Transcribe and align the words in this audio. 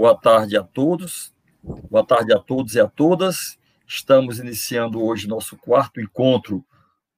Boa 0.00 0.16
tarde 0.16 0.56
a 0.56 0.62
todos, 0.62 1.30
boa 1.62 2.02
tarde 2.02 2.32
a 2.32 2.38
todos 2.38 2.74
e 2.74 2.80
a 2.80 2.88
todas. 2.88 3.58
Estamos 3.86 4.38
iniciando 4.38 5.04
hoje 5.04 5.28
nosso 5.28 5.58
quarto 5.58 6.00
encontro 6.00 6.64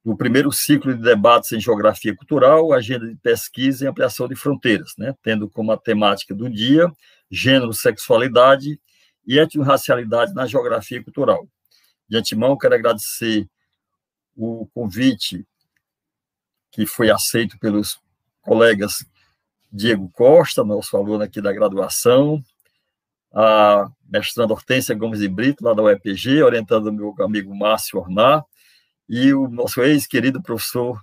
do 0.04 0.16
primeiro 0.16 0.50
ciclo 0.50 0.92
de 0.92 1.00
debates 1.00 1.52
em 1.52 1.60
geografia 1.60 2.12
cultural, 2.12 2.72
agenda 2.72 3.06
de 3.06 3.14
pesquisa 3.14 3.84
e 3.84 3.88
ampliação 3.88 4.26
de 4.26 4.34
fronteiras, 4.34 4.94
né? 4.98 5.14
tendo 5.22 5.48
como 5.48 5.70
a 5.70 5.76
temática 5.76 6.34
do 6.34 6.50
dia 6.50 6.90
gênero, 7.30 7.72
sexualidade 7.72 8.80
e 9.24 9.38
etnorracialidade 9.38 10.34
na 10.34 10.44
geografia 10.48 11.00
cultural. 11.04 11.46
De 12.08 12.16
antemão, 12.16 12.58
quero 12.58 12.74
agradecer 12.74 13.48
o 14.36 14.66
convite 14.74 15.46
que 16.72 16.84
foi 16.84 17.12
aceito 17.12 17.56
pelos 17.60 18.00
colegas 18.40 19.06
Diego 19.72 20.10
Costa, 20.12 20.64
nosso 20.64 20.96
aluno 20.96 21.22
aqui 21.22 21.40
da 21.40 21.52
graduação, 21.52 22.42
a 23.34 23.88
mestranda 24.08 24.52
Hortência 24.52 24.94
Gomes 24.94 25.20
de 25.20 25.28
Brito, 25.28 25.64
lá 25.64 25.72
da 25.74 25.82
UEPG, 25.82 26.42
orientando 26.42 26.88
o 26.88 26.92
meu 26.92 27.14
amigo 27.20 27.54
Márcio 27.54 27.98
Ornar, 27.98 28.44
e 29.08 29.32
o 29.32 29.48
nosso 29.48 29.82
ex-querido 29.82 30.42
professor 30.42 31.00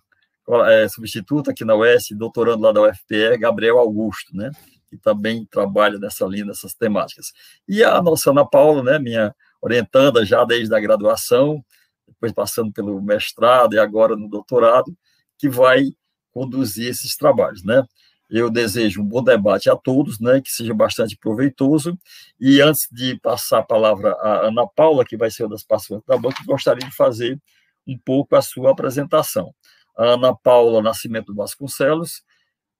é, 0.67 0.87
substituto 0.87 1.51
aqui 1.51 1.63
na 1.63 1.75
UES, 1.75 2.07
doutorando 2.11 2.63
lá 2.63 2.71
da 2.71 2.81
UFPE, 2.81 3.37
Gabriel 3.37 3.77
Augusto, 3.77 4.35
né, 4.35 4.51
que 4.87 4.97
também 4.97 5.45
trabalha 5.45 5.99
nessa 5.99 6.25
linha, 6.25 6.45
nessas 6.45 6.73
temáticas. 6.73 7.31
E 7.67 7.83
a 7.83 8.01
nossa 8.01 8.31
Ana 8.31 8.45
Paula, 8.45 8.81
né, 8.81 8.97
minha 8.97 9.35
orientanda 9.61 10.25
já 10.25 10.43
desde 10.43 10.73
a 10.73 10.79
graduação, 10.79 11.63
depois 12.07 12.31
passando 12.31 12.71
pelo 12.71 12.99
mestrado 13.01 13.73
e 13.73 13.79
agora 13.79 14.15
no 14.15 14.27
doutorado, 14.27 14.95
que 15.37 15.47
vai 15.47 15.91
conduzir 16.31 16.87
esses 16.89 17.15
trabalhos, 17.15 17.63
né? 17.63 17.83
Eu 18.29 18.49
desejo 18.49 19.01
um 19.01 19.05
bom 19.05 19.23
debate 19.23 19.69
a 19.69 19.75
todos, 19.75 20.19
né, 20.19 20.39
que 20.41 20.51
seja 20.51 20.73
bastante 20.73 21.17
proveitoso. 21.17 21.97
E 22.39 22.61
antes 22.61 22.87
de 22.91 23.19
passar 23.19 23.59
a 23.59 23.63
palavra 23.63 24.11
à 24.21 24.47
Ana 24.47 24.67
Paula, 24.67 25.03
que 25.03 25.17
vai 25.17 25.31
ser 25.31 25.43
uma 25.43 25.49
das 25.49 25.63
participantes 25.63 26.05
da 26.07 26.17
banca, 26.17 26.43
gostaria 26.45 26.87
de 26.87 26.95
fazer 26.95 27.39
um 27.87 27.97
pouco 27.97 28.35
a 28.35 28.41
sua 28.41 28.71
apresentação. 28.71 29.53
A 29.97 30.13
Ana 30.13 30.35
Paula 30.35 30.81
Nascimento 30.81 31.33
Vasconcelos, 31.33 32.23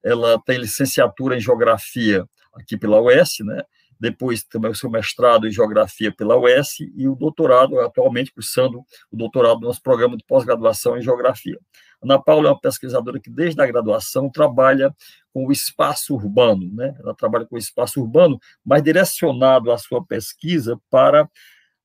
ela 0.04 0.40
tem 0.46 0.60
licenciatura 0.60 1.36
em 1.36 1.42
Geografia 1.42 2.26
aqui 2.54 2.78
pela 2.78 3.02
UES, 3.02 3.38
né? 3.42 3.64
depois 4.00 4.44
também 4.44 4.72
o 4.72 4.76
seu 4.76 4.90
mestrado 4.90 5.48
em 5.48 5.52
Geografia 5.52 6.12
pela 6.12 6.38
UES 6.38 6.80
e 6.96 7.08
o 7.08 7.16
doutorado, 7.16 7.80
atualmente 7.82 8.32
cursando 8.32 8.80
o 9.12 9.18
doutorado 9.18 9.60
no 9.60 9.68
nosso 9.68 9.82
programa 9.82 10.16
de 10.16 10.24
pós-graduação 10.26 10.98
em 10.98 11.02
Geografia. 11.02 11.60
Ana 12.02 12.22
Paula 12.22 12.48
é 12.48 12.52
uma 12.52 12.60
pesquisadora 12.60 13.20
que, 13.20 13.30
desde 13.30 13.62
a 13.62 13.66
graduação, 13.66 14.30
trabalha 14.30 14.96
com 15.34 15.46
o 15.46 15.52
espaço 15.52 16.16
urbano, 16.16 16.74
né? 16.74 16.96
Ela 17.00 17.14
trabalha 17.14 17.46
com 17.46 17.56
o 17.56 17.60
espaço 17.60 18.02
urbano, 18.02 18.40
mas 18.66 18.82
direcionado 18.82 19.72
a 19.72 19.78
sua 19.78 20.04
pesquisa 20.06 20.80
para 20.90 21.30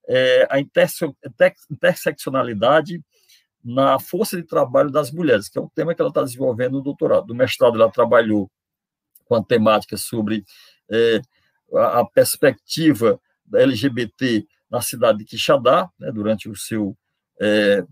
é, 0.09 0.47
a 0.51 0.59
interseccionalidade 0.61 3.03
na 3.65 3.99
força 3.99 4.37
de 4.37 4.43
trabalho 4.43 4.91
das 4.91 5.11
mulheres, 5.11 5.49
que 5.49 5.59
é 5.59 5.63
um 5.63 5.69
tema 5.69 5.95
que 5.95 6.01
ela 6.01 6.11
está 6.11 6.23
desenvolvendo 6.23 6.75
no 6.75 6.83
doutorado. 6.83 7.29
No 7.29 7.35
mestrado, 7.35 7.81
ela 7.81 7.91
trabalhou 7.91 8.51
com 9.25 9.35
a 9.35 9.43
temática 9.43 9.97
sobre 9.97 10.45
é, 10.91 11.21
a, 11.75 12.05
perspectiva 12.05 13.19
da 13.45 13.63
LGBT 13.63 14.47
na 14.71 14.83
cidade 14.83 15.19
de 15.19 15.25
Quixadá, 15.25 15.89
né, 15.99 16.13
durante 16.13 16.49
o 16.49 16.55
seu 16.55 16.97
é, 17.41 17.85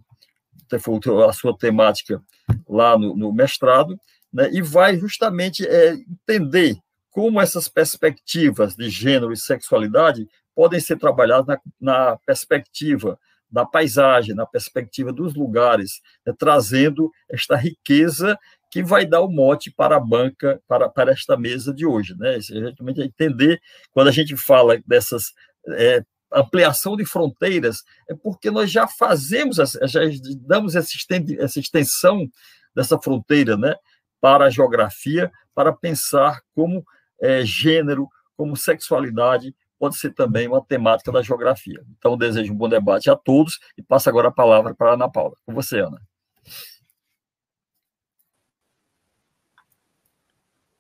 a 0.76 1.32
sua 1.32 1.56
temática 1.56 2.22
lá 2.68 2.98
no, 2.98 3.16
no 3.16 3.32
mestrado, 3.32 3.98
né, 4.32 4.50
e 4.52 4.62
vai 4.62 4.96
justamente 4.96 5.66
é, 5.66 5.92
entender 5.94 6.76
como 7.10 7.40
essas 7.40 7.68
perspectivas 7.68 8.74
de 8.74 8.88
gênero 8.88 9.32
e 9.32 9.36
sexualidade 9.36 10.26
podem 10.54 10.80
ser 10.80 10.98
trabalhadas 10.98 11.46
na, 11.46 11.60
na 11.80 12.16
perspectiva 12.26 13.18
da 13.50 13.66
paisagem, 13.66 14.34
na 14.34 14.46
perspectiva 14.46 15.12
dos 15.12 15.34
lugares, 15.34 16.00
né, 16.26 16.32
trazendo 16.36 17.10
esta 17.30 17.54
riqueza 17.54 18.38
que 18.70 18.82
vai 18.82 19.04
dar 19.04 19.20
o 19.20 19.28
mote 19.28 19.70
para 19.70 19.96
a 19.96 20.00
banca, 20.00 20.58
para, 20.66 20.88
para 20.88 21.12
esta 21.12 21.36
mesa 21.36 21.74
de 21.74 21.84
hoje. 21.84 22.16
Né? 22.16 22.36
Exatamente 22.36 23.02
entender, 23.02 23.60
quando 23.92 24.08
a 24.08 24.12
gente 24.12 24.34
fala 24.34 24.80
dessas 24.86 25.34
é, 25.68 26.02
ampliação 26.40 26.96
de 26.96 27.04
fronteiras, 27.04 27.82
é 28.08 28.14
porque 28.14 28.50
nós 28.50 28.70
já 28.70 28.86
fazemos, 28.86 29.56
já 29.56 30.00
damos 30.40 30.74
essa 30.74 31.58
extensão 31.58 32.28
dessa 32.74 32.98
fronteira 32.98 33.56
né, 33.56 33.74
para 34.20 34.46
a 34.46 34.50
geografia, 34.50 35.30
para 35.54 35.72
pensar 35.72 36.40
como 36.54 36.84
é, 37.20 37.44
gênero, 37.44 38.08
como 38.36 38.56
sexualidade 38.56 39.54
pode 39.78 39.98
ser 39.98 40.14
também 40.14 40.46
uma 40.46 40.64
temática 40.64 41.10
da 41.10 41.22
geografia. 41.22 41.82
Então, 41.98 42.16
desejo 42.16 42.52
um 42.52 42.56
bom 42.56 42.68
debate 42.68 43.10
a 43.10 43.16
todos 43.16 43.58
e 43.76 43.82
passo 43.82 44.08
agora 44.08 44.28
a 44.28 44.32
palavra 44.32 44.74
para 44.76 44.90
a 44.90 44.94
Ana 44.94 45.10
Paula. 45.10 45.34
Com 45.44 45.52
você, 45.52 45.80
Ana. 45.80 46.00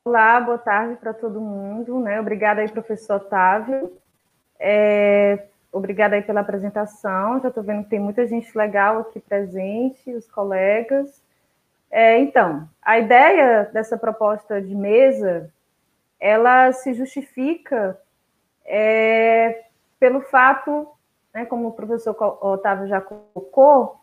Olá, 0.04 0.40
boa 0.40 0.58
tarde 0.58 0.96
para 1.00 1.12
todo 1.12 1.40
mundo. 1.40 2.00
Né? 2.00 2.20
Obrigada 2.20 2.60
aí, 2.60 2.70
professor 2.70 3.16
Otávio. 3.16 4.01
É, 4.64 5.48
obrigada 5.72 6.14
aí 6.14 6.22
pela 6.22 6.40
apresentação. 6.40 7.40
Já 7.40 7.48
estou 7.48 7.64
vendo 7.64 7.82
que 7.82 7.90
tem 7.90 7.98
muita 7.98 8.24
gente 8.28 8.56
legal 8.56 9.00
aqui 9.00 9.18
presente, 9.18 10.14
os 10.14 10.30
colegas. 10.30 11.20
É, 11.90 12.18
então, 12.20 12.68
a 12.80 12.96
ideia 12.96 13.68
dessa 13.72 13.98
proposta 13.98 14.62
de 14.62 14.72
mesa, 14.72 15.52
ela 16.20 16.70
se 16.70 16.94
justifica 16.94 17.98
é, 18.64 19.64
pelo 19.98 20.20
fato, 20.20 20.86
né, 21.34 21.44
como 21.44 21.68
o 21.68 21.72
professor 21.72 22.16
Otávio 22.40 22.86
já 22.86 23.00
colocou, 23.00 24.00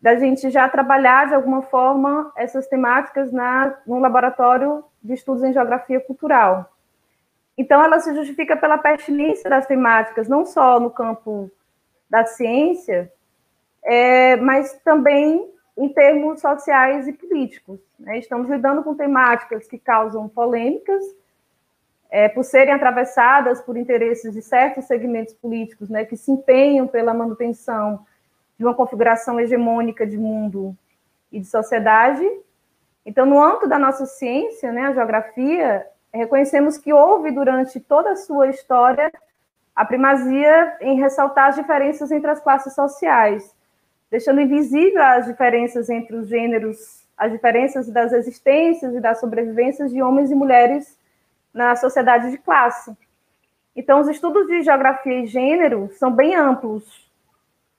da 0.00 0.14
gente 0.14 0.48
já 0.48 0.68
trabalhar 0.68 1.26
de 1.26 1.34
alguma 1.34 1.62
forma 1.62 2.32
essas 2.36 2.68
temáticas 2.68 3.32
na, 3.32 3.76
no 3.84 3.98
laboratório 3.98 4.84
de 5.02 5.14
estudos 5.14 5.42
em 5.42 5.52
geografia 5.52 6.00
cultural. 6.00 6.71
Então, 7.62 7.80
ela 7.80 8.00
se 8.00 8.12
justifica 8.12 8.56
pela 8.56 8.76
pertinência 8.76 9.48
das 9.48 9.66
temáticas, 9.66 10.26
não 10.26 10.44
só 10.44 10.80
no 10.80 10.90
campo 10.90 11.48
da 12.10 12.26
ciência, 12.26 13.12
é, 13.84 14.34
mas 14.34 14.72
também 14.84 15.48
em 15.76 15.88
termos 15.88 16.40
sociais 16.40 17.06
e 17.06 17.12
políticos. 17.12 17.78
Né? 18.00 18.18
Estamos 18.18 18.50
lidando 18.50 18.82
com 18.82 18.96
temáticas 18.96 19.68
que 19.68 19.78
causam 19.78 20.28
polêmicas, 20.28 21.04
é, 22.10 22.28
por 22.28 22.42
serem 22.42 22.74
atravessadas 22.74 23.60
por 23.62 23.76
interesses 23.76 24.32
de 24.32 24.42
certos 24.42 24.86
segmentos 24.86 25.32
políticos 25.32 25.88
né, 25.88 26.04
que 26.04 26.16
se 26.16 26.32
empenham 26.32 26.88
pela 26.88 27.14
manutenção 27.14 28.04
de 28.58 28.64
uma 28.64 28.74
configuração 28.74 29.38
hegemônica 29.38 30.04
de 30.04 30.18
mundo 30.18 30.76
e 31.30 31.38
de 31.38 31.46
sociedade. 31.46 32.28
Então, 33.06 33.24
no 33.24 33.40
âmbito 33.40 33.68
da 33.68 33.78
nossa 33.78 34.04
ciência, 34.04 34.72
né, 34.72 34.86
a 34.86 34.92
geografia, 34.92 35.86
reconhecemos 36.12 36.76
que 36.76 36.92
houve 36.92 37.30
durante 37.30 37.80
toda 37.80 38.12
a 38.12 38.16
sua 38.16 38.48
história 38.48 39.10
a 39.74 39.84
primazia 39.84 40.76
em 40.80 41.00
ressaltar 41.00 41.48
as 41.48 41.56
diferenças 41.56 42.10
entre 42.12 42.30
as 42.30 42.40
classes 42.40 42.74
sociais, 42.74 43.54
deixando 44.10 44.40
invisível 44.40 45.02
as 45.02 45.26
diferenças 45.26 45.88
entre 45.88 46.14
os 46.14 46.28
gêneros, 46.28 47.06
as 47.16 47.32
diferenças 47.32 47.88
das 47.88 48.12
existências 48.12 48.94
e 48.94 49.00
das 49.00 49.18
sobrevivências 49.20 49.90
de 49.90 50.02
homens 50.02 50.30
e 50.30 50.34
mulheres 50.34 50.98
na 51.52 51.74
sociedade 51.76 52.30
de 52.30 52.38
classe. 52.38 52.94
Então, 53.74 54.00
os 54.00 54.08
estudos 54.08 54.46
de 54.46 54.62
geografia 54.62 55.20
e 55.20 55.26
gênero 55.26 55.90
são 55.94 56.12
bem 56.12 56.34
amplos. 56.34 57.10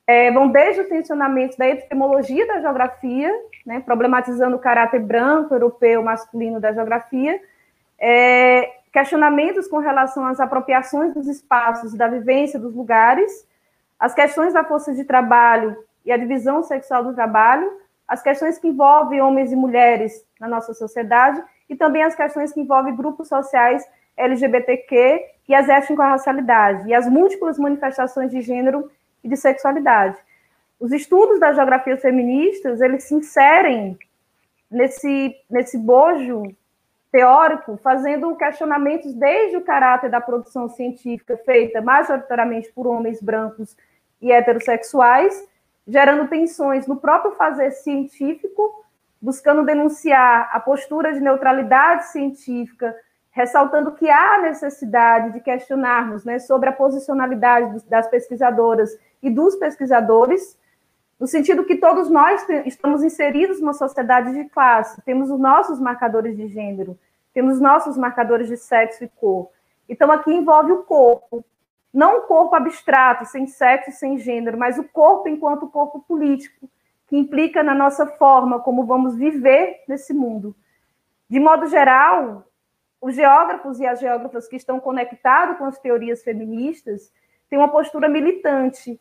É, 0.07 0.31
vão 0.31 0.47
desde 0.47 0.81
o 0.81 0.89
tensionamento 0.89 1.57
da 1.57 1.67
epistemologia 1.69 2.47
da 2.47 2.59
geografia, 2.59 3.31
né, 3.65 3.79
problematizando 3.79 4.55
o 4.55 4.59
caráter 4.59 4.99
branco, 4.99 5.53
europeu, 5.53 6.01
masculino 6.01 6.59
da 6.59 6.73
geografia, 6.73 7.39
é, 8.05 8.69
questionamentos 8.91 9.65
com 9.65 9.77
relação 9.77 10.25
às 10.25 10.37
apropriações 10.37 11.13
dos 11.13 11.25
espaços, 11.25 11.93
da 11.93 12.05
vivência 12.05 12.59
dos 12.59 12.75
lugares, 12.75 13.47
as 13.97 14.13
questões 14.13 14.53
da 14.53 14.65
força 14.65 14.93
de 14.93 15.05
trabalho 15.05 15.73
e 16.05 16.11
a 16.11 16.17
divisão 16.17 16.61
sexual 16.61 17.01
do 17.01 17.15
trabalho, 17.15 17.79
as 18.05 18.21
questões 18.21 18.57
que 18.57 18.67
envolvem 18.67 19.21
homens 19.21 19.53
e 19.53 19.55
mulheres 19.55 20.25
na 20.37 20.49
nossa 20.49 20.73
sociedade 20.73 21.41
e 21.69 21.77
também 21.77 22.03
as 22.03 22.13
questões 22.13 22.51
que 22.51 22.59
envolvem 22.59 22.93
grupos 22.93 23.29
sociais 23.29 23.87
LGBTQ 24.17 25.25
e 25.47 25.55
as 25.55 25.69
étnico-racialidade, 25.69 26.89
e 26.89 26.93
as 26.93 27.07
múltiplas 27.07 27.57
manifestações 27.57 28.29
de 28.29 28.41
gênero 28.41 28.91
e 29.23 29.29
de 29.29 29.37
sexualidade. 29.37 30.17
Os 30.77 30.91
estudos 30.91 31.39
das 31.39 31.55
geografias 31.55 32.01
feministas, 32.01 32.81
eles 32.81 33.05
se 33.05 33.15
inserem 33.15 33.97
nesse, 34.69 35.33
nesse 35.49 35.77
bojo 35.77 36.53
teórico, 37.13 37.77
fazendo 37.77 38.35
questionamentos 38.35 39.13
desde 39.13 39.55
o 39.55 39.61
caráter 39.61 40.09
da 40.09 40.19
produção 40.19 40.67
científica 40.67 41.37
feita 41.45 41.79
majoritariamente 41.79 42.71
por 42.73 42.87
homens 42.87 43.21
brancos 43.21 43.77
e 44.19 44.31
heterossexuais, 44.31 45.47
gerando 45.87 46.27
tensões 46.27 46.87
no 46.87 46.97
próprio 46.97 47.33
fazer 47.33 47.69
científico, 47.69 48.83
buscando 49.21 49.63
denunciar 49.63 50.49
a 50.51 50.59
postura 50.59 51.13
de 51.13 51.19
neutralidade 51.19 52.07
científica 52.07 52.95
ressaltando 53.29 53.93
que 53.93 54.09
há 54.09 54.39
necessidade 54.41 55.33
de 55.33 55.39
questionarmos 55.39 56.23
né, 56.23 56.39
sobre 56.39 56.69
a 56.69 56.73
posicionalidade 56.73 57.83
das 57.87 58.07
pesquisadoras 58.07 58.91
e 59.21 59.29
dos 59.29 59.55
pesquisadores, 59.55 60.57
no 61.19 61.27
sentido 61.27 61.65
que 61.65 61.77
todos 61.77 62.09
nós 62.09 62.45
estamos 62.65 63.03
inseridos 63.03 63.59
numa 63.59 63.73
sociedade 63.73 64.33
de 64.33 64.45
classe, 64.49 65.01
temos 65.03 65.29
os 65.29 65.39
nossos 65.39 65.79
marcadores 65.79 66.35
de 66.35 66.47
gênero, 66.47 66.97
temos 67.33 67.59
nossos 67.59 67.97
marcadores 67.97 68.47
de 68.47 68.57
sexo 68.57 69.03
e 69.03 69.07
cor. 69.07 69.49
Então, 69.87 70.11
aqui 70.11 70.31
envolve 70.31 70.71
o 70.71 70.83
corpo, 70.83 71.43
não 71.93 72.17
o 72.17 72.21
corpo 72.21 72.55
abstrato, 72.55 73.25
sem 73.25 73.47
sexo, 73.47 73.91
sem 73.91 74.17
gênero, 74.17 74.57
mas 74.57 74.77
o 74.77 74.83
corpo 74.83 75.29
enquanto 75.29 75.67
corpo 75.67 76.01
político, 76.01 76.69
que 77.07 77.17
implica 77.17 77.61
na 77.61 77.75
nossa 77.75 78.07
forma 78.07 78.59
como 78.59 78.85
vamos 78.85 79.15
viver 79.15 79.83
nesse 79.87 80.13
mundo. 80.13 80.55
De 81.29 81.39
modo 81.39 81.67
geral, 81.67 82.43
os 82.99 83.15
geógrafos 83.15 83.79
e 83.79 83.85
as 83.85 83.99
geógrafas 83.99 84.47
que 84.47 84.55
estão 84.55 84.79
conectados 84.79 85.57
com 85.57 85.65
as 85.65 85.77
teorias 85.77 86.23
feministas 86.23 87.11
têm 87.49 87.59
uma 87.59 87.69
postura 87.69 88.09
militante 88.09 88.99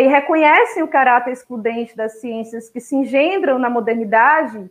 e 0.00 0.06
reconhecem 0.06 0.82
o 0.82 0.88
caráter 0.88 1.32
excludente 1.32 1.94
das 1.94 2.20
ciências 2.20 2.68
que 2.70 2.80
se 2.80 2.96
engendram 2.96 3.58
na 3.58 3.68
modernidade, 3.68 4.70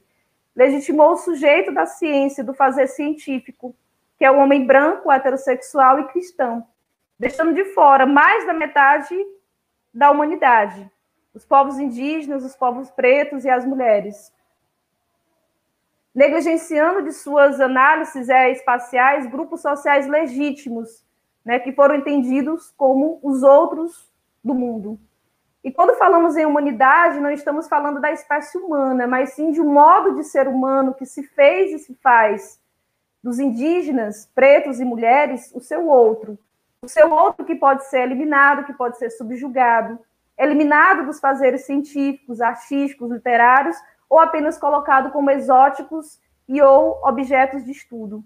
legitimou 0.56 1.12
o 1.12 1.18
sujeito 1.18 1.71
da 1.71 1.85
ciência, 1.85 2.44
do 2.44 2.53
fazer 2.53 2.88
científico, 2.88 3.75
que 4.18 4.25
é 4.25 4.31
o 4.31 4.39
homem 4.39 4.65
branco, 4.65 5.12
heterossexual 5.12 6.00
e 6.00 6.07
cristão, 6.07 6.65
deixando 7.19 7.53
de 7.53 7.65
fora 7.65 8.06
mais 8.06 8.45
da 8.47 8.53
metade 8.53 9.15
da 9.94 10.09
humanidade, 10.09 10.89
os 11.33 11.45
povos 11.45 11.77
indígenas, 11.77 12.44
os 12.44 12.56
povos 12.56 12.89
pretos 12.89 13.45
e 13.45 13.50
as 13.50 13.65
mulheres. 13.65 14.33
Negligenciando 16.13 17.03
de 17.03 17.13
suas 17.13 17.62
análises 17.62 18.27
espaciais 18.27 19.27
grupos 19.27 19.62
sociais 19.62 20.07
legítimos, 20.07 21.06
né, 21.45 21.59
que 21.59 21.71
foram 21.71 21.95
entendidos 21.95 22.73
como 22.75 23.19
os 23.23 23.44
outros 23.44 24.12
do 24.44 24.53
mundo. 24.53 25.00
E 25.63 25.72
quando 25.72 25.96
falamos 25.96 26.36
em 26.36 26.46
humanidade, 26.46 27.19
não 27.19 27.30
estamos 27.30 27.68
falando 27.68 28.02
da 28.02 28.12
espécie 28.12 28.58
humana, 28.58 29.06
mas 29.06 29.34
sim 29.34 29.52
de 29.52 29.62
um 29.62 29.72
modo 29.72 30.16
de 30.16 30.24
ser 30.24 30.48
humano 30.48 30.94
que 30.94 31.06
se 31.06 31.22
fez 31.24 31.72
e 31.72 31.80
se 31.80 31.94
faz 31.96 32.60
dos 33.24 33.40
indígenas, 33.40 34.30
pretos 34.34 34.80
e 34.80 34.86
mulheres, 34.86 35.52
o 35.54 35.62
seu 35.62 35.88
outro. 35.88 36.38
O 36.84 36.88
seu 36.88 37.12
outro 37.12 37.46
que 37.46 37.54
pode 37.54 37.86
ser 37.86 38.02
eliminado, 38.02 38.66
que 38.66 38.74
pode 38.74 38.98
ser 38.98 39.12
subjugado, 39.12 40.00
eliminado 40.36 41.06
dos 41.06 41.19
fazeres 41.19 41.66
científicos, 41.66 42.42
artísticos, 42.42 43.12
literários, 43.12 43.78
ou 44.10 44.19
apenas 44.19 44.57
colocado 44.57 45.12
como 45.12 45.30
exóticos 45.30 46.19
e 46.48 46.60
ou 46.60 47.00
objetos 47.04 47.64
de 47.64 47.72
estudo. 47.72 48.24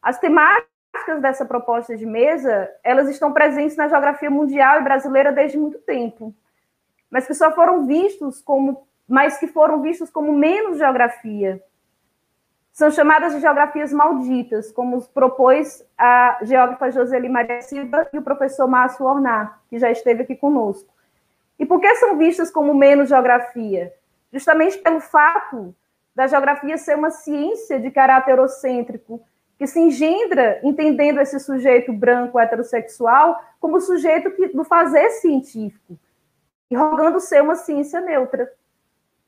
As 0.00 0.18
temáticas 0.18 0.71
dessa 1.20 1.44
proposta 1.44 1.96
de 1.96 2.06
mesa, 2.06 2.70
elas 2.82 3.08
estão 3.08 3.32
presentes 3.32 3.76
na 3.76 3.88
geografia 3.88 4.30
mundial 4.30 4.80
e 4.80 4.84
brasileira 4.84 5.32
desde 5.32 5.58
muito 5.58 5.78
tempo, 5.78 6.34
mas 7.10 7.26
que 7.26 7.34
só 7.34 7.52
foram 7.52 7.86
vistos 7.86 8.40
como, 8.40 8.86
mas 9.08 9.38
que 9.38 9.46
foram 9.46 9.80
vistos 9.82 10.10
como 10.10 10.32
menos 10.32 10.78
geografia. 10.78 11.62
São 12.72 12.90
chamadas 12.90 13.34
de 13.34 13.40
geografias 13.40 13.92
malditas, 13.92 14.72
como 14.72 15.02
propôs 15.08 15.84
a 15.98 16.38
geógrafa 16.42 16.90
Joseli 16.90 17.28
Maria 17.28 17.60
Silva 17.60 18.08
e 18.12 18.18
o 18.18 18.22
professor 18.22 18.66
Márcio 18.66 19.04
Ornar, 19.04 19.60
que 19.68 19.78
já 19.78 19.90
esteve 19.90 20.22
aqui 20.22 20.34
conosco. 20.34 20.92
E 21.58 21.66
por 21.66 21.80
que 21.80 21.94
são 21.96 22.16
vistas 22.16 22.50
como 22.50 22.72
menos 22.74 23.10
geografia? 23.10 23.92
Justamente 24.32 24.78
pelo 24.78 25.00
fato 25.00 25.74
da 26.14 26.26
geografia 26.26 26.78
ser 26.78 26.96
uma 26.96 27.10
ciência 27.10 27.78
de 27.78 27.90
caráter 27.90 28.32
eurocêntrico, 28.32 29.22
que 29.62 29.66
se 29.68 29.78
engendra 29.78 30.58
entendendo 30.64 31.20
esse 31.20 31.38
sujeito 31.38 31.92
branco 31.92 32.36
heterossexual 32.36 33.40
como 33.60 33.80
sujeito 33.80 34.32
que, 34.32 34.48
do 34.48 34.64
fazer 34.64 35.08
científico, 35.10 35.96
e 36.68 36.74
rogando 36.74 37.20
ser 37.20 37.40
uma 37.44 37.54
ciência 37.54 38.00
neutra. 38.00 38.50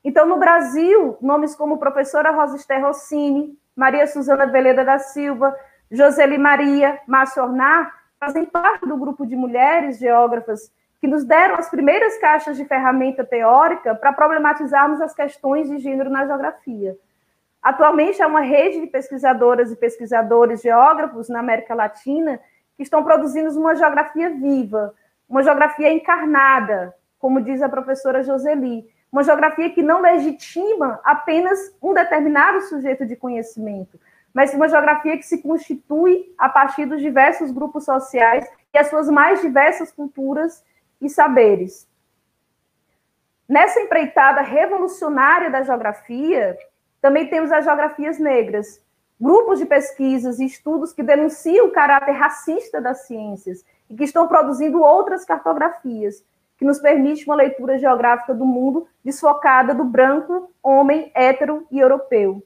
Então, 0.03 0.25
no 0.25 0.35
Brasil, 0.35 1.17
nomes 1.21 1.55
como 1.55 1.77
professora 1.77 2.31
Rosa 2.31 2.57
Esther 2.57 2.83
Rossini, 2.83 3.57
Maria 3.73 4.05
Suzana 4.07 4.45
Veleda 4.45 4.83
da 4.83 4.99
Silva, 4.99 5.57
Joseli 5.89 6.37
Maria, 6.37 6.99
Márcio 7.07 7.41
Ornar, 7.41 7.89
fazem 8.19 8.43
parte 8.43 8.85
do 8.85 8.97
grupo 8.97 9.25
de 9.25 9.37
mulheres 9.37 9.99
geógrafas 9.99 10.69
que 10.99 11.07
nos 11.07 11.23
deram 11.23 11.55
as 11.55 11.69
primeiras 11.69 12.17
caixas 12.17 12.57
de 12.57 12.65
ferramenta 12.65 13.23
teórica 13.23 13.95
para 13.95 14.11
problematizarmos 14.11 14.99
as 14.99 15.15
questões 15.15 15.69
de 15.69 15.77
gênero 15.77 16.09
na 16.09 16.27
geografia. 16.27 16.97
Atualmente, 17.65 18.21
há 18.21 18.27
uma 18.27 18.41
rede 18.41 18.79
de 18.79 18.85
pesquisadoras 18.85 19.71
e 19.71 19.75
pesquisadores 19.75 20.61
geógrafos 20.61 21.29
na 21.29 21.39
América 21.39 21.73
Latina 21.73 22.39
que 22.77 22.83
estão 22.83 23.03
produzindo 23.03 23.49
uma 23.59 23.73
geografia 23.73 24.29
viva, 24.29 24.93
uma 25.27 25.41
geografia 25.41 25.91
encarnada, 25.91 26.93
como 27.17 27.41
diz 27.41 27.63
a 27.63 27.67
professora 27.67 28.21
Joseli, 28.21 28.87
uma 29.11 29.23
geografia 29.23 29.71
que 29.71 29.81
não 29.81 29.99
legitima 29.99 30.99
apenas 31.03 31.75
um 31.81 31.91
determinado 31.91 32.61
sujeito 32.61 33.03
de 33.03 33.15
conhecimento, 33.15 33.99
mas 34.31 34.53
uma 34.53 34.69
geografia 34.69 35.17
que 35.17 35.25
se 35.25 35.41
constitui 35.41 36.35
a 36.37 36.47
partir 36.47 36.85
dos 36.85 37.01
diversos 37.01 37.49
grupos 37.49 37.83
sociais 37.83 38.47
e 38.71 38.77
as 38.77 38.91
suas 38.91 39.09
mais 39.09 39.41
diversas 39.41 39.91
culturas 39.91 40.63
e 41.01 41.09
saberes. 41.09 41.89
Nessa 43.49 43.79
empreitada 43.79 44.41
revolucionária 44.41 45.49
da 45.49 45.63
geografia, 45.63 46.55
também 47.05 47.27
temos 47.27 47.51
as 47.51 47.63
geografias 47.63 48.17
negras, 48.17 48.83
grupos 49.21 49.59
de 49.59 49.65
pesquisas 49.67 50.39
e 50.39 50.45
estudos 50.45 50.91
que 50.91 51.03
denunciam 51.03 51.67
o 51.67 51.71
caráter 51.71 52.13
racista 52.13 52.81
das 52.81 53.05
ciências 53.05 53.63
e 53.87 53.95
que 53.95 54.05
estão 54.05 54.27
produzindo 54.27 54.81
outras 54.81 55.23
cartografias, 55.23 56.25
que 56.57 56.65
nos 56.65 56.79
permite 56.79 57.23
uma 57.27 57.35
leitura 57.35 57.77
geográfica 57.77 58.33
do 58.33 58.43
mundo 58.43 58.87
desfocada 59.03 59.75
do 59.75 59.83
branco, 59.83 60.51
homem, 60.63 61.11
hétero 61.13 61.67
e 61.69 61.77
europeu. 61.77 62.43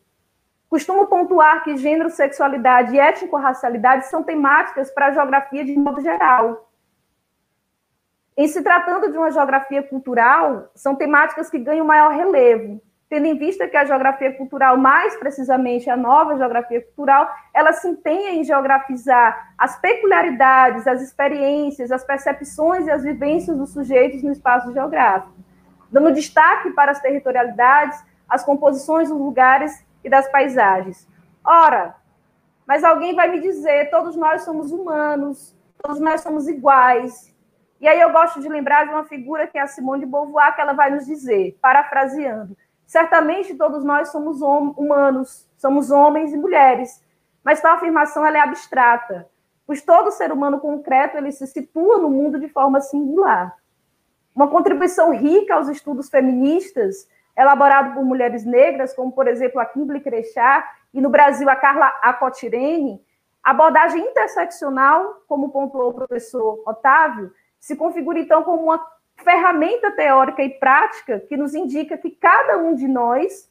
Costumo 0.67 1.07
pontuar 1.07 1.63
que 1.63 1.77
gênero, 1.77 2.09
sexualidade 2.09 2.93
e 2.93 2.99
étnico-racialidade 2.99 4.07
são 4.07 4.23
temáticas 4.23 4.91
para 4.91 5.05
a 5.05 5.11
geografia 5.11 5.63
de 5.63 5.73
modo 5.77 6.01
geral. 6.01 6.69
Em 8.35 8.45
se 8.45 8.61
tratando 8.61 9.09
de 9.09 9.17
uma 9.17 9.31
geografia 9.31 9.81
cultural, 9.81 10.69
são 10.75 10.95
temáticas 10.95 11.49
que 11.49 11.59
ganham 11.59 11.85
maior 11.85 12.11
relevo, 12.11 12.81
tendo 13.09 13.25
em 13.25 13.37
vista 13.37 13.67
que 13.67 13.75
a 13.75 13.85
geografia 13.85 14.31
cultural, 14.33 14.77
mais 14.77 15.17
precisamente 15.17 15.89
a 15.89 15.97
nova 15.97 16.37
geografia 16.37 16.79
cultural, 16.79 17.27
ela 17.51 17.73
se 17.73 17.87
empenha 17.87 18.31
em 18.31 18.43
geografizar 18.43 19.53
as 19.57 19.79
peculiaridades, 19.79 20.85
as 20.85 21.01
experiências, 21.01 21.91
as 21.91 22.03
percepções 22.03 22.85
e 22.85 22.91
as 22.91 23.03
vivências 23.03 23.57
dos 23.57 23.73
sujeitos 23.73 24.21
no 24.21 24.31
espaço 24.31 24.71
geográfico, 24.71 25.33
dando 25.91 26.13
destaque 26.13 26.69
para 26.71 26.91
as 26.91 27.01
territorialidades, 27.01 27.99
as 28.29 28.43
composições 28.43 29.09
dos 29.09 29.17
lugares 29.17 29.83
e 30.03 30.09
das 30.09 30.31
paisagens. 30.31 31.07
Ora, 31.43 31.95
mas 32.67 32.83
alguém 32.83 33.15
vai 33.15 33.27
me 33.27 33.39
dizer, 33.39 33.89
todos 33.89 34.15
nós 34.15 34.43
somos 34.43 34.71
humanos, 34.71 35.57
todos 35.81 35.99
nós 35.99 36.21
somos 36.21 36.47
iguais. 36.47 37.35
E 37.81 37.87
aí 37.87 37.99
eu 37.99 38.11
gosto 38.11 38.39
de 38.39 38.47
lembrar 38.47 38.83
de 38.83 38.91
uma 38.91 39.05
figura 39.05 39.47
que 39.47 39.57
é 39.57 39.61
a 39.61 39.67
Simone 39.67 40.01
de 40.01 40.05
Beauvoir, 40.05 40.53
que 40.53 40.61
ela 40.61 40.73
vai 40.73 40.91
nos 40.91 41.07
dizer, 41.07 41.57
parafraseando, 41.59 42.55
Certamente 42.89 43.53
todos 43.53 43.83
nós 43.83 44.09
somos 44.09 44.41
humanos, 44.41 45.47
somos 45.55 45.91
homens 45.91 46.33
e 46.33 46.37
mulheres, 46.37 46.99
mas 47.43 47.61
tal 47.61 47.75
afirmação 47.75 48.25
é 48.25 48.39
abstrata, 48.39 49.29
pois 49.67 49.83
todo 49.83 50.09
ser 50.09 50.31
humano 50.31 50.59
concreto 50.59 51.15
ele 51.15 51.31
se 51.31 51.45
situa 51.45 51.99
no 51.99 52.09
mundo 52.09 52.39
de 52.39 52.47
forma 52.47 52.81
singular. 52.81 53.55
Uma 54.35 54.47
contribuição 54.47 55.11
rica 55.11 55.53
aos 55.53 55.67
estudos 55.67 56.09
feministas, 56.09 57.07
elaborado 57.37 57.93
por 57.93 58.03
mulheres 58.03 58.43
negras, 58.43 58.91
como 58.91 59.11
por 59.11 59.27
exemplo 59.27 59.61
a 59.61 59.67
Kimberly 59.67 60.01
Crechá 60.01 60.67
e 60.91 60.99
no 60.99 61.11
Brasil 61.11 61.47
a 61.47 61.55
Carla 61.55 61.85
Acotirene, 62.01 63.05
abordagem 63.43 64.01
interseccional, 64.01 65.21
como 65.27 65.51
pontuou 65.51 65.91
o 65.91 65.93
professor 65.93 66.63
Otávio, 66.65 67.31
se 67.59 67.75
configura 67.75 68.19
então 68.19 68.41
como 68.41 68.63
uma 68.63 68.83
ferramenta 69.23 69.91
teórica 69.91 70.43
e 70.43 70.49
prática 70.49 71.19
que 71.19 71.37
nos 71.37 71.53
indica 71.53 71.97
que 71.97 72.11
cada 72.11 72.57
um 72.57 72.73
de 72.75 72.87
nós 72.87 73.49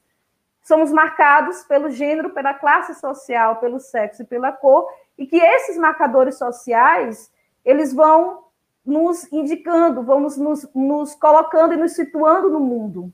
somos 0.62 0.92
marcados 0.92 1.64
pelo 1.64 1.90
gênero, 1.90 2.30
pela 2.30 2.52
classe 2.52 2.94
social, 2.94 3.56
pelo 3.56 3.80
sexo 3.80 4.22
e 4.22 4.26
pela 4.26 4.52
cor, 4.52 4.86
e 5.16 5.26
que 5.26 5.36
esses 5.36 5.78
marcadores 5.78 6.36
sociais, 6.36 7.32
eles 7.64 7.92
vão 7.92 8.44
nos 8.84 9.30
indicando, 9.32 10.02
vão 10.02 10.20
nos, 10.20 10.36
nos, 10.36 10.68
nos 10.74 11.14
colocando 11.14 11.74
e 11.74 11.76
nos 11.76 11.92
situando 11.92 12.50
no 12.50 12.60
mundo. 12.60 13.12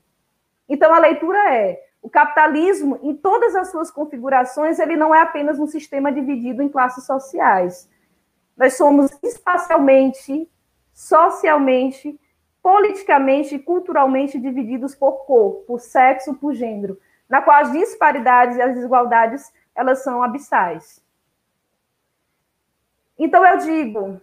Então, 0.67 0.93
a 0.93 0.99
leitura 0.99 1.53
é, 1.53 1.81
o 2.01 2.09
capitalismo, 2.09 2.99
em 3.01 3.15
todas 3.15 3.55
as 3.55 3.71
suas 3.71 3.89
configurações, 3.89 4.77
ele 4.77 4.95
não 4.95 5.13
é 5.13 5.21
apenas 5.21 5.57
um 5.57 5.67
sistema 5.67 6.11
dividido 6.11 6.61
em 6.61 6.69
classes 6.69 7.05
sociais. 7.05 7.89
Nós 8.55 8.75
somos 8.75 9.11
espacialmente, 9.23 10.49
socialmente, 10.93 12.19
politicamente 12.65 13.53
e 13.53 13.59
culturalmente 13.59 14.39
divididos 14.39 14.95
por 14.95 15.23
cor, 15.27 15.63
por 15.67 15.79
sexo, 15.79 16.33
por 16.33 16.51
gênero, 16.51 16.99
na 17.29 17.39
qual 17.39 17.61
as 17.61 17.71
disparidades 17.71 18.57
e 18.57 18.61
as 18.63 18.73
desigualdades 18.73 19.53
elas 19.75 20.03
são 20.03 20.23
abissais. 20.23 20.99
Então, 23.19 23.45
eu 23.45 23.57
digo, 23.59 24.19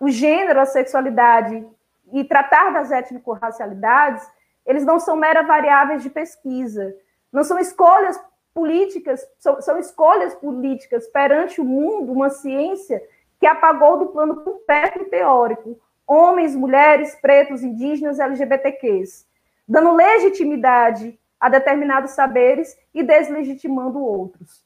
o 0.00 0.08
gênero, 0.08 0.58
a 0.58 0.64
sexualidade 0.64 1.68
e 2.10 2.24
tratar 2.24 2.70
das 2.70 2.90
étnico-racialidades, 2.90 4.26
eles 4.64 4.86
não 4.86 4.98
são 4.98 5.14
meras 5.14 5.46
variáveis 5.46 6.02
de 6.02 6.08
pesquisa, 6.08 6.96
não 7.30 7.44
são 7.44 7.58
escolhas 7.58 8.18
políticas, 8.54 9.20
são, 9.38 9.60
são 9.60 9.78
escolhas 9.78 10.34
políticas 10.34 11.06
perante 11.08 11.60
o 11.60 11.64
mundo, 11.64 12.10
uma 12.10 12.30
ciência 12.30 13.06
que 13.38 13.46
apagou 13.46 13.98
do 13.98 14.06
plano 14.06 14.36
completo 14.36 15.04
teórico 15.10 15.78
homens, 16.12 16.54
mulheres, 16.54 17.14
pretos, 17.14 17.62
indígenas, 17.62 18.18
LGBTQs, 18.18 19.26
dando 19.66 19.94
legitimidade 19.94 21.18
a 21.40 21.48
determinados 21.48 22.10
saberes 22.12 22.76
e 22.92 23.02
deslegitimando 23.02 23.98
outros. 23.98 24.62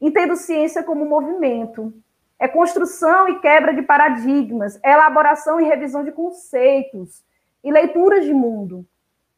Entendo 0.00 0.34
ciência 0.34 0.82
como 0.82 1.04
movimento, 1.04 1.92
é 2.38 2.48
construção 2.48 3.28
e 3.28 3.38
quebra 3.40 3.74
de 3.74 3.82
paradigmas, 3.82 4.80
é 4.82 4.92
elaboração 4.92 5.60
e 5.60 5.64
revisão 5.64 6.02
de 6.02 6.10
conceitos 6.10 7.22
e 7.62 7.70
leituras 7.70 8.24
de 8.24 8.32
mundo. 8.32 8.86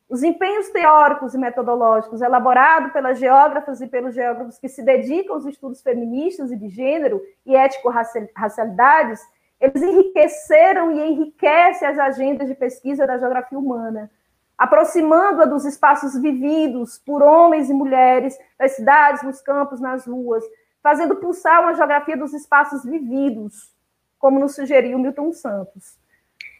Os 0.08 0.22
empenhos 0.22 0.68
teóricos 0.68 1.34
e 1.34 1.38
metodológicos 1.38 2.22
elaborados 2.22 2.92
pelas 2.92 3.18
geógrafas 3.18 3.80
e 3.80 3.88
pelos 3.88 4.14
geógrafos 4.14 4.58
que 4.58 4.68
se 4.68 4.84
dedicam 4.84 5.34
aos 5.34 5.46
estudos 5.46 5.82
feministas 5.82 6.52
e 6.52 6.56
de 6.56 6.68
gênero 6.68 7.20
e 7.44 7.56
ético-racialidades, 7.56 9.20
eles 9.62 9.80
enriqueceram 9.80 10.90
e 10.90 11.12
enriquecem 11.12 11.86
as 11.86 11.96
agendas 11.96 12.48
de 12.48 12.54
pesquisa 12.54 13.06
da 13.06 13.16
geografia 13.16 13.56
humana, 13.56 14.10
aproximando-a 14.58 15.44
dos 15.44 15.64
espaços 15.64 16.20
vividos 16.20 16.98
por 16.98 17.22
homens 17.22 17.70
e 17.70 17.72
mulheres, 17.72 18.36
nas 18.58 18.72
cidades, 18.72 19.22
nos 19.22 19.40
campos, 19.40 19.80
nas 19.80 20.04
ruas, 20.04 20.42
fazendo 20.82 21.14
pulsar 21.14 21.62
uma 21.62 21.74
geografia 21.74 22.16
dos 22.16 22.34
espaços 22.34 22.84
vividos, 22.84 23.72
como 24.18 24.40
nos 24.40 24.56
sugeriu 24.56 24.98
Milton 24.98 25.32
Santos. 25.32 25.96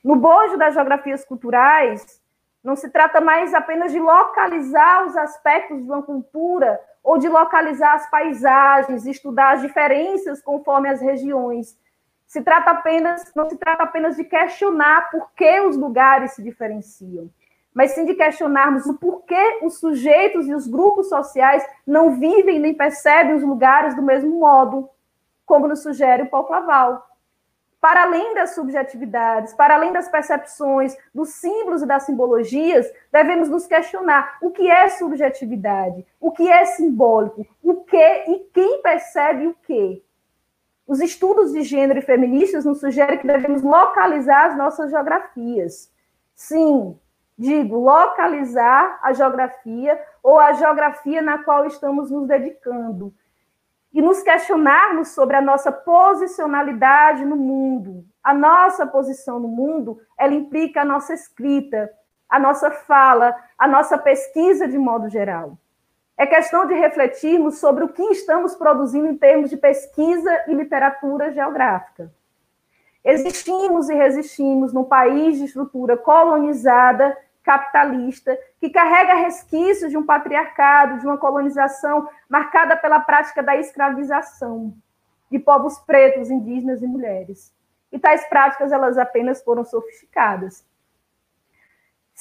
No 0.04 0.14
bojo 0.14 0.56
das 0.56 0.75
geografias 0.75 1.25
culturais, 1.25 2.23
não 2.62 2.76
se 2.76 2.88
trata 2.88 3.21
mais 3.21 3.52
apenas 3.52 3.90
de 3.90 3.99
localizar 3.99 5.06
os 5.06 5.16
aspectos 5.16 5.78
de 5.78 5.90
uma 5.90 6.04
cultura 6.04 6.80
ou 7.02 7.18
de 7.18 7.28
localizar 7.28 7.94
as 7.94 8.09
paisagens, 8.09 9.06
estudar 9.06 9.54
as 9.54 9.61
diferenças 9.61 10.40
conforme 10.40 10.88
as 10.88 11.00
regiões. 11.00 11.76
Se 12.33 12.41
trata 12.41 12.71
apenas, 12.71 13.31
não 13.37 13.47
se 13.47 13.59
trata 13.59 13.83
apenas 13.83 14.17
de 14.17 14.25
questionar 14.25 15.11
por 15.11 15.35
que 15.35 15.61
os 15.61 15.77
lugares 15.77 16.33
se 16.33 16.43
diferenciam, 16.43 17.29
mas 17.75 17.91
sim 17.91 18.07
de 18.07 18.15
questionarmos 18.15 18.87
o 18.87 18.97
porquê 18.97 19.59
os 19.62 19.79
sujeitos 19.79 20.49
e 20.49 20.55
os 20.55 20.67
grupos 20.67 21.11
sociais 21.11 21.62
não 21.87 22.19
vivem 22.19 22.59
nem 22.59 22.73
percebem 22.73 23.35
os 23.35 23.43
lugares 23.43 23.95
do 23.95 24.01
mesmo 24.01 24.41
modo, 24.41 24.89
como 25.45 25.69
nos 25.69 25.83
sugere 25.83 26.23
o 26.23 26.31
Paul 26.31 26.45
Claval 26.45 27.07
para 27.79 28.05
além 28.05 28.33
das 28.33 28.55
subjetividades, 28.55 29.53
para 29.53 29.75
além 29.75 29.93
das 29.93 30.09
percepções, 30.09 30.97
dos 31.15 31.31
símbolos 31.35 31.83
e 31.83 31.87
das 31.87 32.05
simbologias, 32.05 32.91
devemos 33.12 33.51
nos 33.51 33.67
questionar 33.67 34.39
o 34.41 34.53
que 34.53 34.71
é 34.71 34.89
subjetividade, 34.89 36.07
o 36.19 36.31
que 36.31 36.49
é 36.49 36.65
simbólico, 36.65 37.45
o 37.62 37.83
que 37.83 37.97
e 37.99 38.49
quem 38.55 38.81
percebe 38.81 39.49
o 39.49 39.55
que. 39.67 40.03
Os 40.87 41.01
estudos 41.01 41.53
de 41.53 41.62
gênero 41.62 42.01
e 42.01 42.03
feministas 42.03 42.65
nos 42.65 42.81
sugerem 42.81 43.19
que 43.19 43.27
devemos 43.27 43.62
localizar 43.62 44.47
as 44.47 44.57
nossas 44.57 44.91
geografias. 44.91 45.93
Sim, 46.35 46.99
digo, 47.39 47.79
localizar 47.79 48.99
a 49.03 49.12
geografia 49.12 50.01
ou 50.23 50.39
a 50.39 50.53
geografia 50.53 51.23
na 51.23 51.43
qual 51.43 51.67
estamos 51.67 52.11
nos 52.11 52.27
dedicando 52.27 53.15
e 53.93 54.01
nos 54.01 54.23
questionarmos 54.23 55.09
sobre 55.09 55.37
a 55.37 55.43
nossa 55.43 55.71
posicionalidade 55.71 57.25
no 57.25 57.37
mundo. 57.37 58.05
A 58.23 58.33
nossa 58.33 58.87
posição 58.87 59.39
no 59.39 59.49
mundo, 59.49 60.01
ela 60.17 60.33
implica 60.33 60.83
a 60.83 60.85
nossa 60.85 61.12
escrita, 61.12 61.91
a 62.29 62.39
nossa 62.39 62.71
fala, 62.71 63.37
a 63.59 63.69
nossa 63.69 63.99
pesquisa 63.99 64.67
de 64.67 64.79
modo 64.79 65.09
geral. 65.09 65.59
É 66.16 66.26
questão 66.26 66.66
de 66.66 66.75
refletirmos 66.75 67.59
sobre 67.59 67.85
o 67.85 67.88
que 67.88 68.02
estamos 68.04 68.54
produzindo 68.54 69.07
em 69.07 69.16
termos 69.16 69.50
de 69.50 69.57
pesquisa 69.57 70.45
e 70.47 70.54
literatura 70.54 71.33
geográfica. 71.33 72.12
Existimos 73.04 73.88
e 73.88 73.95
resistimos 73.95 74.73
num 74.73 74.85
país 74.85 75.38
de 75.38 75.47
estrutura 75.47 75.97
colonizada 75.97 77.16
capitalista, 77.42 78.38
que 78.61 78.71
carrega 78.71 79.14
resquícios 79.14 79.90
de 79.90 79.99
um 79.99 80.07
patriarcado, 80.07 81.00
de 81.00 81.07
uma 81.07 81.19
colonização 81.19 82.09
marcada 82.28 82.76
pela 82.76 83.00
prática 83.00 83.42
da 83.42 83.57
escravização 83.57 84.73
de 85.31 85.38
povos 85.38 85.78
pretos, 85.81 86.31
indígenas 86.31 86.83
e 86.83 86.87
mulheres. 86.87 87.52
E 87.90 87.99
tais 87.99 88.25
práticas 88.28 88.71
elas 88.71 88.97
apenas 88.97 89.42
foram 89.42 89.64
sofisticadas. 89.64 90.64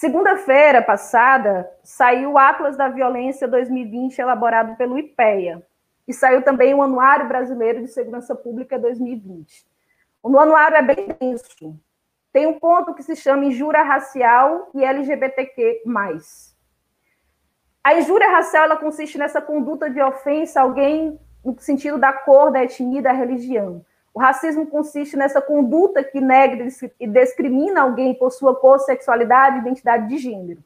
Segunda-feira 0.01 0.81
passada 0.81 1.71
saiu 1.83 2.31
o 2.31 2.37
Atlas 2.39 2.75
da 2.75 2.89
Violência 2.89 3.47
2020 3.47 4.17
elaborado 4.17 4.75
pelo 4.75 4.97
IPEA 4.97 5.61
e 6.07 6.11
saiu 6.11 6.41
também 6.41 6.73
o 6.73 6.81
Anuário 6.81 7.27
Brasileiro 7.27 7.81
de 7.81 7.87
Segurança 7.87 8.33
Pública 8.33 8.79
2020. 8.79 9.63
O 10.23 10.39
anuário 10.39 10.75
é 10.75 10.81
bem 10.81 11.15
denso, 11.19 11.79
tem 12.33 12.47
um 12.47 12.57
ponto 12.57 12.95
que 12.95 13.03
se 13.03 13.15
chama 13.15 13.45
injúria 13.45 13.83
racial 13.83 14.71
e 14.73 14.83
LGBTQ+. 14.83 15.83
A 17.83 17.93
injúria 17.93 18.31
racial 18.31 18.63
ela 18.63 18.77
consiste 18.77 19.19
nessa 19.19 19.39
conduta 19.39 19.87
de 19.87 20.01
ofensa 20.01 20.61
a 20.61 20.63
alguém 20.63 21.19
no 21.45 21.55
sentido 21.59 21.99
da 21.99 22.11
cor, 22.11 22.51
da 22.51 22.63
etnia, 22.63 23.03
da 23.03 23.11
religião. 23.11 23.85
O 24.13 24.19
racismo 24.19 24.67
consiste 24.67 25.15
nessa 25.15 25.41
conduta 25.41 26.03
que 26.03 26.19
nega 26.19 26.67
e 26.99 27.07
discrimina 27.07 27.81
alguém 27.81 28.13
por 28.13 28.31
sua 28.31 28.55
cor, 28.55 28.79
sexualidade, 28.79 29.59
identidade 29.59 30.07
de 30.07 30.17
gênero. 30.17 30.63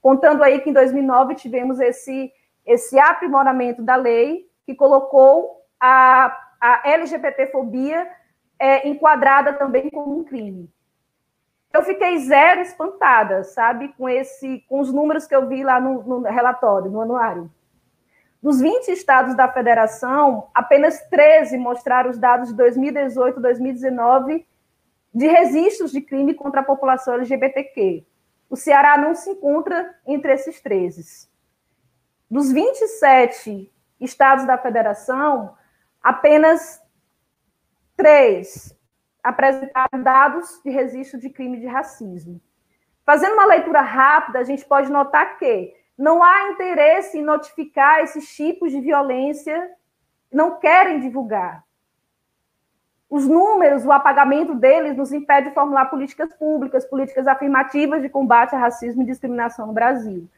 Contando 0.00 0.42
aí 0.42 0.60
que 0.60 0.70
em 0.70 0.74
2009 0.74 1.34
tivemos 1.34 1.80
esse, 1.80 2.32
esse 2.64 2.98
aprimoramento 2.98 3.82
da 3.82 3.96
lei 3.96 4.48
que 4.64 4.74
colocou 4.74 5.62
a, 5.80 6.36
a 6.60 6.82
LGBTfobia 6.90 8.06
é, 8.58 8.88
enquadrada 8.88 9.54
também 9.54 9.88
como 9.90 10.18
um 10.18 10.24
crime 10.24 10.70
eu 11.76 11.82
fiquei 11.82 12.18
zero 12.20 12.62
espantada, 12.62 13.44
sabe, 13.44 13.88
com 13.98 14.08
esse, 14.08 14.64
com 14.68 14.80
os 14.80 14.92
números 14.92 15.26
que 15.26 15.34
eu 15.34 15.46
vi 15.46 15.62
lá 15.62 15.78
no, 15.78 16.02
no 16.02 16.22
relatório, 16.22 16.90
no 16.90 17.02
anuário. 17.02 17.50
Dos 18.46 18.60
20 18.60 18.92
estados 18.92 19.34
da 19.34 19.52
federação, 19.52 20.48
apenas 20.54 21.00
13 21.10 21.58
mostraram 21.58 22.10
os 22.10 22.16
dados 22.16 22.50
de 22.50 22.54
2018 22.54 23.40
2019 23.40 24.46
de 25.12 25.26
registros 25.26 25.90
de 25.90 26.00
crime 26.00 26.32
contra 26.32 26.60
a 26.60 26.64
população 26.64 27.14
LGBTQ. 27.14 28.06
O 28.48 28.54
Ceará 28.54 28.96
não 28.96 29.16
se 29.16 29.30
encontra 29.30 29.92
entre 30.06 30.32
esses 30.32 30.60
13. 30.60 31.28
Dos 32.30 32.52
27 32.52 33.68
estados 34.00 34.46
da 34.46 34.56
federação, 34.56 35.56
apenas 36.00 36.80
três 37.96 38.72
apresentar 39.24 39.88
dados 40.04 40.60
de 40.64 40.70
registro 40.70 41.18
de 41.18 41.30
crime 41.30 41.58
de 41.58 41.66
racismo. 41.66 42.40
Fazendo 43.04 43.32
uma 43.32 43.46
leitura 43.46 43.80
rápida, 43.80 44.38
a 44.38 44.44
gente 44.44 44.64
pode 44.64 44.88
notar 44.88 45.36
que 45.36 45.74
não 45.96 46.22
há 46.22 46.50
interesse 46.50 47.18
em 47.18 47.22
notificar 47.22 48.00
esses 48.00 48.34
tipos 48.34 48.70
de 48.70 48.80
violência, 48.80 49.70
não 50.30 50.58
querem 50.58 51.00
divulgar. 51.00 51.64
Os 53.08 53.26
números, 53.26 53.86
o 53.86 53.92
apagamento 53.92 54.54
deles 54.54 54.96
nos 54.96 55.12
impede 55.12 55.48
de 55.48 55.54
formular 55.54 55.86
políticas 55.86 56.34
públicas, 56.34 56.84
políticas 56.84 57.26
afirmativas 57.26 58.02
de 58.02 58.08
combate 58.08 58.54
a 58.54 58.58
racismo 58.58 59.02
e 59.02 59.06
discriminação 59.06 59.66
no 59.66 59.72
Brasil. 59.72 60.28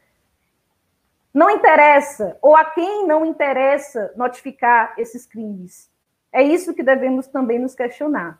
Não 1.33 1.49
interessa, 1.49 2.37
ou 2.41 2.55
a 2.55 2.65
quem 2.65 3.05
não 3.07 3.25
interessa 3.25 4.13
notificar 4.15 4.93
esses 4.97 5.25
crimes. 5.25 5.91
É 6.31 6.43
isso 6.43 6.73
que 6.73 6.83
devemos 6.83 7.27
também 7.27 7.59
nos 7.59 7.75
questionar. 7.75 8.39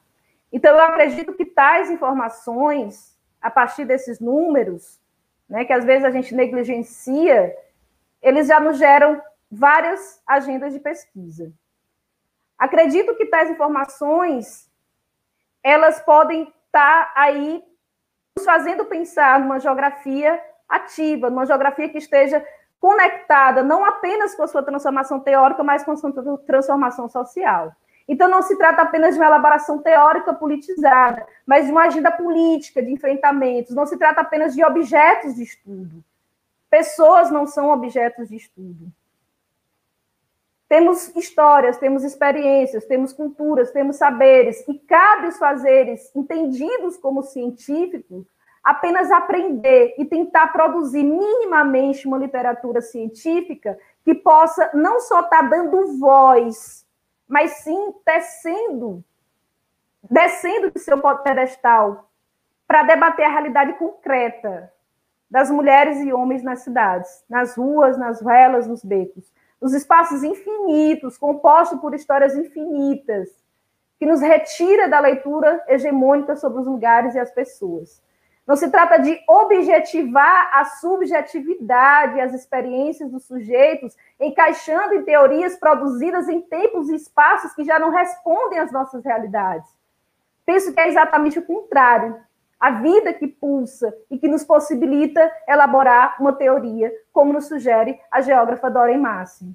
Então, 0.52 0.76
eu 0.76 0.84
acredito 0.84 1.34
que 1.34 1.46
tais 1.46 1.90
informações, 1.90 3.18
a 3.42 3.50
partir 3.50 3.86
desses 3.86 4.20
números, 4.20 4.99
né, 5.50 5.66
que 5.66 5.74
às 5.74 5.84
vezes 5.84 6.06
a 6.06 6.12
gente 6.12 6.36
negligencia, 6.36 7.56
eles 8.22 8.48
já 8.48 8.60
nos 8.60 8.78
geram 8.78 9.22
várias 9.52 10.22
agendas 10.28 10.74
de 10.74 10.80
pesquisa. 10.80 11.52
Acredito 12.58 13.16
que 13.16 13.26
tais 13.26 13.50
informações, 13.50 14.70
elas 15.64 16.00
podem 16.02 16.54
estar 16.66 17.12
aí 17.16 17.64
nos 18.36 18.46
fazendo 18.46 18.86
pensar 18.86 19.40
numa 19.40 19.60
geografia 19.60 20.40
ativa, 20.68 21.30
numa 21.30 21.46
geografia 21.46 21.90
que 21.90 21.98
esteja 21.98 22.46
conectada 22.80 23.64
não 23.64 23.84
apenas 23.84 24.36
com 24.36 24.44
a 24.44 24.48
sua 24.48 24.64
transformação 24.64 25.20
teórica, 25.20 25.64
mas 25.64 25.84
com 25.84 25.92
a 25.92 25.98
sua 25.98 26.14
transformação 26.46 27.10
social. 27.10 27.76
Então, 28.10 28.28
não 28.28 28.42
se 28.42 28.58
trata 28.58 28.82
apenas 28.82 29.14
de 29.14 29.20
uma 29.22 29.28
elaboração 29.28 29.78
teórica 29.78 30.34
politizada, 30.34 31.28
mas 31.46 31.68
de 31.68 31.72
uma 31.72 31.84
agenda 31.84 32.12
política, 32.12 32.82
de 32.82 32.92
enfrentamentos. 32.92 33.76
Não 33.76 33.86
se 33.86 33.96
trata 33.98 34.22
apenas 34.22 34.56
de 34.56 34.64
objetos 34.66 35.36
de 35.36 35.44
estudo. 35.44 36.04
Pessoas 36.72 37.30
não 37.30 37.46
são 37.46 37.70
objetos 37.70 38.30
de 38.30 38.36
estudo. 38.36 38.92
Temos 40.68 41.16
histórias, 41.16 41.78
temos 41.78 42.04
experiências, 42.04 42.86
temos 42.86 43.14
culturas, 43.14 43.70
temos 43.70 43.98
saberes, 43.98 44.68
e 44.68 44.74
cabe 44.80 45.28
os 45.28 45.38
fazeres 45.38 46.12
entendidos 46.16 46.98
como 46.98 47.22
científicos 47.22 48.26
apenas 48.64 49.12
aprender 49.12 49.94
e 50.00 50.06
tentar 50.06 50.48
produzir 50.48 51.04
minimamente 51.04 52.08
uma 52.08 52.18
literatura 52.18 52.82
científica 52.82 53.80
que 54.04 54.16
possa 54.16 54.72
não 54.74 55.00
só 55.00 55.22
estar 55.22 55.44
tá 55.44 55.48
dando 55.48 55.98
voz, 56.00 56.86
mas 57.30 57.52
sim 57.52 57.94
tecendo, 58.04 59.04
descendo 60.10 60.72
de 60.72 60.80
seu 60.80 61.00
pedestal 61.24 62.10
para 62.68 62.82
debater 62.84 63.24
a 63.24 63.30
realidade 63.30 63.74
concreta 63.74 64.74
das 65.30 65.52
mulheres 65.52 66.00
e 66.00 66.12
homens 66.12 66.42
nas 66.42 66.62
cidades, 66.62 67.24
nas 67.30 67.56
ruas, 67.56 68.00
nas 68.00 68.20
velas, 68.20 68.66
nos 68.68 68.84
becos, 68.84 69.32
nos 69.62 69.74
espaços 69.74 70.24
infinitos, 70.24 71.20
compostos 71.20 71.80
por 71.80 71.94
histórias 71.94 72.36
infinitas, 72.36 73.30
que 74.00 74.08
nos 74.08 74.22
retira 74.22 74.90
da 74.90 75.00
leitura 75.00 75.64
hegemônica 75.68 76.36
sobre 76.36 76.62
os 76.62 76.66
lugares 76.66 77.14
e 77.14 77.20
as 77.20 77.30
pessoas. 77.32 78.02
Não 78.50 78.56
se 78.56 78.68
trata 78.72 78.98
de 78.98 79.24
objetivar 79.28 80.50
a 80.52 80.66
subjetividade 80.66 82.20
as 82.20 82.34
experiências 82.34 83.12
dos 83.12 83.24
sujeitos, 83.26 83.96
encaixando 84.20 84.96
em 84.96 85.04
teorias 85.04 85.56
produzidas 85.56 86.28
em 86.28 86.42
tempos 86.42 86.90
e 86.90 86.96
espaços 86.96 87.54
que 87.54 87.64
já 87.64 87.78
não 87.78 87.92
respondem 87.92 88.58
às 88.58 88.72
nossas 88.72 89.06
realidades. 89.06 89.70
Penso 90.48 90.74
que 90.74 90.80
é 90.80 90.88
exatamente 90.88 91.38
o 91.38 91.46
contrário. 91.46 92.20
A 92.60 92.72
vida 92.72 93.14
que 93.14 93.28
pulsa 93.28 93.96
e 94.10 94.18
que 94.18 94.28
nos 94.28 94.44
possibilita 94.44 95.32
elaborar 95.48 96.16
uma 96.20 96.34
teoria, 96.34 96.92
como 97.14 97.32
nos 97.32 97.48
sugere 97.48 98.00
a 98.10 98.20
geógrafa 98.20 98.68
Doreen 98.68 98.98
Massimo. 98.98 99.54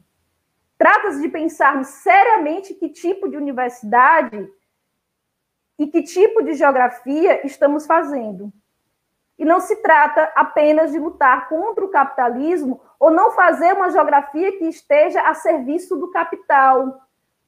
Trata-se 0.79 1.21
de 1.21 1.29
pensarmos 1.31 1.89
seriamente 1.89 2.75
que 2.75 2.89
tipo 2.91 3.29
de 3.29 3.37
universidade 3.37 4.49
e 5.81 5.89
que 5.89 6.01
tipo 6.01 6.45
de 6.45 6.55
geografia 6.55 7.45
estamos 7.45 7.87
fazendo 7.87 8.53
e 9.39 9.45
não 9.45 9.61
se 9.61 9.77
trata 9.77 10.31
apenas 10.35 10.93
de 10.93 10.99
lutar 10.99 11.49
contra 11.49 11.85
o 11.85 11.91
capitalismo 11.91 12.81
ou 12.99 13.11
não 13.11 13.33
fazer 13.33 13.73
uma 13.73 13.91
geografia 13.91 14.57
que 14.57 14.65
esteja 14.65 15.21
a 15.23 15.35
serviço 15.35 15.97
do 15.97 16.11
capital. 16.11 17.01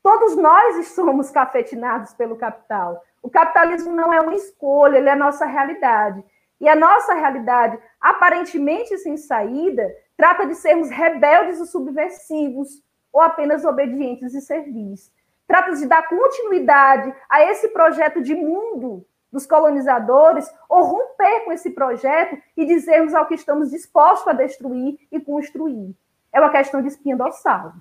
Todos 0.02 0.36
nós 0.36 0.88
somos 0.88 1.30
cafetinados 1.30 2.12
pelo 2.14 2.36
capital. 2.36 3.02
O 3.22 3.30
capitalismo 3.30 3.92
não 3.92 4.12
é 4.12 4.20
uma 4.20 4.34
escolha, 4.34 4.98
ele 4.98 5.08
é 5.08 5.12
a 5.12 5.16
nossa 5.16 5.46
realidade. 5.46 6.22
E 6.60 6.68
a 6.68 6.74
nossa 6.74 7.14
realidade, 7.14 7.78
aparentemente 8.00 8.96
sem 8.98 9.16
saída, 9.16 9.94
trata 10.16 10.46
de 10.46 10.54
sermos 10.54 10.88
rebeldes 10.88 11.60
e 11.60 11.66
subversivos, 11.66 12.82
ou 13.12 13.20
apenas 13.20 13.64
obedientes 13.64 14.34
e 14.34 14.40
servis. 14.40 15.12
Trata 15.46 15.72
de 15.72 15.86
dar 15.86 16.08
continuidade 16.08 17.14
a 17.28 17.42
esse 17.44 17.68
projeto 17.68 18.22
de 18.22 18.34
mundo 18.34 19.06
dos 19.32 19.46
colonizadores, 19.46 20.50
ou 20.68 20.82
romper 20.82 21.44
com 21.44 21.52
esse 21.52 21.70
projeto 21.70 22.40
e 22.56 22.64
dizermos 22.64 23.14
ao 23.14 23.26
que 23.26 23.34
estamos 23.34 23.70
dispostos 23.70 24.28
a 24.28 24.32
destruir 24.32 24.98
e 25.10 25.20
construir. 25.20 25.94
É 26.32 26.40
uma 26.40 26.50
questão 26.50 26.80
de 26.80 26.88
espinha 26.88 27.16
dorsal. 27.16 27.72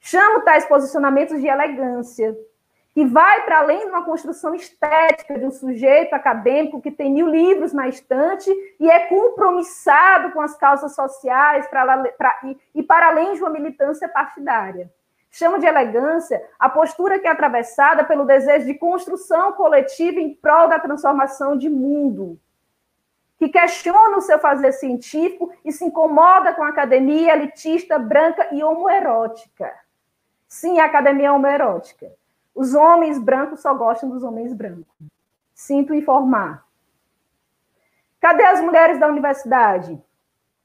Chamo 0.00 0.40
tais 0.40 0.64
posicionamentos 0.66 1.40
de 1.40 1.46
elegância, 1.46 2.36
que 2.94 3.06
vai 3.06 3.44
para 3.44 3.60
além 3.60 3.80
de 3.80 3.86
uma 3.86 4.04
construção 4.04 4.54
estética 4.54 5.38
de 5.38 5.46
um 5.46 5.50
sujeito 5.50 6.12
acadêmico 6.12 6.80
que 6.80 6.90
tem 6.90 7.10
mil 7.10 7.26
livros 7.26 7.72
na 7.72 7.88
estante 7.88 8.50
e 8.78 8.90
é 8.90 9.06
compromissado 9.06 10.32
com 10.32 10.40
as 10.40 10.56
causas 10.56 10.94
sociais 10.94 11.66
pra, 11.68 11.98
pra, 12.18 12.40
e, 12.44 12.58
e 12.74 12.82
para 12.82 13.08
além 13.08 13.34
de 13.34 13.40
uma 13.40 13.50
militância 13.50 14.08
partidária. 14.08 14.90
Chama 15.34 15.58
de 15.58 15.64
elegância 15.64 16.46
a 16.58 16.68
postura 16.68 17.18
que 17.18 17.26
é 17.26 17.30
atravessada 17.30 18.04
pelo 18.04 18.26
desejo 18.26 18.66
de 18.66 18.74
construção 18.74 19.52
coletiva 19.52 20.20
em 20.20 20.34
prol 20.34 20.68
da 20.68 20.78
transformação 20.78 21.56
de 21.56 21.70
mundo, 21.70 22.38
que 23.38 23.48
questiona 23.48 24.18
o 24.18 24.20
seu 24.20 24.38
fazer 24.38 24.72
científico 24.72 25.50
e 25.64 25.72
se 25.72 25.86
incomoda 25.86 26.52
com 26.52 26.62
a 26.62 26.68
academia 26.68 27.32
elitista, 27.32 27.98
branca 27.98 28.54
e 28.54 28.62
homoerótica. 28.62 29.72
Sim, 30.46 30.78
a 30.80 30.84
academia 30.84 31.28
é 31.28 31.32
homoerótica. 31.32 32.12
Os 32.54 32.74
homens 32.74 33.18
brancos 33.18 33.62
só 33.62 33.72
gostam 33.72 34.10
dos 34.10 34.22
homens 34.22 34.52
brancos. 34.52 34.84
Sinto 35.54 35.94
informar. 35.94 36.62
Cadê 38.20 38.44
as 38.44 38.60
mulheres 38.60 39.00
da 39.00 39.06
universidade? 39.06 39.98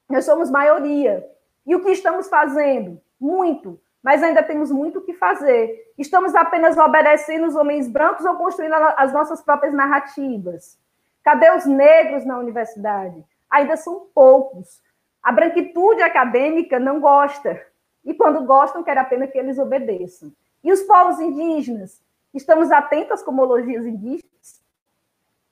Nós 0.09 0.25
somos 0.25 0.51
maioria. 0.51 1.25
E 1.65 1.73
o 1.73 1.81
que 1.81 1.91
estamos 1.91 2.27
fazendo? 2.27 3.01
Muito 3.17 3.79
mas 4.03 4.23
ainda 4.23 4.43
temos 4.43 4.71
muito 4.71 4.99
o 4.99 5.01
que 5.01 5.13
fazer. 5.13 5.91
Estamos 5.97 6.35
apenas 6.35 6.77
obedecendo 6.77 7.47
os 7.47 7.55
homens 7.55 7.87
brancos 7.87 8.25
ou 8.25 8.35
construindo 8.35 8.73
as 8.73 9.11
nossas 9.11 9.41
próprias 9.41 9.73
narrativas? 9.73 10.77
Cadê 11.23 11.51
os 11.51 11.65
negros 11.65 12.25
na 12.25 12.37
universidade? 12.37 13.23
Ainda 13.49 13.75
são 13.75 14.07
poucos. 14.13 14.81
A 15.21 15.31
branquitude 15.31 16.01
acadêmica 16.01 16.79
não 16.79 16.99
gosta. 16.99 17.61
E 18.05 18.13
quando 18.13 18.45
gostam, 18.45 18.83
quer 18.83 18.97
apenas 18.97 19.29
que 19.31 19.37
eles 19.37 19.57
obedeçam. 19.57 20.31
E 20.63 20.71
os 20.71 20.81
povos 20.83 21.19
indígenas? 21.19 22.01
Estamos 22.33 22.71
atentos 22.71 23.13
às 23.13 23.23
cosmologias 23.23 23.85
indígenas? 23.85 24.61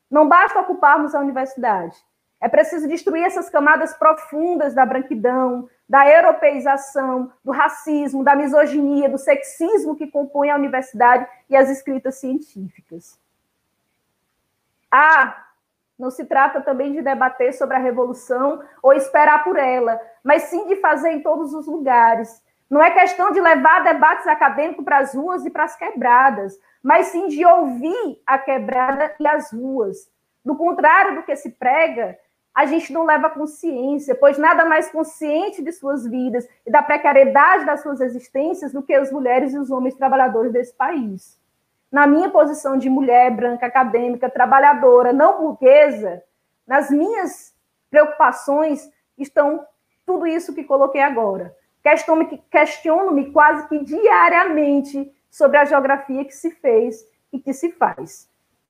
Não 0.10 0.28
basta 0.28 0.60
ocuparmos 0.60 1.14
a 1.14 1.20
universidade. 1.20 1.98
É 2.46 2.48
preciso 2.48 2.88
destruir 2.88 3.24
essas 3.24 3.50
camadas 3.50 3.96
profundas 3.96 4.76
da 4.76 4.86
branquidão, 4.86 5.68
da 5.90 6.08
europeização, 6.08 7.34
do 7.44 7.52
racismo, 7.52 8.24
da 8.24 8.36
misoginia, 8.36 9.10
do 9.10 9.18
sexismo 9.18 9.96
que 9.96 10.06
compõem 10.06 10.52
a 10.52 10.56
universidade 10.56 11.28
e 11.50 11.56
as 11.56 11.72
escritas 11.72 12.20
científicas. 12.20 13.20
Ah, 14.92 15.44
não 15.98 16.12
se 16.12 16.24
trata 16.24 16.62
também 16.62 16.92
de 16.92 17.02
debater 17.02 17.52
sobre 17.52 17.78
a 17.78 17.80
revolução 17.80 18.62
ou 18.80 18.94
esperar 18.94 19.44
por 19.44 19.58
ela, 19.58 20.00
mas 20.24 20.44
sim 20.44 20.68
de 20.68 20.76
fazer 20.76 21.14
em 21.14 21.24
todos 21.24 21.52
os 21.52 21.66
lugares. 21.66 22.44
Não 22.70 22.80
é 22.80 22.92
questão 22.92 23.32
de 23.32 23.42
levar 23.42 23.84
debates 23.84 24.28
acadêmicos 24.28 24.86
para 24.86 25.00
as 25.00 25.16
ruas 25.16 25.44
e 25.48 25.50
para 25.50 25.64
as 25.64 25.76
quebradas, 25.76 26.56
mas 26.84 27.08
sim 27.08 27.28
de 27.28 27.44
ouvir 27.44 28.22
a 28.24 28.38
quebrada 28.38 29.16
e 29.20 29.28
as 29.28 29.52
ruas. 29.52 30.08
Do 30.46 30.56
contrário 30.56 31.16
do 31.16 31.24
que 31.24 31.36
se 31.36 31.50
prega, 31.50 32.16
a 32.56 32.66
gente 32.66 32.94
não 32.94 33.04
leva 33.04 33.30
consciência, 33.30 34.16
pois 34.16 34.38
nada 34.38 34.64
mais 34.64 34.90
consciente 34.90 35.62
de 35.62 35.74
suas 35.74 36.08
vidas 36.08 36.48
e 36.66 36.72
da 36.72 36.82
precariedade 36.82 37.66
das 37.66 37.82
suas 37.82 38.00
existências 38.00 38.72
do 38.72 38.82
que 38.82 38.94
as 38.94 39.12
mulheres 39.12 39.54
e 39.54 39.60
os 39.60 39.70
homens 39.70 39.94
trabalhadores 39.96 40.54
desse 40.54 40.74
país. 40.74 41.38
Na 41.92 42.08
minha 42.08 42.30
posição 42.30 42.78
de 42.78 42.90
mulher 42.90 43.30
branca, 43.36 43.66
acadêmica, 43.66 44.30
trabalhadora, 44.30 45.12
não 45.12 45.42
burguesa, 45.42 46.24
nas 46.66 46.90
minhas 46.90 47.54
preocupações 47.92 48.90
estão 49.18 49.66
tudo 50.06 50.26
isso 50.26 50.56
que 50.56 50.64
coloquei 50.64 51.02
agora. 51.02 51.54
Questiono-me 51.84 52.42
questiono 52.50 53.32
quase 53.34 53.68
que 53.68 53.84
diariamente 53.84 55.14
sobre 55.30 55.58
a 55.58 55.66
geografia 55.66 56.24
que 56.24 56.34
se 56.34 56.52
fez 56.52 57.06
e 57.34 57.40
que 57.40 57.54
se 57.54 57.72
faz. 57.74 58.30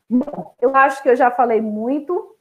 Bom, 0.10 0.56
eu 0.60 0.76
acho 0.76 1.02
que 1.02 1.10
eu 1.10 1.16
já 1.16 1.30
falei 1.30 1.62
muito, 1.62 2.35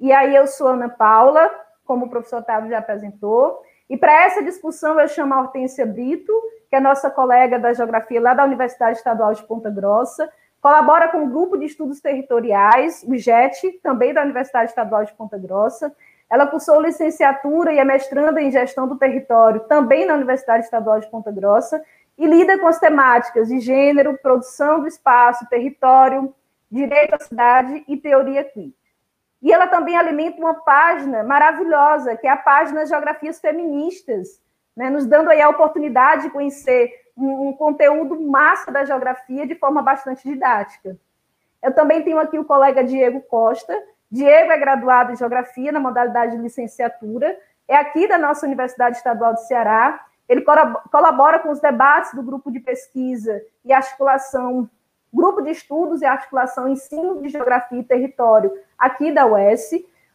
e 0.00 0.12
aí 0.12 0.34
eu 0.34 0.46
sou 0.46 0.68
Ana 0.68 0.88
Paula, 0.88 1.50
como 1.84 2.06
o 2.06 2.10
professor 2.10 2.38
Otávio 2.38 2.70
já 2.70 2.78
apresentou, 2.78 3.62
e 3.88 3.96
para 3.96 4.24
essa 4.24 4.42
discussão 4.42 5.00
eu 5.00 5.08
chamo 5.08 5.34
a 5.34 5.40
Hortência 5.40 5.86
Brito, 5.86 6.32
que 6.68 6.76
é 6.76 6.80
nossa 6.80 7.10
colega 7.10 7.58
da 7.58 7.72
Geografia 7.72 8.20
lá 8.20 8.34
da 8.34 8.44
Universidade 8.44 8.98
Estadual 8.98 9.32
de 9.32 9.42
Ponta 9.44 9.70
Grossa, 9.70 10.30
colabora 10.60 11.08
com 11.08 11.24
o 11.24 11.28
Grupo 11.28 11.56
de 11.56 11.64
Estudos 11.64 12.00
Territoriais, 12.00 13.02
o 13.08 13.16
GET, 13.16 13.80
também 13.82 14.12
da 14.12 14.22
Universidade 14.22 14.70
Estadual 14.70 15.04
de 15.04 15.14
Ponta 15.14 15.38
Grossa. 15.38 15.94
Ela 16.30 16.46
cursou 16.46 16.80
licenciatura 16.80 17.72
e 17.72 17.78
é 17.78 17.84
mestranda 17.84 18.40
em 18.42 18.50
Gestão 18.50 18.86
do 18.86 18.98
Território, 18.98 19.60
também 19.60 20.04
na 20.04 20.14
Universidade 20.14 20.64
Estadual 20.64 21.00
de 21.00 21.10
Ponta 21.10 21.32
Grossa, 21.32 21.82
e 22.18 22.26
lida 22.26 22.58
com 22.58 22.66
as 22.66 22.78
temáticas 22.78 23.48
de 23.48 23.60
gênero, 23.60 24.18
produção 24.18 24.80
do 24.80 24.88
espaço, 24.88 25.48
território, 25.48 26.34
direito 26.70 27.14
à 27.14 27.18
cidade 27.18 27.84
e 27.88 27.96
teoria 27.96 28.44
crítica. 28.44 28.77
E 29.40 29.52
ela 29.52 29.66
também 29.66 29.96
alimenta 29.96 30.38
uma 30.38 30.54
página 30.54 31.22
maravilhosa, 31.22 32.16
que 32.16 32.26
é 32.26 32.30
a 32.30 32.36
página 32.36 32.86
Geografias 32.86 33.40
Feministas, 33.40 34.40
né, 34.76 34.90
nos 34.90 35.06
dando 35.06 35.30
aí 35.30 35.40
a 35.40 35.48
oportunidade 35.48 36.22
de 36.22 36.30
conhecer 36.30 36.92
um, 37.16 37.48
um, 37.48 37.52
conteúdo 37.52 38.20
massa 38.20 38.70
da 38.70 38.84
geografia 38.84 39.46
de 39.46 39.54
forma 39.54 39.82
bastante 39.82 40.28
didática. 40.28 40.96
Eu 41.62 41.74
também 41.74 42.02
tenho 42.02 42.18
aqui 42.18 42.38
o 42.38 42.44
colega 42.44 42.84
Diego 42.84 43.20
Costa. 43.22 43.76
Diego 44.10 44.52
é 44.52 44.58
graduado 44.58 45.12
em 45.12 45.16
Geografia 45.16 45.72
na 45.72 45.80
modalidade 45.80 46.36
de 46.36 46.42
licenciatura, 46.42 47.36
é 47.66 47.76
aqui 47.76 48.08
da 48.08 48.16
nossa 48.16 48.46
Universidade 48.46 48.96
Estadual 48.96 49.34
do 49.34 49.40
Ceará. 49.40 50.02
Ele 50.28 50.42
colabora 50.90 51.38
com 51.38 51.50
os 51.50 51.60
debates 51.60 52.14
do 52.14 52.22
grupo 52.22 52.50
de 52.50 52.60
pesquisa 52.60 53.42
e 53.64 53.72
articulação 53.72 54.68
Grupo 55.18 55.42
de 55.42 55.50
Estudos 55.50 56.00
e 56.00 56.06
Articulação 56.06 56.68
Ensino 56.68 57.20
de 57.20 57.28
Geografia 57.28 57.80
e 57.80 57.82
Território, 57.82 58.52
aqui 58.78 59.10
da 59.10 59.26
UES. 59.26 59.70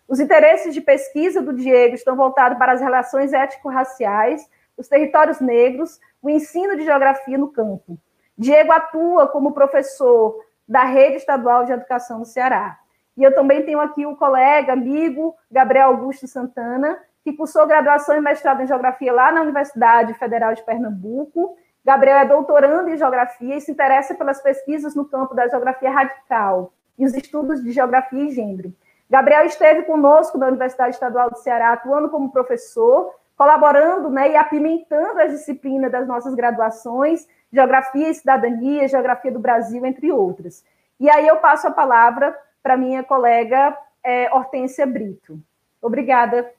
Os 0.08 0.22
interesses 0.22 0.74
de 0.74 0.80
pesquisa 0.80 1.42
do 1.42 1.52
Diego 1.52 1.94
estão 1.94 2.16
voltados 2.16 2.58
para 2.58 2.72
as 2.72 2.80
relações 2.80 3.34
ético-raciais, 3.34 4.50
os 4.78 4.88
territórios 4.88 5.42
negros, 5.42 6.00
o 6.22 6.30
ensino 6.30 6.78
de 6.78 6.86
geografia 6.86 7.38
no 7.38 7.50
campo. 7.50 7.98
Diego 8.38 8.72
atua 8.72 9.28
como 9.28 9.52
professor 9.52 10.39
da 10.66 10.86
Rede 10.86 11.18
Estadual 11.18 11.66
de 11.66 11.74
Educação 11.74 12.22
do 12.22 12.26
Ceará. 12.26 12.80
E 13.18 13.24
eu 13.24 13.36
também 13.36 13.62
tenho 13.66 13.82
aqui 13.82 14.06
o 14.06 14.16
colega, 14.16 14.72
amigo 14.72 15.36
Gabriel 15.52 15.89
Augusto 15.89 16.30
Santana, 16.30 16.98
que 17.26 17.34
cursou 17.34 17.68
graduação 17.68 18.16
e 18.16 18.22
mestrado 18.22 18.62
em 18.62 18.68
Geografia 18.68 19.12
lá 19.12 19.34
na 19.34 19.42
Universidade 19.42 20.13
Federal 20.13 20.54
de 20.54 20.63
Pernambuco. 20.63 21.58
Gabriel 21.86 22.17
é 22.17 22.26
doutorando 22.26 22.89
em 22.89 22.98
Geografia 22.98 23.56
e 23.56 23.62
se 23.62 23.72
interessa 23.72 24.15
pelas 24.15 24.41
pesquisas 24.41 24.96
no 24.96 25.06
campo 25.06 25.36
da 25.36 25.48
Geografia 25.48 25.91
Radical 25.91 26.74
e 26.98 27.06
os 27.06 27.13
estudos 27.13 27.62
de 27.62 27.72
Geografia 27.72 28.24
e 28.24 28.32
Gênero. 28.32 28.74
Gabriel 29.10 29.46
esteve 29.46 29.84
conosco 29.84 30.38
na 30.38 30.48
Universidade 30.48 30.96
Estadual 30.96 31.30
do 31.30 31.38
Ceará, 31.38 31.74
atuando 31.74 32.10
como 32.10 32.32
professor, 32.32 33.13
colaborando 33.38 34.10
né, 34.10 34.32
e 34.32 34.36
apimentando 34.36 35.19
as 35.19 35.32
disciplinas 35.32 35.91
das 35.91 36.08
nossas 36.08 36.34
graduações, 36.34 37.28
Geografia 37.52 38.10
e 38.10 38.13
Cidadania, 38.13 38.88
Geografia 38.88 39.32
do 39.32 39.39
Brasil, 39.39 39.86
entre 39.86 40.12
outras. 40.12 40.63
E 41.00 41.10
aí 41.10 41.28
eu 41.28 41.38
passo 41.38 41.67
a 41.67 41.72
palavra 41.72 42.36
para 42.62 42.78
minha 42.78 43.04
colega 43.04 43.78
é, 44.04 44.34
Hortência 44.34 44.86
Brito. 44.86 45.39
Obrigada. 45.82 46.50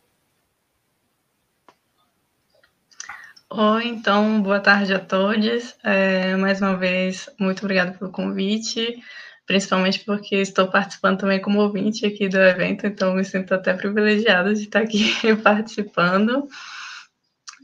Oi, 3.57 3.87
então, 3.87 4.43
boa 4.43 4.59
tarde 4.59 4.93
a 4.93 4.99
todos. 4.99 5.77
É, 5.85 6.35
mais 6.35 6.61
uma 6.61 6.77
vez, 6.77 7.31
muito 7.39 7.61
obrigada 7.61 7.93
pelo 7.93 8.11
convite 8.11 9.01
principalmente 9.47 10.01
porque 10.01 10.37
estou 10.37 10.69
participando 10.69 11.21
também 11.21 11.41
como 11.41 11.61
ouvinte 11.61 12.05
aqui 12.05 12.29
do 12.29 12.39
evento, 12.39 12.85
então 12.87 13.15
me 13.15 13.25
sinto 13.25 13.55
até 13.55 13.73
privilegiada 13.75 14.55
de 14.55 14.63
estar 14.63 14.81
aqui 14.81 15.15
participando. 15.41 16.49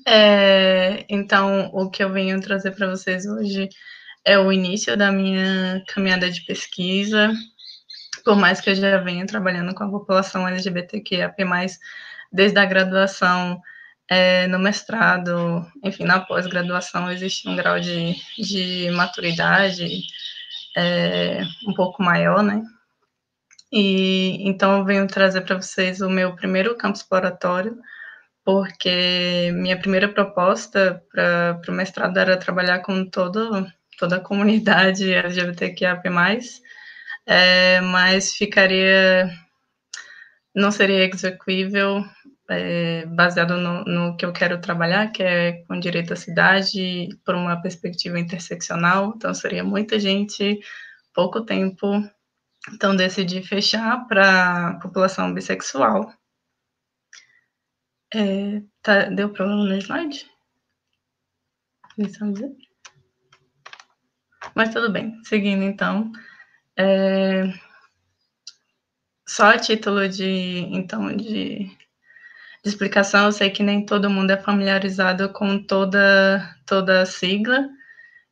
É, 0.06 1.04
então, 1.08 1.70
o 1.72 1.90
que 1.90 2.04
eu 2.04 2.12
venho 2.12 2.40
trazer 2.40 2.70
para 2.70 2.88
vocês 2.88 3.26
hoje 3.26 3.68
é 4.24 4.38
o 4.38 4.52
início 4.52 4.96
da 4.96 5.10
minha 5.10 5.82
caminhada 5.88 6.30
de 6.30 6.42
pesquisa, 6.42 7.32
por 8.24 8.36
mais 8.36 8.60
que 8.60 8.70
eu 8.70 8.74
já 8.76 8.98
venha 8.98 9.26
trabalhando 9.26 9.74
com 9.74 9.82
a 9.82 9.90
população 9.90 10.46
LGBTQIA+, 10.46 11.34
desde 12.32 12.58
a 12.58 12.64
graduação, 12.64 13.60
é, 14.10 14.48
no 14.48 14.58
mestrado, 14.58 15.64
enfim, 15.84 16.04
na 16.04 16.18
pós-graduação, 16.18 17.08
existe 17.12 17.48
um 17.48 17.54
grau 17.54 17.78
de, 17.78 18.16
de 18.36 18.90
maturidade, 18.90 20.02
é, 20.76 21.42
um 21.64 21.72
pouco 21.72 22.02
maior, 22.02 22.42
né? 22.42 22.60
E 23.72 24.48
então 24.48 24.78
eu 24.78 24.84
venho 24.84 25.06
trazer 25.06 25.42
para 25.42 25.54
vocês 25.54 26.00
o 26.00 26.10
meu 26.10 26.34
primeiro 26.34 26.76
campo 26.76 26.96
exploratório, 26.96 27.78
porque 28.44 29.52
minha 29.54 29.78
primeira 29.78 30.08
proposta 30.08 31.00
para 31.12 31.60
o 31.68 31.72
mestrado 31.72 32.18
era 32.18 32.36
trabalhar 32.36 32.80
com 32.80 33.04
todo, 33.08 33.64
toda 33.96 34.16
a 34.16 34.20
comunidade 34.20 35.12
LGBTQIA+, 35.12 36.02
é, 37.26 37.80
mas 37.82 38.34
ficaria, 38.34 39.30
não 40.52 40.72
seria 40.72 41.08
execuível 41.08 42.04
é, 42.50 43.06
baseado 43.06 43.56
no, 43.56 43.84
no, 43.84 44.16
que 44.16 44.26
eu 44.26 44.32
quero 44.32 44.60
trabalhar, 44.60 45.12
que 45.12 45.22
é 45.22 45.64
com 45.64 45.78
direito 45.78 46.12
à 46.12 46.16
cidade, 46.16 47.08
por 47.24 47.34
uma 47.34 47.60
perspectiva 47.62 48.18
interseccional, 48.18 49.12
então 49.16 49.32
seria 49.32 49.62
muita 49.62 50.00
gente, 50.00 50.60
pouco 51.14 51.44
tempo, 51.44 51.86
então 52.72 52.96
decidi 52.96 53.42
fechar 53.42 54.06
para 54.08 54.78
população 54.82 55.32
bissexual. 55.32 56.12
É, 58.12 58.62
tá, 58.82 59.04
deu 59.04 59.32
problema 59.32 59.64
no 59.64 59.76
slide? 59.76 60.28
Mas 64.56 64.72
tudo 64.72 64.90
bem, 64.90 65.22
seguindo 65.22 65.62
então. 65.62 66.10
É, 66.76 67.44
só 69.28 69.50
a 69.50 69.58
título 69.58 70.08
de, 70.08 70.66
então, 70.72 71.16
de 71.16 71.70
de 72.62 72.68
explicação, 72.68 73.26
eu 73.26 73.32
sei 73.32 73.50
que 73.50 73.62
nem 73.62 73.84
todo 73.84 74.10
mundo 74.10 74.30
é 74.30 74.36
familiarizado 74.36 75.32
com 75.32 75.62
toda, 75.62 76.56
toda 76.66 77.02
a 77.02 77.06
sigla, 77.06 77.68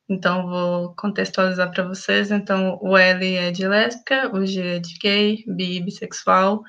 então 0.08 0.46
vou 0.46 0.94
contextualizar 0.96 1.70
para 1.70 1.86
vocês. 1.86 2.30
Então, 2.30 2.78
o 2.82 2.96
L 2.96 3.36
é 3.36 3.50
de 3.50 3.66
lésbica, 3.66 4.30
o 4.34 4.44
G 4.46 4.76
é 4.76 4.78
de 4.78 4.98
gay, 4.98 5.44
bi, 5.46 5.80
bissexual, 5.80 6.62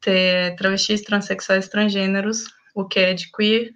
T 0.00 0.10
é 0.10 0.50
travestis, 0.56 1.02
transexuais, 1.02 1.68
transgêneros, 1.68 2.44
o 2.74 2.86
Q 2.86 3.00
é 3.00 3.14
de 3.14 3.30
queer, 3.30 3.70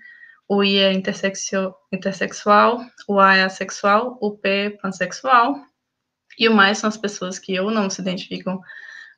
o 0.49 0.63
I 0.63 0.79
é 0.79 0.93
intersexual, 0.93 2.87
o 3.09 3.21
A 3.21 3.37
é 3.37 3.45
assexual, 3.45 4.19
o 4.21 4.37
P 4.37 4.49
é 4.49 4.71
pansexual, 4.71 5.57
e 6.39 6.49
o 6.49 6.55
mais 6.55 6.79
são 6.79 6.89
as 6.89 6.97
pessoas 6.97 7.39
que 7.39 7.59
ou 7.59 7.71
não 7.71 7.91
se 7.91 8.01
identificam 8.01 8.61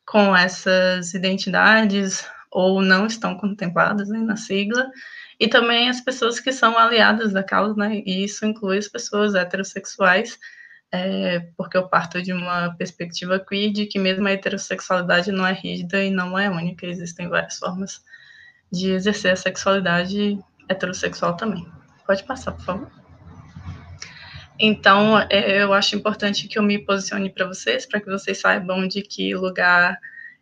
com 0.07 0.35
essas 0.35 1.15
identidades 1.15 2.27
ou 2.51 2.83
não 2.83 3.07
estão 3.07 3.37
contempladas 3.37 4.09
né, 4.09 4.19
na 4.19 4.37
sigla, 4.37 4.91
e 5.39 5.47
também 5.47 5.89
as 5.89 6.01
pessoas 6.01 6.41
que 6.41 6.53
são 6.53 6.77
aliadas 6.77 7.33
da 7.33 7.43
causa, 7.43 7.75
né, 7.77 8.03
e 8.05 8.25
isso 8.25 8.45
inclui 8.45 8.79
as 8.79 8.89
pessoas 8.89 9.35
heterossexuais, 9.35 10.39
é, 10.91 11.41
porque 11.57 11.77
eu 11.77 11.89
parto 11.89 12.23
de 12.23 12.33
uma 12.33 12.75
perspectiva 12.77 13.39
queer 13.39 13.71
de 13.73 13.87
que 13.87 13.99
mesmo 13.99 14.27
a 14.27 14.33
heterossexualidade 14.33 15.31
não 15.31 15.47
é 15.47 15.53
rígida 15.53 16.03
e 16.03 16.11
não 16.11 16.39
é 16.39 16.49
única, 16.49 16.87
existem 16.87 17.29
várias 17.29 17.59
formas 17.59 18.03
de 18.73 18.91
exercer 18.91 19.33
a 19.33 19.37
sexualidade 19.37 20.39
heterossexual 20.69 21.37
também. 21.37 21.67
Pode 22.07 22.25
passar, 22.25 22.53
por 22.53 22.65
favor. 22.65 22.91
Então, 24.59 25.19
é, 25.31 25.63
eu 25.63 25.73
acho 25.73 25.95
importante 25.95 26.49
que 26.49 26.59
eu 26.59 26.63
me 26.63 26.79
posicione 26.79 27.31
para 27.31 27.47
vocês, 27.47 27.87
para 27.87 28.01
que 28.01 28.11
vocês 28.11 28.41
saibam 28.41 28.89
de 28.89 29.03
que 29.03 29.35
lugar 29.35 29.97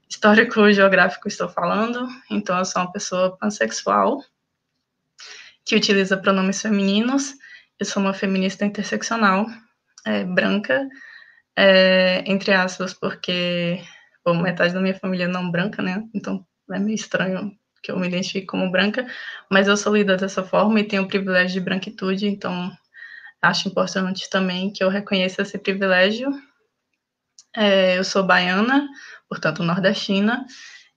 histórico 0.09 0.71
geográfico 0.73 1.29
estou 1.29 1.49
falando, 1.49 2.09
então 2.31 2.59
eu 2.59 2.64
sou 2.64 2.83
uma 2.83 2.92
pessoa 2.92 3.37
pansexual 3.37 4.23
que 5.64 5.75
utiliza 5.75 6.16
pronomes 6.16 6.62
femininos, 6.62 7.35
eu 7.79 7.85
sou 7.85 8.03
uma 8.03 8.14
feminista 8.14 8.64
interseccional, 8.64 9.47
é, 10.05 10.25
branca, 10.25 10.88
é, 11.57 12.23
entre 12.27 12.53
aspas, 12.53 12.95
porque 12.95 13.81
bom, 14.25 14.40
metade 14.40 14.73
da 14.73 14.81
minha 14.81 14.95
família 14.95 15.25
é 15.25 15.29
não 15.29 15.51
branca, 15.51 15.83
né? 15.83 16.05
Então 16.14 16.47
é 16.71 16.79
meio 16.79 16.95
estranho 16.95 17.53
que 17.83 17.90
eu 17.90 17.99
me 17.99 18.09
identifique 18.09 18.47
como 18.47 18.71
branca, 18.71 19.07
mas 19.51 19.69
eu 19.69 19.77
sou 19.77 19.95
lida 19.95 20.16
dessa 20.16 20.42
forma 20.42 20.81
e 20.81 20.85
tenho 20.85 21.03
o 21.03 21.09
privilégio 21.09 21.61
de 21.61 21.64
branquitude, 21.64 22.27
então 22.27 22.71
acho 23.40 23.69
importante 23.69 24.29
também 24.29 24.73
que 24.73 24.83
eu 24.83 24.88
reconheça 24.88 25.42
esse 25.42 25.59
privilégio. 25.59 26.31
É, 27.57 27.97
eu 27.99 28.05
sou 28.05 28.23
baiana, 28.23 28.87
portanto, 29.29 29.62
nordestina. 29.62 30.47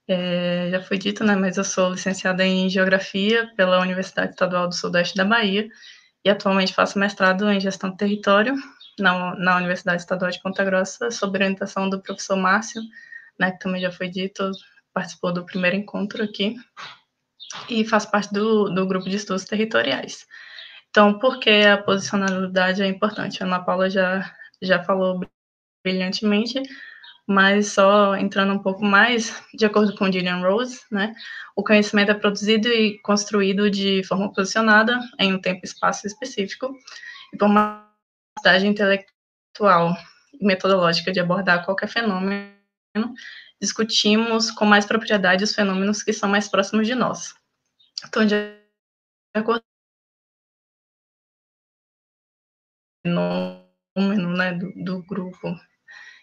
É, 0.06 0.68
já 0.70 0.82
foi 0.82 0.98
dito, 0.98 1.24
né, 1.24 1.34
mas 1.36 1.56
eu 1.56 1.64
sou 1.64 1.92
licenciada 1.92 2.44
em 2.44 2.68
Geografia 2.68 3.50
pela 3.56 3.80
Universidade 3.80 4.32
Estadual 4.32 4.68
do 4.68 4.74
Sudeste 4.74 5.16
da 5.16 5.24
Bahia 5.24 5.68
e 6.24 6.28
atualmente 6.28 6.74
faço 6.74 6.98
mestrado 6.98 7.48
em 7.50 7.60
Gestão 7.60 7.90
do 7.90 7.96
Território 7.96 8.54
na, 8.98 9.34
na 9.36 9.56
Universidade 9.56 10.02
Estadual 10.02 10.30
de 10.30 10.42
Ponta 10.42 10.64
Grossa, 10.64 11.10
sob 11.10 11.38
orientação 11.38 11.88
do 11.88 12.02
professor 12.02 12.36
Márcio, 12.36 12.82
né, 13.38 13.52
que 13.52 13.58
também 13.60 13.80
já 13.80 13.90
foi 13.90 14.08
dito, 14.08 14.50
participou 14.92 15.32
do 15.32 15.46
primeiro 15.46 15.76
encontro 15.76 16.22
aqui, 16.22 16.56
e 17.68 17.84
faz 17.84 18.04
parte 18.04 18.32
do, 18.32 18.68
do 18.68 18.86
grupo 18.86 19.08
de 19.08 19.16
estudos 19.16 19.44
territoriais. 19.44 20.26
Então, 20.90 21.18
por 21.18 21.38
que 21.38 21.50
a 21.50 21.78
posicionalidade 21.78 22.82
é 22.82 22.86
importante? 22.86 23.42
A 23.42 23.46
Ana 23.46 23.64
Paula 23.64 23.88
já, 23.88 24.30
já 24.60 24.82
falou 24.82 25.20
brilhantemente, 25.84 26.62
mas 27.26 27.72
só 27.72 28.16
entrando 28.16 28.52
um 28.52 28.58
pouco 28.58 28.84
mais, 28.84 29.42
de 29.54 29.64
acordo 29.64 29.94
com 29.96 30.10
Gillian 30.10 30.40
Rose, 30.40 30.80
né, 30.90 31.14
o 31.56 31.62
conhecimento 31.62 32.10
é 32.10 32.14
produzido 32.14 32.68
e 32.68 32.98
construído 33.02 33.70
de 33.70 34.02
forma 34.04 34.32
posicionada 34.32 34.98
em 35.18 35.34
um 35.34 35.40
tempo 35.40 35.60
e 35.62 35.66
espaço 35.66 36.06
específico 36.06 36.74
e 37.32 37.36
por 37.36 37.46
uma 37.46 37.88
capacidade 38.34 38.66
intelectual 38.66 39.94
e 40.40 40.44
metodológica 40.44 41.12
de 41.12 41.20
abordar 41.20 41.64
qualquer 41.64 41.88
fenômeno, 41.88 42.50
discutimos 43.60 44.50
com 44.50 44.64
mais 44.64 44.86
propriedade 44.86 45.44
os 45.44 45.54
fenômenos 45.54 46.02
que 46.02 46.12
são 46.12 46.28
mais 46.28 46.48
próximos 46.48 46.86
de 46.86 46.94
nós. 46.94 47.34
Então, 48.06 48.26
de 48.26 48.34
acordo 49.34 49.62
o 54.08 54.36
né, 54.36 54.52
do, 54.52 54.72
do 54.84 55.02
grupo 55.02 55.54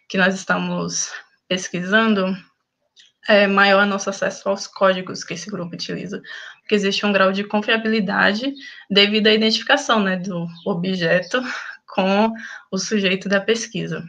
que 0.09 0.17
nós 0.17 0.35
estamos 0.35 1.11
pesquisando, 1.47 2.35
é 3.27 3.45
maior 3.45 3.85
nosso 3.85 4.09
acesso 4.09 4.47
aos 4.47 4.67
códigos 4.67 5.23
que 5.23 5.33
esse 5.33 5.51
grupo 5.51 5.75
utiliza, 5.75 6.21
porque 6.61 6.75
existe 6.75 7.05
um 7.05 7.11
grau 7.11 7.31
de 7.31 7.43
confiabilidade 7.43 8.53
devido 8.89 9.27
à 9.27 9.33
identificação 9.33 10.01
né, 10.01 10.15
do 10.15 10.47
objeto 10.65 11.41
com 11.85 12.33
o 12.71 12.77
sujeito 12.77 13.27
da 13.27 13.41
pesquisa. 13.41 14.03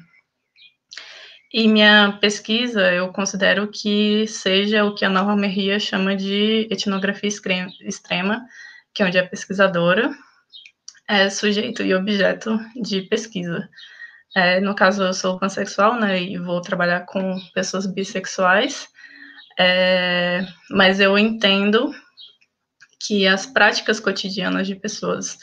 E 1.52 1.66
minha 1.66 2.18
pesquisa, 2.20 2.92
eu 2.92 3.08
considero 3.08 3.68
que 3.68 4.26
seja 4.26 4.84
o 4.84 4.94
que 4.94 5.04
a 5.04 5.08
Nova 5.08 5.34
Merria 5.34 5.80
chama 5.80 6.14
de 6.14 6.68
etnografia 6.70 7.30
extrema, 7.80 8.46
que 8.92 9.02
é 9.02 9.06
onde 9.06 9.16
é 9.16 9.22
pesquisadora, 9.22 10.14
é 11.08 11.30
sujeito 11.30 11.82
e 11.82 11.94
objeto 11.94 12.58
de 12.76 13.02
pesquisa. 13.02 13.68
É, 14.36 14.60
no 14.60 14.74
caso, 14.74 15.02
eu 15.02 15.14
sou 15.14 15.38
pansexual, 15.38 15.98
né, 15.98 16.22
e 16.22 16.38
vou 16.38 16.60
trabalhar 16.60 17.06
com 17.06 17.40
pessoas 17.54 17.86
bissexuais, 17.86 18.88
é, 19.58 20.46
mas 20.70 21.00
eu 21.00 21.18
entendo 21.18 21.92
que 23.00 23.26
as 23.26 23.46
práticas 23.46 23.98
cotidianas 23.98 24.66
de 24.66 24.74
pessoas 24.76 25.38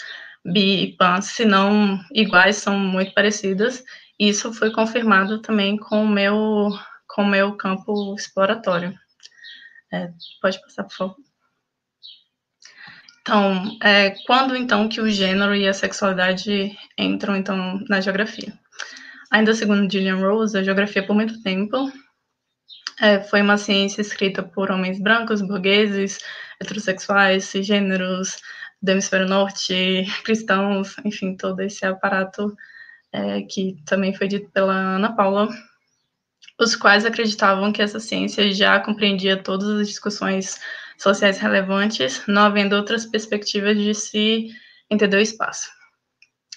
bi 0.46 0.84
e 0.84 0.98
pan, 0.98 1.22
se 1.22 1.46
não 1.46 2.00
iguais, 2.14 2.58
são 2.58 2.78
muito 2.78 3.14
parecidas, 3.14 3.84
e 4.20 4.30
isso 4.30 4.54
foi 4.54 4.72
confirmado 4.72 5.42
também 5.42 5.78
com 5.78 6.04
o 6.04 6.08
meu, 6.08 6.70
com 7.08 7.26
meu 7.26 7.58
campo 7.58 8.16
exploratório. 8.16 8.94
É, 9.92 10.10
pode 10.42 10.62
passar, 10.62 10.84
por 10.84 10.96
favor. 10.96 11.25
Então, 13.26 13.76
é, 13.82 14.12
quando 14.28 14.56
então 14.56 14.88
que 14.88 15.02
o 15.02 15.10
gênero 15.10 15.56
e 15.56 15.68
a 15.68 15.74
sexualidade 15.74 16.78
entram 16.96 17.36
então 17.36 17.84
na 17.90 18.00
geografia? 18.00 18.54
Ainda 19.32 19.56
segundo 19.56 19.92
Gillian 19.92 20.18
Rose, 20.18 20.56
a 20.56 20.62
geografia 20.62 21.04
por 21.04 21.16
muito 21.16 21.42
tempo 21.42 21.92
é, 23.02 23.20
foi 23.20 23.42
uma 23.42 23.58
ciência 23.58 24.00
escrita 24.00 24.44
por 24.44 24.70
homens 24.70 25.02
brancos, 25.02 25.42
burgueses, 25.42 26.20
heterossexuais, 26.62 27.46
cisgêneros, 27.46 28.38
do 28.80 28.92
hemisfério 28.92 29.28
norte, 29.28 30.06
cristãos, 30.24 30.96
enfim, 31.04 31.36
todo 31.36 31.62
esse 31.62 31.84
aparato 31.84 32.56
é, 33.12 33.42
que 33.42 33.76
também 33.88 34.14
foi 34.14 34.28
dito 34.28 34.52
pela 34.52 34.76
Ana 34.76 35.16
Paula, 35.16 35.50
os 36.62 36.76
quais 36.76 37.08
acreditavam 37.08 37.74
que 37.74 37.82
essa 37.82 38.00
ciência 38.00 38.54
já 38.54 38.80
compreendia 38.80 39.42
todas 39.42 39.68
as 39.68 39.88
discussões 39.88 40.60
sociais 40.98 41.38
relevantes, 41.40 42.24
não 42.28 42.44
havendo 42.44 42.76
outras 42.76 43.06
perspectivas 43.06 43.78
de 43.78 43.94
se 43.94 44.50
entender 44.90 45.18
o 45.18 45.22
espaço. 45.22 45.70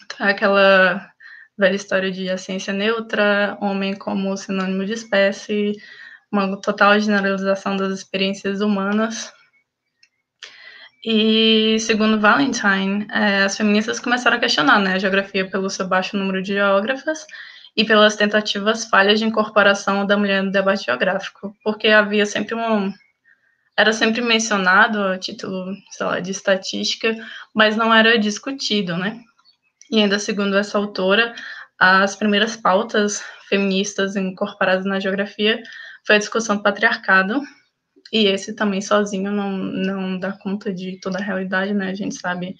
Então, 0.04 0.26
é 0.26 0.30
aquela 0.30 1.10
velha 1.56 1.74
história 1.74 2.10
de 2.10 2.30
a 2.30 2.38
ciência 2.38 2.72
neutra, 2.72 3.58
homem 3.60 3.94
como 3.96 4.36
sinônimo 4.36 4.84
de 4.84 4.92
espécie, 4.92 5.76
uma 6.30 6.60
total 6.60 6.98
generalização 7.00 7.76
das 7.76 7.92
experiências 7.92 8.60
humanas. 8.60 9.32
E, 11.04 11.78
segundo 11.80 12.20
Valentine, 12.20 13.06
é, 13.12 13.44
as 13.44 13.56
feministas 13.56 14.00
começaram 14.00 14.36
a 14.36 14.40
questionar 14.40 14.78
né, 14.78 14.94
a 14.94 14.98
geografia 14.98 15.48
pelo 15.48 15.70
seu 15.70 15.86
baixo 15.86 16.16
número 16.16 16.42
de 16.42 16.54
geógrafas 16.54 17.26
e 17.76 17.84
pelas 17.84 18.16
tentativas 18.16 18.84
falhas 18.86 19.20
de 19.20 19.24
incorporação 19.24 20.04
da 20.04 20.16
mulher 20.16 20.42
no 20.42 20.50
debate 20.50 20.86
geográfico, 20.86 21.54
porque 21.62 21.88
havia 21.88 22.26
sempre 22.26 22.54
um, 22.56 22.92
era 23.78 23.92
sempre 23.92 24.20
mencionado 24.20 25.00
a 25.00 25.16
título, 25.16 25.72
sei 25.92 26.04
lá, 26.04 26.18
de 26.18 26.32
estatística, 26.32 27.16
mas 27.54 27.76
não 27.76 27.94
era 27.94 28.18
discutido, 28.18 28.96
né? 28.96 29.20
E 29.88 30.00
ainda 30.00 30.18
segundo 30.18 30.58
essa 30.58 30.76
autora, 30.76 31.32
as 31.78 32.16
primeiras 32.16 32.56
pautas 32.56 33.22
feministas 33.48 34.16
incorporadas 34.16 34.84
na 34.84 34.98
geografia 34.98 35.62
foi 36.04 36.16
a 36.16 36.18
discussão 36.18 36.56
do 36.56 36.62
patriarcado, 36.64 37.40
e 38.12 38.26
esse 38.26 38.52
também 38.52 38.80
sozinho 38.80 39.30
não, 39.30 39.52
não 39.52 40.18
dá 40.18 40.32
conta 40.32 40.74
de 40.74 40.98
toda 41.00 41.18
a 41.18 41.22
realidade, 41.22 41.72
né? 41.72 41.90
A 41.90 41.94
gente 41.94 42.16
sabe 42.16 42.56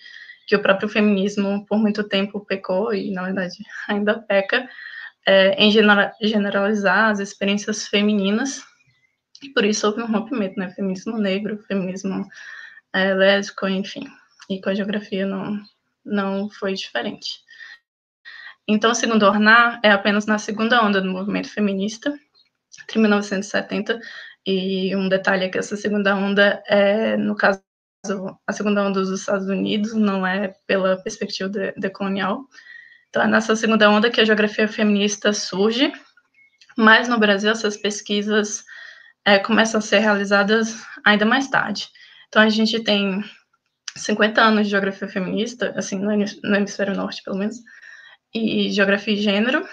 que 0.47 0.55
o 0.55 0.63
próprio 0.63 0.89
feminismo 0.89 1.67
por 1.67 1.81
muito 1.81 2.05
tempo 2.05 2.47
pecou, 2.47 2.95
e 2.95 3.11
na 3.11 3.25
verdade 3.25 3.57
ainda 3.89 4.21
peca, 4.21 4.69
é, 5.27 5.55
em 5.63 5.73
generalizar 6.23 7.11
as 7.11 7.19
experiências 7.19 7.89
femininas 7.89 8.68
e 9.43 9.51
por 9.51 9.65
isso 9.65 9.87
houve 9.87 10.03
um 10.03 10.07
rompimento, 10.07 10.59
né? 10.59 10.71
Feminismo 10.71 11.19
negro, 11.19 11.63
feminismo 11.67 12.27
é, 12.93 13.15
lésbico, 13.15 13.69
enfim. 13.69 14.07
E 14.51 14.61
com 14.61 14.71
a 14.71 14.75
geografia 14.75 15.27
não, 15.27 15.61
não 16.05 16.51
foi 16.51 16.75
diferente. 16.75 17.41
Então, 18.67 18.95
segundo 18.95 19.25
Ornar, 19.25 19.81
é 19.83 19.91
apenas 19.91 20.27
na 20.27 20.39
segunda 20.39 20.85
onda 20.85 21.01
do 21.01 21.11
movimento 21.11 21.49
feminista, 21.49 22.19
entre 22.83 22.99
1970, 22.99 24.01
e 24.47 24.95
um 24.95 25.09
detalhe 25.09 25.45
é 25.45 25.49
que 25.49 25.59
essa 25.59 25.77
segunda 25.77 26.15
onda 26.15 26.63
é, 26.67 27.17
no 27.17 27.35
caso, 27.35 27.63
a 28.47 28.53
segunda 28.53 28.83
onda 28.83 29.01
dos 29.01 29.21
Estados 29.21 29.49
Unidos, 29.49 29.95
não 29.95 30.27
é 30.27 30.55
pela 30.67 30.97
perspectiva 31.03 31.51
decolonial. 31.77 32.47
Então, 33.09 33.23
é 33.23 33.27
nessa 33.27 33.57
segunda 33.57 33.89
onda 33.91 34.11
que 34.11 34.21
a 34.21 34.25
geografia 34.25 34.69
feminista 34.69 35.33
surge, 35.33 35.93
mas 36.77 37.09
no 37.09 37.19
Brasil 37.19 37.51
essas 37.51 37.77
pesquisas 37.77 38.65
é, 39.29 39.39
começam 39.39 39.79
a 39.79 39.83
ser 39.83 39.99
realizadas 39.99 40.83
ainda 41.05 41.27
mais 41.27 41.49
tarde. 41.49 41.91
Então, 42.29 42.41
a 42.41 42.49
gente 42.49 42.83
tem 42.83 43.23
50 43.95 44.41
anos 44.41 44.65
de 44.65 44.71
geografia 44.71 45.07
feminista, 45.07 45.75
assim, 45.77 45.99
no 45.99 46.57
hemisfério 46.57 46.95
norte, 46.95 47.23
pelo 47.23 47.37
menos, 47.37 47.57
e 48.35 48.71
geografia 48.71 49.13
e 49.13 49.21
gênero, 49.21 49.69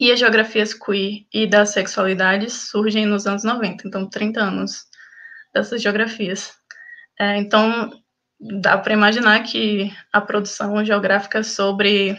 e 0.00 0.10
as 0.10 0.18
geografias 0.18 0.72
queer 0.72 1.26
e 1.32 1.46
das 1.46 1.70
sexualidades 1.70 2.70
surgem 2.70 3.04
nos 3.04 3.26
anos 3.26 3.44
90, 3.44 3.86
então 3.86 4.08
30 4.08 4.40
anos 4.40 4.84
dessas 5.52 5.82
geografias. 5.82 6.54
É, 7.20 7.36
então, 7.36 7.90
dá 8.40 8.78
para 8.78 8.94
imaginar 8.94 9.42
que 9.42 9.92
a 10.10 10.22
produção 10.22 10.82
geográfica 10.82 11.42
sobre 11.42 12.16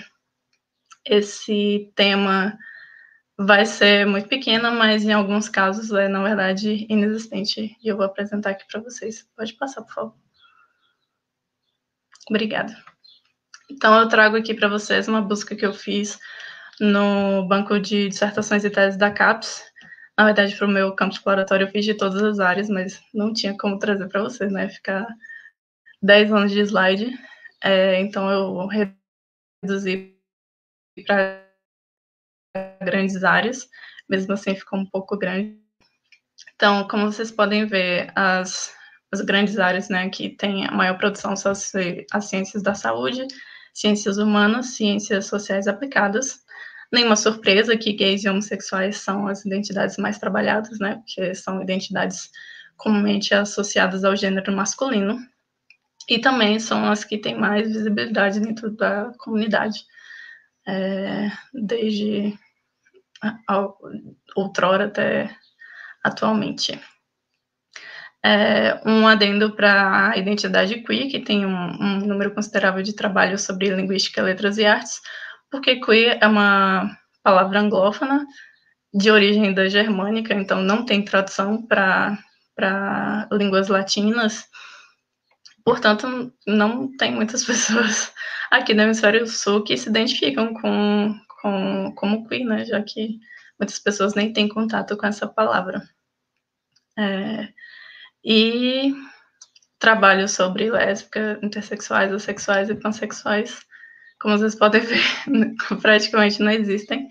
esse 1.04 1.92
tema 1.96 2.56
vai 3.38 3.66
ser 3.66 4.06
muito 4.06 4.28
pequena, 4.30 4.72
mas 4.72 5.04
em 5.04 5.12
alguns 5.12 5.50
casos 5.50 5.92
é, 5.92 6.08
na 6.08 6.24
verdade, 6.24 6.86
inexistente. 6.90 7.78
E 7.84 7.88
eu 7.88 7.98
vou 7.98 8.06
apresentar 8.06 8.52
aqui 8.52 8.66
para 8.72 8.82
vocês. 8.82 9.28
Pode 9.36 9.54
passar, 9.54 9.82
por 9.84 9.94
favor. 9.94 10.16
Obrigada. 12.30 12.76
Então, 13.70 14.00
eu 14.00 14.08
trago 14.08 14.38
aqui 14.38 14.54
para 14.54 14.68
vocês 14.68 15.08
uma 15.08 15.22
busca 15.22 15.56
que 15.56 15.66
eu 15.66 15.74
fiz 15.74 16.20
no 16.80 17.48
banco 17.48 17.80
de 17.80 18.10
dissertações 18.10 18.64
e 18.64 18.70
teses 18.70 18.98
da 18.98 19.12
CAPES. 19.12 19.64
Na 20.18 20.26
verdade, 20.26 20.56
para 20.56 20.68
o 20.68 20.70
meu 20.70 20.94
campo 20.96 21.14
exploratório, 21.14 21.66
eu 21.68 21.72
fiz 21.72 21.84
de 21.86 21.94
todas 21.94 22.22
as 22.24 22.40
áreas, 22.40 22.70
mas 22.70 23.02
não 23.14 23.34
tinha 23.34 23.58
como 23.58 23.80
trazer 23.80 24.08
para 24.08 24.24
vocês, 24.24 24.52
né? 24.52 24.70
Ficar 24.70 25.06
10 26.02 26.32
anos 26.32 26.52
de 26.52 26.62
slide. 26.62 27.12
É, 27.64 28.00
então, 28.00 28.30
eu 28.32 28.68
reduzi 28.68 30.16
para 31.06 31.45
grandes 32.86 33.24
áreas, 33.24 33.68
mesmo 34.08 34.34
assim 34.34 34.56
ficou 34.56 34.80
um 34.80 34.86
pouco 34.86 35.18
grande. 35.18 35.58
Então, 36.56 36.88
como 36.88 37.12
vocês 37.12 37.32
podem 37.32 37.66
ver, 37.66 38.12
as, 38.16 38.74
as 39.12 39.22
grandes 39.22 39.60
áreas 39.60 39.90
né, 39.90 40.10
que 40.10 40.30
têm 40.30 40.66
a 40.66 40.72
maior 40.72 40.98
produção 40.98 41.36
são 41.36 41.52
as, 41.52 41.72
as 42.12 42.26
ciências 42.26 42.64
da 42.64 42.74
saúde, 42.74 43.28
ciências 43.74 44.18
humanas, 44.18 44.68
ciências 44.68 45.26
sociais 45.26 45.68
aplicadas. 45.68 46.40
Nenhuma 46.94 47.16
surpresa 47.16 47.76
que 47.76 47.94
gays 47.94 48.24
e 48.24 48.30
homossexuais 48.30 48.98
são 48.98 49.28
as 49.28 49.44
identidades 49.44 49.98
mais 49.98 50.18
trabalhadas, 50.18 50.80
né, 50.80 51.02
porque 51.06 51.36
são 51.36 51.62
identidades 51.62 52.30
comumente 52.78 53.34
associadas 53.34 54.04
ao 54.04 54.16
gênero 54.16 54.52
masculino, 54.54 55.18
e 56.08 56.20
também 56.20 56.60
são 56.60 56.90
as 56.90 57.04
que 57.04 57.18
têm 57.18 57.36
mais 57.38 57.68
visibilidade 57.68 58.40
dentro 58.40 58.70
da 58.70 59.12
comunidade. 59.18 59.86
É, 60.68 61.32
desde 61.54 62.38
outrora 64.36 64.86
até 64.86 65.36
atualmente. 66.04 66.80
É, 68.24 68.82
um 68.86 69.08
adendo 69.08 69.56
para 69.56 70.12
a 70.12 70.18
identidade 70.18 70.82
queer, 70.82 71.10
que 71.10 71.20
tem 71.20 71.46
um, 71.46 71.56
um, 71.56 72.00
número 72.00 72.34
considerável 72.34 72.82
de 72.82 72.96
trabalho 72.96 73.38
sobre 73.38 73.70
linguística, 73.70 74.22
letras 74.22 74.58
e 74.58 74.66
artes, 74.66 75.00
porque 75.52 75.80
queer 75.80 76.18
é 76.20 76.28
uma 76.28 76.98
palavra 77.22 77.60
anglófona 77.60 78.26
de 78.94 79.12
origem 79.12 79.54
da 79.54 79.68
germânica, 79.68 80.34
então 80.34 80.62
não 80.62 80.86
tem 80.86 81.04
tradução 81.04 81.62
para 81.68 82.18
línguas 83.32 83.68
latinas. 83.68 84.46
Portanto, 85.64 86.34
não 86.48 86.96
tem 86.98 87.14
muitas 87.14 87.44
pessoas 87.46 88.12
aqui 88.50 88.74
no 88.74 88.84
hemisfério 88.84 89.28
sul 89.28 89.64
que 89.64 89.78
se 89.78 89.90
identificam 89.90 90.54
com, 90.54 91.16
com, 91.46 91.92
como 91.94 92.28
queer, 92.28 92.44
né? 92.44 92.66
Já 92.66 92.82
que 92.82 93.20
muitas 93.60 93.78
pessoas 93.78 94.16
nem 94.16 94.34
têm 94.34 94.50
contato 94.50 94.98
com 94.98 95.06
essa 95.06 95.28
palavra. 95.28 95.88
É, 96.98 97.50
e 98.24 98.96
trabalho 99.78 100.28
sobre 100.28 100.72
lésbica, 100.72 101.40
intersexuais, 101.44 102.12
assexuais 102.12 102.70
e 102.72 102.76
pansexuais. 102.76 103.64
Como 104.20 104.36
vocês 104.36 104.56
podem 104.56 104.82
ver, 104.82 105.04
praticamente 105.82 106.42
não 106.42 106.50
existem. 106.50 107.08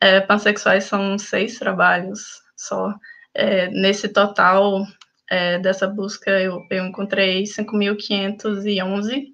É, 0.00 0.20
pansexuais 0.20 0.82
são 0.84 1.16
seis 1.16 1.56
trabalhos 1.56 2.42
só. 2.56 2.92
É, 3.34 3.68
nesse 3.68 4.08
total 4.08 4.84
é, 5.30 5.60
dessa 5.60 5.86
busca, 5.86 6.30
eu, 6.40 6.60
eu 6.72 6.86
encontrei 6.86 7.44
5.511. 7.44 9.26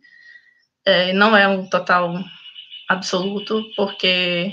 É, 0.84 1.12
não 1.14 1.34
é 1.34 1.48
um 1.48 1.66
total 1.70 2.22
absoluto, 2.92 3.62
porque 3.76 4.52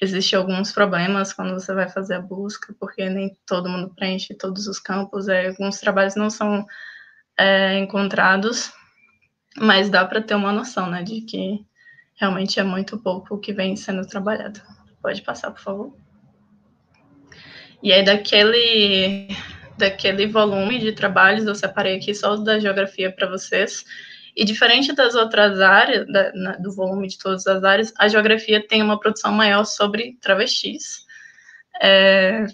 existem 0.00 0.38
alguns 0.38 0.72
problemas 0.72 1.32
quando 1.32 1.52
você 1.52 1.74
vai 1.74 1.88
fazer 1.88 2.14
a 2.14 2.20
busca, 2.20 2.74
porque 2.80 3.08
nem 3.10 3.36
todo 3.46 3.68
mundo 3.68 3.92
preenche 3.94 4.34
todos 4.34 4.66
os 4.66 4.78
campos, 4.78 5.28
é, 5.28 5.48
alguns 5.48 5.78
trabalhos 5.78 6.16
não 6.16 6.30
são 6.30 6.66
é, 7.38 7.78
encontrados. 7.78 8.72
mas 9.56 9.90
dá 9.90 10.04
para 10.04 10.22
ter 10.22 10.34
uma 10.34 10.52
noção, 10.52 10.88
né, 10.88 11.02
de 11.02 11.22
que 11.22 11.66
realmente 12.14 12.60
é 12.60 12.62
muito 12.62 12.98
pouco 12.98 13.34
o 13.34 13.38
que 13.38 13.52
vem 13.52 13.76
sendo 13.76 14.06
trabalhado. 14.06 14.60
Pode 15.02 15.22
passar, 15.22 15.50
por 15.50 15.60
favor. 15.60 15.96
E 17.82 17.92
aí, 17.92 18.04
daquele, 18.04 19.28
daquele 19.78 20.26
volume 20.26 20.78
de 20.78 20.92
trabalhos, 20.92 21.46
eu 21.46 21.54
separei 21.54 21.96
aqui 21.96 22.14
só 22.14 22.34
os 22.34 22.44
da 22.44 22.58
geografia 22.58 23.10
para 23.10 23.26
vocês. 23.26 23.84
E 24.36 24.44
diferente 24.44 24.92
das 24.92 25.14
outras 25.14 25.60
áreas, 25.60 26.06
da, 26.06 26.32
na, 26.32 26.52
do 26.56 26.72
volume 26.72 27.08
de 27.08 27.18
todas 27.18 27.46
as 27.46 27.64
áreas, 27.64 27.92
a 27.98 28.08
geografia 28.08 28.66
tem 28.66 28.82
uma 28.82 28.98
produção 28.98 29.32
maior 29.32 29.64
sobre 29.64 30.16
travestis. 30.20 31.04
É, 31.82 32.46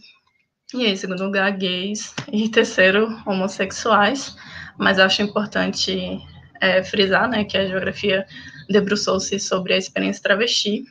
e 0.75 0.87
aí, 0.87 0.97
segundo 0.97 1.25
lugar, 1.25 1.51
gays. 1.53 2.15
E 2.33 2.49
terceiro, 2.49 3.09
homossexuais. 3.27 4.37
Mas 4.79 4.99
acho 4.99 5.23
importante 5.23 6.19
é, 6.61 6.83
frisar 6.83 7.29
né, 7.29 7.45
que 7.45 7.57
a 7.57 7.67
geografia 7.67 8.27
debruçou-se 8.69 9.39
sobre 9.39 9.75
a 9.75 9.79
experiência 9.79 10.23
travesti. 10.23 10.85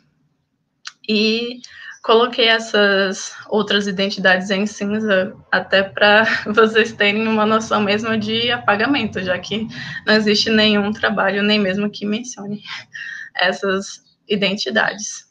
E 1.07 1.59
coloquei 2.05 2.47
essas 2.47 3.35
outras 3.49 3.87
identidades 3.87 4.51
em 4.51 4.67
cinza 4.67 5.35
até 5.51 5.81
para 5.81 6.23
vocês 6.53 6.93
terem 6.93 7.27
uma 7.27 7.47
noção 7.47 7.81
mesmo 7.81 8.15
de 8.15 8.51
apagamento, 8.51 9.23
já 9.23 9.39
que 9.39 9.67
não 10.05 10.13
existe 10.13 10.51
nenhum 10.51 10.93
trabalho, 10.93 11.41
nem 11.41 11.59
mesmo 11.59 11.89
que 11.89 12.05
mencione 12.05 12.61
essas 13.35 14.03
identidades. 14.29 15.25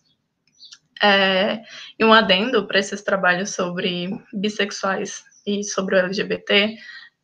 É, 1.00 1.62
e 1.96 2.04
um 2.04 2.12
adendo 2.12 2.66
para 2.66 2.80
esses 2.80 3.02
trabalhos 3.02 3.50
sobre 3.50 4.08
bissexuais 4.32 5.22
e 5.46 5.62
sobre 5.62 5.94
o 5.94 5.98
LGBT 5.98 6.76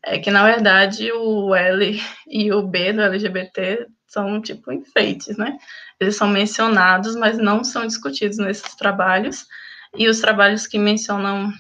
é 0.05 0.19
que, 0.19 0.31
na 0.31 0.45
verdade, 0.45 1.11
o 1.11 1.53
L 1.55 2.01
e 2.29 2.53
o 2.53 2.63
B 2.63 2.93
do 2.93 3.03
LGBT 3.03 3.87
são 4.11 4.43
tipo 4.43 4.73
enfeites, 4.73 5.37
né? 5.37 5.57
Eles 6.01 6.17
são 6.17 6.29
mencionados, 6.29 7.15
mas 7.15 7.39
não 7.39 7.63
são 7.63 7.87
discutidos 7.87 8.39
nesses 8.39 8.75
trabalhos, 8.75 9.47
e 9.97 10.09
os 10.09 10.21
trabalhos 10.21 10.67
que 10.67 10.79
mencionam 10.79 11.53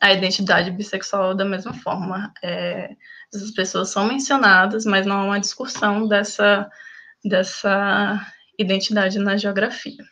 a 0.00 0.12
identidade 0.12 0.70
bissexual 0.70 1.34
da 1.34 1.44
mesma 1.44 1.72
forma. 1.72 2.32
É, 2.42 2.94
essas 3.32 3.50
pessoas 3.52 3.88
são 3.88 4.06
mencionadas, 4.06 4.84
mas 4.84 5.06
não 5.06 5.20
há 5.20 5.24
uma 5.24 5.40
discussão 5.40 6.06
dessa, 6.06 6.70
dessa 7.24 8.20
identidade 8.58 9.18
na 9.18 9.36
geografia. 9.38 10.04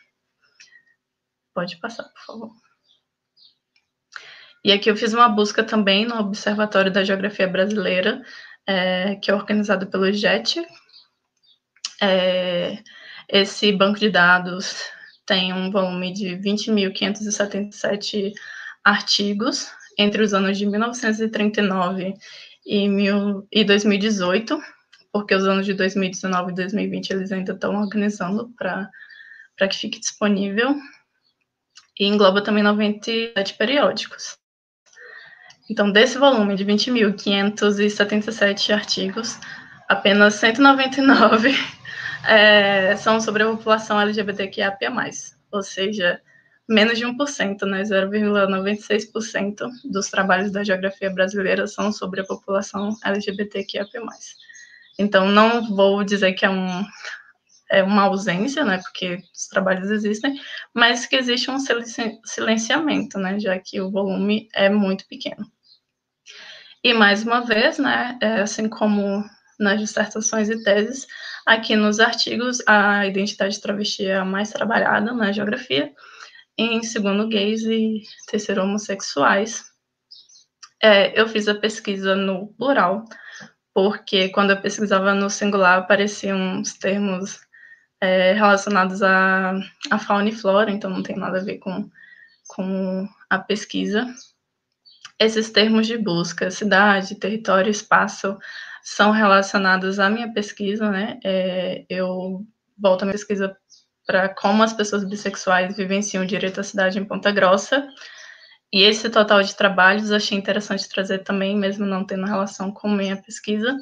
Pode 1.53 1.77
passar, 1.77 2.03
por 2.03 2.25
favor. 2.25 2.51
E 4.63 4.71
aqui 4.71 4.89
eu 4.89 4.97
fiz 4.97 5.13
uma 5.13 5.29
busca 5.29 5.63
também 5.63 6.05
no 6.05 6.19
Observatório 6.19 6.91
da 6.91 7.03
Geografia 7.03 7.47
Brasileira, 7.47 8.23
é, 8.67 9.15
que 9.15 9.31
é 9.31 9.35
organizado 9.35 9.87
pelo 9.87 10.11
JET, 10.11 10.65
é, 12.01 12.79
esse 13.27 13.71
banco 13.71 13.99
de 13.99 14.09
dados 14.09 14.83
tem 15.25 15.53
um 15.53 15.69
volume 15.69 16.13
de 16.13 16.37
20.577 16.37 18.33
artigos 18.83 19.71
entre 19.97 20.23
os 20.23 20.33
anos 20.33 20.57
de 20.57 20.65
1939 20.65 22.15
e, 22.65 22.87
mil, 22.87 23.47
e 23.51 23.63
2018, 23.63 24.59
porque 25.11 25.35
os 25.35 25.45
anos 25.45 25.65
de 25.65 25.73
2019 25.73 26.51
e 26.51 26.55
2020 26.55 27.09
eles 27.11 27.31
ainda 27.31 27.53
estão 27.53 27.79
organizando 27.79 28.49
para 28.57 28.89
que 29.67 29.77
fique 29.77 29.99
disponível, 29.99 30.75
e 31.99 32.05
engloba 32.05 32.41
também 32.41 32.63
97 32.63 33.55
periódicos. 33.55 34.37
Então, 35.69 35.91
desse 35.91 36.17
volume 36.17 36.55
de 36.55 36.63
20.577 36.65 38.73
artigos, 38.73 39.37
apenas 39.87 40.33
199 40.35 41.53
é, 42.27 42.95
são 42.97 43.19
sobre 43.21 43.43
a 43.43 43.47
população 43.47 43.99
LGBTQIA+, 43.99 44.77
ou 45.51 45.63
seja, 45.63 46.21
menos 46.67 46.97
de 46.97 47.05
1%, 47.05 47.61
né, 47.65 47.81
0,96% 47.83 49.67
dos 49.85 50.09
trabalhos 50.09 50.51
da 50.51 50.63
geografia 50.63 51.09
brasileira 51.09 51.65
são 51.65 51.91
sobre 51.91 52.21
a 52.21 52.25
população 52.25 52.95
LGBTQIA+. 53.03 53.87
Então, 54.99 55.27
não 55.27 55.75
vou 55.75 56.03
dizer 56.03 56.33
que 56.33 56.45
é, 56.45 56.49
um, 56.49 56.85
é 57.71 57.81
uma 57.81 58.03
ausência, 58.03 58.63
né, 58.63 58.77
porque 58.77 59.23
os 59.33 59.47
trabalhos 59.47 59.89
existem, 59.89 60.39
mas 60.73 61.05
que 61.05 61.15
existe 61.15 61.49
um 61.49 61.57
silenciamento, 62.23 63.17
né, 63.17 63.39
já 63.39 63.57
que 63.57 63.81
o 63.81 63.89
volume 63.89 64.47
é 64.53 64.69
muito 64.69 65.07
pequeno. 65.07 65.49
E, 66.83 66.93
mais 66.93 67.23
uma 67.23 67.41
vez, 67.41 67.77
né, 67.77 68.17
é, 68.21 68.41
assim 68.41 68.69
como 68.69 69.23
nas 69.59 69.79
dissertações 69.79 70.49
e 70.49 70.63
teses, 70.63 71.05
aqui 71.45 71.75
nos 71.75 71.99
artigos, 71.99 72.59
a 72.65 73.05
identidade 73.05 73.59
travesti 73.59 74.05
é 74.05 74.17
a 74.17 74.25
mais 74.25 74.51
trabalhada 74.51 75.13
na 75.13 75.31
geografia, 75.31 75.91
em 76.57 76.81
segundo, 76.83 77.27
gays 77.27 77.63
e 77.63 78.01
terceiro, 78.27 78.63
homossexuais. 78.63 79.63
É, 80.81 81.19
eu 81.19 81.27
fiz 81.27 81.47
a 81.47 81.55
pesquisa 81.55 82.15
no 82.15 82.47
plural, 82.53 83.05
porque 83.73 84.29
quando 84.29 84.51
eu 84.51 84.61
pesquisava 84.61 85.13
no 85.13 85.29
singular 85.29 85.79
apareciam 85.79 86.61
os 86.61 86.73
termos 86.73 87.39
é, 88.01 88.33
relacionados 88.33 89.01
à 89.03 89.59
fauna 90.05 90.29
e 90.29 90.35
flora, 90.35 90.71
então 90.71 90.89
não 90.89 91.03
tem 91.03 91.17
nada 91.17 91.39
a 91.39 91.43
ver 91.43 91.57
com, 91.57 91.89
com 92.47 93.07
a 93.29 93.39
pesquisa. 93.39 94.05
Esses 95.19 95.49
termos 95.49 95.85
de 95.85 95.97
busca, 95.97 96.49
cidade, 96.49 97.15
território, 97.15 97.69
espaço, 97.69 98.37
são 98.95 99.11
relacionados 99.11 99.99
à 99.99 100.09
minha 100.09 100.33
pesquisa, 100.33 100.89
né? 100.89 101.19
É, 101.23 101.85
eu 101.87 102.43
volto 102.75 103.03
a 103.03 103.05
minha 103.05 103.13
pesquisa 103.13 103.55
para 104.05 104.29
como 104.29 104.63
as 104.63 104.73
pessoas 104.73 105.03
bissexuais 105.03 105.77
vivenciam 105.77 106.23
o 106.23 106.27
direito 106.27 106.59
à 106.59 106.63
cidade 106.63 106.97
em 106.97 107.05
Ponta 107.05 107.31
Grossa. 107.31 107.87
E 108.73 108.81
esse 108.81 109.09
total 109.09 109.43
de 109.43 109.55
trabalhos 109.55 110.11
achei 110.11 110.35
interessante 110.35 110.89
trazer 110.89 111.19
também, 111.19 111.55
mesmo 111.55 111.85
não 111.85 112.03
tendo 112.03 112.25
relação 112.25 112.71
com 112.71 112.89
minha 112.89 113.15
pesquisa, 113.17 113.77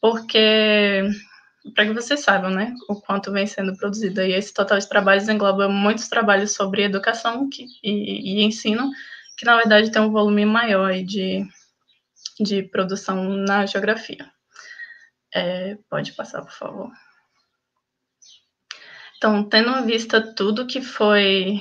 porque 0.00 1.08
para 1.74 1.86
que 1.86 1.94
vocês 1.94 2.20
saibam, 2.20 2.50
né, 2.50 2.74
o 2.88 3.00
quanto 3.00 3.32
vem 3.32 3.46
sendo 3.46 3.74
produzido. 3.78 4.20
E 4.20 4.34
esse 4.34 4.52
total 4.52 4.78
de 4.78 4.88
trabalhos 4.88 5.28
engloba 5.28 5.68
muitos 5.68 6.08
trabalhos 6.08 6.52
sobre 6.52 6.82
educação 6.84 7.48
que, 7.48 7.64
e, 7.82 8.40
e 8.40 8.44
ensino, 8.44 8.90
que 9.38 9.46
na 9.46 9.56
verdade 9.56 9.90
tem 9.90 10.02
um 10.02 10.12
volume 10.12 10.44
maior 10.44 10.92
de 11.02 11.46
de 12.40 12.62
produção 12.62 13.24
na 13.24 13.66
geografia. 13.66 14.33
É, 15.34 15.76
pode 15.90 16.12
passar, 16.12 16.42
por 16.42 16.52
favor. 16.52 16.90
Então, 19.16 19.42
tendo 19.48 19.70
em 19.70 19.86
vista 19.86 20.34
tudo 20.34 20.66
que 20.66 20.80
foi 20.80 21.60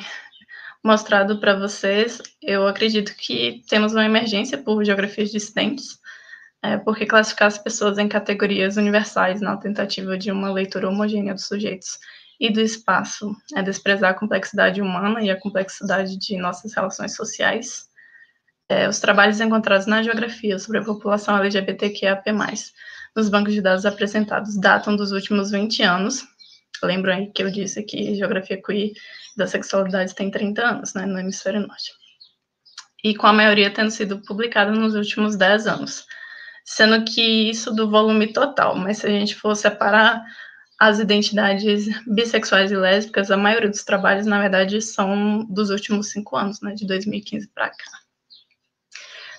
mostrado 0.83 1.39
para 1.39 1.57
vocês, 1.57 2.21
eu 2.41 2.67
acredito 2.67 3.15
que 3.15 3.63
temos 3.67 3.93
uma 3.93 4.05
emergência 4.05 4.57
por 4.57 4.83
geografias 4.83 5.31
dissidentes, 5.31 5.99
é, 6.61 6.77
porque 6.77 7.05
classificar 7.05 7.47
as 7.47 7.57
pessoas 7.57 7.97
em 7.97 8.07
categorias 8.07 8.77
universais 8.77 9.41
na 9.41 9.57
tentativa 9.57 10.17
de 10.17 10.31
uma 10.31 10.51
leitura 10.51 10.89
homogênea 10.89 11.33
dos 11.33 11.47
sujeitos 11.47 11.97
e 12.39 12.51
do 12.51 12.59
espaço 12.59 13.35
é 13.55 13.63
desprezar 13.63 14.11
a 14.11 14.13
complexidade 14.13 14.81
humana 14.81 15.21
e 15.23 15.31
a 15.31 15.39
complexidade 15.39 16.17
de 16.17 16.37
nossas 16.37 16.73
relações 16.73 17.15
sociais 17.15 17.87
é, 18.69 18.87
os 18.87 18.99
trabalhos 18.99 19.39
encontrados 19.39 19.85
na 19.85 20.01
geografia 20.01 20.57
sobre 20.57 20.79
a 20.79 20.83
população 20.83 21.37
LGBTQIAP+, 21.37 22.23
nos 23.15 23.29
bancos 23.29 23.53
de 23.53 23.61
dados 23.61 23.85
apresentados, 23.85 24.57
datam 24.57 24.95
dos 24.95 25.11
últimos 25.11 25.51
20 25.51 25.83
anos. 25.83 26.23
Lembram 26.81 27.13
aí 27.13 27.27
que 27.31 27.43
eu 27.43 27.49
disse 27.49 27.83
que 27.83 28.15
geografia 28.15 28.61
queer 28.61 28.91
da 29.37 29.47
sexualidade 29.47 30.15
tem 30.15 30.29
30 30.29 30.61
anos, 30.61 30.93
né, 30.93 31.05
no 31.05 31.19
hemisfério 31.19 31.61
norte. 31.61 31.91
E 33.03 33.15
com 33.15 33.27
a 33.27 33.33
maioria 33.33 33.73
tendo 33.73 33.91
sido 33.91 34.19
publicada 34.19 34.71
nos 34.71 34.95
últimos 34.95 35.35
10 35.35 35.67
anos. 35.67 36.05
Sendo 36.65 37.03
que 37.03 37.49
isso 37.49 37.71
do 37.71 37.89
volume 37.89 38.31
total, 38.31 38.75
mas 38.75 38.99
se 38.99 39.07
a 39.07 39.09
gente 39.09 39.35
for 39.35 39.55
separar 39.55 40.23
as 40.79 40.99
identidades 40.99 41.87
bissexuais 42.07 42.71
e 42.71 42.75
lésbicas, 42.75 43.31
a 43.31 43.37
maioria 43.37 43.69
dos 43.69 43.83
trabalhos, 43.83 44.25
na 44.25 44.39
verdade, 44.39 44.81
são 44.81 45.45
dos 45.45 45.69
últimos 45.69 46.09
cinco 46.09 46.35
anos, 46.35 46.61
né, 46.61 46.73
de 46.73 46.85
2015 46.87 47.47
para 47.49 47.69
cá. 47.69 48.02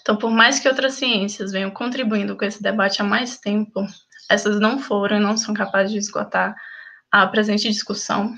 Então, 0.04 0.16
por 0.18 0.30
mais 0.30 0.60
que 0.60 0.68
outras 0.68 0.92
ciências 0.94 1.50
venham 1.50 1.70
contribuindo 1.70 2.36
com 2.36 2.44
esse 2.44 2.62
debate 2.62 3.00
há 3.00 3.04
mais 3.04 3.38
tempo, 3.38 3.86
essas 4.28 4.60
não 4.60 4.78
foram 4.78 5.16
e 5.16 5.20
não 5.20 5.34
são 5.34 5.54
capazes 5.54 5.92
de 5.92 5.98
esgotar 5.98 6.54
a 7.10 7.26
presente 7.26 7.70
discussão. 7.70 8.34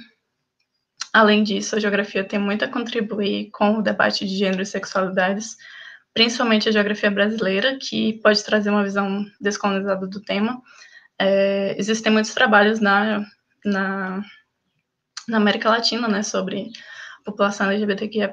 Além 1.12 1.43
disso, 1.43 1.75
a 1.75 1.81
geografia 1.81 2.23
tem 2.23 2.39
muito 2.39 2.64
a 2.64 2.69
contribuir 2.69 3.51
com 3.51 3.79
o 3.79 3.83
debate 3.83 4.25
de 4.25 4.37
gênero 4.37 4.62
e 4.62 4.67
sexualidades, 4.67 5.57
principalmente 6.14 6.69
a 6.69 6.73
geografia 6.73 7.11
brasileira, 7.11 7.77
que 7.81 8.21
pode 8.23 8.45
trazer 8.45 8.71
uma 8.71 8.85
visão 8.85 9.27
descolonizada 9.41 10.07
do 10.07 10.21
tema. 10.21 10.62
É, 11.19 11.75
existem 11.77 12.12
muitos 12.12 12.33
trabalhos 12.33 12.79
na, 12.79 13.27
na, 13.64 14.23
na 15.27 15.37
América 15.37 15.69
Latina, 15.69 16.07
né, 16.07 16.23
sobre 16.23 16.71
população 17.25 17.69
LGBTQIA+, 17.69 18.33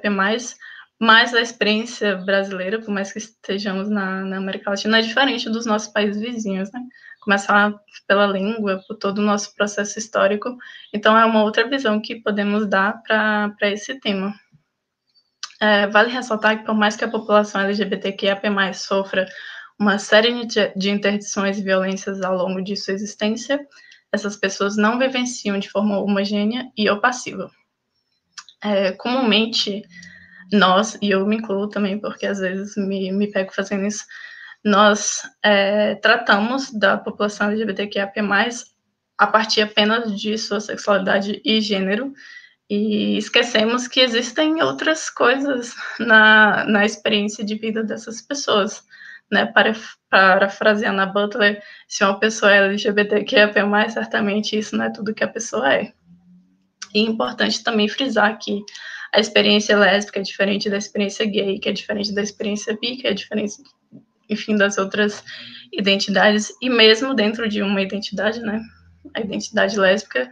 mas 1.04 1.34
a 1.34 1.42
experiência 1.42 2.16
brasileira, 2.16 2.80
por 2.80 2.90
mais 2.90 3.12
que 3.12 3.18
estejamos 3.18 3.90
na, 3.90 4.22
na, 4.22 4.38
América 4.38 4.70
Latina, 4.70 5.00
é 5.00 5.02
diferente 5.02 5.50
dos 5.50 5.66
nossos 5.66 5.90
países 5.90 6.22
vizinhos, 6.22 6.72
né? 6.72 6.80
começar 7.20 7.74
pela 8.08 8.26
língua, 8.26 8.82
por 8.88 8.96
todo 8.96 9.18
o 9.18 9.22
nosso 9.22 9.54
processo 9.54 10.00
histórico. 10.00 10.56
Então, 10.94 11.18
é 11.18 11.26
uma 11.26 11.44
outra 11.44 11.68
visão 11.68 12.00
que 12.00 12.22
podemos 12.22 12.70
dar 12.70 13.04
para 13.04 13.54
esse 13.64 14.00
tema. 14.00 14.34
É, 15.60 15.88
vale 15.88 16.10
ressaltar 16.10 16.60
que, 16.60 16.66
por 16.66 16.74
mais 16.74 16.96
que 16.96 17.04
a 17.04 17.12
população 17.12 17.60
LGBTQIA+ 17.60 18.40
sofra 18.74 19.26
uma 19.78 20.00
série 20.00 20.46
de 20.46 20.90
interdições 20.90 21.60
e 21.60 21.64
violências 21.64 22.22
ao 22.22 22.38
longo 22.38 22.64
de 22.64 22.78
sua 22.78 22.94
existência, 22.94 23.60
essas 24.10 24.38
pessoas 24.38 24.78
não 24.78 24.98
vivenciam 24.98 25.60
de 25.60 25.70
forma 25.70 26.00
homogênea 26.00 26.72
e 26.78 26.90
ou 26.90 27.02
passiva. 27.02 27.52
É, 28.64 28.94
comumente, 28.94 29.84
nós, 30.54 30.98
e 31.02 31.10
eu 31.12 31.26
me 31.26 31.38
incluo 31.38 31.68
também, 31.68 32.00
porque 32.00 32.26
às 32.26 32.40
vezes 32.40 32.76
me, 32.78 33.12
me 33.12 33.32
pego 33.32 33.54
fazendo 33.54 33.86
isso, 33.86 34.06
nós 34.64 35.22
é, 35.44 35.96
tratamos 35.96 36.72
da 36.72 36.98
população 36.98 37.48
LGBTQIA+, 37.48 38.12
a 39.18 39.28
partir 39.28 39.62
apenas 39.62 40.20
de 40.20 40.38
sua 40.38 40.60
sexualidade 40.60 41.42
e 41.44 41.60
gênero, 41.60 42.14
e 42.70 43.18
esquecemos 43.18 43.88
que 43.88 44.00
existem 44.00 44.62
outras 44.64 45.10
coisas 45.10 45.76
na, 46.00 46.64
na 46.66 46.86
experiência 46.86 47.44
de 47.44 47.56
vida 47.56 47.84
dessas 47.84 48.22
pessoas. 48.22 48.84
Né? 49.32 49.46
Para, 49.46 49.74
parafraseando 50.10 51.02
a 51.02 51.06
Butler, 51.06 51.62
se 51.88 52.04
uma 52.04 52.20
pessoa 52.20 52.54
é 52.54 52.58
LGBTQIA+, 52.58 53.52
certamente 53.90 54.58
isso 54.58 54.78
não 54.78 54.86
é 54.86 54.92
tudo 54.92 55.14
que 55.14 55.24
a 55.24 55.28
pessoa 55.28 55.74
é. 55.74 55.92
E 56.94 57.00
é 57.00 57.02
importante 57.02 57.64
também 57.64 57.90
frisar 57.90 58.38
que 58.38 58.62
a 59.14 59.20
experiência 59.20 59.78
lésbica 59.78 60.20
é 60.20 60.24
diferente 60.24 60.70
da 60.70 60.78
experiência 60.78 61.24
gay, 61.26 61.60
que 61.60 61.70
é 61.70 61.72
diferente 61.72 62.14
da 62.14 62.24
experiência 62.24 62.76
bi, 62.82 62.98
que 62.98 63.08
é 63.08 63.14
diferente, 63.14 63.54
enfim, 64.28 64.58
das 64.58 64.80
outras 64.80 65.24
identidades, 65.72 66.52
e 66.60 66.68
mesmo 66.68 67.14
dentro 67.14 67.48
de 67.48 67.62
uma 67.62 67.80
identidade, 67.80 68.42
né, 68.42 68.60
a 69.14 69.22
identidade 69.22 69.78
lésbica, 69.78 70.32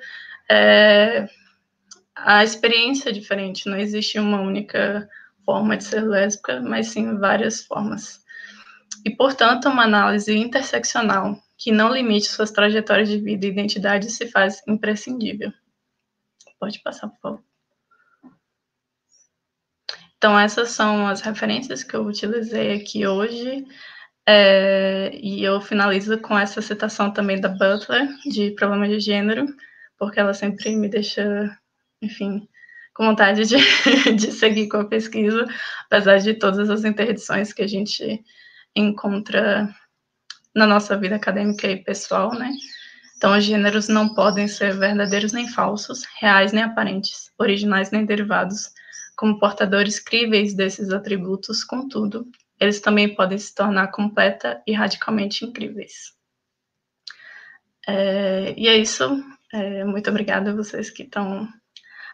é, 0.49 1.29
a 2.15 2.43
experiência 2.43 3.09
é 3.09 3.13
diferente, 3.13 3.69
não 3.69 3.77
existe 3.77 4.17
uma 4.17 4.41
única 4.41 5.07
forma 5.45 5.77
de 5.77 5.83
ser 5.83 6.01
lésbica, 6.01 6.59
mas 6.59 6.87
sim 6.87 7.17
várias 7.19 7.63
formas. 7.63 8.19
E, 9.05 9.11
portanto, 9.11 9.69
uma 9.69 9.83
análise 9.83 10.35
interseccional 10.35 11.37
que 11.55 11.71
não 11.71 11.93
limite 11.93 12.27
suas 12.27 12.49
trajetórias 12.49 13.09
de 13.09 13.19
vida 13.19 13.45
e 13.45 13.49
identidade 13.49 14.09
se 14.09 14.27
faz 14.27 14.61
imprescindível. 14.67 15.51
Pode 16.59 16.79
passar, 16.81 17.07
por 17.09 17.19
favor. 17.19 17.50
Então, 20.21 20.39
essas 20.39 20.69
são 20.69 21.07
as 21.07 21.19
referências 21.19 21.83
que 21.83 21.95
eu 21.95 22.05
utilizei 22.05 22.75
aqui 22.75 23.07
hoje. 23.07 23.65
É, 24.23 25.09
e 25.15 25.43
eu 25.43 25.59
finalizo 25.59 26.15
com 26.19 26.37
essa 26.37 26.61
citação 26.61 27.11
também 27.11 27.41
da 27.41 27.49
Butler, 27.49 28.07
de 28.27 28.51
Problema 28.51 28.87
de 28.87 28.99
Gênero, 28.99 29.47
porque 29.97 30.19
ela 30.19 30.35
sempre 30.35 30.75
me 30.75 30.87
deixa, 30.87 31.57
enfim, 31.99 32.47
com 32.93 33.03
vontade 33.07 33.47
de, 33.47 33.55
de 34.15 34.31
seguir 34.31 34.67
com 34.67 34.77
a 34.77 34.85
pesquisa, 34.85 35.43
apesar 35.87 36.19
de 36.19 36.35
todas 36.35 36.69
as 36.69 36.85
interdições 36.85 37.51
que 37.51 37.63
a 37.63 37.67
gente 37.67 38.23
encontra 38.75 39.75
na 40.53 40.67
nossa 40.67 40.95
vida 40.95 41.15
acadêmica 41.15 41.67
e 41.67 41.83
pessoal, 41.83 42.31
né? 42.35 42.51
Então, 43.17 43.35
os 43.35 43.43
gêneros 43.43 43.87
não 43.87 44.13
podem 44.13 44.47
ser 44.47 44.77
verdadeiros 44.77 45.33
nem 45.33 45.47
falsos, 45.47 46.03
reais 46.19 46.53
nem 46.53 46.63
aparentes, 46.63 47.31
originais 47.39 47.89
nem 47.89 48.05
derivados, 48.05 48.69
como 49.21 49.37
portadores 49.37 49.99
críveis 49.99 50.55
desses 50.55 50.89
atributos, 50.89 51.63
contudo, 51.63 52.25
eles 52.59 52.81
também 52.81 53.13
podem 53.13 53.37
se 53.37 53.53
tornar 53.53 53.91
completa 53.91 54.63
e 54.65 54.73
radicalmente 54.73 55.45
incríveis. 55.45 56.15
É, 57.87 58.51
e 58.57 58.67
é 58.67 58.75
isso. 58.75 59.23
É, 59.53 59.83
muito 59.83 60.09
obrigada 60.09 60.49
a 60.49 60.55
vocês 60.55 60.89
que 60.89 61.03
estão 61.03 61.47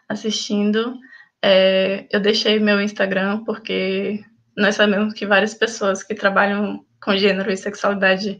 assistindo. 0.06 0.98
É, 1.42 2.06
eu 2.12 2.20
deixei 2.20 2.60
meu 2.60 2.78
Instagram 2.78 3.42
porque 3.42 4.22
nós 4.54 4.74
sabemos 4.74 5.14
que 5.14 5.24
várias 5.24 5.54
pessoas 5.54 6.02
que 6.02 6.14
trabalham 6.14 6.84
com 7.02 7.16
gênero 7.16 7.50
e 7.50 7.56
sexualidade 7.56 8.38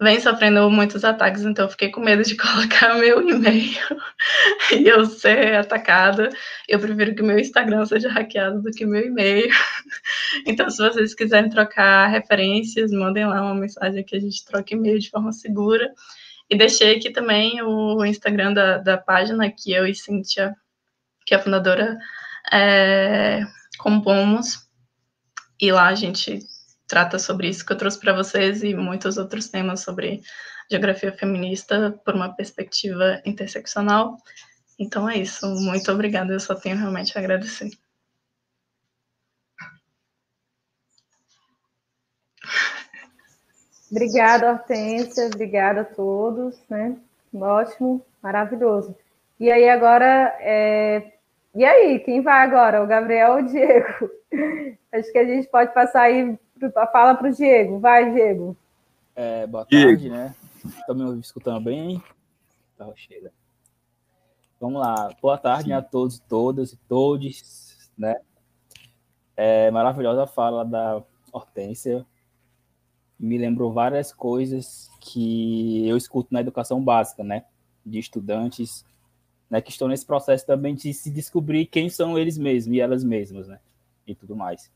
vem 0.00 0.20
sofrendo 0.20 0.70
muitos 0.70 1.04
ataques, 1.04 1.42
então 1.42 1.64
eu 1.64 1.70
fiquei 1.70 1.90
com 1.90 2.00
medo 2.00 2.22
de 2.22 2.36
colocar 2.36 2.94
meu 2.94 3.26
e-mail 3.28 3.80
e 4.72 4.86
eu 4.86 5.06
ser 5.06 5.56
atacada. 5.56 6.28
Eu 6.68 6.78
prefiro 6.78 7.14
que 7.14 7.22
meu 7.22 7.38
Instagram 7.38 7.84
seja 7.86 8.10
hackeado 8.10 8.62
do 8.62 8.70
que 8.70 8.86
meu 8.86 9.04
e-mail. 9.06 9.48
Então, 10.44 10.68
se 10.68 10.78
vocês 10.78 11.14
quiserem 11.14 11.48
trocar 11.48 12.08
referências, 12.08 12.90
mandem 12.90 13.26
lá 13.26 13.42
uma 13.42 13.54
mensagem 13.54 14.04
que 14.04 14.16
a 14.16 14.20
gente 14.20 14.44
troque 14.44 14.74
e-mail 14.74 14.98
de 14.98 15.08
forma 15.08 15.32
segura. 15.32 15.92
E 16.50 16.56
deixei 16.56 16.96
aqui 16.96 17.10
também 17.10 17.62
o 17.62 18.04
Instagram 18.04 18.52
da, 18.52 18.78
da 18.78 18.98
página 18.98 19.50
que 19.50 19.72
eu 19.72 19.86
e 19.86 19.94
Cíntia, 19.94 20.54
que 21.24 21.32
é 21.32 21.38
a 21.38 21.40
fundadora, 21.40 21.96
é, 22.52 23.40
compomos. 23.78 24.68
E 25.60 25.72
lá 25.72 25.86
a 25.86 25.94
gente 25.94 26.40
trata 26.86 27.18
sobre 27.18 27.48
isso 27.48 27.64
que 27.64 27.72
eu 27.72 27.76
trouxe 27.76 27.98
para 27.98 28.14
vocês 28.14 28.62
e 28.62 28.74
muitos 28.74 29.16
outros 29.18 29.48
temas 29.48 29.80
sobre 29.80 30.22
geografia 30.70 31.12
feminista 31.12 31.98
por 32.04 32.14
uma 32.14 32.34
perspectiva 32.34 33.20
interseccional. 33.24 34.16
Então 34.78 35.08
é 35.08 35.16
isso. 35.18 35.46
Muito 35.46 35.90
obrigada. 35.90 36.32
Eu 36.32 36.40
só 36.40 36.54
tenho 36.54 36.76
realmente 36.76 37.16
a 37.16 37.20
agradecer. 37.20 37.70
Obrigada, 43.90 44.50
Hortência. 44.50 45.26
Obrigada 45.26 45.82
a 45.82 45.84
todos. 45.84 46.58
Né? 46.68 46.96
Ótimo, 47.34 48.04
maravilhoso. 48.22 48.96
E 49.38 49.50
aí, 49.50 49.68
agora, 49.68 50.36
é... 50.40 51.12
e 51.54 51.64
aí, 51.64 52.00
quem 52.00 52.22
vai 52.22 52.42
agora? 52.42 52.82
O 52.82 52.86
Gabriel 52.86 53.32
ou 53.32 53.38
o 53.38 53.42
Diego? 53.42 54.10
Acho 54.92 55.12
que 55.12 55.18
a 55.18 55.24
gente 55.24 55.46
pode 55.48 55.72
passar 55.74 56.02
aí 56.02 56.38
Fala 56.92 57.14
para 57.14 57.28
o 57.28 57.32
Diego, 57.32 57.78
vai, 57.78 58.12
Diego. 58.12 58.56
É, 59.14 59.46
boa 59.46 59.66
tarde, 59.66 59.96
Diego. 59.96 60.14
né? 60.14 60.34
Estão 60.64 60.94
me 60.94 61.20
escutando 61.20 61.62
bem? 61.62 62.02
Tá, 62.78 62.90
chega. 62.96 63.30
Vamos 64.58 64.80
lá. 64.80 65.10
Boa 65.20 65.36
tarde 65.36 65.68
né, 65.68 65.76
a 65.76 65.82
todos, 65.82 66.18
todas 66.18 66.72
e 66.72 66.76
todos, 66.88 67.90
né? 67.96 68.16
É 69.36 69.70
maravilhosa 69.70 70.22
a 70.22 70.26
fala 70.26 70.64
da 70.64 71.02
Hortência. 71.30 72.06
Me 73.18 73.36
lembrou 73.36 73.72
várias 73.72 74.12
coisas 74.12 74.90
que 75.00 75.86
eu 75.86 75.96
escuto 75.96 76.32
na 76.32 76.40
educação 76.40 76.82
básica, 76.82 77.22
né? 77.22 77.44
De 77.84 77.98
estudantes, 77.98 78.84
né? 79.50 79.60
Que 79.60 79.70
estão 79.70 79.88
nesse 79.88 80.06
processo 80.06 80.46
também 80.46 80.74
de 80.74 80.92
se 80.94 81.10
descobrir 81.10 81.66
quem 81.66 81.90
são 81.90 82.18
eles 82.18 82.38
mesmos 82.38 82.74
e 82.74 82.80
elas 82.80 83.04
mesmas, 83.04 83.46
né? 83.46 83.60
E 84.06 84.14
tudo 84.14 84.34
mais. 84.34 84.70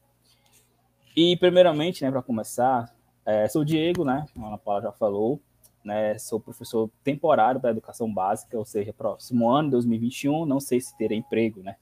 E, 1.16 1.36
primeiramente, 1.36 2.04
né, 2.04 2.10
para 2.10 2.22
começar, 2.22 2.94
é, 3.26 3.48
sou 3.48 3.62
o 3.62 3.64
Diego, 3.64 4.04
né, 4.04 4.26
como 4.32 4.46
a 4.46 4.48
Ana 4.48 4.58
Paula 4.58 4.82
já 4.82 4.92
falou, 4.92 5.40
né, 5.84 6.16
sou 6.18 6.38
professor 6.38 6.90
temporário 7.02 7.60
da 7.60 7.70
educação 7.70 8.12
básica, 8.12 8.56
ou 8.56 8.64
seja, 8.64 8.92
próximo 8.92 9.50
ano, 9.50 9.70
2021, 9.70 10.46
não 10.46 10.60
sei 10.60 10.80
se 10.80 10.96
terei 10.96 11.18
emprego, 11.18 11.62
né, 11.62 11.76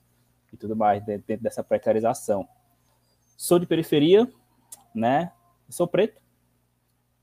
e 0.53 0.57
tudo 0.57 0.74
mais 0.74 1.05
dentro 1.05 1.43
dessa 1.43 1.62
precarização. 1.62 2.49
Sou 3.37 3.59
de 3.59 3.66
periferia, 3.66 4.26
né, 4.95 5.31
sou 5.68 5.87
preto 5.87 6.20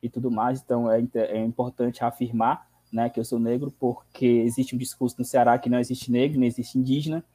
e 0.01 0.10
tudo 0.10 0.30
mais, 0.30 0.62
então 0.62 0.91
é, 0.91 1.03
é 1.16 1.43
importante 1.43 2.03
afirmar, 2.03 2.68
né, 2.93 3.10
que 3.10 3.20
eu 3.20 3.26
sou 3.26 3.39
negro, 3.39 3.72
porque 3.80 4.26
existe 4.26 4.76
um 4.76 4.78
discurso 4.78 5.16
no 5.18 5.26
Ceará 5.26 5.58
que 5.58 5.70
não 5.70 5.80
existe 5.80 6.12
negro, 6.12 6.39
não 6.39 6.45
existe 6.45 6.78
indígena, 6.78 7.26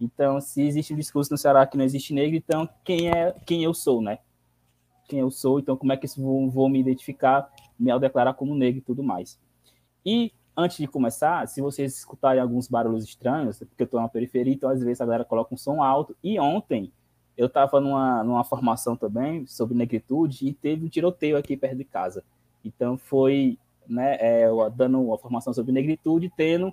então, 0.00 0.40
se 0.40 0.62
existe 0.62 0.94
um 0.94 0.96
discurso 0.96 1.30
no 1.30 1.36
Ceará 1.36 1.66
que 1.66 1.76
não 1.76 1.84
existe 1.84 2.14
negro, 2.14 2.34
então 2.36 2.68
quem 2.82 3.10
é 3.10 3.34
quem 3.44 3.62
eu 3.62 3.74
sou, 3.74 4.00
né? 4.00 4.18
Quem 5.06 5.20
eu 5.20 5.30
sou, 5.30 5.60
então 5.60 5.76
como 5.76 5.92
é 5.92 5.96
que 5.96 6.06
eu 6.06 6.10
vou, 6.16 6.50
vou 6.50 6.68
me 6.68 6.80
identificar, 6.80 7.52
me 7.78 7.96
declarar 7.98 8.32
como 8.34 8.54
negro 8.54 8.78
e 8.78 8.82
tudo 8.82 9.02
mais. 9.02 9.38
E 10.06 10.32
antes 10.56 10.78
de 10.78 10.86
começar, 10.86 11.46
se 11.46 11.60
vocês 11.60 11.98
escutarem 11.98 12.40
alguns 12.40 12.66
barulhos 12.66 13.04
estranhos, 13.04 13.60
é 13.60 13.64
porque 13.66 13.82
eu 13.82 13.84
estou 13.84 14.00
na 14.00 14.08
periferia, 14.08 14.54
então 14.54 14.70
às 14.70 14.82
vezes 14.82 15.00
a 15.00 15.04
galera 15.04 15.24
coloca 15.24 15.54
um 15.54 15.58
som 15.58 15.82
alto. 15.82 16.16
E 16.22 16.40
ontem 16.40 16.92
eu 17.36 17.46
estava 17.46 17.80
numa, 17.80 18.24
numa 18.24 18.44
formação 18.44 18.96
também 18.96 19.46
sobre 19.46 19.76
negritude 19.76 20.46
e 20.46 20.54
teve 20.54 20.86
um 20.86 20.88
tiroteio 20.88 21.36
aqui 21.36 21.56
perto 21.56 21.76
de 21.76 21.84
casa. 21.84 22.24
Então 22.64 22.96
foi 22.96 23.58
né, 23.86 24.16
é, 24.20 24.48
dando 24.74 25.00
uma 25.02 25.18
formação 25.18 25.52
sobre 25.52 25.72
negritude, 25.72 26.32
tendo 26.36 26.72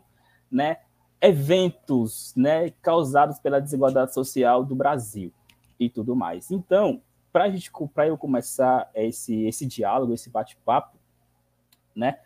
né, 0.49 0.77
eventos 1.21 2.33
né, 2.35 2.69
causados 2.81 3.39
pela 3.39 3.59
desigualdade 3.59 4.13
social 4.13 4.63
do 4.63 4.75
Brasil 4.75 5.31
e 5.79 5.89
tudo 5.89 6.15
mais. 6.15 6.51
Então, 6.51 7.01
para 7.31 8.07
eu 8.07 8.17
começar 8.17 8.89
esse, 8.95 9.45
esse 9.45 9.65
diálogo, 9.65 10.13
esse 10.13 10.29
bate-papo, 10.29 10.97
né, 11.95 12.17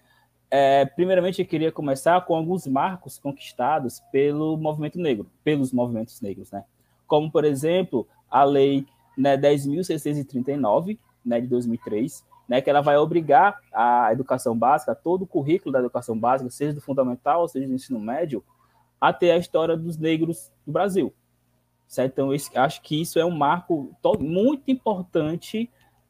é, 0.50 0.86
primeiramente 0.86 1.42
eu 1.42 1.48
queria 1.48 1.72
começar 1.72 2.20
com 2.26 2.36
alguns 2.36 2.68
marcos 2.68 3.18
conquistados 3.18 4.02
pelo 4.12 4.58
movimento 4.58 5.00
negro, 5.00 5.32
pelos 5.46 5.72
movimentos 5.72 6.20
negros, 6.20 6.52
né? 6.52 6.66
Como, 7.08 7.32
por 7.32 7.46
exemplo, 7.46 8.06
a 8.30 8.44
lei 8.44 8.86
né, 9.18 9.38
10.639, 9.38 11.00
né, 11.24 11.40
de 11.40 11.48
2003, 11.48 12.26
né, 12.50 12.62
que 12.62 12.70
ela 12.70 12.82
vai 12.82 12.98
obrigar 12.98 13.62
a 13.74 14.12
educação 14.12 14.58
básica, 14.58 14.94
todo 14.94 15.22
o 15.22 15.28
currículo 15.28 15.72
da 15.72 15.80
educação 15.80 16.20
básica, 16.20 16.50
seja 16.50 16.74
do 16.74 16.82
fundamental, 16.82 17.48
seja 17.48 17.66
do 17.66 17.74
ensino 17.74 18.00
médio, 18.00 18.44
a 19.02 19.12
ter 19.12 19.32
a 19.32 19.38
história 19.38 19.76
dos 19.76 19.98
negros 19.98 20.52
do 20.66 20.72
Brasil. 20.72 21.12
Certo? 21.88 22.12
Então, 22.12 22.30
acho 22.64 22.82
que 22.84 23.02
isso 23.02 23.20
é 23.20 23.26
um 23.26 23.36
marco 23.36 23.94
muito 24.20 24.70
importante 24.70 25.70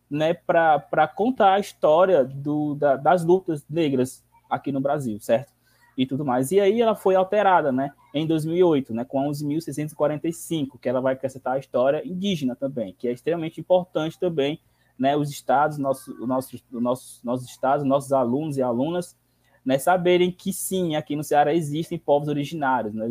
né, 0.10 0.34
para 0.34 1.08
contar 1.08 1.54
a 1.54 1.60
história 1.60 2.26
do, 2.26 2.76
da, 2.76 2.98
das 2.98 3.24
lutas 3.24 3.66
negras 3.70 4.22
aqui 4.50 4.72
no 4.72 4.82
Brasil, 4.82 5.18
certo? 5.22 5.54
E 5.98 6.06
tudo 6.06 6.26
mais. 6.26 6.52
E 6.52 6.60
aí 6.60 6.82
ela 6.82 6.96
foi 6.96 7.16
alterada, 7.16 7.72
né, 7.72 7.92
em 8.14 8.28
2008, 8.28 8.94
né, 8.94 9.06
com 9.06 9.22
a 9.22 9.28
11.645, 9.28 10.78
que 10.80 10.90
ela 10.90 11.00
vai 11.00 11.14
acrescentar 11.14 11.54
a 11.54 11.60
história 11.60 12.06
indígena 12.06 12.56
também, 12.56 12.94
que 12.98 13.08
é 13.08 13.12
extremamente 13.14 13.62
importante 13.62 14.20
também, 14.20 14.60
né, 15.00 15.16
os 15.16 15.32
estados, 15.32 15.78
nossos, 15.78 16.20
nossos, 16.20 16.64
nossos, 16.70 17.24
nossos 17.24 17.50
estados, 17.50 17.86
nossos 17.86 18.12
alunos 18.12 18.58
e 18.58 18.62
alunas, 18.62 19.18
né, 19.66 19.78
saberem 19.78 20.32
que 20.32 20.52
sim, 20.52 20.96
aqui 20.96 21.16
no 21.16 21.24
Ceará 21.24 21.54
existem 21.54 21.98
povos 21.98 22.28
originários, 22.28 22.94
né, 22.94 23.08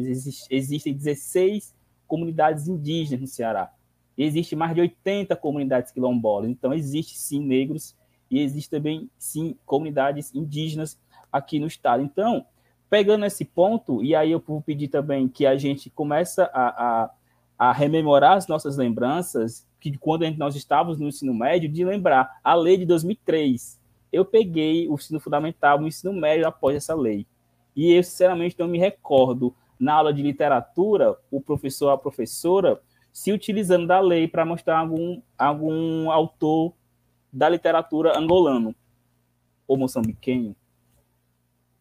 existem 0.50 0.92
16 0.92 1.74
comunidades 2.06 2.66
indígenas 2.66 3.20
no 3.20 3.26
Ceará, 3.26 3.72
existe 4.16 4.56
mais 4.56 4.74
de 4.74 4.80
80 4.80 5.34
comunidades 5.36 5.92
quilombolas, 5.92 6.50
então 6.50 6.74
existe 6.74 7.16
sim 7.16 7.40
negros 7.44 7.94
e 8.30 8.40
existe 8.40 8.70
também 8.70 9.10
sim 9.18 9.56
comunidades 9.66 10.34
indígenas 10.34 10.98
aqui 11.32 11.58
no 11.58 11.66
estado. 11.66 12.02
Então, 12.02 12.44
pegando 12.88 13.24
esse 13.24 13.44
ponto, 13.44 14.02
e 14.02 14.14
aí 14.14 14.30
eu 14.30 14.42
vou 14.44 14.60
pedir 14.60 14.88
também 14.88 15.28
que 15.28 15.46
a 15.46 15.56
gente 15.56 15.90
comece 15.90 16.40
a, 16.40 16.48
a, 16.52 17.10
a 17.58 17.72
rememorar 17.72 18.36
as 18.36 18.46
nossas 18.46 18.76
lembranças, 18.76 19.66
que 19.80 19.96
quando 19.96 20.28
nós 20.36 20.54
estávamos 20.54 20.98
no 20.98 21.08
ensino 21.08 21.32
médio, 21.32 21.68
de 21.68 21.84
lembrar 21.84 22.38
a 22.44 22.54
lei 22.54 22.76
de 22.76 22.84
2003. 22.84 23.79
Eu 24.12 24.24
peguei 24.24 24.88
o 24.88 24.94
ensino 24.94 25.20
fundamental, 25.20 25.80
o 25.80 25.86
ensino 25.86 26.12
médio 26.12 26.46
após 26.46 26.76
essa 26.76 26.94
lei. 26.94 27.26
E 27.74 27.92
eu, 27.92 28.02
sinceramente, 28.02 28.56
não 28.58 28.66
me 28.66 28.78
recordo, 28.78 29.54
na 29.78 29.94
aula 29.94 30.12
de 30.12 30.22
literatura, 30.22 31.16
o 31.30 31.40
professor 31.40 31.86
ou 31.86 31.92
a 31.92 31.98
professora 31.98 32.80
se 33.12 33.32
utilizando 33.32 33.86
da 33.86 33.98
lei 33.98 34.28
para 34.28 34.44
mostrar 34.44 34.78
algum, 34.78 35.20
algum 35.38 36.10
autor 36.10 36.74
da 37.32 37.48
literatura 37.48 38.18
angolano 38.18 38.74
ou 39.66 39.76
moçambiquenho. 39.76 40.54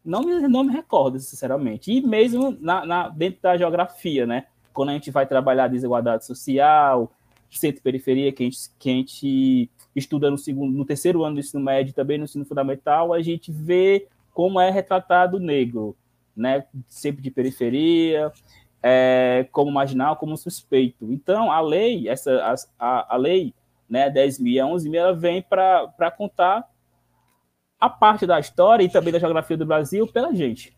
Não 0.04 0.22
me, 0.22 0.48
não 0.48 0.64
me 0.64 0.72
recordo, 0.72 1.20
sinceramente. 1.20 1.92
E 1.92 2.02
mesmo 2.02 2.58
na, 2.62 2.86
na, 2.86 3.10
dentro 3.10 3.42
da 3.42 3.58
geografia, 3.58 4.26
né? 4.26 4.46
Quando 4.72 4.90
a 4.90 4.94
gente 4.94 5.12
vai 5.12 5.28
trabalhar 5.28 5.68
desigualdade 5.68 6.26
social, 6.26 7.12
centro-periferia, 7.50 8.32
que 8.32 8.44
a 8.44 8.46
gente, 8.46 8.58
que 8.80 8.90
a 8.90 8.94
gente 8.94 9.70
estuda 10.00 10.32
no, 10.32 10.38
segundo, 10.38 10.76
no 10.76 10.86
terceiro 10.86 11.24
ano 11.24 11.36
do 11.36 11.40
ensino 11.40 11.64
médio, 11.64 11.94
também 11.94 12.18
no 12.18 12.24
ensino 12.24 12.46
fundamental, 12.46 13.14
a 13.14 13.22
gente 13.22 13.52
vê 13.52 14.08
como 14.32 14.60
é 14.60 14.70
retratado 14.70 15.38
o 15.38 15.40
negro, 15.40 15.96
né? 16.36 16.66
Sempre 16.88 17.22
de 17.22 17.30
periferia, 17.30 18.32
é, 18.82 19.48
como 19.52 19.72
marginal, 19.72 20.16
como 20.16 20.38
suspeito. 20.38 21.12
Então, 21.12 21.52
a 21.52 21.62
lei, 21.62 22.08
essa, 22.08 22.56
a, 22.78 23.16
a 23.16 23.18
lei 23.18 23.54
né, 23.90 24.10
10.011, 24.10 24.94
ela 24.94 25.14
vem 25.14 25.42
para 25.42 26.12
contar 26.16 26.70
a 27.80 27.90
parte 27.90 28.26
da 28.28 28.40
história 28.40 28.84
e 28.84 28.90
também 28.90 29.12
da 29.12 29.20
geografia 29.20 29.58
do 29.58 29.66
Brasil 29.66 30.06
pela 30.08 30.34
gente, 30.34 30.78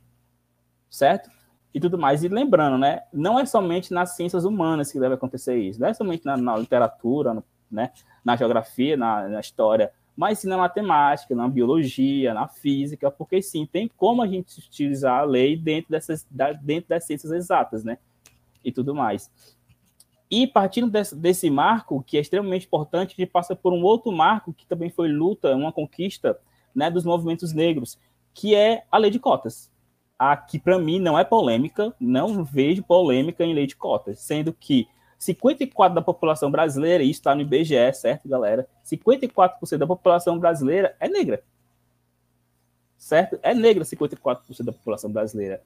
certo? 0.90 1.30
E 1.74 1.80
tudo 1.80 1.98
mais. 1.98 2.24
E 2.24 2.28
lembrando, 2.28 2.78
né, 2.78 3.04
não 3.12 3.40
é 3.40 3.46
somente 3.46 3.94
nas 3.94 4.16
ciências 4.16 4.46
humanas 4.46 4.92
que 4.92 5.00
deve 5.00 5.16
acontecer 5.16 5.58
isso, 5.58 5.80
não 5.80 5.88
é 5.88 5.94
somente 5.94 6.26
na, 6.26 6.38
na 6.38 6.58
literatura, 6.58 7.34
no, 7.34 7.44
né, 7.72 7.92
na 8.24 8.36
geografia, 8.36 8.98
na, 8.98 9.28
na 9.28 9.40
história, 9.40 9.92
mas 10.16 10.40
sim 10.40 10.48
na 10.48 10.58
matemática, 10.58 11.34
na 11.34 11.48
biologia, 11.48 12.34
na 12.34 12.48
física, 12.48 13.10
porque 13.10 13.42
sim, 13.42 13.66
tem 13.66 13.90
como 13.98 14.22
a 14.22 14.28
gente 14.28 14.60
utilizar 14.60 15.22
a 15.22 15.24
lei 15.24 15.56
dentro 15.56 15.92
dessas, 15.92 16.28
dentro 16.62 16.90
das 16.90 17.06
ciências 17.06 17.32
exatas, 17.32 17.84
né? 17.84 17.98
E 18.64 18.72
tudo 18.72 18.94
mais. 18.94 19.32
E 20.30 20.48
partindo 20.48 20.90
desse, 20.90 21.16
desse 21.16 21.50
marco, 21.50 22.04
que 22.04 22.18
é 22.18 22.22
extremamente 22.22 22.66
importante, 22.66 23.16
a 23.18 23.22
gente 23.22 23.32
passa 23.32 23.56
por 23.56 23.74
um 23.74 23.84
outro 23.84 24.12
marco 24.12 24.54
que 24.54 24.66
também 24.66 24.90
foi 24.90 25.10
luta, 25.10 25.56
uma 25.56 25.74
conquista 25.74 26.40
né, 26.74 26.90
dos 26.90 27.04
movimentos 27.04 27.52
negros, 27.52 28.00
que 28.34 28.56
é 28.56 28.86
a 28.90 28.98
lei 28.98 29.12
de 29.12 29.20
cotas. 29.20 29.70
Aqui, 30.18 30.60
para 30.60 30.80
mim, 30.80 31.00
não 31.00 31.20
é 31.20 31.24
polêmica, 31.24 31.94
não 32.00 32.44
vejo 32.46 32.84
polêmica 32.84 33.44
em 33.44 33.54
lei 33.54 33.68
de 33.68 33.76
cotas, 33.76 34.20
sendo 34.20 34.54
que 34.54 34.88
54% 35.22 35.94
da 35.94 36.02
população 36.02 36.50
brasileira, 36.50 37.04
e 37.04 37.12
isso 37.12 37.20
está 37.20 37.36
no 37.36 37.42
IBGE, 37.42 37.94
certo, 37.94 38.28
galera? 38.28 38.68
54% 38.84 39.78
da 39.78 39.86
população 39.86 40.40
brasileira 40.40 40.96
é 41.00 41.08
negra. 41.08 41.44
Certo? 42.98 43.40
É 43.44 43.54
negra 43.54 43.84
54% 43.84 44.64
da 44.64 44.72
população 44.72 45.12
brasileira. 45.12 45.62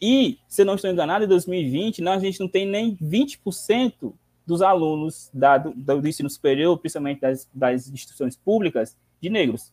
E, 0.00 0.38
se 0.48 0.64
não 0.64 0.76
estou 0.76 0.90
enganado, 0.90 1.24
em 1.24 1.28
2020, 1.28 2.00
nós, 2.00 2.22
a 2.22 2.24
gente 2.24 2.40
não 2.40 2.48
tem 2.48 2.66
nem 2.66 2.96
20% 2.96 4.14
dos 4.46 4.62
alunos 4.62 5.28
da, 5.34 5.58
do, 5.58 5.72
do, 5.72 6.08
ensino 6.08 6.30
superior, 6.30 6.78
principalmente 6.78 7.20
das, 7.20 7.48
das 7.52 7.88
instituições 7.88 8.36
públicas, 8.36 8.96
de 9.20 9.28
negros. 9.28 9.72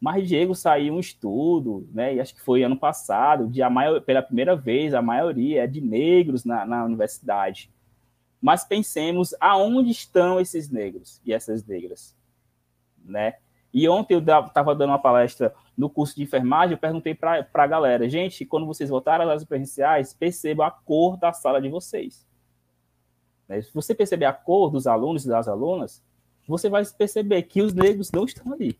Mas, 0.00 0.28
Diego, 0.28 0.54
saiu 0.54 0.94
um 0.94 1.00
estudo, 1.00 1.88
né, 1.92 2.14
e 2.14 2.20
acho 2.20 2.34
que 2.34 2.42
foi 2.42 2.62
ano 2.62 2.76
passado, 2.76 3.48
de 3.48 3.62
a 3.62 3.70
maior, 3.70 4.00
pela 4.00 4.22
primeira 4.22 4.54
vez, 4.54 4.94
a 4.94 5.02
maioria 5.02 5.64
é 5.64 5.66
de 5.66 5.80
negros 5.80 6.44
na, 6.44 6.66
na 6.66 6.84
universidade. 6.84 7.70
Mas 8.40 8.64
pensemos 8.64 9.34
aonde 9.40 9.90
estão 9.90 10.40
esses 10.40 10.70
negros 10.70 11.20
e 11.24 11.32
essas 11.32 11.64
negras, 11.64 12.16
né? 13.04 13.34
E 13.72 13.88
ontem 13.88 14.14
eu 14.14 14.20
estava 14.20 14.74
dando 14.74 14.90
uma 14.90 14.98
palestra 14.98 15.54
no 15.76 15.90
curso 15.90 16.16
de 16.16 16.22
enfermagem, 16.22 16.72
eu 16.72 16.78
perguntei 16.78 17.14
para 17.14 17.46
a 17.52 17.66
galera, 17.66 18.08
gente, 18.08 18.44
quando 18.44 18.66
vocês 18.66 18.88
voltarem 18.88 19.24
às 19.24 19.28
aulas 19.28 19.44
presenciais, 19.44 20.14
percebam 20.14 20.66
a 20.66 20.70
cor 20.70 21.16
da 21.16 21.32
sala 21.32 21.60
de 21.60 21.68
vocês. 21.68 22.26
Né? 23.46 23.60
Se 23.60 23.72
você 23.74 23.94
perceber 23.94 24.24
a 24.24 24.32
cor 24.32 24.70
dos 24.70 24.86
alunos 24.86 25.24
e 25.24 25.28
das 25.28 25.48
alunas, 25.48 26.02
você 26.46 26.68
vai 26.68 26.84
perceber 26.86 27.42
que 27.42 27.60
os 27.60 27.74
negros 27.74 28.10
não 28.10 28.24
estão 28.24 28.52
ali, 28.52 28.78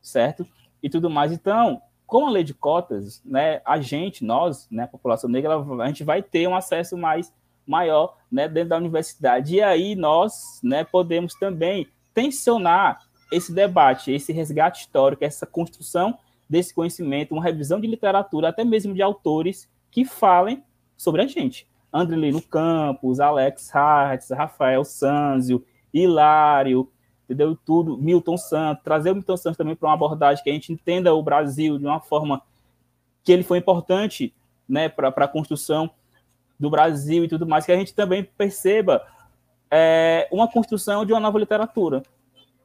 certo? 0.00 0.46
E 0.82 0.90
tudo 0.90 1.08
mais. 1.08 1.30
Então, 1.30 1.80
com 2.06 2.26
a 2.26 2.30
lei 2.30 2.42
de 2.42 2.52
cotas, 2.52 3.22
né, 3.24 3.62
a 3.64 3.80
gente, 3.80 4.24
nós, 4.24 4.68
né, 4.68 4.82
a 4.82 4.88
população 4.88 5.30
negra, 5.30 5.56
a 5.56 5.86
gente 5.86 6.02
vai 6.02 6.22
ter 6.22 6.48
um 6.48 6.56
acesso 6.56 6.96
mais 6.96 7.32
maior 7.66 8.16
né, 8.30 8.48
dentro 8.48 8.70
da 8.70 8.76
universidade. 8.76 9.56
E 9.56 9.62
aí 9.62 9.94
nós 9.94 10.60
né, 10.62 10.84
podemos 10.84 11.34
também 11.34 11.86
tensionar 12.14 13.00
esse 13.30 13.52
debate, 13.52 14.12
esse 14.12 14.32
resgate 14.32 14.82
histórico, 14.82 15.24
essa 15.24 15.46
construção 15.46 16.18
desse 16.48 16.74
conhecimento, 16.74 17.32
uma 17.32 17.42
revisão 17.42 17.80
de 17.80 17.86
literatura, 17.86 18.48
até 18.48 18.62
mesmo 18.64 18.92
de 18.92 19.00
autores 19.00 19.68
que 19.90 20.04
falem 20.04 20.62
sobre 20.96 21.22
a 21.22 21.26
gente. 21.26 21.66
Andrelino 21.92 22.42
Campos, 22.42 23.20
Alex 23.20 23.74
Hartz, 23.74 24.30
Rafael 24.30 24.84
Sanzio, 24.84 25.64
Hilário, 25.92 26.90
entendeu? 27.24 27.56
Tudo, 27.64 27.96
Milton 27.96 28.36
Santos, 28.36 28.82
trazer 28.82 29.10
o 29.10 29.14
Milton 29.14 29.36
Santos 29.36 29.56
também 29.56 29.76
para 29.76 29.88
uma 29.88 29.94
abordagem 29.94 30.42
que 30.42 30.50
a 30.50 30.52
gente 30.52 30.72
entenda 30.72 31.14
o 31.14 31.22
Brasil 31.22 31.78
de 31.78 31.84
uma 31.84 32.00
forma 32.00 32.42
que 33.24 33.32
ele 33.32 33.42
foi 33.42 33.58
importante 33.58 34.34
né, 34.68 34.88
para 34.88 35.08
a 35.08 35.28
construção 35.28 35.90
do 36.62 36.70
Brasil 36.70 37.24
e 37.24 37.28
tudo 37.28 37.44
mais, 37.44 37.66
que 37.66 37.72
a 37.72 37.76
gente 37.76 37.92
também 37.92 38.22
perceba 38.22 39.04
é, 39.68 40.28
uma 40.30 40.46
construção 40.46 41.04
de 41.04 41.12
uma 41.12 41.18
nova 41.18 41.36
literatura. 41.36 42.04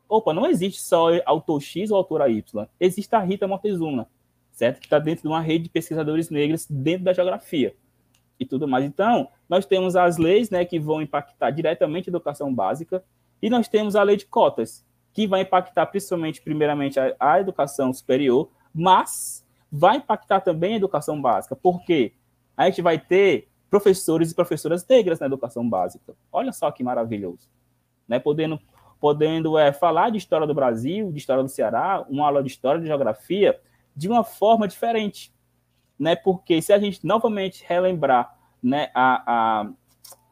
Opa, 0.07 0.31
não 0.35 0.45
existe 0.45 0.79
só 0.83 1.07
autor 1.25 1.59
X 1.59 1.89
ou 1.89 1.97
autora 1.97 2.29
Y, 2.29 2.67
existe 2.79 3.13
a 3.15 3.19
Rita 3.19 3.47
Montezuma, 3.47 4.07
certo? 4.51 4.79
Que 4.79 4.85
está 4.85 4.99
dentro 4.99 5.23
de 5.23 5.27
uma 5.27 5.41
rede 5.41 5.63
de 5.63 5.69
pesquisadores 5.71 6.29
negros 6.29 6.67
dentro 6.69 7.05
da 7.05 7.11
geografia 7.11 7.75
e 8.39 8.45
tudo 8.45 8.67
mais. 8.67 8.85
Então, 8.85 9.29
nós 9.49 9.65
temos 9.65 9.95
as 9.95 10.17
leis 10.17 10.51
né, 10.51 10.63
que 10.63 10.79
vão 10.79 11.01
impactar 11.01 11.49
diretamente 11.49 12.07
a 12.07 12.11
educação 12.11 12.53
básica, 12.53 13.03
e 13.41 13.49
nós 13.49 13.67
temos 13.67 13.95
a 13.95 14.03
lei 14.03 14.15
de 14.15 14.27
cotas, 14.27 14.85
que 15.11 15.25
vai 15.25 15.41
impactar 15.41 15.87
principalmente, 15.87 16.39
primeiramente, 16.39 16.99
a, 16.99 17.15
a 17.19 17.39
educação 17.39 17.91
superior, 17.91 18.51
mas 18.71 19.43
vai 19.71 19.97
impactar 19.97 20.41
também 20.41 20.75
a 20.75 20.77
educação 20.77 21.19
básica, 21.19 21.55
porque 21.55 22.13
a 22.55 22.65
gente 22.65 22.83
vai 22.83 22.99
ter 22.99 23.47
professores 23.69 24.31
e 24.31 24.35
professoras 24.35 24.85
negras 24.87 25.19
na 25.19 25.25
educação 25.25 25.67
básica. 25.67 26.15
Olha 26.31 26.51
só 26.51 26.71
que 26.71 26.83
maravilhoso. 26.83 27.49
Né? 28.07 28.19
Podendo, 28.19 28.59
podendo 28.99 29.57
é, 29.57 29.73
falar 29.73 30.09
de 30.09 30.17
história 30.17 30.47
do 30.47 30.53
Brasil, 30.53 31.11
de 31.11 31.17
história 31.17 31.43
do 31.43 31.49
Ceará, 31.49 32.05
uma 32.09 32.25
aula 32.25 32.41
de 32.41 32.49
história 32.49 32.79
de 32.79 32.87
geografia, 32.87 33.59
de 33.95 34.07
uma 34.07 34.23
forma 34.23 34.67
diferente. 34.67 35.33
Né? 35.99 36.15
Porque 36.15 36.61
se 36.61 36.71
a 36.71 36.79
gente 36.79 37.05
novamente 37.05 37.63
relembrar 37.67 38.37
né, 38.61 38.89
a, 38.93 39.23
a, 39.25 39.69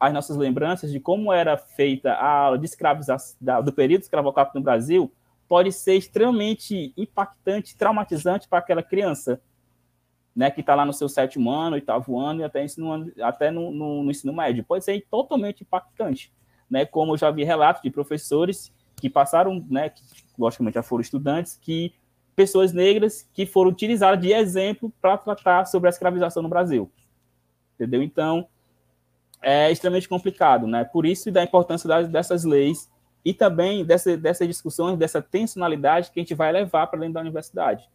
as 0.00 0.12
nossas 0.12 0.36
lembranças 0.36 0.90
de 0.90 1.00
como 1.00 1.32
era 1.32 1.56
feita 1.56 2.12
a 2.12 2.28
aula 2.28 2.58
de 2.58 2.64
escravização 2.64 3.36
do 3.64 3.72
período 3.72 4.02
escravocrata 4.02 4.52
no 4.54 4.62
Brasil, 4.62 5.12
pode 5.48 5.72
ser 5.72 5.94
extremamente 5.94 6.92
impactante, 6.96 7.76
traumatizante 7.76 8.48
para 8.48 8.58
aquela 8.58 8.82
criança 8.82 9.40
né, 10.36 10.50
que 10.50 10.60
está 10.60 10.74
lá 10.74 10.84
no 10.84 10.92
seu 10.92 11.08
sétimo 11.08 11.50
ano, 11.50 11.76
oitavo 11.76 12.20
ano 12.20 12.42
e 12.42 12.44
até, 12.44 12.62
ensino, 12.62 13.10
até 13.22 13.50
no, 13.50 13.70
no, 13.70 14.02
no, 14.02 14.10
ensino 14.10 14.34
médio. 14.34 14.62
Pode 14.62 14.84
ser 14.84 15.00
totalmente 15.10 15.62
impactante, 15.62 16.30
né, 16.70 16.84
como 16.84 17.14
eu 17.14 17.16
já 17.16 17.30
vi 17.30 17.42
relatos 17.42 17.80
de 17.80 17.90
professores 17.90 18.70
que 18.96 19.08
passaram, 19.08 19.64
né, 19.70 19.88
que, 19.88 20.02
logicamente 20.38 20.74
já 20.74 20.82
foram 20.82 21.00
estudantes, 21.00 21.58
que 21.60 21.94
pessoas 22.34 22.70
negras 22.70 23.26
que 23.32 23.46
foram 23.46 23.70
utilizadas 23.70 24.20
de 24.20 24.30
exemplo 24.30 24.92
para 25.00 25.16
tratar 25.16 25.64
sobre 25.64 25.88
a 25.88 25.90
escravização 25.90 26.42
no 26.42 26.50
Brasil. 26.50 26.92
Entendeu? 27.74 28.02
Então, 28.02 28.46
é 29.40 29.70
extremamente 29.72 30.08
complicado, 30.08 30.66
né? 30.66 30.84
Por 30.84 31.06
isso 31.06 31.30
da 31.30 31.42
importância 31.42 31.88
das, 31.88 32.08
dessas 32.08 32.44
leis 32.44 32.90
e 33.24 33.32
também 33.32 33.84
dessa, 33.84 34.16
dessas 34.16 34.46
discussões, 34.46 34.98
dessa 34.98 35.22
tensionalidade 35.22 36.10
que 36.10 36.20
a 36.20 36.22
gente 36.22 36.34
vai 36.34 36.52
levar 36.52 36.86
para 36.88 37.00
dentro 37.00 37.14
da 37.14 37.20
universidade. 37.20 37.88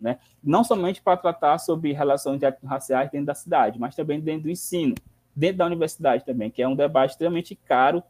Né? 0.00 0.18
Não 0.42 0.64
somente 0.64 1.02
para 1.02 1.16
tratar 1.16 1.58
sobre 1.58 1.92
relações 1.92 2.40
raciais 2.64 3.10
dentro 3.10 3.26
da 3.26 3.34
cidade, 3.34 3.78
mas 3.78 3.94
também 3.94 4.18
dentro 4.18 4.44
do 4.44 4.50
ensino, 4.50 4.94
dentro 5.36 5.58
da 5.58 5.66
universidade 5.66 6.24
também, 6.24 6.50
que 6.50 6.62
é 6.62 6.68
um 6.68 6.74
debate 6.74 7.10
extremamente 7.10 7.54
caro 7.54 8.02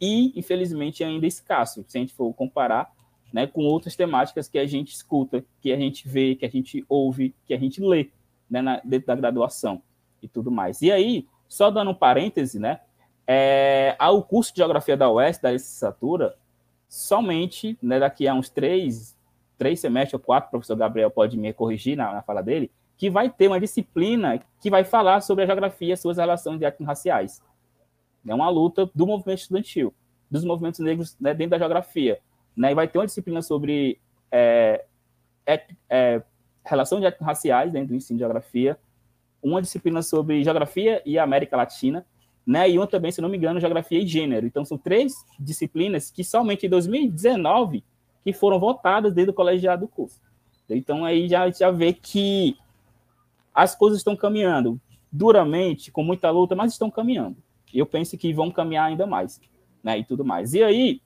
e, 0.00 0.38
infelizmente, 0.38 1.02
ainda 1.02 1.26
escasso, 1.26 1.84
se 1.88 1.98
a 1.98 2.00
gente 2.00 2.14
for 2.14 2.32
comparar 2.34 2.92
né, 3.32 3.46
com 3.46 3.64
outras 3.64 3.96
temáticas 3.96 4.48
que 4.48 4.58
a 4.58 4.66
gente 4.66 4.92
escuta, 4.92 5.44
que 5.60 5.72
a 5.72 5.76
gente 5.76 6.08
vê, 6.08 6.34
que 6.34 6.46
a 6.46 6.48
gente 6.48 6.84
ouve, 6.88 7.34
que 7.44 7.54
a 7.54 7.58
gente 7.58 7.80
lê 7.80 8.10
né, 8.48 8.62
na, 8.62 8.80
dentro 8.84 9.08
da 9.08 9.14
graduação 9.14 9.82
e 10.22 10.28
tudo 10.28 10.50
mais. 10.50 10.80
E 10.82 10.92
aí, 10.92 11.26
só 11.48 11.70
dando 11.70 11.90
um 11.90 11.94
parêntese, 11.94 12.58
né, 12.58 12.80
é, 13.26 13.96
curso 14.28 14.52
de 14.52 14.58
Geografia 14.58 14.96
da 14.96 15.10
UES, 15.10 15.38
da 15.38 15.50
licenciatura, 15.50 16.36
somente 16.88 17.76
né, 17.82 17.98
daqui 17.98 18.28
a 18.28 18.34
uns 18.34 18.48
três, 18.48 19.15
três 19.58 19.80
semestres 19.80 20.14
ou 20.14 20.20
quatro, 20.20 20.48
o 20.48 20.50
professor 20.50 20.76
Gabriel 20.76 21.10
pode 21.10 21.36
me 21.36 21.52
corrigir 21.52 21.96
na, 21.96 22.12
na 22.12 22.22
fala 22.22 22.42
dele, 22.42 22.70
que 22.96 23.10
vai 23.10 23.28
ter 23.28 23.48
uma 23.48 23.60
disciplina 23.60 24.40
que 24.60 24.70
vai 24.70 24.84
falar 24.84 25.20
sobre 25.20 25.44
a 25.44 25.46
geografia 25.46 25.94
e 25.94 25.96
suas 25.96 26.16
relações 26.16 26.62
étnico-raciais. 26.62 27.42
É 28.26 28.34
uma 28.34 28.48
luta 28.48 28.90
do 28.94 29.06
movimento 29.06 29.40
estudantil, 29.40 29.94
dos 30.30 30.44
movimentos 30.44 30.80
negros 30.80 31.16
né, 31.20 31.34
dentro 31.34 31.52
da 31.52 31.58
geografia. 31.58 32.18
Né? 32.56 32.72
E 32.72 32.74
vai 32.74 32.88
ter 32.88 32.98
uma 32.98 33.06
disciplina 33.06 33.42
sobre 33.42 34.00
é, 34.30 34.84
é, 35.46 35.66
é, 35.88 36.22
relação 36.64 36.98
de 36.98 37.06
étnico-raciais 37.06 37.72
dentro 37.72 37.88
do 37.88 37.94
ensino 37.94 38.16
de 38.16 38.22
geografia, 38.22 38.78
uma 39.42 39.62
disciplina 39.62 40.02
sobre 40.02 40.42
geografia 40.42 41.02
e 41.04 41.18
América 41.18 41.56
Latina, 41.56 42.04
né? 42.46 42.68
E 42.70 42.78
uma 42.78 42.86
também, 42.86 43.10
se 43.10 43.20
não 43.20 43.28
me 43.28 43.36
engano, 43.36 43.60
geografia 43.60 43.98
e 43.98 44.06
gênero. 44.06 44.46
Então 44.46 44.64
são 44.64 44.78
três 44.78 45.14
disciplinas 45.38 46.10
que 46.10 46.22
somente 46.22 46.66
em 46.66 46.68
2019 46.68 47.84
que 48.26 48.32
foram 48.32 48.58
votadas 48.58 49.14
dentro 49.14 49.30
do 49.30 49.36
colegiado 49.36 49.82
do 49.82 49.88
curso. 49.88 50.20
Então 50.68 51.04
aí 51.04 51.28
já 51.28 51.48
já 51.48 51.70
vê 51.70 51.92
que 51.92 52.58
as 53.54 53.76
coisas 53.76 53.98
estão 53.98 54.16
caminhando 54.16 54.80
duramente, 55.12 55.92
com 55.92 56.02
muita 56.02 56.28
luta, 56.28 56.56
mas 56.56 56.72
estão 56.72 56.90
caminhando. 56.90 57.36
Eu 57.72 57.86
penso 57.86 58.18
que 58.18 58.34
vão 58.34 58.50
caminhar 58.50 58.86
ainda 58.86 59.06
mais, 59.06 59.40
né? 59.80 60.00
E 60.00 60.04
tudo 60.04 60.24
mais. 60.24 60.54
E 60.54 60.62
aí, 60.64 61.00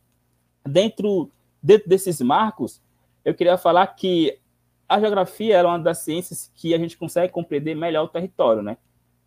dentro 0.66 1.30
dentro 1.62 1.90
desses 1.90 2.22
marcos, 2.22 2.80
eu 3.22 3.34
queria 3.34 3.58
falar 3.58 3.86
que 3.88 4.38
a 4.88 4.98
geografia 4.98 5.58
é 5.58 5.62
uma 5.62 5.78
das 5.78 5.98
ciências 5.98 6.50
que 6.54 6.72
a 6.72 6.78
gente 6.78 6.96
consegue 6.96 7.30
compreender 7.30 7.74
melhor 7.74 8.04
o 8.04 8.08
território, 8.08 8.62
né? 8.62 8.78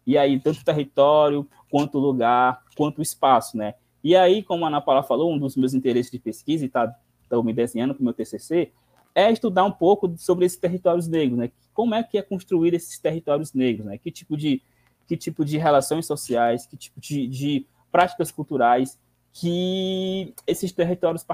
E 0.04 0.18
aí, 0.18 0.40
tanto 0.40 0.62
o 0.62 0.66
território, 0.66 1.48
quanto 1.70 2.00
o 2.00 2.02
lugar, 2.02 2.64
quanto 2.76 2.98
o 2.98 3.02
espaço, 3.04 3.56
né? 3.56 3.76
E 4.04 4.16
aí, 4.16 4.42
como 4.42 4.66
a 4.66 4.68
Ana 4.68 4.82
Paula 4.82 5.04
falou, 5.04 5.32
um 5.32 5.38
dos 5.38 5.56
meus 5.56 5.76
interesses 5.76 6.12
de 6.12 6.18
pesquisa, 6.18 6.66
e 6.66 6.68
está 6.68 6.92
me 7.42 7.54
desenhando 7.54 7.94
para 7.96 8.02
o 8.02 8.04
meu 8.04 8.14
TCC, 8.14 8.72
é 9.16 9.32
estudar 9.32 9.64
um 9.64 9.72
pouco 9.72 10.14
sobre 10.18 10.46
esses 10.46 10.58
territórios 10.58 11.08
negros, 11.08 11.38
né? 11.38 11.52
Como 11.74 11.96
é 11.96 12.04
que 12.04 12.18
é 12.18 12.22
construir 12.22 12.74
esses 12.74 13.00
territórios 13.00 13.54
negros, 13.54 13.86
né? 13.86 13.98
Que 13.98 14.12
tipo 14.12 14.36
de, 14.36 14.62
que 15.08 15.16
tipo 15.16 15.46
de 15.46 15.58
relações 15.58 16.06
sociais, 16.06 16.66
que 16.66 16.76
tipo 16.76 17.00
de, 17.00 17.28
de 17.28 17.66
práticas 17.92 18.32
culturais 18.32 19.00
que 19.32 20.34
esses 20.46 20.72
territórios, 20.72 21.26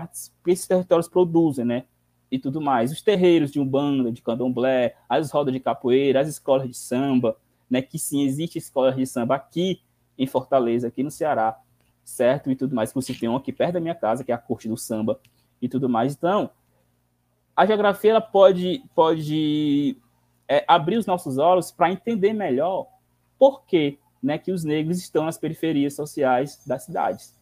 esses 0.48 0.68
territórios 0.68 1.08
produzem, 1.10 1.66
né? 1.66 1.84
e 2.32 2.38
tudo 2.38 2.62
mais. 2.62 2.92
Os 2.92 3.02
terreiros 3.02 3.52
de 3.52 3.60
Umbanda, 3.60 4.12
de 4.12 4.22
Candomblé, 4.22 4.96
as 5.08 5.32
rodas 5.32 5.54
de 5.54 5.60
capoeira, 5.60 6.22
as 6.22 6.28
escolas 6.28 6.68
de 6.68 6.76
samba, 6.76 7.38
né, 7.70 7.82
que 7.82 7.98
sim, 7.98 8.24
existe 8.24 8.58
escolas 8.58 8.96
de 8.96 9.06
samba 9.06 9.36
aqui 9.36 9.82
em 10.18 10.28
Fortaleza, 10.28 10.88
aqui 10.88 11.04
no 11.04 11.12
Ceará, 11.12 11.60
certo? 12.04 12.52
E 12.52 12.56
tudo 12.56 12.76
mais. 12.76 12.92
Você 12.94 13.14
tem 13.14 13.30
um 13.30 13.36
aqui 13.36 13.52
perto 13.52 13.74
da 13.74 13.80
minha 13.80 13.96
casa, 13.96 14.24
que 14.24 14.32
é 14.32 14.36
a 14.36 14.38
Corte 14.38 14.68
do 14.68 14.78
Samba 14.78 15.20
e 15.62 15.68
tudo 15.68 15.90
mais. 15.90 16.16
Então, 16.16 16.50
a 17.56 17.66
geografia 17.66 18.20
pode, 18.22 18.84
pode 18.96 19.98
é, 20.48 20.64
abrir 20.68 20.98
os 20.98 21.06
nossos 21.06 21.38
olhos 21.38 21.72
para 21.72 21.92
entender 21.92 22.34
melhor 22.34 22.88
por 23.38 23.64
que, 23.66 23.98
né, 24.22 24.38
que 24.38 24.52
os 24.52 24.64
negros 24.64 24.98
estão 24.98 25.26
nas 25.26 25.38
periferias 25.38 25.94
sociais 25.94 26.62
das 26.66 26.84
cidades. 26.84 27.36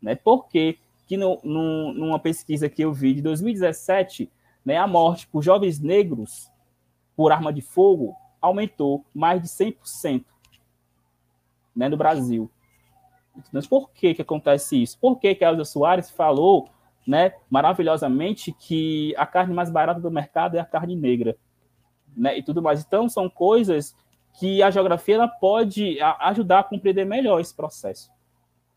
Né? 0.00 0.14
Por 0.14 0.48
que 0.48 0.78
que 1.06 1.16
no, 1.16 1.38
no, 1.42 1.92
numa 1.92 2.18
pesquisa 2.18 2.68
que 2.68 2.82
eu 2.82 2.92
vi 2.92 3.14
de 3.14 3.22
2017, 3.22 4.30
né, 4.64 4.76
a 4.76 4.86
morte 4.86 5.26
por 5.26 5.42
jovens 5.42 5.78
negros 5.78 6.50
por 7.14 7.32
arma 7.32 7.52
de 7.52 7.60
fogo 7.60 8.16
aumentou 8.40 9.04
mais 9.14 9.42
de 9.42 9.48
100% 9.48 10.24
né, 11.74 11.88
no 11.88 11.96
Brasil. 11.96 12.50
Mas 13.52 13.66
por 13.66 13.90
que, 13.90 14.14
que 14.14 14.22
acontece 14.22 14.82
isso? 14.82 14.98
Por 14.98 15.18
que, 15.18 15.34
que 15.34 15.44
a 15.44 15.50
Elza 15.50 15.64
Soares 15.64 16.10
falou 16.10 16.68
né, 17.06 17.32
maravilhosamente 17.50 18.52
que 18.52 19.14
a 19.16 19.26
carne 19.26 19.54
mais 19.54 19.70
barata 19.70 20.00
do 20.00 20.10
mercado 20.10 20.56
é 20.56 20.60
a 20.60 20.64
carne 20.64 20.96
negra? 20.96 21.36
Né, 22.16 22.38
e 22.38 22.42
tudo 22.42 22.62
mais. 22.62 22.84
Então, 22.84 23.08
são 23.08 23.28
coisas 23.28 23.96
que 24.38 24.62
a 24.62 24.70
geografia 24.70 25.26
pode 25.40 25.98
ajudar 26.20 26.60
a 26.60 26.64
compreender 26.64 27.04
melhor 27.04 27.40
esse 27.40 27.54
processo. 27.54 28.10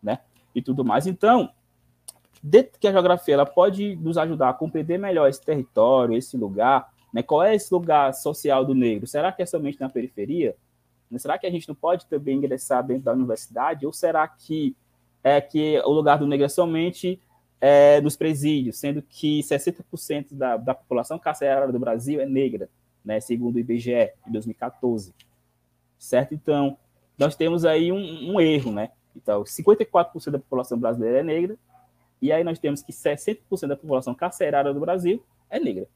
Né, 0.02 0.20
e 0.54 0.62
tudo 0.62 0.86
mais. 0.86 1.08
Então, 1.08 1.50
dentro 2.42 2.80
que 2.80 2.88
a 2.88 2.92
geografia 2.92 3.46
pode 3.46 3.96
nos 3.98 4.18
ajudar 4.18 4.50
a 4.50 4.54
compreender 4.54 4.98
melhor 4.98 5.28
esse 5.28 5.42
território, 5.42 6.16
esse 6.16 6.38
lugar, 6.38 6.94
né? 7.16 7.24
Qual 7.24 7.42
é 7.42 7.56
esse 7.56 7.74
lugar 7.74 8.14
social 8.14 8.66
do 8.66 8.76
negro? 8.76 9.08
Será 9.08 9.32
que 9.32 9.42
é 9.42 9.46
somente 9.46 9.80
na 9.80 9.88
periferia? 9.88 10.54
Será 11.18 11.38
que 11.38 11.48
a 11.48 11.50
gente 11.50 11.66
não 11.66 11.76
pode 11.76 12.06
também 12.08 12.36
ingressar 12.36 12.86
dentro 12.86 13.04
da 13.04 13.14
universidade? 13.14 13.86
Ou 13.86 13.94
será 13.94 14.28
que 14.28 14.76
é 15.24 15.40
que 15.40 15.80
o 15.86 15.92
lugar 15.92 16.20
do 16.20 16.28
negro 16.28 16.46
é 16.46 16.50
somente 16.50 17.18
é, 17.68 18.00
nos 18.00 18.16
presídios, 18.16 18.78
sendo 18.78 19.02
que 19.02 19.40
60% 19.40 20.36
da, 20.36 20.56
da 20.56 20.76
população 20.76 21.18
carcerária 21.18 21.74
do 21.74 21.80
Brasil 21.80 22.22
é 22.22 22.26
negra, 22.28 22.70
né? 23.04 23.20
Segundo 23.20 23.56
o 23.56 23.60
IBGE 23.60 24.12
de 24.24 24.32
2014, 24.32 25.16
certo? 25.98 26.36
Então 26.36 26.78
nós 27.18 27.36
temos 27.36 27.66
aí 27.66 27.92
um, 27.92 28.34
um 28.34 28.40
erro, 28.40 28.72
né? 28.72 28.92
Então, 29.16 29.42
54% 29.42 30.30
da 30.30 30.38
população 30.38 30.78
brasileira 30.78 31.22
é 31.22 31.24
negra 31.24 31.58
e 32.22 32.32
aí 32.32 32.44
nós 32.44 32.60
temos 32.60 32.84
que 32.84 32.94
60% 32.94 33.40
da 33.66 33.76
população 33.76 34.14
carcerária 34.14 34.72
do 34.72 34.80
Brasil 34.80 35.26
é 35.50 35.60
negra. 35.60 35.88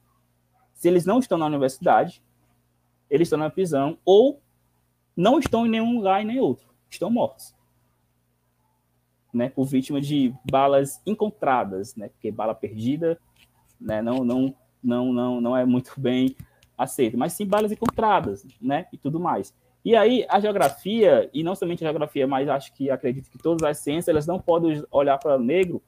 Se 0.73 0.87
eles 0.87 1.05
não 1.05 1.19
estão 1.19 1.37
na 1.37 1.45
universidade, 1.45 2.23
eles 3.11 3.27
estão 3.27 3.37
na 3.37 3.49
prisão 3.51 3.95
ou 4.03 4.41
não 5.15 5.37
estão 5.37 5.67
em 5.67 5.69
nenhum 5.69 5.97
lugar 5.97 6.19
e 6.19 6.25
nem 6.25 6.39
outro, 6.39 6.67
estão 6.89 7.11
mortos. 7.11 7.53
Né, 9.31 9.47
por 9.47 9.65
vítima 9.65 10.01
de 10.01 10.33
balas 10.49 10.99
encontradas, 11.05 11.95
né, 11.95 12.09
porque 12.09 12.31
bala 12.31 12.55
perdida, 12.55 13.19
né, 13.79 14.01
não, 14.01 14.23
não, 14.23 14.55
não, 14.83 15.13
não, 15.13 15.39
não 15.39 15.55
é 15.55 15.63
muito 15.65 15.93
bem 16.01 16.35
aceita, 16.75 17.15
mas 17.15 17.33
sim 17.33 17.45
balas 17.45 17.71
encontradas, 17.71 18.43
né, 18.59 18.87
e 18.91 18.97
tudo 18.97 19.19
mais. 19.19 19.53
E 19.85 19.95
aí 19.95 20.25
a 20.27 20.39
geografia, 20.39 21.29
e 21.31 21.43
não 21.43 21.53
somente 21.53 21.83
a 21.83 21.87
geografia, 21.87 22.25
mas 22.25 22.49
acho 22.49 22.73
que 22.73 22.89
acredito 22.89 23.29
que 23.29 23.37
todas 23.37 23.61
as 23.61 23.77
ciências, 23.77 24.07
elas 24.07 24.25
não 24.25 24.39
podem 24.39 24.83
olhar 24.91 25.19
para 25.19 25.35
o 25.35 25.39
negro 25.39 25.79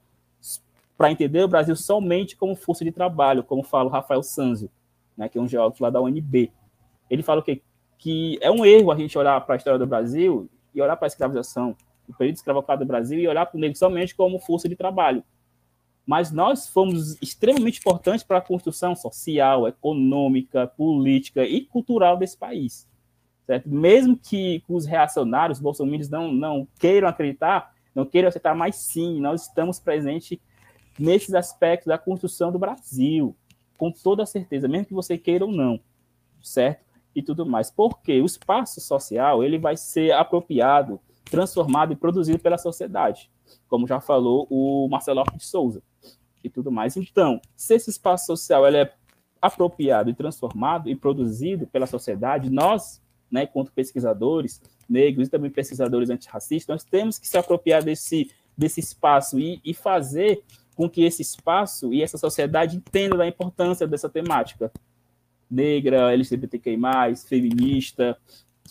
para 0.95 1.11
entender 1.11 1.43
o 1.43 1.47
Brasil 1.47 1.75
somente 1.75 2.37
como 2.37 2.55
força 2.55 2.85
de 2.85 2.91
trabalho, 2.91 3.43
como 3.43 3.63
fala 3.63 3.89
o 3.89 3.91
Rafael 3.91 4.21
Sanzio, 4.21 4.69
né, 5.17 5.27
que 5.27 5.39
é 5.39 5.41
um 5.41 5.47
geógrafo 5.47 5.83
lá 5.83 5.89
da 5.89 5.99
UNB. 5.99 6.51
Ele 7.09 7.23
fala 7.23 7.41
o 7.41 7.43
quê? 7.43 7.63
que 8.01 8.39
é 8.41 8.49
um 8.49 8.65
erro 8.65 8.91
a 8.91 8.95
gente 8.95 9.15
olhar 9.15 9.39
para 9.41 9.53
a 9.53 9.57
história 9.57 9.77
do 9.77 9.85
Brasil 9.85 10.49
e 10.73 10.81
olhar 10.81 10.97
para 10.97 11.05
a 11.05 11.07
escravização, 11.07 11.75
o 12.07 12.13
período 12.13 12.35
escravocrata 12.35 12.83
do 12.83 12.87
Brasil 12.87 13.19
e 13.19 13.27
olhar 13.27 13.45
para 13.45 13.57
o 13.57 13.59
negro 13.59 13.77
somente 13.77 14.15
como 14.15 14.39
força 14.39 14.67
de 14.67 14.75
trabalho. 14.75 15.23
Mas 16.05 16.31
nós 16.31 16.67
fomos 16.67 17.21
extremamente 17.21 17.79
importantes 17.79 18.23
para 18.23 18.39
a 18.39 18.41
construção 18.41 18.95
social, 18.95 19.67
econômica, 19.67 20.67
política 20.67 21.43
e 21.45 21.61
cultural 21.61 22.17
desse 22.17 22.37
país. 22.37 22.87
Certo? 23.45 23.69
Mesmo 23.69 24.17
que 24.17 24.63
os 24.67 24.85
reacionários, 24.85 25.59
os 25.59 25.63
bolsominions, 25.63 26.09
não, 26.09 26.31
não 26.31 26.67
queiram 26.79 27.07
acreditar, 27.07 27.73
não 27.93 28.05
queiram 28.05 28.29
aceitar, 28.29 28.55
mas 28.55 28.75
sim, 28.75 29.19
nós 29.19 29.47
estamos 29.47 29.79
presentes 29.79 30.39
nesses 30.97 31.33
aspectos 31.33 31.87
da 31.87 31.97
construção 31.97 32.51
do 32.51 32.59
Brasil, 32.59 33.35
com 33.77 33.91
toda 33.91 34.25
certeza, 34.25 34.67
mesmo 34.67 34.85
que 34.85 34.93
você 34.93 35.17
queira 35.17 35.45
ou 35.45 35.51
não, 35.51 35.79
certo? 36.41 36.85
E 37.15 37.21
tudo 37.21 37.45
mais. 37.45 37.71
Porque 37.71 38.21
o 38.21 38.25
espaço 38.25 38.79
social 38.79 39.43
ele 39.43 39.57
vai 39.57 39.75
ser 39.75 40.11
apropriado, 40.13 40.99
transformado 41.31 41.93
e 41.93 41.95
produzido 41.95 42.37
pela 42.37 42.57
sociedade, 42.57 43.31
como 43.67 43.87
já 43.87 44.01
falou 44.01 44.45
o 44.49 44.87
Marcelo 44.89 45.23
de 45.35 45.45
Souza 45.45 45.81
e 46.43 46.49
tudo 46.49 46.71
mais. 46.71 46.97
Então, 46.97 47.41
se 47.55 47.73
esse 47.73 47.89
espaço 47.89 48.25
social 48.25 48.67
ele 48.67 48.77
é 48.77 48.93
apropriado 49.41 50.09
e 50.09 50.13
transformado 50.13 50.89
e 50.89 50.95
produzido 50.95 51.65
pela 51.65 51.87
sociedade, 51.87 52.49
nós, 52.49 53.01
né, 53.31 53.43
enquanto 53.43 53.71
pesquisadores 53.71 54.61
negros 54.87 55.29
e 55.29 55.31
também 55.31 55.49
pesquisadores 55.49 56.09
antirracistas, 56.09 56.67
nós 56.67 56.83
temos 56.83 57.17
que 57.17 57.27
se 57.27 57.37
apropriar 57.37 57.81
desse, 57.81 58.29
desse 58.55 58.81
espaço 58.81 59.39
e, 59.39 59.61
e 59.63 59.73
fazer 59.73 60.43
com 60.75 60.89
que 60.89 61.03
esse 61.03 61.21
espaço 61.21 61.93
e 61.93 62.03
essa 62.03 62.17
sociedade 62.17 62.75
entendam 62.75 63.17
da 63.17 63.27
importância 63.27 63.87
dessa 63.87 64.09
temática 64.09 64.71
negra, 65.49 66.13
LGBTQI+, 66.13 66.77
feminista 67.27 68.17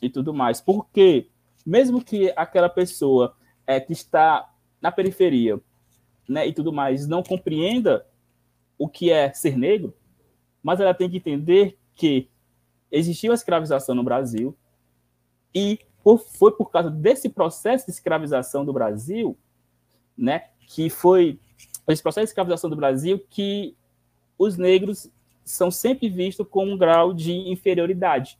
e 0.01 0.09
tudo 0.09 0.33
mais. 0.33 0.61
Porque, 0.61 1.29
mesmo 1.67 2.03
que 2.03 2.33
aquela 2.37 2.69
pessoa 2.69 3.37
é, 3.67 3.81
que 3.81 3.93
está 3.93 4.53
na 4.81 4.91
periferia 4.91 5.61
né, 6.29 6.47
e 6.47 6.53
tudo 6.53 6.73
mais 6.73 7.07
não 7.07 7.23
compreenda 7.23 8.07
o 8.79 8.89
que 8.89 9.11
é 9.11 9.33
ser 9.33 9.57
negro, 9.57 9.95
mas 10.63 10.81
ela 10.81 10.95
tem 10.95 11.09
que 11.11 11.19
entender 11.19 11.79
que 11.95 12.29
existiu 12.91 13.33
a 13.33 13.35
escravização 13.35 13.95
no 13.95 14.03
Brasil 14.03 14.57
e 15.55 15.79
foi 16.39 16.53
por 16.53 16.71
causa 16.71 16.91
desse 16.91 17.29
processo 17.29 17.87
de 17.87 17.93
escravização 17.93 18.65
do 18.65 18.73
Brasil, 18.73 19.37
né, 20.17 20.45
que 20.67 20.89
foi 20.89 21.39
esse 21.87 22.03
processo 22.03 22.27
de 22.27 22.31
escravização 22.31 22.71
do 22.71 22.77
Brasil 22.77 23.19
que 23.29 23.77
os 24.39 24.57
negros 24.57 25.11
são 25.45 25.71
sempre 25.71 26.09
vistos 26.09 26.47
com 26.49 26.65
um 26.65 26.79
grau 26.79 27.13
de 27.13 27.33
inferioridade, 27.33 28.39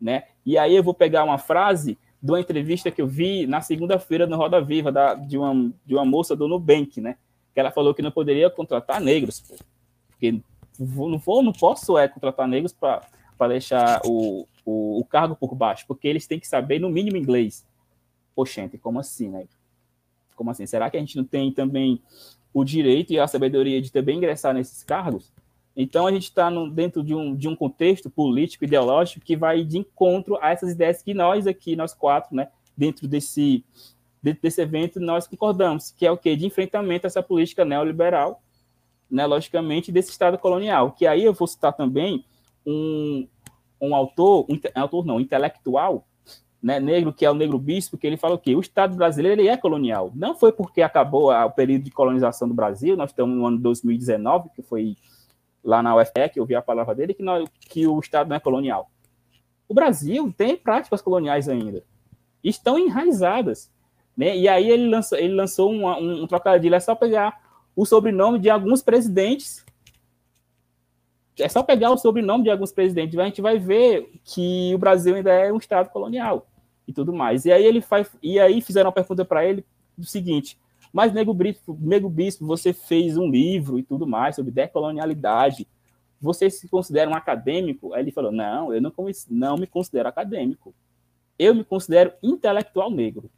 né? 0.00 0.24
E 0.44 0.58
aí 0.58 0.76
eu 0.76 0.82
vou 0.82 0.92
pegar 0.92 1.24
uma 1.24 1.38
frase 1.38 1.98
de 2.22 2.30
uma 2.30 2.40
entrevista 2.40 2.90
que 2.90 3.02
eu 3.02 3.06
vi 3.06 3.46
na 3.46 3.60
segunda-feira 3.60 4.26
no 4.26 4.36
Roda 4.36 4.60
Viva 4.60 4.92
da, 4.92 5.14
de, 5.14 5.36
uma, 5.36 5.72
de 5.84 5.94
uma 5.94 6.04
moça 6.04 6.36
do 6.36 6.46
Nubank, 6.46 7.00
né? 7.00 7.16
Que 7.52 7.58
ela 7.58 7.72
falou 7.72 7.92
que 7.92 8.00
não 8.00 8.12
poderia 8.12 8.48
contratar 8.48 9.00
negros, 9.00 9.40
pô, 9.40 9.56
porque 10.08 10.40
não 10.78 11.18
vou, 11.18 11.42
não 11.42 11.52
posso 11.52 11.98
é 11.98 12.06
contratar 12.06 12.46
negros 12.46 12.72
para 12.72 13.48
deixar 13.48 14.00
o, 14.04 14.46
o, 14.64 15.00
o, 15.00 15.04
cargo 15.04 15.34
por 15.34 15.54
baixo, 15.54 15.84
porque 15.86 16.06
eles 16.06 16.26
têm 16.26 16.38
que 16.38 16.46
saber 16.46 16.78
no 16.78 16.88
mínimo 16.88 17.16
inglês. 17.16 17.66
Poxa, 18.34 18.70
como 18.80 19.00
assim, 19.00 19.28
né? 19.28 19.46
Como 20.36 20.50
assim? 20.50 20.64
Será 20.64 20.88
que 20.88 20.96
a 20.96 21.00
gente 21.00 21.16
não 21.16 21.24
tem 21.24 21.52
também 21.52 22.00
o 22.54 22.64
direito 22.64 23.12
e 23.12 23.18
a 23.18 23.26
sabedoria 23.26 23.82
de 23.82 23.90
também 23.90 24.16
ingressar 24.16 24.54
nesses 24.54 24.82
cargos? 24.84 25.32
Então, 25.76 26.06
a 26.06 26.12
gente 26.12 26.24
está 26.24 26.50
dentro 26.70 27.02
de 27.02 27.14
um, 27.14 27.34
de 27.34 27.48
um 27.48 27.56
contexto 27.56 28.10
político, 28.10 28.64
ideológico, 28.64 29.24
que 29.24 29.36
vai 29.36 29.64
de 29.64 29.78
encontro 29.78 30.38
a 30.40 30.50
essas 30.50 30.72
ideias 30.72 31.02
que 31.02 31.14
nós 31.14 31.46
aqui, 31.46 31.74
nós 31.74 31.94
quatro, 31.94 32.36
né, 32.36 32.48
dentro 32.76 33.08
desse, 33.08 33.64
dentro 34.22 34.42
desse 34.42 34.60
evento, 34.60 35.00
nós 35.00 35.26
concordamos, 35.26 35.90
que 35.90 36.06
é 36.06 36.10
o 36.10 36.16
quê? 36.16 36.36
De 36.36 36.46
enfrentamento 36.46 37.06
a 37.06 37.08
essa 37.08 37.22
política 37.22 37.64
neoliberal, 37.64 38.42
né, 39.10 39.24
logicamente, 39.24 39.90
desse 39.90 40.10
Estado 40.10 40.36
colonial. 40.36 40.92
Que 40.92 41.06
aí 41.06 41.24
eu 41.24 41.32
vou 41.32 41.48
citar 41.48 41.72
também 41.72 42.24
um, 42.66 43.26
um 43.80 43.94
autor, 43.94 44.46
um, 44.48 44.58
autor 44.80 45.06
não, 45.06 45.16
um 45.16 45.20
intelectual, 45.20 46.06
né, 46.62 46.78
negro, 46.78 47.12
que 47.12 47.24
é 47.24 47.30
o 47.30 47.34
Negro 47.34 47.58
Bispo, 47.58 47.98
que 47.98 48.06
ele 48.06 48.16
fala 48.16 48.34
o 48.34 48.38
quê? 48.38 48.54
O 48.54 48.60
Estado 48.60 48.94
brasileiro 48.94 49.40
ele 49.40 49.48
é 49.48 49.56
colonial. 49.56 50.12
Não 50.14 50.36
foi 50.36 50.52
porque 50.52 50.80
acabou 50.80 51.32
o 51.32 51.50
período 51.50 51.82
de 51.82 51.90
colonização 51.90 52.46
do 52.46 52.54
Brasil, 52.54 52.96
nós 52.96 53.10
estamos 53.10 53.36
no 53.36 53.44
ano 53.46 53.58
2019, 53.58 54.50
que 54.54 54.62
foi 54.62 54.96
lá 55.62 55.82
na 55.82 55.94
UFE, 55.96 56.28
que 56.32 56.40
eu 56.40 56.46
vi 56.46 56.54
a 56.54 56.62
palavra 56.62 56.94
dele, 56.94 57.14
que, 57.14 57.22
não, 57.22 57.44
que 57.60 57.86
o 57.86 57.98
Estado 58.00 58.28
não 58.28 58.36
é 58.36 58.40
colonial. 58.40 58.90
O 59.68 59.74
Brasil 59.74 60.32
tem 60.36 60.56
práticas 60.56 61.00
coloniais 61.00 61.48
ainda. 61.48 61.84
Estão 62.42 62.78
enraizadas. 62.78 63.72
Né? 64.16 64.36
E 64.36 64.48
aí 64.48 64.68
ele 64.68 64.88
lançou, 64.88 65.18
ele 65.18 65.34
lançou 65.34 65.72
um, 65.72 65.86
um, 65.86 66.22
um 66.24 66.26
trocadilho, 66.26 66.74
é 66.74 66.80
só 66.80 66.94
pegar 66.94 67.40
o 67.74 67.86
sobrenome 67.86 68.38
de 68.38 68.50
alguns 68.50 68.82
presidentes. 68.82 69.64
É 71.38 71.48
só 71.48 71.62
pegar 71.62 71.90
o 71.90 71.96
sobrenome 71.96 72.44
de 72.44 72.50
alguns 72.50 72.72
presidentes, 72.72 73.18
a 73.18 73.24
gente 73.24 73.40
vai 73.40 73.58
ver 73.58 74.12
que 74.22 74.72
o 74.74 74.78
Brasil 74.78 75.14
ainda 75.14 75.32
é 75.32 75.50
um 75.50 75.56
Estado 75.56 75.88
colonial 75.88 76.46
e 76.86 76.92
tudo 76.92 77.12
mais. 77.12 77.46
E 77.46 77.52
aí 77.52 77.64
ele 77.64 77.80
faz, 77.80 78.10
e 78.22 78.38
aí 78.38 78.60
fizeram 78.60 78.88
uma 78.88 78.92
pergunta 78.92 79.24
para 79.24 79.46
ele 79.46 79.64
do 79.96 80.04
seguinte: 80.04 80.58
mas, 80.92 81.12
Nego 81.12 81.32
Bispo, 81.32 81.76
Nego 81.80 82.08
Bispo, 82.10 82.46
você 82.46 82.72
fez 82.72 83.16
um 83.16 83.30
livro 83.30 83.78
e 83.78 83.82
tudo 83.82 84.06
mais 84.06 84.36
sobre 84.36 84.50
decolonialidade. 84.50 85.66
Você 86.20 86.50
se 86.50 86.68
considera 86.68 87.10
um 87.10 87.14
acadêmico? 87.14 87.94
Aí 87.94 88.02
ele 88.02 88.12
falou: 88.12 88.30
Não, 88.30 88.72
eu 88.74 88.80
não, 88.80 88.92
não 89.30 89.56
me 89.56 89.66
considero 89.66 90.08
acadêmico. 90.08 90.74
Eu 91.38 91.54
me 91.54 91.64
considero 91.64 92.12
intelectual 92.22 92.90
negro. 92.90 93.30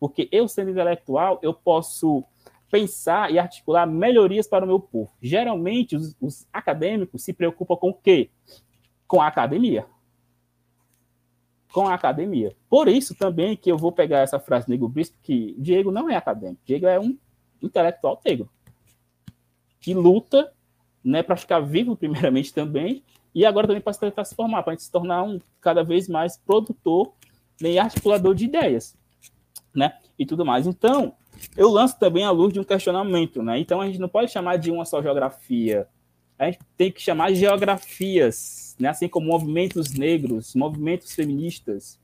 Porque 0.00 0.28
eu, 0.32 0.48
sendo 0.48 0.70
intelectual, 0.70 1.38
eu 1.42 1.52
posso 1.52 2.24
pensar 2.70 3.30
e 3.30 3.38
articular 3.38 3.86
melhorias 3.86 4.48
para 4.48 4.64
o 4.64 4.66
meu 4.66 4.80
povo. 4.80 5.12
Geralmente, 5.20 5.94
os, 5.94 6.16
os 6.20 6.46
acadêmicos 6.52 7.22
se 7.22 7.32
preocupam 7.32 7.76
com 7.76 7.90
o 7.90 7.94
quê? 7.94 8.30
Com 9.06 9.20
a 9.20 9.28
academia 9.28 9.86
com 11.74 11.88
a 11.88 11.94
academia. 11.94 12.54
Por 12.70 12.86
isso 12.86 13.16
também 13.16 13.56
que 13.56 13.70
eu 13.70 13.76
vou 13.76 13.90
pegar 13.90 14.20
essa 14.20 14.38
frase 14.38 14.78
do 14.78 14.88
Bispo, 14.88 15.18
que 15.20 15.56
Diego 15.58 15.90
não 15.90 16.08
é 16.08 16.14
acadêmico, 16.14 16.62
Diego 16.64 16.86
é 16.86 17.00
um 17.00 17.18
intelectual 17.60 18.22
negro, 18.24 18.48
que 19.80 19.92
luta 19.92 20.52
né, 21.02 21.20
para 21.20 21.36
ficar 21.36 21.58
vivo, 21.58 21.96
primeiramente, 21.96 22.54
também, 22.54 23.02
e 23.34 23.44
agora 23.44 23.66
também 23.66 23.82
para 23.82 24.24
se 24.24 24.36
formar, 24.36 24.62
para 24.62 24.78
se 24.78 24.88
tornar 24.88 25.24
um 25.24 25.40
cada 25.60 25.82
vez 25.82 26.08
mais 26.08 26.36
produtor 26.36 27.12
né, 27.60 27.72
e 27.72 27.78
articulador 27.78 28.36
de 28.36 28.44
ideias, 28.44 28.96
né, 29.74 29.98
e 30.16 30.24
tudo 30.24 30.46
mais. 30.46 30.68
Então, 30.68 31.12
eu 31.56 31.68
lanço 31.68 31.98
também 31.98 32.22
a 32.22 32.30
luz 32.30 32.52
de 32.52 32.60
um 32.60 32.64
questionamento, 32.64 33.42
né, 33.42 33.58
então 33.58 33.80
a 33.80 33.86
gente 33.86 33.98
não 33.98 34.08
pode 34.08 34.30
chamar 34.30 34.58
de 34.58 34.70
uma 34.70 34.84
só 34.84 35.02
geografia, 35.02 35.88
a 36.38 36.44
gente 36.44 36.60
tem 36.76 36.92
que 36.92 37.02
chamar 37.02 37.32
de 37.32 37.40
né? 38.78 38.88
assim 38.88 39.08
como 39.08 39.26
movimentos 39.26 39.92
negros, 39.92 40.54
movimentos 40.54 41.14
feministas, 41.14 41.98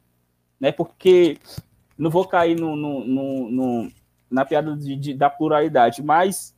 né? 0.59 0.73
porque 0.73 1.39
não 1.97 2.11
vou 2.11 2.27
cair 2.27 2.59
no, 2.59 2.77
no, 2.77 3.05
no, 3.05 3.51
no 3.51 3.93
na 4.31 4.45
piada 4.45 4.77
de, 4.77 4.95
de, 4.97 5.15
da 5.15 5.29
pluralidade, 5.29 6.03
mas 6.03 6.55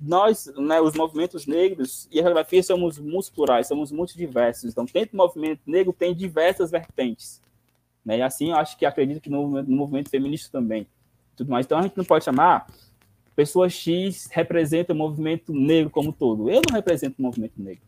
nós, 0.00 0.46
né, 0.56 0.80
os 0.80 0.94
movimentos 0.94 1.46
negros 1.46 2.08
e 2.12 2.20
a 2.20 2.22
geografia 2.22 2.62
somos 2.62 2.98
muito 2.98 3.32
plurais, 3.32 3.66
somos 3.66 3.90
muito 3.90 4.16
diversos. 4.16 4.70
Então, 4.70 4.84
dentro 4.84 5.10
do 5.10 5.16
movimento 5.16 5.60
negro 5.66 5.92
tem 5.92 6.14
diversas 6.14 6.70
vertentes. 6.70 7.42
Né? 8.04 8.18
E 8.18 8.22
assim, 8.22 8.50
eu 8.50 8.56
acho 8.56 8.78
que 8.78 8.86
acredito 8.86 9.20
que 9.20 9.28
no, 9.28 9.60
no 9.62 9.76
movimento 9.76 10.08
feminista 10.08 10.50
também. 10.52 10.86
Tudo 11.36 11.50
mais. 11.50 11.66
Então, 11.66 11.78
a 11.78 11.82
gente 11.82 11.96
não 11.96 12.04
pode 12.04 12.24
chamar 12.24 12.66
pessoa 13.34 13.68
X 13.68 14.28
representa 14.32 14.92
o 14.92 14.96
movimento 14.96 15.52
negro 15.52 15.90
como 15.90 16.12
todo. 16.12 16.48
Eu 16.48 16.60
não 16.68 16.74
represento 16.74 17.16
o 17.18 17.22
movimento 17.22 17.54
negro. 17.56 17.82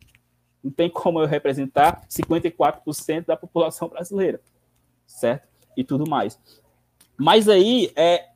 Não 0.62 0.70
tem 0.70 0.90
como 0.90 1.20
eu 1.20 1.26
representar 1.26 2.06
54% 2.08 3.26
da 3.26 3.36
população 3.36 3.88
brasileira, 3.88 4.40
certo? 5.06 5.48
E 5.76 5.82
tudo 5.82 6.08
mais. 6.08 6.38
Mas 7.16 7.48
aí 7.48 7.92
é 7.96 8.30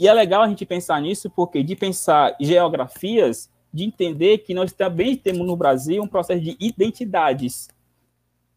e 0.00 0.08
é 0.08 0.14
legal 0.14 0.40
a 0.40 0.48
gente 0.48 0.64
pensar 0.64 0.98
nisso 1.02 1.28
porque 1.28 1.62
de 1.62 1.76
pensar 1.76 2.34
geografias, 2.40 3.50
de 3.72 3.84
entender 3.84 4.38
que 4.38 4.54
nós 4.54 4.72
também 4.72 5.14
temos 5.14 5.46
no 5.46 5.54
Brasil 5.54 6.02
um 6.02 6.08
processo 6.08 6.40
de 6.40 6.56
identidades, 6.58 7.68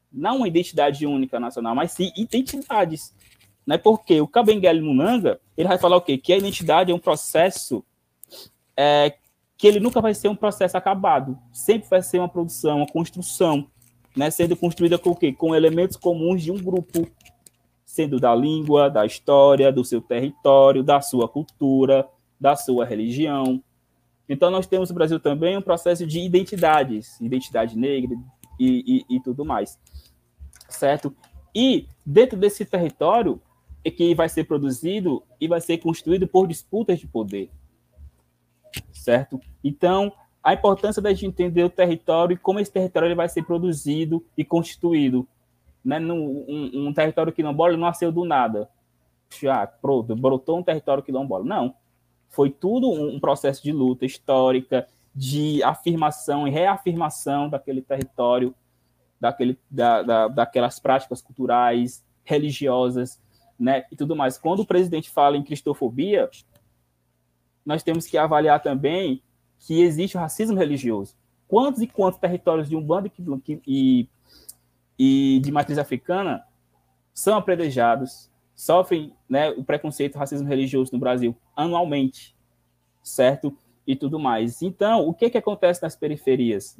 não 0.09 0.37
uma 0.37 0.47
identidade 0.47 1.05
única 1.05 1.41
nacional, 1.41 1.75
mas 1.75 1.91
sim 1.91 2.13
identidades. 2.15 3.13
Né? 3.67 3.77
Porque 3.77 4.21
o 4.21 4.27
Kabengele 4.27 4.79
Munanga, 4.79 5.37
ele 5.57 5.67
vai 5.67 5.77
falar 5.77 5.97
o 5.97 6.01
quê? 6.01 6.17
Que 6.17 6.31
a 6.31 6.37
identidade 6.37 6.93
é 6.93 6.95
um 6.95 6.99
processo 6.99 7.83
é, 8.77 9.13
que 9.63 9.67
ele 9.67 9.79
nunca 9.79 10.01
vai 10.01 10.13
ser 10.13 10.27
um 10.27 10.35
processo 10.35 10.75
acabado, 10.75 11.39
sempre 11.53 11.87
vai 11.87 12.01
ser 12.01 12.19
uma 12.19 12.27
produção, 12.27 12.79
uma 12.79 12.85
construção, 12.85 13.65
né, 14.13 14.29
sendo 14.29 14.57
construída 14.57 14.99
com 14.99 15.11
o 15.11 15.15
quê? 15.15 15.31
Com 15.31 15.55
elementos 15.55 15.95
comuns 15.95 16.43
de 16.43 16.51
um 16.51 16.61
grupo, 16.61 17.07
sendo 17.85 18.19
da 18.19 18.35
língua, 18.35 18.89
da 18.89 19.05
história, 19.05 19.71
do 19.71 19.85
seu 19.85 20.01
território, 20.01 20.83
da 20.83 20.99
sua 20.99 21.29
cultura, 21.29 22.05
da 22.37 22.57
sua 22.57 22.83
religião. 22.83 23.63
Então 24.27 24.51
nós 24.51 24.67
temos 24.67 24.89
no 24.89 24.95
Brasil 24.95 25.17
também 25.17 25.55
um 25.55 25.61
processo 25.61 26.05
de 26.05 26.19
identidades, 26.19 27.17
identidade 27.21 27.77
negra 27.77 28.17
e, 28.59 29.05
e, 29.09 29.15
e 29.15 29.19
tudo 29.21 29.45
mais, 29.45 29.79
certo? 30.67 31.15
E 31.55 31.87
dentro 32.05 32.37
desse 32.37 32.65
território 32.65 33.41
é 33.81 33.89
que 33.89 34.13
vai 34.13 34.27
ser 34.27 34.43
produzido 34.43 35.23
e 35.39 35.47
vai 35.47 35.61
ser 35.61 35.77
construído 35.77 36.27
por 36.27 36.49
disputas 36.49 36.99
de 36.99 37.07
poder 37.07 37.49
certo? 38.91 39.39
Então, 39.63 40.11
a 40.43 40.53
importância 40.53 41.01
da 41.01 41.11
gente 41.11 41.25
entender 41.25 41.63
o 41.63 41.69
território 41.69 42.33
e 42.33 42.37
como 42.37 42.59
esse 42.59 42.71
território 42.71 43.07
ele 43.07 43.15
vai 43.15 43.29
ser 43.29 43.43
produzido 43.43 44.25
e 44.37 44.43
constituído. 44.43 45.27
Né? 45.83 45.99
Num, 45.99 46.45
um, 46.47 46.87
um 46.87 46.93
território 46.93 47.31
quilombola 47.31 47.73
não 47.73 47.87
nasceu 47.87 48.11
do 48.11 48.25
nada. 48.25 48.69
Já, 49.41 49.65
pronto, 49.65 50.15
brotou 50.15 50.59
um 50.59 50.63
território 50.63 51.03
quilombola. 51.03 51.43
Não. 51.43 51.75
Foi 52.29 52.49
tudo 52.49 52.89
um, 52.89 53.15
um 53.15 53.19
processo 53.19 53.63
de 53.63 53.71
luta 53.71 54.05
histórica, 54.05 54.87
de 55.15 55.61
afirmação 55.63 56.47
e 56.47 56.51
reafirmação 56.51 57.47
daquele 57.47 57.81
território, 57.81 58.53
daquele, 59.19 59.57
da, 59.69 60.01
da, 60.01 60.27
daquelas 60.27 60.79
práticas 60.79 61.21
culturais, 61.21 62.03
religiosas, 62.23 63.21
né, 63.59 63.85
e 63.91 63.95
tudo 63.95 64.15
mais. 64.15 64.37
Quando 64.37 64.61
o 64.61 64.65
presidente 64.65 65.09
fala 65.09 65.37
em 65.37 65.43
cristofobia, 65.43 66.29
nós 67.65 67.83
temos 67.83 68.05
que 68.07 68.17
avaliar 68.17 68.61
também 68.61 69.21
que 69.59 69.81
existe 69.81 70.17
o 70.17 70.19
racismo 70.19 70.57
religioso. 70.57 71.15
Quantos 71.47 71.81
e 71.81 71.87
quantos 71.87 72.19
territórios 72.19 72.69
de 72.69 72.75
Umbanda 72.75 73.11
e, 73.47 73.61
e, 73.67 74.09
e 74.97 75.39
de 75.39 75.51
matriz 75.51 75.77
africana 75.77 76.43
são 77.13 77.37
apredejados, 77.37 78.29
sofrem 78.55 79.13
né, 79.29 79.51
o 79.51 79.63
preconceito, 79.63 80.15
o 80.15 80.19
racismo 80.19 80.47
religioso 80.47 80.91
no 80.93 80.99
Brasil 80.99 81.35
anualmente, 81.55 82.35
certo? 83.01 83.55
e 83.85 83.95
tudo 83.95 84.19
mais. 84.19 84.61
Então, 84.61 85.07
o 85.07 85.13
que 85.13 85.29
que 85.29 85.37
acontece 85.37 85.81
nas 85.81 85.95
periferias, 85.95 86.77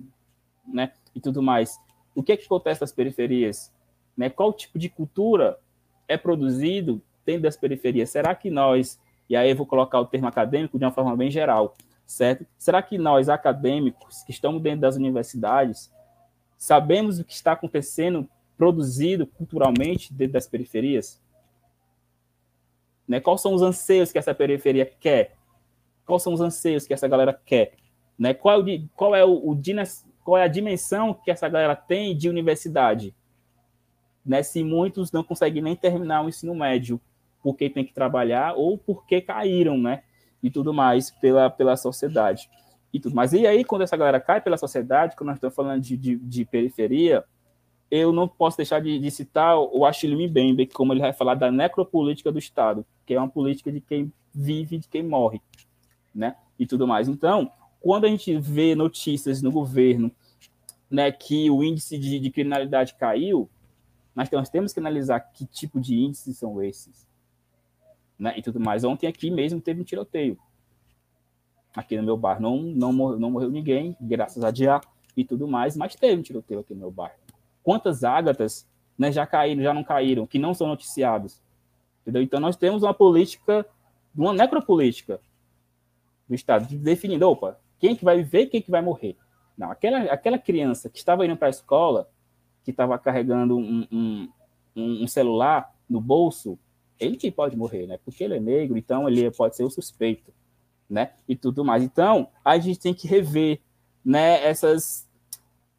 né? 0.66 0.92
E 1.14 1.20
tudo 1.20 1.42
mais. 1.42 1.78
O 2.16 2.24
que 2.24 2.38
que 2.38 2.46
acontece 2.46 2.82
nas 2.82 2.92
periferias, 2.92 3.74
né? 4.16 4.30
Qual 4.30 4.54
tipo 4.54 4.80
de 4.80 4.90
cultura 4.90 5.60
é 6.08 6.18
produzido 6.18 7.02
dentro 7.26 7.44
das 7.44 7.58
periferias? 7.58 8.10
Será 8.10 8.34
que 8.34 8.50
nós, 8.50 9.00
e 9.30 9.36
aí 9.36 9.50
eu 9.50 9.56
vou 9.56 9.66
colocar 9.66 10.00
o 10.00 10.06
termo 10.06 10.28
acadêmico 10.28 10.78
de 10.78 10.86
uma 10.86 10.92
forma 10.92 11.16
bem 11.16 11.32
geral, 11.32 11.76
certo? 12.06 12.46
Será 12.58 12.82
que 12.82 12.98
nós 12.98 13.30
acadêmicos 13.30 14.24
que 14.24 14.32
estamos 14.32 14.62
dentro 14.62 14.82
das 14.82 14.96
universidades 14.96 15.92
sabemos 16.58 17.20
o 17.20 17.26
que 17.26 17.34
está 17.34 17.54
acontecendo 17.54 18.30
produzido 18.58 19.26
culturalmente 19.26 20.14
dentro 20.14 20.34
das 20.34 20.48
periferias? 20.48 21.22
Né? 23.08 23.20
Quais 23.20 23.42
são 23.42 23.54
os 23.54 23.62
anseios 23.62 24.12
que 24.12 24.18
essa 24.18 24.34
periferia 24.34 24.86
quer? 24.86 25.36
Quais 26.06 26.22
são 26.22 26.34
os 26.34 26.42
anseios 26.42 26.86
que 26.86 26.94
essa 26.94 27.08
galera 27.08 27.34
quer? 27.46 27.74
Né? 28.18 28.34
Qual, 28.34 28.56
é 28.56 28.76
o, 28.76 28.88
qual, 28.96 29.16
é 29.16 29.26
o, 29.26 29.52
o, 29.52 29.62
qual 30.24 30.38
é 30.38 30.44
a 30.44 30.48
dimensão 30.48 31.14
que 31.14 31.32
essa 31.32 31.48
galera 31.50 31.76
tem 31.76 32.16
de 32.16 32.30
universidade? 32.30 33.16
Né? 34.26 34.44
Se 34.44 34.64
muitos 34.64 35.12
não 35.12 35.24
conseguem 35.24 35.62
nem 35.62 35.76
terminar 35.76 36.24
o 36.24 36.30
ensino 36.30 36.56
médio 36.56 37.00
porque 37.44 37.70
tem 37.70 37.86
que 37.86 37.94
trabalhar 37.94 38.54
ou 38.56 38.78
porque 38.78 39.22
caíram, 39.22 39.78
né? 39.78 40.04
E 40.42 40.50
tudo 40.50 40.74
mais 40.74 41.12
pela, 41.12 41.50
pela 41.50 41.76
sociedade. 41.76 42.50
E 42.92 43.00
tudo 43.00 43.16
mais. 43.16 43.34
E 43.34 43.46
aí, 43.46 43.64
quando 43.64 43.82
essa 43.82 43.98
galera 43.98 44.20
cai 44.20 44.40
pela 44.40 44.58
sociedade, 44.58 45.16
quando 45.16 45.28
nós 45.28 45.38
estamos 45.38 45.56
falando 45.56 45.82
de, 45.82 45.98
de, 45.98 46.16
de 46.16 46.46
periferia, 46.46 47.24
eu 47.92 48.12
não 48.12 48.28
posso 48.28 48.58
deixar 48.58 48.80
de, 48.82 48.98
de 48.98 49.12
citar 49.12 49.58
o 49.58 49.86
Achille 49.86 50.16
Mbembe, 50.28 50.68
como 50.68 50.94
ele 50.94 51.02
vai 51.02 51.14
falar 51.14 51.36
da 51.36 51.52
necropolítica 51.52 52.32
do 52.32 52.40
Estado, 52.40 52.86
que 53.06 53.14
é 53.14 53.20
uma 53.20 53.30
política 53.30 53.72
de 53.72 53.82
quem 53.82 54.12
vive 54.34 54.78
e 54.78 54.80
de 54.80 54.88
quem 54.88 55.04
morre, 55.04 55.42
né? 56.14 56.36
E 56.58 56.66
tudo 56.66 56.88
mais. 56.88 57.08
Então, 57.08 57.52
quando 57.80 58.06
a 58.06 58.08
gente 58.08 58.36
vê 58.38 58.74
notícias 58.76 59.42
no 59.42 59.52
governo, 59.52 60.12
né, 60.90 61.12
que 61.12 61.50
o 61.50 61.64
índice 61.64 61.98
de, 61.98 62.20
de 62.20 62.30
criminalidade 62.30 62.96
caiu, 62.96 63.50
nós 64.16 64.50
temos 64.50 64.72
que 64.72 64.80
analisar 64.80 65.20
que 65.20 65.46
tipo 65.46 65.82
de 65.82 65.96
índices 65.96 66.38
são 66.38 66.62
esses, 66.62 67.08
né? 68.24 68.34
E 68.38 68.42
tudo 68.42 68.60
mais. 68.60 68.84
Ontem 68.84 69.08
aqui 69.08 69.30
mesmo 69.30 69.62
teve 69.62 69.82
um 69.82 69.84
tiroteio 69.84 70.38
aqui 71.76 71.98
no 71.98 72.04
meu 72.04 72.18
bar. 72.18 72.40
Não, 72.40 72.58
não, 72.58 72.94
morreu, 72.94 73.20
não 73.20 73.32
morreu 73.32 73.50
ninguém, 73.50 73.96
graças 74.00 74.44
a 74.44 74.52
Deus 74.52 74.82
e 75.16 75.24
tudo 75.24 75.48
mais, 75.48 75.78
mas 75.78 75.96
teve 75.96 76.20
um 76.20 76.24
tiroteio 76.24 76.62
aqui 76.62 76.74
no 76.74 76.80
meu 76.80 76.92
bar 76.92 77.14
quantas 77.64 78.04
ágatas 78.04 78.68
né, 78.98 79.12
já 79.12 79.26
caíram, 79.26 79.64
já 79.64 79.74
não 79.74 79.84
caíram, 79.84 80.28
que 80.28 80.38
não 80.38 80.54
são 80.54 80.68
noticiados. 80.68 81.42
Entendeu? 82.02 82.22
Então, 82.22 82.40
nós 82.40 82.58
temos 82.58 82.84
uma 82.84 82.94
política, 82.94 83.66
uma 84.16 84.34
necropolítica 84.34 85.20
do 86.28 86.36
Estado, 86.36 86.68
definindo, 86.76 87.28
opa, 87.28 87.58
quem 87.80 87.96
que 87.96 88.04
vai 88.04 88.18
viver 88.18 88.48
quem 88.48 88.62
que 88.62 88.70
vai 88.70 88.82
morrer. 88.82 89.18
Não, 89.58 89.72
aquela, 89.72 90.00
aquela 90.12 90.38
criança 90.38 90.90
que 90.90 90.98
estava 90.98 91.26
indo 91.26 91.38
para 91.38 91.48
a 91.48 91.50
escola, 91.50 92.10
que 92.64 92.72
estava 92.72 92.98
carregando 93.00 93.58
um, 93.58 93.88
um, 93.92 94.30
um, 94.76 95.08
celular 95.08 95.74
no 95.90 96.02
bolso, 96.02 96.58
ele 97.04 97.18
que 97.18 97.32
pode 97.32 97.56
morrer, 97.56 97.88
né? 97.88 98.00
Porque 98.04 98.24
ele 98.24 98.36
é 98.36 98.40
negro, 98.40 98.78
então 98.78 99.08
ele 99.08 99.30
pode 99.32 99.56
ser 99.56 99.64
o 99.64 99.70
suspeito, 99.70 100.34
né? 100.90 101.12
E 101.28 101.36
tudo 101.36 101.64
mais. 101.64 101.84
Então, 101.84 102.30
a 102.44 102.58
gente 102.58 102.80
tem 102.80 102.94
que 102.94 103.08
rever, 103.08 103.60
né, 104.04 104.44
essas 104.46 105.08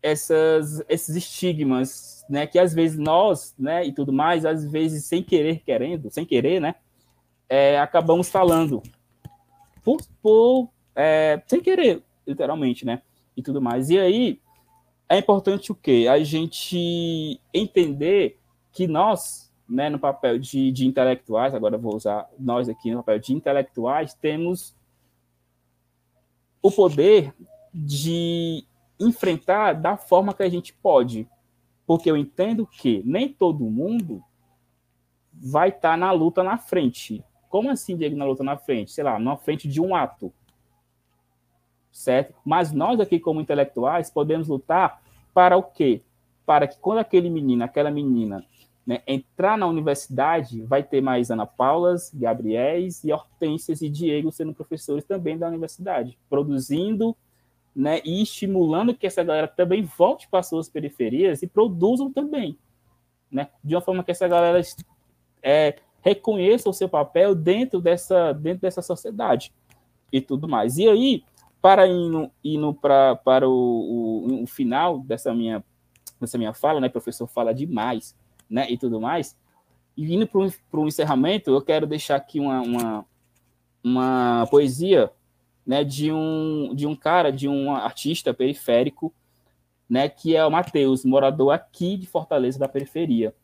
essas, 0.04 0.84
esses 0.86 1.16
estigmas, 1.16 2.26
né, 2.28 2.46
que 2.46 2.58
às 2.58 2.74
vezes 2.74 2.98
nós, 2.98 3.54
né, 3.58 3.86
e 3.86 3.90
tudo 3.90 4.12
mais, 4.12 4.44
às 4.44 4.70
vezes 4.70 5.06
sem 5.06 5.22
querer, 5.22 5.62
querendo, 5.64 6.10
sem 6.10 6.26
querer, 6.26 6.60
né, 6.60 6.74
é, 7.48 7.80
acabamos 7.80 8.28
falando 8.28 8.82
por, 9.82 10.02
por 10.22 10.68
é, 10.94 11.42
sem 11.46 11.58
querer, 11.62 12.02
literalmente, 12.26 12.84
né, 12.84 13.00
e 13.34 13.42
tudo 13.42 13.62
mais. 13.62 13.88
E 13.88 13.98
aí 13.98 14.40
é 15.08 15.16
importante 15.16 15.72
o 15.72 15.74
quê? 15.74 16.06
A 16.10 16.22
gente 16.22 17.40
entender 17.52 18.38
que 18.72 18.86
nós, 18.86 19.43
né, 19.68 19.88
no 19.88 19.98
papel 19.98 20.38
de, 20.38 20.70
de 20.70 20.86
intelectuais, 20.86 21.54
agora 21.54 21.78
vou 21.78 21.96
usar 21.96 22.28
nós 22.38 22.68
aqui 22.68 22.90
no 22.90 22.98
papel 22.98 23.18
de 23.18 23.34
intelectuais, 23.34 24.14
temos 24.14 24.74
o 26.62 26.70
poder 26.70 27.34
de 27.72 28.64
enfrentar 28.98 29.74
da 29.74 29.96
forma 29.96 30.32
que 30.32 30.42
a 30.42 30.48
gente 30.48 30.72
pode. 30.72 31.28
Porque 31.86 32.10
eu 32.10 32.16
entendo 32.16 32.66
que 32.66 33.02
nem 33.04 33.28
todo 33.28 33.64
mundo 33.64 34.22
vai 35.32 35.68
estar 35.68 35.90
tá 35.90 35.96
na 35.96 36.10
luta 36.12 36.42
na 36.42 36.56
frente. 36.56 37.22
Como 37.48 37.70
assim, 37.70 37.96
Diego, 37.96 38.16
na 38.16 38.24
luta 38.24 38.42
na 38.42 38.56
frente? 38.56 38.92
Sei 38.92 39.04
lá, 39.04 39.18
na 39.18 39.36
frente 39.36 39.68
de 39.68 39.80
um 39.80 39.94
ato. 39.94 40.32
Certo? 41.90 42.34
Mas 42.44 42.72
nós 42.72 42.98
aqui, 42.98 43.20
como 43.20 43.40
intelectuais, 43.40 44.10
podemos 44.10 44.48
lutar 44.48 45.02
para 45.32 45.56
o 45.56 45.62
quê? 45.62 46.02
Para 46.46 46.66
que 46.66 46.78
quando 46.78 46.98
aquele 46.98 47.28
menino, 47.28 47.62
aquela 47.62 47.90
menina, 47.90 48.44
né, 48.87 49.03
entrar 49.07 49.57
na 49.57 49.66
universidade, 49.66 50.62
vai 50.62 50.82
ter 50.82 51.01
mais 51.01 51.30
Ana 51.30 51.47
Paulas, 51.47 52.11
Gabriéis 52.12 53.03
e 53.03 53.12
Hortências 53.12 53.80
e 53.80 53.89
Diego 53.89 54.30
sendo 54.30 54.53
professores 54.53 55.05
também 55.05 55.39
da 55.39 55.49
universidade, 55.49 56.18
produzindo 56.28 57.16
né, 57.74 58.01
e 58.05 58.22
estimulando 58.22 58.95
que 58.95 59.07
essa 59.07 59.24
galera 59.24 59.49
também 59.49 59.82
volte 59.82 60.28
para 60.28 60.43
suas 60.43 60.68
periferias 60.68 61.43
e 61.43 61.47
produzam 61.47 62.12
também, 62.12 62.59
né, 63.30 63.49
de 63.62 63.74
uma 63.74 63.80
forma 63.80 64.05
que 64.05 64.11
essa 64.11 64.28
galera 64.28 64.61
é, 65.43 65.76
reconheça 66.03 66.68
o 66.68 66.74
seu 66.74 66.89
papel 66.89 67.35
dentro 67.35 67.80
dessa, 67.80 68.32
dentro 68.32 68.61
dessa 68.61 68.82
sociedade 68.82 69.53
e 70.12 70.20
tudo 70.20 70.47
mais. 70.47 70.76
E 70.76 70.87
aí, 70.87 71.24
para 71.61 71.89
indo, 71.89 72.30
indo 72.45 72.74
pra, 72.74 73.16
para 73.16 73.49
o, 73.49 73.53
o, 73.53 74.43
o 74.43 74.47
final 74.47 75.01
dessa 75.01 75.35
minha, 75.35 75.64
dessa 76.20 76.37
minha 76.37 76.53
fala, 76.53 76.78
né, 76.80 76.91
professor 76.91 77.26
fala 77.26 77.55
demais, 77.55 78.14
né, 78.55 78.70
e 78.70 78.78
tudo 78.78 79.00
mais, 79.00 79.36
e 79.96 80.14
indo 80.14 80.28
para 80.28 80.80
o 80.80 80.86
encerramento, 80.86 81.50
eu 81.50 81.61
quero 81.61 81.88
deixar 81.88 82.14
aqui 82.14 82.38
uma, 82.38 82.61
uma, 82.61 83.07
uma 83.82 84.46
poesia 84.48 85.11
né, 85.66 85.82
de 85.82 86.12
um 86.12 86.72
de 86.72 86.86
um 86.86 86.94
cara, 86.94 87.32
de 87.32 87.48
um 87.48 87.74
artista 87.74 88.32
periférico, 88.32 89.12
né, 89.90 90.09
que 90.09 90.36
é 90.36 90.46
o 90.46 90.52
Matheus, 90.52 91.05
morador 91.05 91.52
aqui 91.52 91.96
de 91.96 92.07
Fortaleza 92.07 92.57
da 92.57 92.68
periferia, 92.68 93.34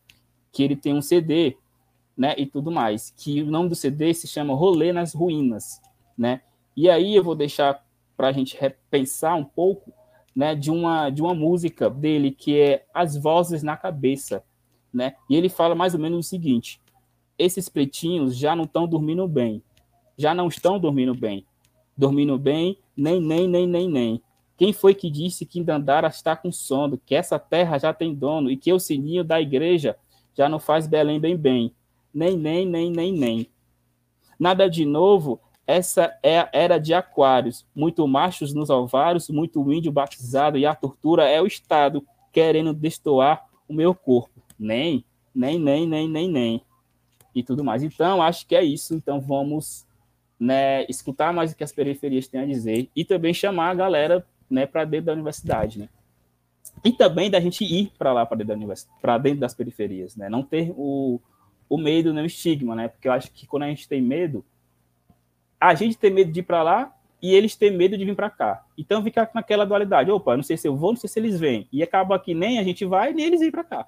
que 0.49 0.63
ele 0.63 0.77
tem 0.77 0.93
um 0.93 1.01
CD, 1.01 1.57
né, 2.15 2.33
e 2.37 2.45
tudo 2.45 2.71
mais, 2.71 3.13
que 3.17 3.43
o 3.43 3.51
nome 3.51 3.67
do 3.67 3.75
CD 3.75 4.13
se 4.13 4.29
chama 4.29 4.55
Rolê 4.55 4.93
nas 4.93 5.13
Ruínas, 5.13 5.81
né? 6.17 6.41
E 6.73 6.89
aí 6.89 7.17
eu 7.17 7.23
vou 7.23 7.35
deixar 7.35 7.85
para 8.15 8.29
a 8.29 8.31
gente 8.31 8.55
repensar 8.57 9.35
um 9.35 9.43
pouco, 9.43 9.91
né, 10.33 10.55
de 10.55 10.71
uma 10.71 11.09
de 11.09 11.21
uma 11.21 11.33
música 11.33 11.89
dele 11.89 12.31
que 12.31 12.57
é 12.57 12.85
As 12.93 13.17
Vozes 13.17 13.61
na 13.61 13.75
Cabeça, 13.75 14.41
né? 14.93 15.15
E 15.29 15.35
ele 15.35 15.49
fala 15.49 15.75
mais 15.75 15.93
ou 15.93 15.99
menos 15.99 16.25
o 16.25 16.29
seguinte: 16.29 16.79
esses 17.37 17.69
pretinhos 17.69 18.35
já 18.35 18.55
não 18.55 18.65
estão 18.65 18.87
dormindo 18.87 19.27
bem, 19.27 19.63
já 20.17 20.33
não 20.33 20.47
estão 20.47 20.79
dormindo 20.79 21.13
bem 21.13 21.45
dormindo 22.01 22.37
bem, 22.37 22.77
nem, 22.97 23.21
nem, 23.21 23.47
nem, 23.47 23.67
nem, 23.67 23.87
nem. 23.87 24.21
Quem 24.57 24.73
foi 24.73 24.93
que 24.93 25.09
disse 25.09 25.45
que 25.45 25.59
Indandara 25.59 26.07
está 26.07 26.35
com 26.35 26.51
sono, 26.51 26.99
que 27.05 27.15
essa 27.15 27.37
terra 27.37 27.77
já 27.77 27.93
tem 27.93 28.13
dono 28.13 28.49
e 28.49 28.57
que 28.57 28.73
o 28.73 28.79
sininho 28.79 29.23
da 29.23 29.39
igreja 29.39 29.95
já 30.35 30.47
não 30.47 30.59
faz 30.59 30.87
Belém 30.87 31.19
bem 31.19 31.37
bem? 31.37 31.75
Nem, 32.13 32.37
nem, 32.37 32.65
nem, 32.65 32.91
nem, 32.91 33.13
nem. 33.13 33.47
Nada 34.39 34.67
de 34.67 34.83
novo, 34.83 35.39
essa 35.65 36.17
é 36.23 36.39
a 36.39 36.49
era 36.51 36.79
de 36.79 36.93
aquários, 36.93 37.67
muito 37.75 38.07
machos 38.07 38.53
nos 38.53 38.71
alvários, 38.71 39.29
muito 39.29 39.71
índio 39.71 39.91
batizado 39.91 40.57
e 40.57 40.65
a 40.65 40.75
tortura 40.75 41.29
é 41.29 41.39
o 41.39 41.47
Estado 41.47 42.03
querendo 42.31 42.73
destoar 42.73 43.45
o 43.67 43.73
meu 43.73 43.93
corpo. 43.93 44.40
Nem, 44.61 45.03
nem, 45.33 45.59
nem, 45.59 45.87
nem, 45.87 46.07
nem, 46.07 46.29
nem. 46.29 46.61
E 47.33 47.41
tudo 47.41 47.63
mais. 47.63 47.81
Então, 47.81 48.21
acho 48.21 48.45
que 48.45 48.55
é 48.55 48.63
isso. 48.63 48.93
Então, 48.93 49.19
vamos 49.19 49.87
né, 50.39 50.85
escutar 50.89 51.33
mais 51.33 51.51
o 51.51 51.55
que 51.55 51.63
as 51.63 51.71
periferias 51.71 52.27
têm 52.27 52.41
a 52.41 52.45
dizer 52.45 52.89
e 52.95 53.03
também 53.05 53.33
chamar 53.33 53.69
a 53.69 53.75
galera 53.75 54.25
né, 54.49 54.65
para 54.65 54.85
dentro 54.85 55.07
da 55.07 55.13
universidade, 55.13 55.79
né? 55.79 55.89
E 56.83 56.91
também 56.91 57.29
da 57.29 57.39
gente 57.39 57.63
ir 57.63 57.91
para 57.97 58.13
lá, 58.13 58.25
para 58.25 58.37
dentro, 58.37 58.67
da 59.01 59.17
dentro 59.17 59.39
das 59.39 59.53
periferias, 59.53 60.15
né? 60.15 60.29
Não 60.29 60.43
ter 60.43 60.71
o, 60.75 61.19
o 61.69 61.77
medo, 61.77 62.13
nem 62.13 62.23
o 62.23 62.27
estigma, 62.27 62.75
né? 62.75 62.87
Porque 62.87 63.07
eu 63.07 63.11
acho 63.11 63.31
que 63.31 63.47
quando 63.47 63.63
a 63.63 63.67
gente 63.67 63.87
tem 63.87 64.01
medo, 64.01 64.45
a 65.59 65.73
gente 65.75 65.97
tem 65.97 66.11
medo 66.11 66.31
de 66.31 66.39
ir 66.39 66.43
para 66.43 66.63
lá 66.63 66.93
e 67.21 67.33
eles 67.35 67.55
têm 67.55 67.71
medo 67.71 67.97
de 67.97 68.03
vir 68.03 68.15
para 68.15 68.29
cá. 68.29 68.65
Então 68.77 69.03
fica 69.03 69.29
naquela 69.33 69.65
dualidade, 69.65 70.09
opa, 70.09 70.35
não 70.35 70.43
sei 70.43 70.57
se 70.57 70.67
eu 70.67 70.75
vou, 70.75 70.91
não 70.91 70.97
sei 70.97 71.09
se 71.09 71.19
eles 71.19 71.39
vêm. 71.39 71.67
E 71.71 71.83
acaba 71.83 72.17
que 72.19 72.33
nem 72.33 72.57
a 72.57 72.63
gente 72.63 72.83
vai, 72.83 73.13
nem 73.13 73.25
eles 73.25 73.41
vêm 73.41 73.51
para 73.51 73.63
cá 73.63 73.87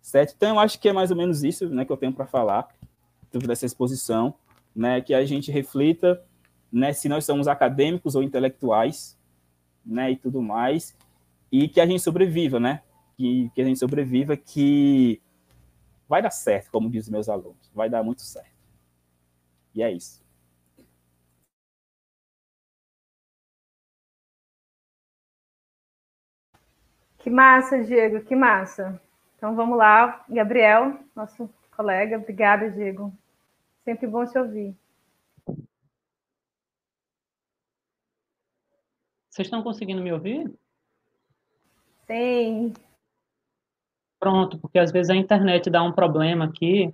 certo? 0.00 0.34
Então, 0.36 0.56
eu 0.56 0.60
acho 0.60 0.78
que 0.78 0.88
é 0.88 0.92
mais 0.92 1.10
ou 1.10 1.16
menos 1.16 1.42
isso 1.42 1.68
né, 1.68 1.84
que 1.84 1.92
eu 1.92 1.96
tenho 1.96 2.12
para 2.12 2.26
falar 2.26 2.68
dessa 3.32 3.66
exposição, 3.66 4.34
né, 4.74 5.00
que 5.00 5.14
a 5.14 5.24
gente 5.24 5.50
reflita 5.50 6.22
né, 6.72 6.92
se 6.92 7.08
nós 7.08 7.24
somos 7.24 7.48
acadêmicos 7.48 8.14
ou 8.14 8.22
intelectuais 8.22 9.18
né, 9.84 10.10
e 10.12 10.16
tudo 10.16 10.40
mais, 10.42 10.96
e 11.50 11.68
que 11.68 11.80
a 11.80 11.86
gente 11.86 12.02
sobreviva, 12.02 12.60
né? 12.60 12.82
Que, 13.16 13.50
que 13.54 13.60
a 13.60 13.64
gente 13.64 13.78
sobreviva, 13.78 14.36
que 14.36 15.20
vai 16.08 16.22
dar 16.22 16.30
certo, 16.30 16.70
como 16.70 16.88
dizem 16.88 17.12
meus 17.12 17.28
alunos, 17.28 17.70
vai 17.74 17.90
dar 17.90 18.02
muito 18.02 18.22
certo. 18.22 18.50
E 19.74 19.82
é 19.82 19.90
isso. 19.90 20.22
Que 27.18 27.28
massa, 27.28 27.82
Diego, 27.82 28.24
que 28.24 28.34
massa. 28.34 29.00
Então 29.40 29.56
vamos 29.56 29.78
lá, 29.78 30.22
Gabriel, 30.28 31.00
nosso 31.16 31.48
colega. 31.74 32.18
Obrigada, 32.18 32.70
Diego. 32.70 33.10
Sempre 33.82 34.06
bom 34.06 34.22
te 34.26 34.38
ouvir. 34.38 34.76
Vocês 39.30 39.46
estão 39.46 39.62
conseguindo 39.62 40.02
me 40.02 40.12
ouvir? 40.12 40.52
Sim. 42.06 42.74
Pronto, 44.18 44.58
porque 44.58 44.78
às 44.78 44.92
vezes 44.92 45.08
a 45.08 45.16
internet 45.16 45.70
dá 45.70 45.82
um 45.82 45.92
problema 45.92 46.44
aqui. 46.44 46.92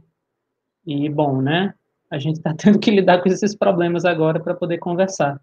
E, 0.87 1.09
bom, 1.09 1.43
né? 1.43 1.75
A 2.09 2.17
gente 2.17 2.37
está 2.37 2.55
tendo 2.55 2.79
que 2.79 2.93
lidar 2.93 3.25
com 3.25 3.29
esses 3.29 3.57
problemas 3.57 4.05
agora 4.05 4.39
para 4.39 4.55
poder 4.55 4.79
conversar. 4.79 5.41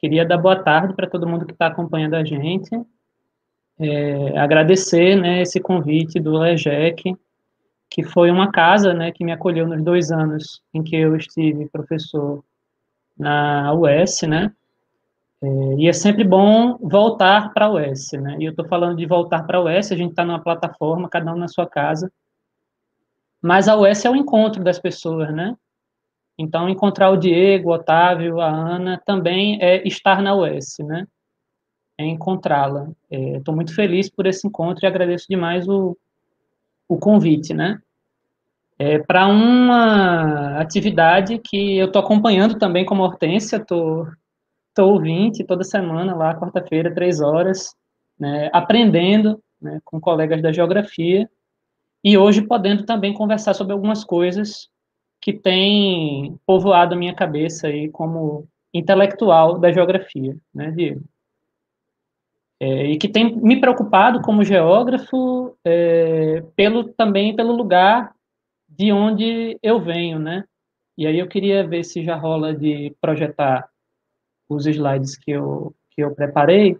Queria 0.00 0.26
dar 0.26 0.38
boa 0.38 0.60
tarde 0.64 0.94
para 0.94 1.08
todo 1.08 1.28
mundo 1.28 1.46
que 1.46 1.52
está 1.52 1.68
acompanhando 1.68 2.14
a 2.14 2.24
gente 2.24 2.70
é, 3.78 4.38
agradecer 4.38 5.16
né, 5.16 5.42
esse 5.42 5.60
convite 5.60 6.18
do 6.18 6.32
LEGEC, 6.32 7.16
que 7.90 8.02
foi 8.02 8.30
uma 8.30 8.50
casa 8.50 8.92
né, 8.92 9.12
que 9.12 9.24
me 9.24 9.32
acolheu 9.32 9.66
nos 9.66 9.82
dois 9.82 10.10
anos 10.10 10.62
em 10.74 10.82
que 10.82 10.96
eu 10.96 11.16
estive 11.16 11.68
professor 11.68 12.44
na 13.18 13.72
UES, 13.74 14.22
né? 14.22 14.52
É, 15.40 15.46
e 15.78 15.88
é 15.88 15.92
sempre 15.92 16.24
bom 16.24 16.76
voltar 16.78 17.52
para 17.52 17.66
a 17.66 17.72
UES, 17.72 18.12
né? 18.12 18.36
E 18.40 18.44
eu 18.44 18.50
estou 18.50 18.66
falando 18.66 18.96
de 18.96 19.06
voltar 19.06 19.44
para 19.44 19.58
a 19.58 19.62
UES, 19.62 19.92
a 19.92 19.96
gente 19.96 20.10
está 20.10 20.24
numa 20.24 20.42
plataforma, 20.42 21.08
cada 21.08 21.32
um 21.32 21.36
na 21.36 21.48
sua 21.48 21.66
casa, 21.66 22.12
mas 23.40 23.68
a 23.68 23.76
UES 23.76 24.04
é 24.04 24.10
o 24.10 24.16
encontro 24.16 24.62
das 24.62 24.78
pessoas, 24.78 25.32
né? 25.32 25.56
Então, 26.36 26.68
encontrar 26.68 27.10
o 27.10 27.16
Diego, 27.16 27.70
o 27.70 27.72
Otávio, 27.72 28.40
a 28.40 28.48
Ana, 28.48 29.00
também 29.04 29.58
é 29.60 29.86
estar 29.86 30.22
na 30.22 30.34
UES, 30.34 30.76
né? 30.80 31.06
Encontrá-la. 32.06 32.88
Estou 33.10 33.52
é, 33.52 33.56
muito 33.56 33.74
feliz 33.74 34.08
por 34.08 34.26
esse 34.26 34.46
encontro 34.46 34.84
e 34.84 34.86
agradeço 34.86 35.26
demais 35.28 35.68
o, 35.68 35.96
o 36.88 36.96
convite, 36.98 37.52
né? 37.52 37.80
É, 38.78 38.98
para 39.00 39.26
uma 39.26 40.58
atividade 40.60 41.38
que 41.38 41.76
eu 41.76 41.86
estou 41.86 42.00
acompanhando 42.00 42.58
também 42.58 42.84
como 42.84 43.02
Hortência, 43.02 43.56
estou 43.56 44.06
ouvinte 44.78 45.42
toda 45.42 45.64
semana 45.64 46.14
lá, 46.14 46.38
quarta-feira, 46.38 46.94
três 46.94 47.20
horas, 47.20 47.74
né, 48.18 48.48
aprendendo 48.52 49.42
né, 49.60 49.80
com 49.84 50.00
colegas 50.00 50.40
da 50.40 50.52
geografia 50.52 51.28
e 52.04 52.16
hoje 52.16 52.42
podendo 52.42 52.84
também 52.84 53.12
conversar 53.12 53.54
sobre 53.54 53.72
algumas 53.72 54.04
coisas 54.04 54.68
que 55.20 55.32
têm 55.32 56.38
povoado 56.46 56.94
a 56.94 56.98
minha 56.98 57.14
cabeça 57.14 57.66
aí 57.66 57.90
como 57.90 58.46
intelectual 58.72 59.58
da 59.58 59.72
geografia, 59.72 60.36
né, 60.54 60.70
Diego? 60.70 61.02
É, 62.60 62.86
e 62.86 62.98
que 62.98 63.08
tem 63.08 63.36
me 63.36 63.60
preocupado 63.60 64.20
como 64.20 64.44
geógrafo 64.44 65.56
é, 65.64 66.42
pelo 66.56 66.92
também 66.92 67.36
pelo 67.36 67.54
lugar 67.54 68.12
de 68.68 68.92
onde 68.92 69.56
eu 69.62 69.80
venho, 69.80 70.18
né? 70.18 70.44
E 70.96 71.06
aí 71.06 71.18
eu 71.18 71.28
queria 71.28 71.66
ver 71.66 71.84
se 71.84 72.02
já 72.02 72.16
rola 72.16 72.52
de 72.52 72.94
projetar 73.00 73.68
os 74.48 74.66
slides 74.66 75.16
que 75.16 75.30
eu 75.30 75.74
que 75.90 76.02
eu 76.02 76.14
preparei, 76.14 76.76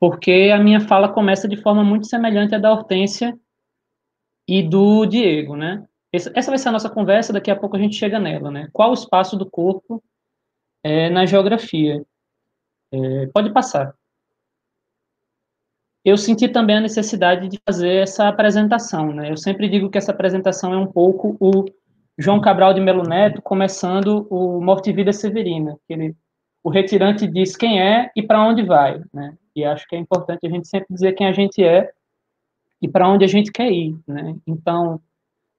porque 0.00 0.50
a 0.54 0.58
minha 0.58 0.80
fala 0.80 1.08
começa 1.10 1.48
de 1.48 1.56
forma 1.56 1.82
muito 1.84 2.06
semelhante 2.06 2.54
à 2.54 2.58
da 2.58 2.72
Hortência 2.72 3.38
e 4.48 4.62
do 4.62 5.06
Diego, 5.06 5.56
né? 5.56 5.86
Essa 6.12 6.50
vai 6.50 6.58
ser 6.58 6.68
a 6.68 6.72
nossa 6.72 6.90
conversa, 6.90 7.32
daqui 7.32 7.50
a 7.50 7.56
pouco 7.56 7.76
a 7.76 7.78
gente 7.78 7.96
chega 7.96 8.18
nela, 8.18 8.50
né? 8.50 8.68
Qual 8.72 8.90
o 8.90 8.94
espaço 8.94 9.36
do 9.36 9.50
corpo 9.50 10.02
é, 10.82 11.10
na 11.10 11.26
geografia? 11.26 12.04
É, 12.92 13.26
pode 13.26 13.52
passar 13.52 13.94
eu 16.06 16.16
senti 16.16 16.46
também 16.46 16.76
a 16.76 16.80
necessidade 16.80 17.48
de 17.48 17.58
fazer 17.68 18.02
essa 18.04 18.28
apresentação, 18.28 19.12
né? 19.12 19.28
Eu 19.28 19.36
sempre 19.36 19.68
digo 19.68 19.90
que 19.90 19.98
essa 19.98 20.12
apresentação 20.12 20.72
é 20.72 20.78
um 20.78 20.86
pouco 20.86 21.36
o 21.40 21.64
João 22.16 22.40
Cabral 22.40 22.72
de 22.72 22.80
Melo 22.80 23.02
Neto 23.02 23.42
começando 23.42 24.24
o 24.30 24.60
Morte 24.60 24.88
e 24.88 24.92
Vida 24.92 25.12
Severina, 25.12 25.76
que 25.84 25.92
ele, 25.92 26.16
o 26.62 26.70
retirante 26.70 27.26
diz 27.26 27.56
quem 27.56 27.82
é 27.82 28.08
e 28.14 28.22
para 28.22 28.40
onde 28.40 28.62
vai, 28.62 29.02
né? 29.12 29.36
E 29.56 29.64
acho 29.64 29.84
que 29.88 29.96
é 29.96 29.98
importante 29.98 30.46
a 30.46 30.48
gente 30.48 30.68
sempre 30.68 30.86
dizer 30.94 31.12
quem 31.14 31.26
a 31.26 31.32
gente 31.32 31.60
é 31.64 31.90
e 32.80 32.86
para 32.86 33.08
onde 33.08 33.24
a 33.24 33.28
gente 33.28 33.50
quer 33.50 33.72
ir, 33.72 33.98
né? 34.06 34.36
Então, 34.46 35.00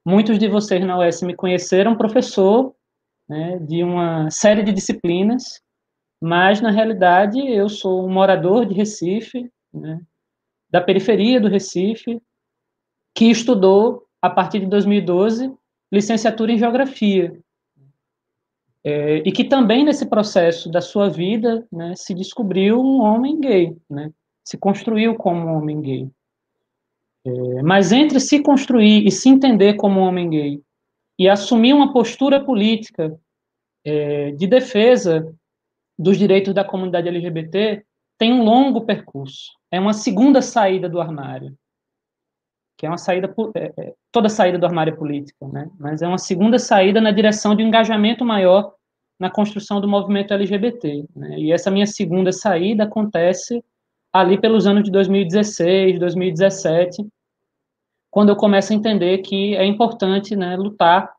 muitos 0.05 0.39
de 0.39 0.47
vocês 0.47 0.81
na 0.85 0.97
UES 0.97 1.23
me 1.23 1.35
conheceram 1.35 1.97
professor 1.97 2.73
né, 3.27 3.59
de 3.59 3.83
uma 3.83 4.31
série 4.31 4.63
de 4.63 4.71
disciplinas, 4.71 5.61
mas 6.21 6.61
na 6.61 6.71
realidade 6.71 7.37
eu 7.37 7.67
sou 7.67 8.07
um 8.07 8.09
morador 8.09 8.65
de 8.65 8.73
Recife, 8.73 9.51
né? 9.73 9.99
Da 10.70 10.82
periferia 10.82 11.39
do 11.39 11.47
Recife, 11.47 12.22
que 13.15 13.26
estudou, 13.26 14.05
a 14.22 14.30
partir 14.30 14.59
de 14.59 14.65
2012, 14.68 15.51
licenciatura 15.91 16.51
em 16.51 16.57
Geografia. 16.57 17.39
É, 18.84 19.18
e 19.18 19.32
que 19.32 19.43
também, 19.43 19.84
nesse 19.84 20.05
processo 20.05 20.70
da 20.70 20.82
sua 20.82 21.09
vida, 21.09 21.65
né, 21.72 21.93
se 21.95 22.13
descobriu 22.13 22.80
um 22.80 23.01
homem 23.01 23.39
gay, 23.39 23.76
né, 23.89 24.11
se 24.43 24.57
construiu 24.57 25.15
como 25.15 25.41
um 25.41 25.57
homem 25.57 25.82
gay. 25.82 26.09
É, 27.26 27.61
mas 27.63 27.91
entre 27.91 28.20
se 28.20 28.41
construir 28.41 29.05
e 29.05 29.11
se 29.11 29.28
entender 29.28 29.74
como 29.74 29.99
um 29.99 30.03
homem 30.03 30.30
gay 30.30 30.61
e 31.20 31.28
assumir 31.28 31.74
uma 31.74 31.91
postura 31.91 32.43
política 32.43 33.20
é, 33.84 34.32
de 34.32 34.47
defesa 34.47 35.36
dos 35.97 36.18
direitos 36.18 36.53
da 36.53 36.63
comunidade 36.63 37.07
LGBT, 37.07 37.84
tem 38.18 38.34
um 38.34 38.43
longo 38.43 38.86
percurso 38.86 39.57
é 39.72 39.80
uma 39.80 39.93
segunda 39.93 40.41
saída 40.41 40.89
do 40.89 40.99
armário, 40.99 41.55
que 42.78 42.86
é 42.86 42.89
uma 42.89 42.97
saída, 42.97 43.34
é, 43.55 43.74
é, 43.78 43.93
toda 44.11 44.30
saída 44.30 44.57
do 44.57 44.65
armário 44.65 44.93
é 44.93 44.95
política, 44.95 45.47
né? 45.47 45.70
mas 45.80 46.01
é 46.01 46.07
uma 46.07 46.18
segunda 46.18 46.59
saída 46.59 47.01
na 47.01 47.11
direção 47.11 47.55
de 47.55 47.63
um 47.63 47.68
engajamento 47.68 48.24
maior 48.24 48.74
na 49.20 49.30
construção 49.32 49.82
do 49.82 49.88
movimento 49.88 50.34
LGBT. 50.34 51.05
Né? 51.15 51.39
E 51.39 51.51
essa 51.51 51.72
minha 51.72 51.88
segunda 51.88 52.32
saída 52.32 52.84
acontece 52.84 53.63
ali 54.13 54.39
pelos 54.39 54.68
anos 54.68 54.84
de 54.84 54.91
2016, 54.91 55.99
2017, 55.99 57.05
quando 58.11 58.30
eu 58.30 58.36
começo 58.36 58.72
a 58.72 58.76
entender 58.76 59.20
que 59.20 59.55
é 59.55 59.65
importante 59.65 60.36
né, 60.36 60.55
lutar 60.55 61.11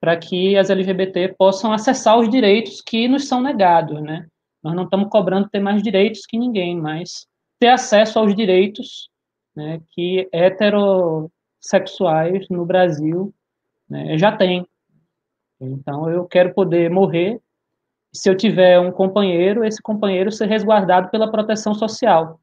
para 0.00 0.16
que 0.16 0.56
as 0.56 0.68
LGBT 0.68 1.34
possam 1.38 1.72
acessar 1.72 2.18
os 2.18 2.28
direitos 2.28 2.80
que 2.80 3.08
nos 3.08 3.26
são 3.26 3.40
negados, 3.40 4.02
né? 4.02 4.26
Nós 4.64 4.74
não 4.74 4.84
estamos 4.84 5.10
cobrando 5.10 5.50
ter 5.50 5.60
mais 5.60 5.82
direitos 5.82 6.24
que 6.26 6.38
ninguém, 6.38 6.80
mas 6.80 7.26
ter 7.60 7.68
acesso 7.68 8.18
aos 8.18 8.34
direitos 8.34 9.10
né, 9.54 9.82
que 9.90 10.26
heterossexuais 10.32 12.48
no 12.48 12.64
Brasil 12.64 13.34
né, 13.88 14.16
já 14.16 14.34
têm. 14.34 14.66
Então, 15.60 16.08
eu 16.10 16.24
quero 16.24 16.54
poder 16.54 16.90
morrer 16.90 17.38
se 18.12 18.28
eu 18.30 18.36
tiver 18.36 18.80
um 18.80 18.92
companheiro, 18.92 19.64
esse 19.64 19.80
companheiro 19.82 20.32
ser 20.32 20.48
resguardado 20.48 21.10
pela 21.10 21.30
proteção 21.30 21.74
social. 21.74 22.40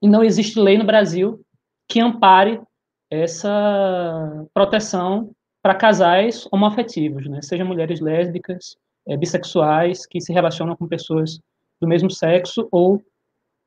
E 0.00 0.08
não 0.08 0.24
existe 0.24 0.58
lei 0.58 0.78
no 0.78 0.84
Brasil 0.84 1.44
que 1.88 2.00
ampare 2.00 2.62
essa 3.10 4.46
proteção 4.54 5.32
para 5.60 5.74
casais 5.74 6.48
homoafetivos, 6.50 7.28
né? 7.28 7.42
Seja 7.42 7.62
mulheres 7.64 8.00
lésbicas, 8.00 8.78
é, 9.06 9.16
bissexuais, 9.16 10.06
que 10.06 10.20
se 10.20 10.32
relacionam 10.32 10.76
com 10.76 10.86
pessoas 10.86 11.40
do 11.80 11.88
mesmo 11.88 12.10
sexo 12.10 12.68
ou 12.70 13.02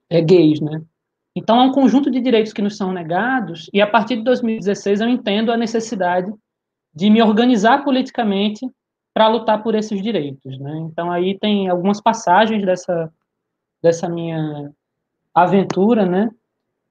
é, 0.09 0.21
gays, 0.21 0.61
né? 0.61 0.81
Então, 1.35 1.59
há 1.59 1.63
um 1.63 1.71
conjunto 1.71 2.09
de 2.09 2.21
direitos 2.21 2.53
que 2.53 2.61
nos 2.61 2.77
são 2.77 2.93
negados, 2.93 3.69
e 3.73 3.81
a 3.81 3.87
partir 3.87 4.15
de 4.15 4.23
2016 4.23 5.01
eu 5.01 5.09
entendo 5.09 5.51
a 5.51 5.57
necessidade 5.57 6.33
de 6.93 7.09
me 7.09 7.21
organizar 7.21 7.83
politicamente 7.83 8.65
para 9.13 9.27
lutar 9.27 9.61
por 9.61 9.75
esses 9.75 10.01
direitos, 10.01 10.57
né? 10.59 10.77
Então, 10.89 11.11
aí 11.11 11.37
tem 11.37 11.67
algumas 11.67 12.01
passagens 12.01 12.65
dessa, 12.65 13.11
dessa 13.83 14.07
minha 14.07 14.71
aventura, 15.33 16.05
né? 16.05 16.29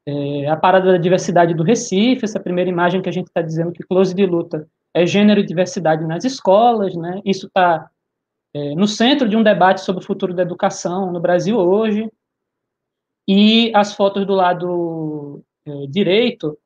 É, 0.06 0.46
a 0.48 0.56
parada 0.56 0.92
da 0.92 0.98
diversidade 0.98 1.54
do 1.54 1.62
Recife, 1.62 2.24
essa 2.24 2.38
primeira 2.38 2.68
imagem 2.68 3.00
que 3.00 3.08
a 3.08 3.12
gente 3.12 3.28
está 3.28 3.40
dizendo 3.40 3.72
que 3.72 3.82
close 3.82 4.14
de 4.14 4.26
luta 4.26 4.68
é 4.92 5.06
gênero 5.06 5.40
e 5.40 5.46
diversidade 5.46 6.06
nas 6.06 6.24
escolas, 6.24 6.94
né? 6.94 7.22
Isso 7.24 7.46
está 7.46 7.90
é, 8.54 8.74
no 8.74 8.86
centro 8.86 9.28
de 9.28 9.36
um 9.36 9.42
debate 9.42 9.80
sobre 9.80 10.02
o 10.02 10.06
futuro 10.06 10.32
da 10.32 10.42
educação 10.42 11.10
no 11.10 11.20
Brasil 11.20 11.58
hoje, 11.58 12.08
e 13.26 13.72
as 13.74 13.94
fotos 13.94 14.24
do 14.24 14.34
lado 14.34 15.42
é, 15.66 15.86
direito 15.88 16.56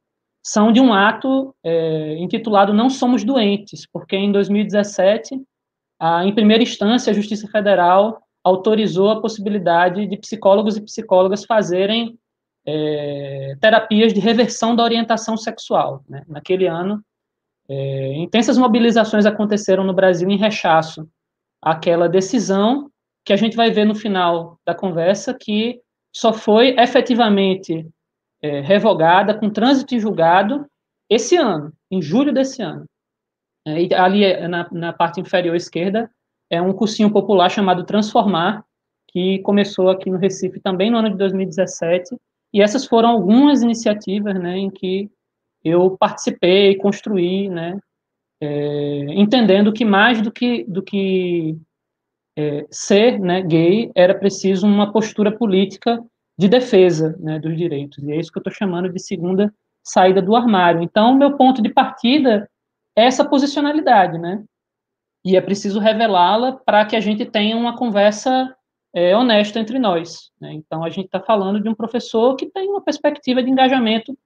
são 0.44 0.70
de 0.72 0.80
um 0.80 0.92
ato 0.92 1.54
é, 1.64 2.16
intitulado 2.18 2.74
Não 2.74 2.90
Somos 2.90 3.24
Doentes, 3.24 3.86
porque 3.90 4.16
em 4.16 4.30
2017, 4.30 5.40
a, 5.98 6.24
em 6.24 6.34
primeira 6.34 6.62
instância, 6.62 7.10
a 7.10 7.14
Justiça 7.14 7.48
Federal 7.48 8.22
autorizou 8.44 9.10
a 9.10 9.20
possibilidade 9.20 10.06
de 10.06 10.16
psicólogos 10.16 10.76
e 10.76 10.82
psicólogas 10.82 11.44
fazerem 11.44 12.18
é, 12.66 13.56
terapias 13.60 14.12
de 14.12 14.20
reversão 14.20 14.76
da 14.76 14.82
orientação 14.82 15.36
sexual. 15.36 16.02
Né? 16.08 16.22
Naquele 16.28 16.66
ano, 16.66 17.02
é, 17.68 18.14
intensas 18.14 18.58
mobilizações 18.58 19.26
aconteceram 19.26 19.84
no 19.84 19.92
Brasil 19.92 20.28
em 20.30 20.36
rechaço 20.36 21.08
àquela 21.62 22.08
decisão, 22.08 22.90
que 23.24 23.32
a 23.32 23.36
gente 23.36 23.56
vai 23.56 23.70
ver 23.70 23.84
no 23.84 23.94
final 23.94 24.58
da 24.64 24.74
conversa, 24.74 25.34
que 25.34 25.80
só 26.14 26.32
foi 26.32 26.70
efetivamente 26.78 27.86
é, 28.42 28.60
revogada, 28.60 29.34
com 29.34 29.50
trânsito 29.50 29.94
em 29.94 30.00
julgado, 30.00 30.66
esse 31.10 31.36
ano, 31.36 31.72
em 31.90 32.00
julho 32.00 32.32
desse 32.32 32.62
ano. 32.62 32.84
É, 33.66 33.82
e 33.82 33.94
ali, 33.94 34.24
é, 34.24 34.46
na, 34.48 34.68
na 34.72 34.92
parte 34.92 35.20
inferior 35.20 35.56
esquerda, 35.56 36.10
é 36.50 36.60
um 36.60 36.72
cursinho 36.72 37.12
popular 37.12 37.50
chamado 37.50 37.84
Transformar, 37.84 38.64
que 39.08 39.38
começou 39.40 39.88
aqui 39.90 40.10
no 40.10 40.18
Recife 40.18 40.60
também 40.60 40.90
no 40.90 40.98
ano 40.98 41.10
de 41.10 41.16
2017, 41.16 42.16
e 42.52 42.62
essas 42.62 42.86
foram 42.86 43.10
algumas 43.10 43.62
iniciativas, 43.62 44.34
né, 44.40 44.56
em 44.56 44.70
que 44.70 45.10
eu 45.62 45.96
participei, 45.98 46.76
construí, 46.76 47.48
né, 47.48 47.78
é, 48.40 49.04
entendendo 49.14 49.72
que 49.72 49.84
mais 49.84 50.22
do 50.22 50.30
que, 50.30 50.64
do 50.64 50.82
que 50.82 51.56
é, 52.36 52.66
ser 52.70 53.18
né, 53.18 53.42
gay, 53.42 53.90
era 53.94 54.14
preciso 54.14 54.66
uma 54.66 54.92
postura 54.92 55.36
política 55.36 56.02
de 56.38 56.48
defesa 56.48 57.16
né, 57.18 57.38
dos 57.38 57.56
direitos, 57.56 57.98
e 57.98 58.12
é 58.12 58.16
isso 58.16 58.30
que 58.30 58.38
eu 58.38 58.40
estou 58.40 58.52
chamando 58.52 58.92
de 58.92 59.00
segunda 59.00 59.52
saída 59.82 60.22
do 60.22 60.36
armário. 60.36 60.82
Então, 60.82 61.14
meu 61.14 61.36
ponto 61.36 61.60
de 61.60 61.68
partida 61.68 62.48
é 62.96 63.06
essa 63.06 63.28
posicionalidade, 63.28 64.18
né, 64.18 64.44
e 65.24 65.36
é 65.36 65.40
preciso 65.40 65.80
revelá-la 65.80 66.52
para 66.52 66.84
que 66.84 66.94
a 66.94 67.00
gente 67.00 67.26
tenha 67.26 67.56
uma 67.56 67.76
conversa 67.76 68.54
é, 68.94 69.16
honesta 69.16 69.58
entre 69.58 69.78
nós. 69.78 70.30
Né? 70.40 70.52
Então, 70.52 70.84
a 70.84 70.88
gente 70.88 71.06
está 71.06 71.20
falando 71.20 71.60
de 71.60 71.68
um 71.68 71.74
professor 71.74 72.36
que 72.36 72.46
tem 72.46 72.68
uma 72.68 72.80
perspectiva 72.80 73.42
de 73.42 73.50
engajamento 73.50 74.16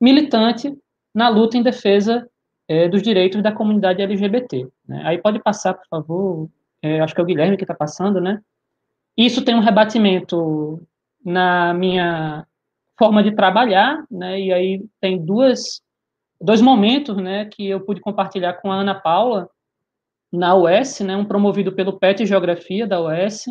militante 0.00 0.72
na 1.14 1.28
luta 1.28 1.56
em 1.56 1.62
defesa 1.62 2.28
é, 2.68 2.88
dos 2.88 3.02
direitos 3.02 3.42
da 3.42 3.52
comunidade 3.52 4.02
LGBT. 4.02 4.68
Né? 4.86 5.02
Aí 5.04 5.18
pode 5.18 5.42
passar, 5.42 5.74
por 5.74 5.86
favor, 5.88 6.50
é, 6.82 7.00
acho 7.00 7.14
que 7.14 7.20
é 7.20 7.24
o 7.24 7.26
Guilherme 7.26 7.56
que 7.56 7.64
está 7.64 7.74
passando, 7.74 8.20
né? 8.20 8.40
Isso 9.16 9.44
tem 9.44 9.54
um 9.54 9.60
rebatimento 9.60 10.80
na 11.24 11.72
minha 11.72 12.46
forma 12.98 13.22
de 13.22 13.32
trabalhar, 13.32 14.04
né? 14.10 14.40
E 14.40 14.52
aí 14.52 14.84
tem 15.00 15.24
duas, 15.24 15.82
dois 16.40 16.60
momentos, 16.60 17.16
né, 17.16 17.46
que 17.46 17.66
eu 17.66 17.80
pude 17.80 18.00
compartilhar 18.00 18.54
com 18.54 18.70
a 18.70 18.76
Ana 18.76 18.94
Paula 18.94 19.48
na 20.32 20.54
UES, 20.54 21.00
né, 21.00 21.16
um 21.16 21.24
promovido 21.24 21.72
pelo 21.72 21.98
PET 21.98 22.26
Geografia 22.26 22.86
da 22.86 23.00
UES, 23.00 23.44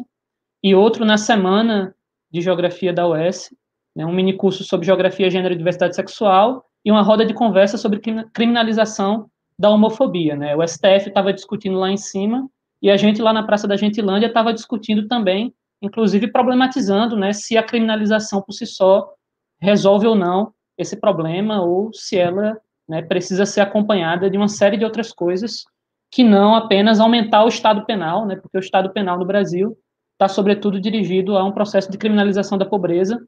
e 0.63 0.76
outro 0.76 1.05
na 1.05 1.18
semana 1.18 1.95
de 2.30 2.41
Geografia 2.41 2.93
da 2.93 3.07
UES, 3.07 3.49
né, 3.95 4.05
um 4.05 4.13
mini 4.13 4.34
curso 4.34 4.63
sobre 4.63 4.86
Geografia, 4.86 5.30
Gênero 5.30 5.53
e 5.53 5.57
Diversidade 5.57 5.95
Sexual, 5.95 6.66
e 6.86 6.91
uma 6.91 7.01
roda 7.01 7.25
de 7.25 7.33
conversa 7.33 7.77
sobre 7.77 7.99
criminalização 8.31 9.27
da 9.57 9.71
homofobia. 9.71 10.36
Né? 10.36 10.55
O 10.55 10.65
STF 10.65 11.07
estava 11.07 11.33
discutindo 11.33 11.79
lá 11.79 11.89
em 11.89 11.97
cima, 11.97 12.47
e 12.81 12.91
a 12.91 12.97
gente 12.97 13.21
lá 13.21 13.33
na 13.33 13.41
Praça 13.41 13.67
da 13.67 13.75
Gentilândia 13.75 14.27
estava 14.27 14.53
discutindo 14.53 15.07
também, 15.07 15.51
inclusive 15.81 16.31
problematizando 16.31 17.17
né, 17.17 17.33
se 17.33 17.57
a 17.57 17.63
criminalização 17.63 18.41
por 18.41 18.53
si 18.53 18.67
só 18.67 19.11
resolve 19.59 20.05
ou 20.05 20.13
não 20.13 20.53
esse 20.77 20.95
problema, 20.99 21.61
ou 21.61 21.91
se 21.93 22.17
ela 22.17 22.55
né, 22.88 23.01
precisa 23.01 23.45
ser 23.45 23.61
acompanhada 23.61 24.29
de 24.29 24.38
uma 24.38 24.47
série 24.47 24.77
de 24.77 24.86
outras 24.86 25.11
coisas, 25.11 25.63
que 26.11 26.23
não 26.23 26.53
apenas 26.53 26.99
aumentar 26.99 27.43
o 27.43 27.47
Estado 27.47 27.86
penal, 27.86 28.25
né, 28.25 28.36
porque 28.36 28.57
o 28.57 28.59
Estado 28.59 28.91
penal 28.91 29.17
no 29.17 29.25
Brasil 29.25 29.75
está, 30.13 30.27
sobretudo, 30.27 30.79
dirigido 30.79 31.36
a 31.38 31.43
um 31.43 31.51
processo 31.51 31.91
de 31.91 31.97
criminalização 31.97 32.57
da 32.57 32.65
pobreza 32.65 33.25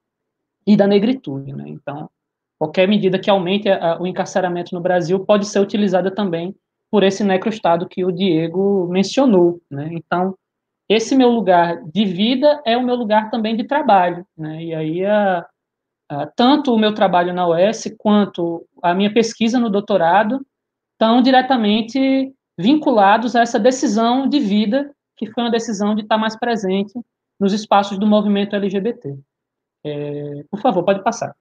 e 0.65 0.77
da 0.77 0.85
negritude. 0.85 1.53
Né? 1.53 1.63
Então, 1.67 2.09
qualquer 2.57 2.87
medida 2.87 3.19
que 3.19 3.29
aumente 3.29 3.69
a, 3.69 3.99
o 4.01 4.07
encarceramento 4.07 4.73
no 4.73 4.81
Brasil 4.81 5.19
pode 5.25 5.45
ser 5.45 5.59
utilizada 5.59 6.09
também 6.09 6.55
por 6.89 7.03
esse 7.03 7.23
necroestado 7.23 7.87
que 7.87 8.03
o 8.03 8.11
Diego 8.11 8.87
mencionou. 8.89 9.61
Né? 9.69 9.89
Então, 9.91 10.35
esse 10.89 11.15
meu 11.15 11.29
lugar 11.29 11.83
de 11.83 12.05
vida 12.05 12.61
é 12.65 12.77
o 12.77 12.83
meu 12.83 12.95
lugar 12.95 13.29
também 13.29 13.55
de 13.55 13.65
trabalho. 13.65 14.25
Né? 14.37 14.63
E 14.63 14.75
aí, 14.75 15.05
a, 15.05 15.45
a, 16.09 16.25
tanto 16.27 16.73
o 16.73 16.79
meu 16.79 16.93
trabalho 16.93 17.33
na 17.33 17.47
UES 17.47 17.93
quanto 17.97 18.65
a 18.81 18.93
minha 18.93 19.13
pesquisa 19.13 19.59
no 19.59 19.69
doutorado 19.69 20.45
estão 20.93 21.21
diretamente 21.21 22.33
vinculados 22.57 23.35
a 23.35 23.41
essa 23.41 23.59
decisão 23.59 24.27
de 24.27 24.39
vida 24.39 24.91
que 25.15 25.29
foi 25.31 25.43
uma 25.43 25.51
decisão 25.51 25.95
de 25.95 26.03
estar 26.03 26.17
mais 26.17 26.37
presente 26.37 26.93
nos 27.39 27.51
espaços 27.51 27.97
do 27.97 28.07
movimento 28.07 28.55
LGBT. 28.55 29.17
É, 29.83 30.43
por 30.49 30.61
favor, 30.61 30.83
pode 30.83 31.03
passar. 31.03 31.35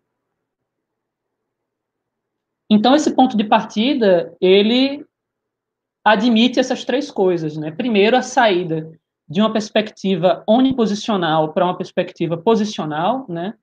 Então, 2.68 2.94
esse 2.94 3.14
ponto 3.14 3.36
de 3.36 3.44
partida, 3.44 4.34
ele 4.40 5.04
admite 6.04 6.58
essas 6.58 6.84
três 6.84 7.10
coisas, 7.10 7.56
né? 7.56 7.70
Primeiro, 7.70 8.16
a 8.16 8.22
saída 8.22 8.90
de 9.28 9.40
uma 9.40 9.52
perspectiva 9.52 10.44
oniposicional 10.46 11.52
para 11.52 11.64
uma 11.64 11.76
perspectiva 11.76 12.36
posicional, 12.36 13.26
né? 13.28 13.54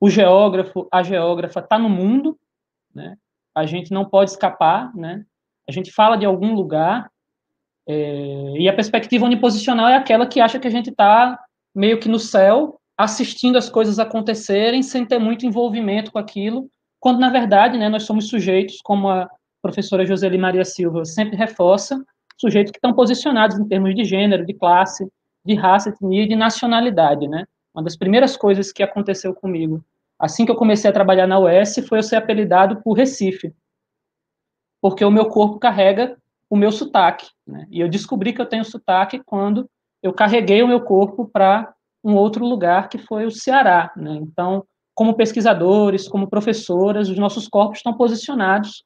O 0.00 0.10
geógrafo, 0.10 0.88
a 0.92 1.02
geógrafa 1.02 1.60
está 1.60 1.78
no 1.78 1.88
mundo, 1.88 2.38
né? 2.94 3.16
A 3.54 3.64
gente 3.66 3.92
não 3.92 4.04
pode 4.04 4.30
escapar, 4.30 4.94
né? 4.94 5.24
A 5.68 5.72
gente 5.72 5.92
fala 5.92 6.16
de 6.16 6.26
algum 6.26 6.54
lugar, 6.54 7.10
é, 7.86 8.54
e 8.58 8.68
a 8.68 8.74
perspectiva 8.74 9.24
uniposicional 9.24 9.88
é 9.88 9.96
aquela 9.96 10.26
que 10.26 10.40
acha 10.40 10.58
que 10.58 10.66
a 10.66 10.70
gente 10.70 10.90
está 10.90 11.38
meio 11.74 12.00
que 12.00 12.08
no 12.08 12.18
céu, 12.18 12.80
assistindo 12.96 13.58
as 13.58 13.68
coisas 13.68 13.98
acontecerem, 13.98 14.82
sem 14.82 15.04
ter 15.04 15.18
muito 15.18 15.44
envolvimento 15.44 16.12
com 16.12 16.18
aquilo, 16.18 16.70
quando, 17.04 17.20
na 17.20 17.28
verdade, 17.28 17.76
né, 17.76 17.86
nós 17.90 18.04
somos 18.04 18.28
sujeitos, 18.28 18.80
como 18.82 19.10
a 19.10 19.28
professora 19.60 20.06
Joseli 20.06 20.38
Maria 20.38 20.64
Silva 20.64 21.04
sempre 21.04 21.36
reforça, 21.36 22.02
sujeitos 22.38 22.70
que 22.70 22.78
estão 22.78 22.94
posicionados 22.94 23.58
em 23.58 23.68
termos 23.68 23.94
de 23.94 24.04
gênero, 24.04 24.46
de 24.46 24.54
classe, 24.54 25.06
de 25.44 25.54
raça, 25.54 25.90
etnia 25.90 26.22
e 26.22 26.28
de 26.28 26.34
nacionalidade, 26.34 27.28
né? 27.28 27.44
Uma 27.74 27.84
das 27.84 27.94
primeiras 27.94 28.38
coisas 28.38 28.72
que 28.72 28.82
aconteceu 28.82 29.34
comigo, 29.34 29.84
assim 30.18 30.46
que 30.46 30.50
eu 30.50 30.56
comecei 30.56 30.88
a 30.88 30.94
trabalhar 30.94 31.26
na 31.26 31.38
UES, 31.38 31.86
foi 31.86 31.98
eu 31.98 32.02
ser 32.02 32.16
apelidado 32.16 32.80
por 32.80 32.94
Recife, 32.94 33.54
porque 34.80 35.04
o 35.04 35.10
meu 35.10 35.26
corpo 35.26 35.58
carrega 35.58 36.16
o 36.48 36.56
meu 36.56 36.72
sotaque. 36.72 37.28
Né? 37.46 37.66
E 37.70 37.80
eu 37.80 37.88
descobri 37.90 38.32
que 38.32 38.40
eu 38.40 38.46
tenho 38.46 38.64
sotaque 38.64 39.20
quando 39.26 39.68
eu 40.02 40.14
carreguei 40.14 40.62
o 40.62 40.68
meu 40.68 40.80
corpo 40.80 41.26
para 41.26 41.70
um 42.02 42.14
outro 42.14 42.46
lugar, 42.46 42.88
que 42.88 42.96
foi 42.96 43.26
o 43.26 43.30
Ceará. 43.30 43.92
Né? 43.94 44.14
Então, 44.22 44.64
como 44.94 45.14
pesquisadores, 45.14 46.08
como 46.08 46.28
professoras, 46.28 47.08
os 47.08 47.18
nossos 47.18 47.48
corpos 47.48 47.78
estão 47.78 47.94
posicionados, 47.94 48.84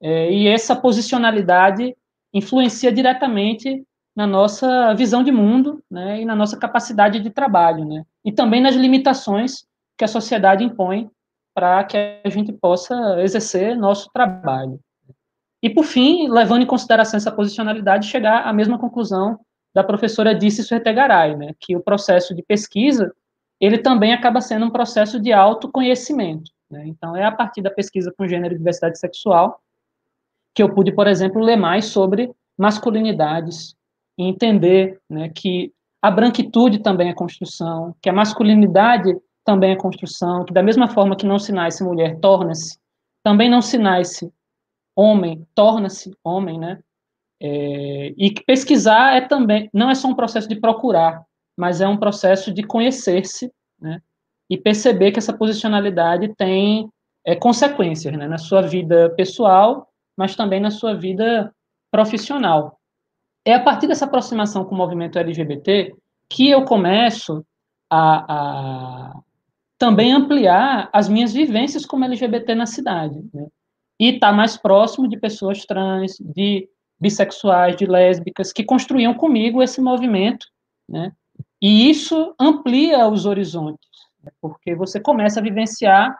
é, 0.00 0.30
e 0.30 0.46
essa 0.46 0.76
posicionalidade 0.76 1.96
influencia 2.32 2.92
diretamente 2.92 3.82
na 4.14 4.26
nossa 4.26 4.94
visão 4.94 5.22
de 5.22 5.32
mundo 5.32 5.82
né, 5.90 6.20
e 6.20 6.24
na 6.24 6.34
nossa 6.34 6.56
capacidade 6.56 7.20
de 7.20 7.30
trabalho, 7.30 7.84
né, 7.84 8.04
e 8.24 8.32
também 8.32 8.60
nas 8.60 8.74
limitações 8.74 9.66
que 9.96 10.04
a 10.04 10.08
sociedade 10.08 10.64
impõe 10.64 11.10
para 11.54 11.82
que 11.84 11.96
a 11.96 12.28
gente 12.28 12.52
possa 12.52 12.94
exercer 13.22 13.76
nosso 13.76 14.10
trabalho. 14.12 14.78
E, 15.62 15.70
por 15.70 15.84
fim, 15.84 16.28
levando 16.28 16.62
em 16.62 16.66
consideração 16.66 17.16
essa 17.16 17.32
posicionalidade, 17.32 18.08
chegar 18.08 18.46
à 18.46 18.52
mesma 18.52 18.78
conclusão 18.78 19.38
da 19.74 19.82
professora 19.82 20.34
Disse 20.34 20.62
Suetegaray, 20.62 21.36
né, 21.36 21.52
que 21.58 21.74
o 21.74 21.82
processo 21.82 22.34
de 22.34 22.42
pesquisa, 22.42 23.12
ele 23.60 23.78
também 23.78 24.12
acaba 24.12 24.40
sendo 24.40 24.66
um 24.66 24.70
processo 24.70 25.20
de 25.20 25.32
autoconhecimento. 25.32 26.50
Né? 26.70 26.86
Então, 26.86 27.16
é 27.16 27.24
a 27.24 27.32
partir 27.32 27.62
da 27.62 27.70
pesquisa 27.70 28.12
com 28.16 28.28
gênero 28.28 28.54
e 28.54 28.58
diversidade 28.58 28.98
sexual 28.98 29.60
que 30.54 30.62
eu 30.62 30.74
pude, 30.74 30.90
por 30.92 31.06
exemplo, 31.06 31.42
ler 31.42 31.56
mais 31.56 31.84
sobre 31.86 32.32
masculinidades 32.56 33.76
e 34.16 34.24
entender 34.24 34.98
né, 35.08 35.28
que 35.28 35.70
a 36.00 36.10
branquitude 36.10 36.78
também 36.78 37.10
é 37.10 37.14
construção, 37.14 37.94
que 38.00 38.08
a 38.08 38.12
masculinidade 38.12 39.14
também 39.44 39.72
é 39.72 39.76
construção, 39.76 40.44
que 40.44 40.54
da 40.54 40.62
mesma 40.62 40.88
forma 40.88 41.14
que 41.14 41.26
não 41.26 41.38
se 41.38 41.52
nasce 41.52 41.84
mulher, 41.84 42.18
torna-se, 42.20 42.78
também 43.22 43.50
não 43.50 43.60
se 43.60 43.76
nasce 43.76 44.32
homem 44.96 45.46
torna-se 45.54 46.16
homem, 46.24 46.58
né? 46.58 46.78
É, 47.38 48.14
e 48.16 48.32
pesquisar 48.46 49.14
é 49.14 49.20
também 49.20 49.68
não 49.74 49.90
é 49.90 49.94
só 49.94 50.08
um 50.08 50.14
processo 50.14 50.48
de 50.48 50.56
procurar, 50.56 51.22
mas 51.56 51.80
é 51.80 51.88
um 51.88 51.96
processo 51.96 52.52
de 52.52 52.62
conhecer-se, 52.62 53.52
né? 53.80 54.00
E 54.48 54.56
perceber 54.56 55.10
que 55.10 55.18
essa 55.18 55.36
posicionalidade 55.36 56.34
tem 56.36 56.88
é, 57.24 57.34
consequências, 57.34 58.16
né? 58.16 58.28
Na 58.28 58.38
sua 58.38 58.62
vida 58.62 59.10
pessoal, 59.16 59.88
mas 60.16 60.36
também 60.36 60.60
na 60.60 60.70
sua 60.70 60.94
vida 60.94 61.52
profissional. 61.90 62.78
É 63.44 63.54
a 63.54 63.62
partir 63.62 63.86
dessa 63.86 64.04
aproximação 64.04 64.64
com 64.64 64.74
o 64.74 64.78
movimento 64.78 65.18
LGBT 65.18 65.94
que 66.28 66.50
eu 66.50 66.64
começo 66.64 67.44
a, 67.88 69.12
a 69.12 69.20
também 69.78 70.12
ampliar 70.12 70.88
as 70.92 71.08
minhas 71.08 71.32
vivências 71.32 71.86
como 71.86 72.04
LGBT 72.04 72.54
na 72.54 72.66
cidade. 72.66 73.22
Né? 73.32 73.46
e 73.98 74.14
estar 74.14 74.30
tá 74.30 74.32
mais 74.32 74.56
próximo 74.56 75.08
de 75.08 75.18
pessoas 75.18 75.64
trans, 75.64 76.16
de 76.20 76.68
bissexuais, 76.98 77.76
de 77.76 77.86
lésbicas, 77.86 78.52
que 78.52 78.64
construíam 78.64 79.14
comigo 79.14 79.62
esse 79.62 79.80
movimento, 79.80 80.46
né? 80.88 81.12
E 81.60 81.88
isso 81.88 82.34
amplia 82.38 83.08
os 83.08 83.26
horizontes, 83.26 83.88
né? 84.22 84.30
porque 84.40 84.74
você 84.74 85.00
começa 85.00 85.40
a 85.40 85.42
vivenciar 85.42 86.16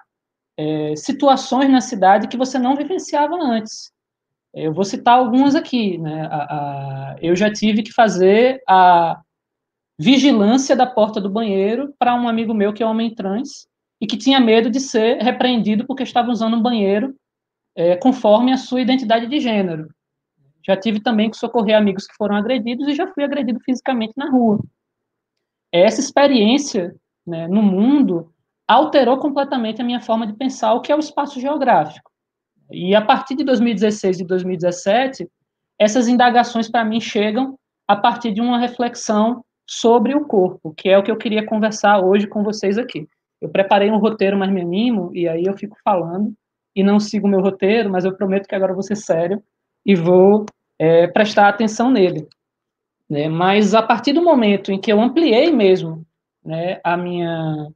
é, 0.59 0.97
situações 0.97 1.71
na 1.71 1.81
cidade 1.81 2.29
que 2.29 2.37
você 2.37 2.59
não 2.59 2.77
vivenciava 2.77 3.35
antes. 3.35 3.93
Eu 4.55 4.73
vou 4.73 4.85
citar 4.85 5.19
algumas 5.19 5.55
aqui, 5.55 5.99
né? 5.99 6.27
A, 6.31 6.37
a, 6.37 7.17
eu 7.21 7.37
já 7.37 7.53
tive 7.53 7.83
que 7.83 7.93
fazer 7.93 8.63
a 8.67 9.21
vigilância 9.99 10.75
da 10.75 10.87
porta 10.87 11.21
do 11.21 11.29
banheiro 11.29 11.95
para 11.99 12.15
um 12.15 12.27
amigo 12.27 12.55
meu 12.55 12.73
que 12.73 12.83
é 12.83 12.87
homem 12.87 13.15
trans, 13.15 13.69
e 14.01 14.07
que 14.07 14.17
tinha 14.17 14.41
medo 14.41 14.71
de 14.71 14.81
ser 14.81 15.23
repreendido 15.23 15.87
porque 15.87 16.03
estava 16.03 16.31
usando 16.31 16.57
um 16.57 16.63
banheiro 16.63 17.15
é, 17.75 17.97
conforme 17.97 18.53
a 18.53 18.57
sua 18.57 18.81
identidade 18.81 19.27
de 19.27 19.41
gênero. 19.41 19.89
Já 20.65 20.77
tive 20.77 21.01
também 21.01 21.31
que 21.31 21.37
socorrer 21.37 21.77
amigos 21.77 22.07
que 22.07 22.15
foram 22.17 22.37
agredidos 22.37 22.89
e 22.89 22.95
já 22.95 23.07
fui 23.07 23.25
agredido 23.25 23.61
fisicamente 23.61 24.15
na 24.17 24.29
rua. 24.31 24.59
Essa 25.81 26.01
experiência 26.01 26.95
né, 27.27 27.47
no 27.49 27.63
mundo 27.63 28.33
alterou 28.67 29.19
completamente 29.19 29.81
a 29.81 29.85
minha 29.85 30.01
forma 30.01 30.27
de 30.27 30.33
pensar 30.33 30.75
o 30.75 30.81
que 30.81 30.91
é 30.91 30.97
o 30.97 31.01
espaço 31.01 31.41
geográfico. 31.41 32.11
E 32.71 32.95
a 32.95 33.01
partir 33.01 33.37
de 33.37 33.45
2016 33.45 34.21
e 34.21 34.25
2017, 34.25 35.29
essas 35.79 36.09
indagações 36.09 36.69
para 36.69 36.85
mim 36.85 37.01
chegam 37.01 37.57
a 37.87 37.95
partir 37.95 38.33
de 38.33 38.41
uma 38.41 38.59
reflexão 38.59 39.45
sobre 39.69 40.15
o 40.15 40.25
corpo, 40.25 40.75
que 40.75 40.89
é 40.89 40.99
o 40.99 41.03
que 41.03 41.11
eu 41.11 41.17
queria 41.17 41.45
conversar 41.45 42.01
hoje 42.01 42.27
com 42.27 42.43
vocês 42.43 42.79
aqui. 42.79 43.07
Eu 43.41 43.49
preparei 43.49 43.91
um 43.91 43.99
roteiro, 43.99 44.37
mas 44.37 44.51
me 44.51 44.63
animo, 44.63 45.11
e 45.15 45.29
aí 45.29 45.45
eu 45.45 45.57
fico 45.57 45.77
falando, 45.85 46.33
e 46.75 46.83
não 46.83 46.99
sigo 46.99 47.29
meu 47.29 47.41
roteiro, 47.41 47.91
mas 47.91 48.05
eu 48.05 48.17
prometo 48.17 48.49
que 48.49 48.55
agora 48.55 48.73
vou 48.73 48.83
ser 48.83 48.97
sério 48.97 49.43
e 49.85 49.95
vou 49.95 50.47
é, 50.79 51.07
prestar 51.07 51.49
atenção 51.49 51.91
nele. 51.91 52.27
Né? 53.09 53.29
Mas 53.29 53.75
a 53.75 53.83
partir 53.83 54.13
do 54.13 54.23
momento 54.23 54.73
em 54.73 54.81
que 54.81 54.93
eu 54.93 55.01
ampliei 55.01 55.51
mesmo 55.51 56.05
né, 56.45 56.81
a 56.83 56.97
minha 56.97 57.69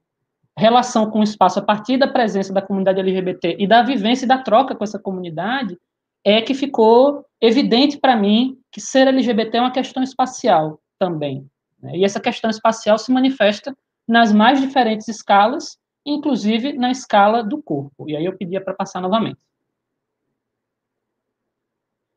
relação 0.57 1.11
com 1.11 1.21
o 1.21 1.25
espaço 1.25 1.59
a 1.59 1.63
partir 1.63 1.97
da 1.97 2.07
presença 2.07 2.53
da 2.53 2.63
comunidade 2.63 3.01
LGBT 3.01 3.57
e 3.59 3.67
da 3.67 3.83
vivência 3.83 4.25
e 4.25 4.29
da 4.29 4.39
troca 4.39 4.75
com 4.75 4.85
essa 4.85 4.99
comunidade, 4.99 5.79
é 6.25 6.43
que 6.43 6.55
ficou 6.55 7.25
evidente 7.41 7.99
para 7.99 8.15
mim 8.15 8.59
que 8.71 8.81
ser 8.81 9.09
LGBT 9.09 9.57
é 9.57 9.61
uma 9.61 9.71
questão 9.71 10.03
espacial 10.03 10.79
também. 10.99 11.47
Né? 11.83 11.99
E 11.99 12.05
essa 12.05 12.21
questão 12.21 12.51
espacial 12.51 12.99
se 12.99 13.11
manifesta 13.11 13.75
nas 14.07 14.33
mais 14.33 14.61
diferentes 14.61 15.09
escalas, 15.09 15.79
inclusive 16.05 16.75
na 16.75 16.91
escala 16.91 17.43
do 17.43 17.63
corpo. 17.63 18.09
E 18.09 18.17
aí 18.17 18.25
eu 18.25 18.37
pedia 18.37 18.61
para 18.61 18.75
passar 18.75 19.01
novamente. 19.01 19.39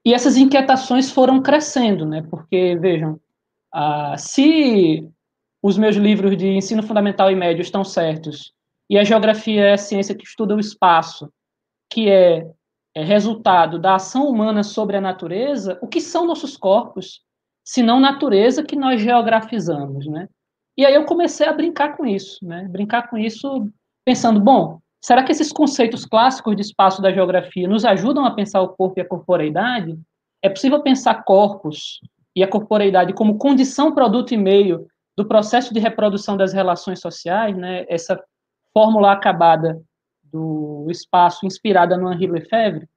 E 0.05 0.13
essas 0.13 0.35
inquietações 0.35 1.09
foram 1.11 1.41
crescendo, 1.41 2.05
né? 2.05 2.21
Porque, 2.29 2.75
vejam, 2.77 3.19
ah, 3.73 4.15
se 4.17 5.07
os 5.61 5.77
meus 5.77 5.95
livros 5.95 6.35
de 6.37 6.47
ensino 6.47 6.83
fundamental 6.83 7.31
e 7.31 7.35
médio 7.35 7.61
estão 7.61 7.83
certos, 7.83 8.53
e 8.89 8.97
a 8.97 9.03
geografia 9.03 9.63
é 9.63 9.73
a 9.73 9.77
ciência 9.77 10.13
que 10.13 10.25
estuda 10.25 10.55
o 10.55 10.59
espaço, 10.59 11.31
que 11.89 12.09
é, 12.09 12.45
é 12.93 13.03
resultado 13.03 13.79
da 13.79 13.95
ação 13.95 14.27
humana 14.27 14.61
sobre 14.61 14.97
a 14.97 15.01
natureza, 15.01 15.79
o 15.81 15.87
que 15.87 16.01
são 16.01 16.27
nossos 16.27 16.57
corpos, 16.57 17.21
se 17.63 17.81
não 17.81 17.99
natureza 17.99 18.63
que 18.63 18.75
nós 18.75 18.99
geografizamos, 18.99 20.05
né? 20.05 20.27
E 20.77 20.85
aí 20.85 20.93
eu 20.93 21.05
comecei 21.05 21.47
a 21.47 21.53
brincar 21.53 21.95
com 21.95 22.05
isso, 22.05 22.45
né? 22.45 22.67
Brincar 22.67 23.09
com 23.09 23.17
isso 23.17 23.69
pensando, 24.03 24.39
bom, 24.41 24.81
Será 25.03 25.21
que 25.21 25.33
esses 25.33 25.51
conceitos 25.51 26.05
clássicos 26.05 26.55
de 26.55 26.61
espaço 26.61 27.01
da 27.01 27.11
geografia 27.11 27.67
nos 27.67 27.83
ajudam 27.83 28.25
a 28.25 28.31
pensar 28.31 28.61
o 28.61 28.69
corpo 28.69 28.97
e 28.97 29.01
a 29.01 29.07
corporeidade? 29.07 29.99
É 30.41 30.47
possível 30.47 30.81
pensar 30.81 31.23
corpos 31.25 31.99
e 32.33 32.41
a 32.41 32.47
corporeidade 32.47 33.13
como 33.13 33.37
condição, 33.37 33.93
produto 33.93 34.33
e 34.33 34.37
meio 34.37 34.87
do 35.17 35.27
processo 35.27 35.73
de 35.73 35.79
reprodução 35.81 36.37
das 36.37 36.53
relações 36.53 37.01
sociais, 37.01 37.55
né? 37.57 37.85
Essa 37.89 38.17
fórmula 38.73 39.11
acabada 39.11 39.81
do 40.23 40.87
espaço 40.89 41.45
inspirada 41.45 41.97
no 41.97 42.11
Henri 42.11 42.27
Lefebvre. 42.27 42.87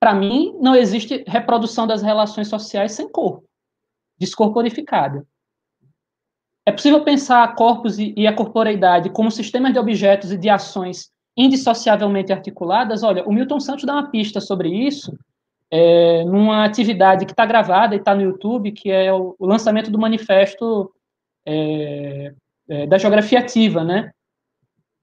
Para 0.00 0.12
mim, 0.14 0.58
não 0.60 0.74
existe 0.74 1.24
reprodução 1.28 1.86
das 1.86 2.02
relações 2.02 2.48
sociais 2.48 2.92
sem 2.92 3.08
corpo, 3.08 3.44
descorporificada. 4.18 5.24
É 6.68 6.70
possível 6.70 7.02
pensar 7.02 7.54
corpos 7.54 7.98
e, 7.98 8.26
a 8.26 8.32
corporeidade 8.34 9.08
como 9.08 9.30
sistemas 9.30 9.72
de 9.72 9.78
objetos 9.78 10.30
e 10.30 10.36
de 10.36 10.50
ações 10.50 11.10
indissociavelmente 11.34 12.30
articuladas? 12.30 13.02
Olha, 13.02 13.26
o 13.26 13.32
Milton 13.32 13.58
Santos 13.58 13.84
dá 13.86 13.94
uma 13.94 14.10
pista 14.10 14.38
sobre 14.38 14.68
isso 14.68 15.18
é, 15.70 16.24
numa 16.24 16.66
atividade 16.66 17.24
que 17.24 17.32
está 17.32 17.46
gravada 17.46 17.94
e 17.94 17.98
está 17.98 18.14
no 18.14 18.20
YouTube, 18.20 18.72
que 18.72 18.90
é 18.90 19.10
o, 19.10 19.34
o 19.38 19.46
lançamento 19.46 19.90
do 19.90 19.98
manifesto 19.98 20.92
é, 21.46 22.34
é, 22.68 22.86
da 22.86 22.98
geografia 22.98 23.38
ativa, 23.38 23.82
né? 23.82 24.10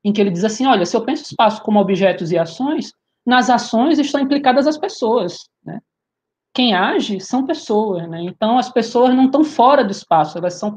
Em 0.03 0.13
que 0.13 0.21
ele 0.21 0.29
diz 0.29 0.43
assim, 0.43 0.67
olha, 0.67 0.85
se 0.85 0.95
eu 0.95 1.03
penso 1.03 1.23
espaço 1.23 1.63
como 1.63 1.79
objetos 1.79 2.31
e 2.31 2.37
ações, 2.37 2.91
nas 3.25 3.49
ações 3.49 3.97
estão 3.97 4.21
implicadas 4.21 4.67
as 4.67 4.77
pessoas, 4.77 5.49
né? 5.65 5.81
Quem 6.53 6.75
age 6.75 7.19
são 7.19 7.43
pessoas, 7.43 8.07
né? 8.07 8.21
Então, 8.21 8.59
as 8.59 8.69
pessoas 8.69 9.15
não 9.15 9.25
estão 9.25 9.43
fora 9.43 9.83
do 9.83 9.91
espaço, 9.91 10.37
elas 10.37 10.53
são 10.53 10.71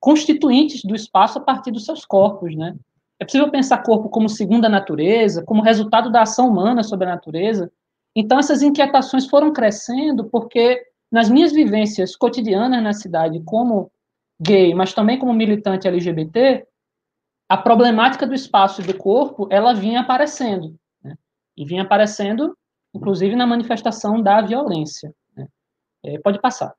constituintes 0.00 0.82
do 0.82 0.94
espaço 0.94 1.38
a 1.38 1.42
partir 1.42 1.70
dos 1.70 1.84
seus 1.84 2.04
corpos, 2.04 2.54
né? 2.56 2.76
É 3.18 3.24
possível 3.24 3.50
pensar 3.50 3.82
corpo 3.82 4.08
como 4.08 4.28
segunda 4.28 4.68
natureza, 4.68 5.42
como 5.42 5.62
resultado 5.62 6.10
da 6.10 6.22
ação 6.22 6.48
humana 6.48 6.82
sobre 6.82 7.06
a 7.06 7.14
natureza. 7.14 7.72
Então, 8.14 8.38
essas 8.38 8.62
inquietações 8.62 9.26
foram 9.26 9.52
crescendo 9.52 10.24
porque, 10.24 10.82
nas 11.10 11.30
minhas 11.30 11.52
vivências 11.52 12.14
cotidianas 12.14 12.82
na 12.82 12.92
cidade, 12.92 13.42
como 13.44 13.90
gay, 14.40 14.74
mas 14.74 14.92
também 14.92 15.18
como 15.18 15.32
militante 15.32 15.88
LGBT, 15.88 16.66
a 17.48 17.56
problemática 17.56 18.26
do 18.26 18.34
espaço 18.34 18.82
e 18.82 18.84
do 18.84 18.96
corpo, 18.96 19.48
ela 19.50 19.72
vinha 19.72 20.00
aparecendo. 20.00 20.76
Né? 21.02 21.16
E 21.56 21.64
vinha 21.64 21.82
aparecendo, 21.82 22.56
inclusive, 22.94 23.34
na 23.34 23.46
manifestação 23.46 24.20
da 24.20 24.42
violência. 24.42 25.14
Né? 25.34 25.46
É, 26.04 26.18
pode 26.18 26.40
passar. 26.40 26.74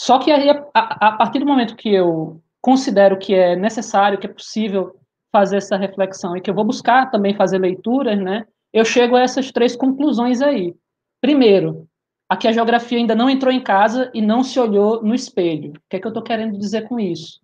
Só 0.00 0.18
que 0.18 0.32
aí, 0.32 0.48
a, 0.48 1.08
a, 1.08 1.12
partir 1.12 1.40
do 1.40 1.44
momento 1.44 1.76
que 1.76 1.92
eu 1.92 2.40
considero 2.58 3.18
que 3.18 3.34
é 3.34 3.54
necessário, 3.54 4.18
que 4.18 4.26
é 4.26 4.32
possível 4.32 4.98
fazer 5.30 5.58
essa 5.58 5.76
reflexão 5.76 6.34
e 6.34 6.40
que 6.40 6.48
eu 6.48 6.54
vou 6.54 6.64
buscar 6.64 7.10
também 7.10 7.34
fazer 7.34 7.58
leituras, 7.58 8.18
né, 8.18 8.46
eu 8.72 8.82
chego 8.82 9.14
a 9.14 9.20
essas 9.20 9.52
três 9.52 9.76
conclusões 9.76 10.40
aí. 10.40 10.74
Primeiro, 11.20 11.86
aqui 12.30 12.48
a 12.48 12.52
geografia 12.52 12.96
ainda 12.96 13.14
não 13.14 13.28
entrou 13.28 13.52
em 13.52 13.62
casa 13.62 14.10
e 14.14 14.22
não 14.22 14.42
se 14.42 14.58
olhou 14.58 15.02
no 15.02 15.14
espelho. 15.14 15.72
O 15.72 15.80
que 15.90 15.96
é 15.96 16.00
que 16.00 16.06
eu 16.06 16.10
estou 16.10 16.22
querendo 16.22 16.58
dizer 16.58 16.88
com 16.88 16.98
isso? 16.98 17.38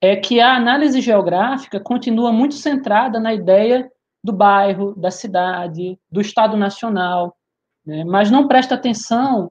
É 0.00 0.14
que 0.14 0.40
a 0.40 0.54
análise 0.54 1.00
geográfica 1.00 1.80
continua 1.80 2.32
muito 2.32 2.54
centrada 2.54 3.18
na 3.18 3.34
ideia 3.34 3.90
do 4.22 4.32
bairro, 4.32 4.94
da 4.94 5.10
cidade, 5.10 5.98
do 6.08 6.20
Estado 6.20 6.56
Nacional, 6.56 7.36
né, 7.84 8.04
mas 8.04 8.30
não 8.30 8.46
presta 8.46 8.76
atenção 8.76 9.50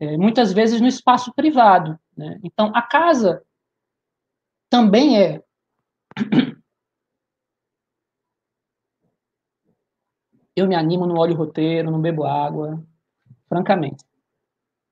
é, 0.00 0.16
muitas 0.16 0.52
vezes 0.52 0.80
no 0.80 0.88
espaço 0.88 1.32
privado. 1.34 1.98
Né? 2.16 2.40
Então, 2.42 2.72
a 2.74 2.80
casa 2.80 3.44
também 4.70 5.22
é. 5.22 5.42
Eu 10.56 10.66
me 10.66 10.74
animo, 10.74 11.06
não 11.06 11.16
olho 11.16 11.36
roteiro, 11.36 11.90
não 11.90 12.00
bebo 12.00 12.24
água, 12.24 12.82
francamente. 13.48 14.04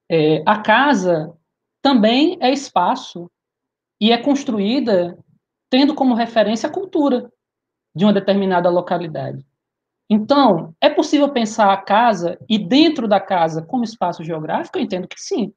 É, 0.09 0.43
a 0.47 0.63
casa 0.63 1.37
também 1.83 2.39
é 2.41 2.51
espaço 2.51 3.31
e 4.01 4.13
é 4.13 4.23
construída 4.23 5.19
tendo 5.69 5.95
como 5.95 6.15
referência 6.15 6.69
a 6.69 6.73
cultura 6.73 7.31
de 7.95 8.05
uma 8.05 8.13
determinada 8.13 8.71
localidade. 8.71 9.45
Então, 10.11 10.75
é 10.81 10.89
possível 10.89 11.31
pensar 11.31 11.73
a 11.73 11.77
casa 11.77 12.39
e 12.49 12.59
dentro 12.59 13.07
da 13.07 13.21
casa 13.21 13.63
como 13.63 13.85
espaço 13.85 14.25
geográfico? 14.25 14.79
Eu 14.79 14.83
entendo 14.83 15.07
que 15.07 15.21
sim. 15.21 15.53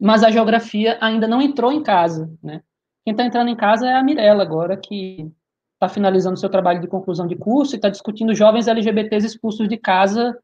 Mas 0.00 0.22
a 0.22 0.30
geografia 0.30 0.98
ainda 1.00 1.26
não 1.26 1.42
entrou 1.42 1.72
em 1.72 1.82
casa, 1.82 2.32
né? 2.42 2.62
Quem 3.04 3.12
está 3.12 3.24
entrando 3.24 3.48
em 3.48 3.56
casa 3.56 3.86
é 3.86 3.94
a 3.94 4.02
Mirella 4.02 4.42
agora, 4.42 4.76
que 4.76 5.30
está 5.74 5.88
finalizando 5.88 6.38
seu 6.38 6.48
trabalho 6.48 6.80
de 6.80 6.86
conclusão 6.86 7.26
de 7.26 7.36
curso 7.36 7.74
e 7.74 7.76
está 7.76 7.88
discutindo 7.88 8.34
jovens 8.34 8.68
LGBTs 8.68 9.26
expulsos 9.26 9.68
de 9.68 9.76
casa 9.76 10.38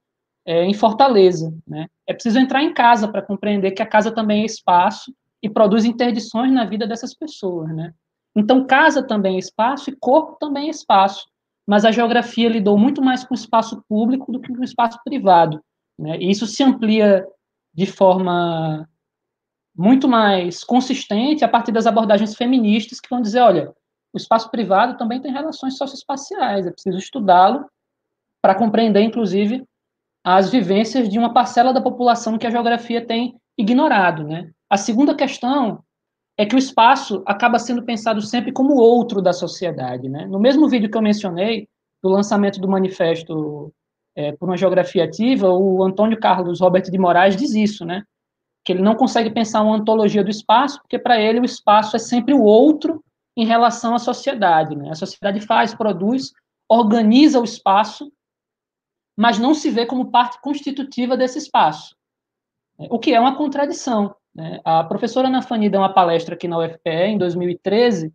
é, 0.45 0.65
em 0.65 0.75
Fortaleza, 0.75 1.55
né? 1.67 1.87
É 2.07 2.13
preciso 2.13 2.39
entrar 2.39 2.63
em 2.63 2.75
casa 2.75 3.07
para 3.07 3.23
compreender 3.23 3.71
que 3.71 3.83
a 3.83 3.87
casa 3.87 4.11
também 4.11 4.43
é 4.43 4.47
espaço 4.47 5.15
e 5.43 5.49
produz 5.49 5.85
interdições 5.85 6.53
na 6.53 6.65
vida 6.65 6.87
dessas 6.87 7.15
pessoas, 7.15 7.75
né? 7.75 7.95
Então, 8.35 8.67
casa 8.67 9.03
também 9.03 9.37
é 9.37 9.39
espaço 9.39 9.91
e 9.91 9.97
corpo 9.97 10.37
também 10.41 10.67
é 10.67 10.71
espaço 10.71 11.30
mas 11.71 11.85
a 11.85 11.93
geografia 11.93 12.49
lidou 12.49 12.77
muito 12.77 13.01
mais 13.01 13.23
com 13.23 13.33
o 13.33 13.37
espaço 13.37 13.81
público 13.89 14.33
do 14.33 14.41
que 14.41 14.53
com 14.53 14.61
o 14.61 14.65
espaço 14.65 14.99
privado. 15.05 15.63
Né? 15.97 16.19
E 16.19 16.29
isso 16.29 16.45
se 16.45 16.65
amplia 16.65 17.25
de 17.73 17.87
forma 17.87 18.89
muito 19.73 20.09
mais 20.09 20.65
consistente 20.65 21.45
a 21.45 21.49
partir 21.49 21.71
das 21.71 21.87
abordagens 21.87 22.35
feministas 22.35 22.99
que 22.99 23.09
vão 23.09 23.23
dizer, 23.23 23.39
olha, 23.39 23.73
o 24.13 24.17
espaço 24.17 24.51
privado 24.51 24.99
também 24.99 25.21
tem 25.21 25.31
relações 25.31 25.77
socioespaciais, 25.77 26.67
é 26.67 26.73
preciso 26.73 26.99
estudá-lo 26.99 27.65
para 28.43 28.57
compreender, 28.57 29.03
inclusive, 29.03 29.65
as 30.25 30.51
vivências 30.51 31.09
de 31.09 31.21
uma 31.21 31.33
parcela 31.33 31.73
da 31.73 31.81
população 31.81 32.37
que 32.37 32.49
a 32.49 32.51
geografia 32.51 33.07
tem 33.07 33.37
ignorado. 33.57 34.25
Né? 34.25 34.51
A 34.69 34.77
segunda 34.77 35.15
questão 35.15 35.85
é 36.41 36.47
que 36.47 36.55
o 36.55 36.59
espaço 36.59 37.23
acaba 37.27 37.59
sendo 37.59 37.83
pensado 37.83 38.23
sempre 38.23 38.51
como 38.51 38.73
outro 38.73 39.21
da 39.21 39.31
sociedade. 39.31 40.09
Né? 40.09 40.25
No 40.25 40.41
mesmo 40.41 40.67
vídeo 40.71 40.91
que 40.91 40.97
eu 40.97 41.03
mencionei, 41.03 41.69
do 42.03 42.09
lançamento 42.09 42.59
do 42.59 42.67
manifesto 42.67 43.71
é, 44.17 44.33
por 44.33 44.49
uma 44.49 44.57
geografia 44.57 45.05
ativa, 45.05 45.51
o 45.51 45.85
Antônio 45.85 46.19
Carlos 46.19 46.59
Roberto 46.59 46.91
de 46.91 46.97
Moraes 46.97 47.37
diz 47.37 47.55
isso, 47.55 47.85
né? 47.85 48.05
que 48.65 48.73
ele 48.73 48.81
não 48.81 48.95
consegue 48.95 49.29
pensar 49.29 49.61
uma 49.61 49.77
ontologia 49.77 50.25
do 50.25 50.31
espaço, 50.31 50.81
porque 50.81 50.99
para 50.99 51.21
ele 51.21 51.41
o 51.41 51.45
espaço 51.45 51.95
é 51.95 51.99
sempre 51.99 52.33
o 52.33 52.41
outro 52.41 53.05
em 53.37 53.45
relação 53.45 53.95
à 53.95 53.99
sociedade. 53.99 54.75
Né? 54.75 54.89
A 54.89 54.95
sociedade 54.95 55.43
faz, 55.43 55.75
produz, 55.75 56.33
organiza 56.67 57.39
o 57.39 57.45
espaço, 57.45 58.11
mas 59.15 59.39
não 59.39 59.53
se 59.53 59.71
vê 59.71 59.85
como 59.85 60.11
parte 60.11 60.41
constitutiva 60.41 61.19
desse 61.19 61.37
espaço, 61.37 61.95
né? 62.79 62.89
o 62.91 62.99
que 62.99 63.13
é 63.13 63.21
uma 63.21 63.37
contradição. 63.37 64.17
Né? 64.35 64.61
A 64.65 64.85
professora 64.85 65.29
Nafani 65.29 65.69
deu 65.69 65.81
uma 65.81 65.93
palestra 65.93 66.35
aqui 66.35 66.47
na 66.47 66.59
UFPE 66.59 66.91
em 66.91 67.19
2013 67.19 68.13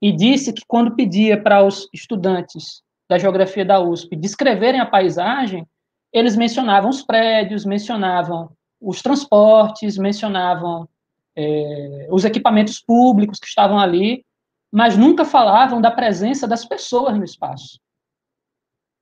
e 0.00 0.12
disse 0.12 0.52
que 0.52 0.62
quando 0.66 0.94
pedia 0.94 1.40
para 1.40 1.64
os 1.64 1.88
estudantes 1.92 2.82
da 3.08 3.18
geografia 3.18 3.64
da 3.64 3.80
USP 3.80 4.16
descreverem 4.16 4.80
a 4.80 4.86
paisagem, 4.86 5.66
eles 6.12 6.36
mencionavam 6.36 6.90
os 6.90 7.02
prédios, 7.02 7.64
mencionavam 7.64 8.50
os 8.80 9.02
transportes, 9.02 9.98
mencionavam 9.98 10.88
é, 11.36 12.08
os 12.10 12.24
equipamentos 12.24 12.80
públicos 12.80 13.38
que 13.38 13.46
estavam 13.46 13.78
ali, 13.78 14.24
mas 14.72 14.96
nunca 14.96 15.24
falavam 15.24 15.80
da 15.80 15.90
presença 15.90 16.46
das 16.46 16.64
pessoas 16.64 17.16
no 17.16 17.24
espaço. 17.24 17.80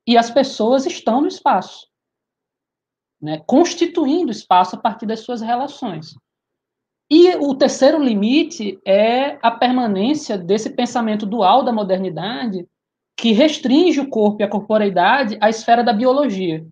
E 0.06 0.16
as 0.16 0.30
pessoas 0.30 0.86
estão 0.86 1.20
no 1.20 1.28
espaço, 1.28 1.86
né, 3.20 3.42
constituindo 3.46 4.32
espaço 4.32 4.76
a 4.76 4.78
partir 4.78 5.06
das 5.06 5.20
suas 5.20 5.40
relações. 5.40 6.14
E 7.14 7.36
o 7.36 7.54
terceiro 7.54 8.02
limite 8.02 8.80
é 8.86 9.36
a 9.42 9.50
permanência 9.50 10.38
desse 10.38 10.70
pensamento 10.70 11.26
dual 11.26 11.62
da 11.62 11.70
modernidade 11.70 12.66
que 13.14 13.32
restringe 13.32 14.00
o 14.00 14.08
corpo 14.08 14.40
e 14.40 14.44
a 14.44 14.48
corporeidade 14.48 15.36
à 15.38 15.50
esfera 15.50 15.84
da 15.84 15.92
biologia 15.92 16.66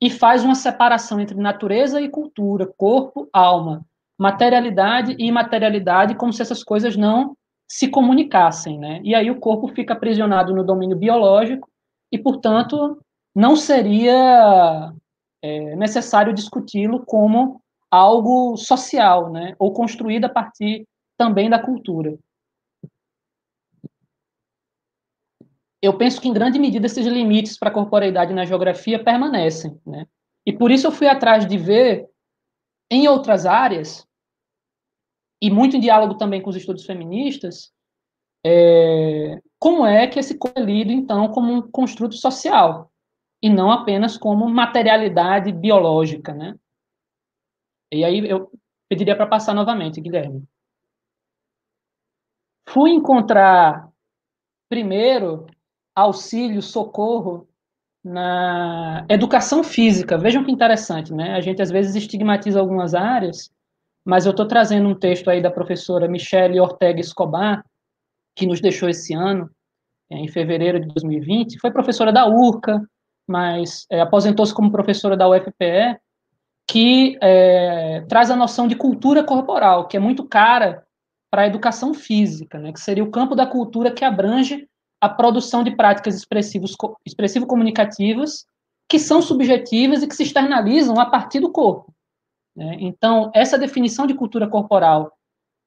e 0.00 0.10
faz 0.10 0.42
uma 0.42 0.56
separação 0.56 1.20
entre 1.20 1.36
natureza 1.36 2.00
e 2.00 2.08
cultura, 2.08 2.66
corpo, 2.76 3.28
alma, 3.32 3.86
materialidade 4.18 5.14
e 5.16 5.26
imaterialidade, 5.28 6.16
como 6.16 6.32
se 6.32 6.42
essas 6.42 6.64
coisas 6.64 6.96
não 6.96 7.36
se 7.68 7.86
comunicassem, 7.86 8.76
né? 8.76 9.00
E 9.04 9.14
aí 9.14 9.30
o 9.30 9.38
corpo 9.38 9.68
fica 9.68 9.92
aprisionado 9.92 10.52
no 10.52 10.64
domínio 10.64 10.96
biológico 10.96 11.70
e, 12.10 12.18
portanto, 12.18 13.00
não 13.32 13.54
seria 13.54 14.92
é, 15.40 15.76
necessário 15.76 16.34
discuti-lo 16.34 17.04
como 17.06 17.61
algo 17.92 18.56
social, 18.56 19.30
né? 19.30 19.54
Ou 19.58 19.72
construído 19.72 20.24
a 20.24 20.28
partir 20.28 20.88
também 21.16 21.48
da 21.48 21.62
cultura. 21.62 22.18
eu 25.82 25.98
penso 25.98 26.20
que, 26.20 26.28
em 26.28 26.32
grande 26.32 26.60
medida, 26.60 26.86
esses 26.86 27.04
limites 27.04 27.58
para 27.58 27.68
a 27.68 27.72
corporeidade 27.72 28.32
na 28.32 28.44
geografia 28.44 29.02
permanecem. 29.02 29.76
Né? 29.84 30.06
E 30.46 30.52
por 30.52 30.70
isso 30.70 30.86
eu 30.86 30.92
fui 30.92 31.08
atrás 31.08 31.44
de 31.44 31.58
ver, 31.58 32.08
em 32.88 33.08
outras 33.08 33.44
áreas, 33.44 34.06
e 35.42 35.50
muito 35.50 35.76
em 35.76 35.80
diálogo 35.80 36.14
também 36.14 36.40
com 36.40 36.50
os 36.50 36.56
estudos 36.56 36.86
feministas, 36.86 37.72
é, 38.46 39.40
como 39.58 39.84
é 39.84 40.06
que 40.06 40.20
esse 40.20 40.38
corpo 40.38 40.60
é 40.60 40.72
então, 40.92 41.28
como 41.32 41.52
um 41.52 41.62
construto 41.62 42.14
social, 42.14 42.92
e 43.42 43.50
não 43.50 43.72
apenas 43.72 44.16
como 44.16 44.48
materialidade 44.48 45.50
biológica. 45.50 46.32
Né? 46.32 46.54
E 47.92 48.04
aí 48.04 48.26
eu 48.26 48.50
pediria 48.88 49.14
para 49.14 49.26
passar 49.26 49.54
novamente, 49.54 50.00
Guilherme. 50.00 50.42
Fui 52.66 52.90
encontrar, 52.90 53.86
primeiro, 54.70 55.46
auxílio, 55.94 56.62
socorro 56.62 57.46
na 58.02 59.04
educação 59.10 59.62
física. 59.62 60.16
Vejam 60.16 60.42
que 60.42 60.50
interessante, 60.50 61.12
né? 61.12 61.34
A 61.34 61.40
gente 61.42 61.60
às 61.60 61.70
vezes 61.70 61.94
estigmatiza 61.94 62.58
algumas 62.58 62.94
áreas, 62.94 63.50
mas 64.04 64.24
eu 64.24 64.30
estou 64.30 64.48
trazendo 64.48 64.88
um 64.88 64.98
texto 64.98 65.28
aí 65.28 65.42
da 65.42 65.50
professora 65.50 66.08
Michele 66.08 66.58
Ortega 66.58 66.98
Escobar, 66.98 67.62
que 68.34 68.46
nos 68.46 68.60
deixou 68.60 68.88
esse 68.88 69.12
ano, 69.12 69.50
é, 70.10 70.16
em 70.16 70.28
fevereiro 70.28 70.80
de 70.80 70.88
2020. 70.88 71.60
Foi 71.60 71.70
professora 71.70 72.10
da 72.10 72.26
URCA, 72.26 72.82
mas 73.28 73.86
é, 73.90 74.00
aposentou-se 74.00 74.54
como 74.54 74.72
professora 74.72 75.16
da 75.16 75.28
UFPE, 75.28 76.00
que 76.68 77.18
é, 77.20 78.04
traz 78.08 78.30
a 78.30 78.36
noção 78.36 78.66
de 78.66 78.76
cultura 78.76 79.22
corporal, 79.24 79.88
que 79.88 79.96
é 79.96 80.00
muito 80.00 80.26
cara 80.26 80.84
para 81.30 81.42
a 81.42 81.46
educação 81.46 81.94
física, 81.94 82.58
né? 82.58 82.72
Que 82.72 82.80
seria 82.80 83.04
o 83.04 83.10
campo 83.10 83.34
da 83.34 83.46
cultura 83.46 83.90
que 83.90 84.04
abrange 84.04 84.68
a 85.00 85.08
produção 85.08 85.64
de 85.64 85.74
práticas 85.74 86.24
expressivo-comunicativas 87.06 88.46
que 88.88 88.98
são 88.98 89.22
subjetivas 89.22 90.02
e 90.02 90.06
que 90.06 90.14
se 90.14 90.22
externalizam 90.22 91.00
a 91.00 91.06
partir 91.06 91.40
do 91.40 91.50
corpo. 91.50 91.94
Né? 92.54 92.76
Então, 92.80 93.30
essa 93.34 93.58
definição 93.58 94.06
de 94.06 94.14
cultura 94.14 94.46
corporal 94.46 95.16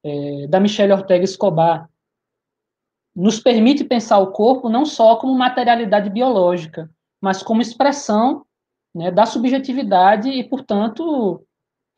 é, 0.04 0.48
da 0.48 0.60
Michelle 0.60 0.94
Ortega 0.94 1.26
Escobar 1.26 1.90
nos 3.16 3.40
permite 3.40 3.84
pensar 3.84 4.20
o 4.20 4.32
corpo 4.32 4.70
não 4.70 4.86
só 4.86 5.16
como 5.16 5.34
materialidade 5.34 6.10
biológica, 6.10 6.90
mas 7.20 7.42
como 7.42 7.62
expressão 7.62 8.46
né, 8.96 9.12
da 9.12 9.26
subjetividade 9.26 10.30
e, 10.30 10.44
portanto, 10.44 11.44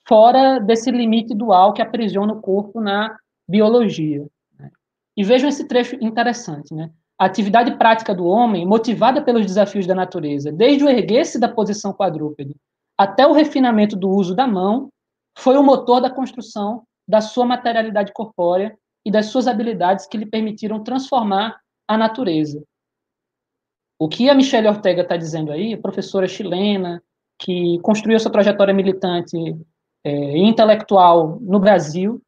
fora 0.07 0.60
desse 0.60 0.90
limite 0.90 1.36
dual 1.36 1.72
que 1.74 1.82
aprisiona 1.82 2.34
o 2.34 2.41
corpo 2.41 2.82
na 2.82 3.15
biologia. 3.48 4.26
Né? 4.60 4.72
E 5.15 5.24
vejam 5.24 5.48
esse 5.48 5.68
trecho 5.68 5.95
interessante, 6.02 6.74
né? 6.74 6.90
A 7.19 7.26
atividade 7.26 7.76
prática 7.78 8.14
do 8.14 8.26
homem, 8.26 8.65
motivada 8.65 9.22
pelos 9.22 9.45
desafios 9.45 9.88
da 9.88 9.95
natureza, 9.95 10.52
desde 10.52 10.84
o 10.84 10.90
erguer-se 10.90 11.40
da 11.40 11.49
posição 11.49 11.91
quadrúpede 11.91 12.56
até 12.98 13.28
o 13.28 13.32
refinamento 13.32 13.95
do 13.95 14.10
uso 14.10 14.36
da 14.36 14.48
mão, 14.48 14.90
foi 15.38 15.56
o 15.56 15.64
motor 15.64 16.02
da 16.02 16.10
construção 16.10 16.84
da 17.07 17.22
sua 17.22 17.45
materialidade 17.45 18.11
corpórea 18.11 18.76
e 19.06 19.11
das 19.11 19.28
suas 19.28 19.48
habilidades 19.48 20.07
que 20.07 20.18
lhe 20.18 20.26
permitiram 20.26 20.84
transformar 20.84 21.60
a 21.88 21.98
natureza. 21.98 22.64
O 23.99 24.07
que 24.07 24.30
a 24.30 24.36
Michelle 24.36 24.68
Ortega 24.68 25.02
está 25.02 25.18
dizendo 25.18 25.52
aí, 25.52 25.76
professora 25.76 26.28
chilena, 26.28 27.02
que 27.40 27.80
construiu 27.80 28.19
sua 28.19 28.32
trajetória 28.32 28.74
militante 28.74 29.36
é, 30.03 30.38
intelectual 30.38 31.40
no 31.41 31.60
Brasil, 31.60 32.22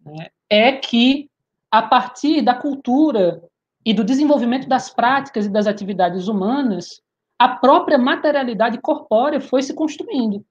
né, 0.00 0.28
é 0.48 0.72
que, 0.72 1.28
a 1.70 1.82
partir 1.82 2.42
da 2.42 2.54
cultura 2.54 3.42
e 3.84 3.92
do 3.92 4.04
desenvolvimento 4.04 4.68
das 4.68 4.92
práticas 4.92 5.46
e 5.46 5.50
das 5.50 5.66
atividades 5.66 6.28
humanas, 6.28 7.00
a 7.38 7.48
própria 7.48 7.98
materialidade 7.98 8.80
corpórea 8.80 9.40
foi 9.40 9.62
se 9.62 9.74
construindo. 9.74 10.44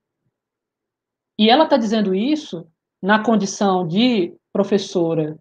E 1.38 1.50
ela 1.50 1.66
está 1.66 1.78
dizendo 1.78 2.14
isso 2.14 2.68
na 3.02 3.24
condição 3.24 3.88
de 3.88 4.34
professora 4.54 5.38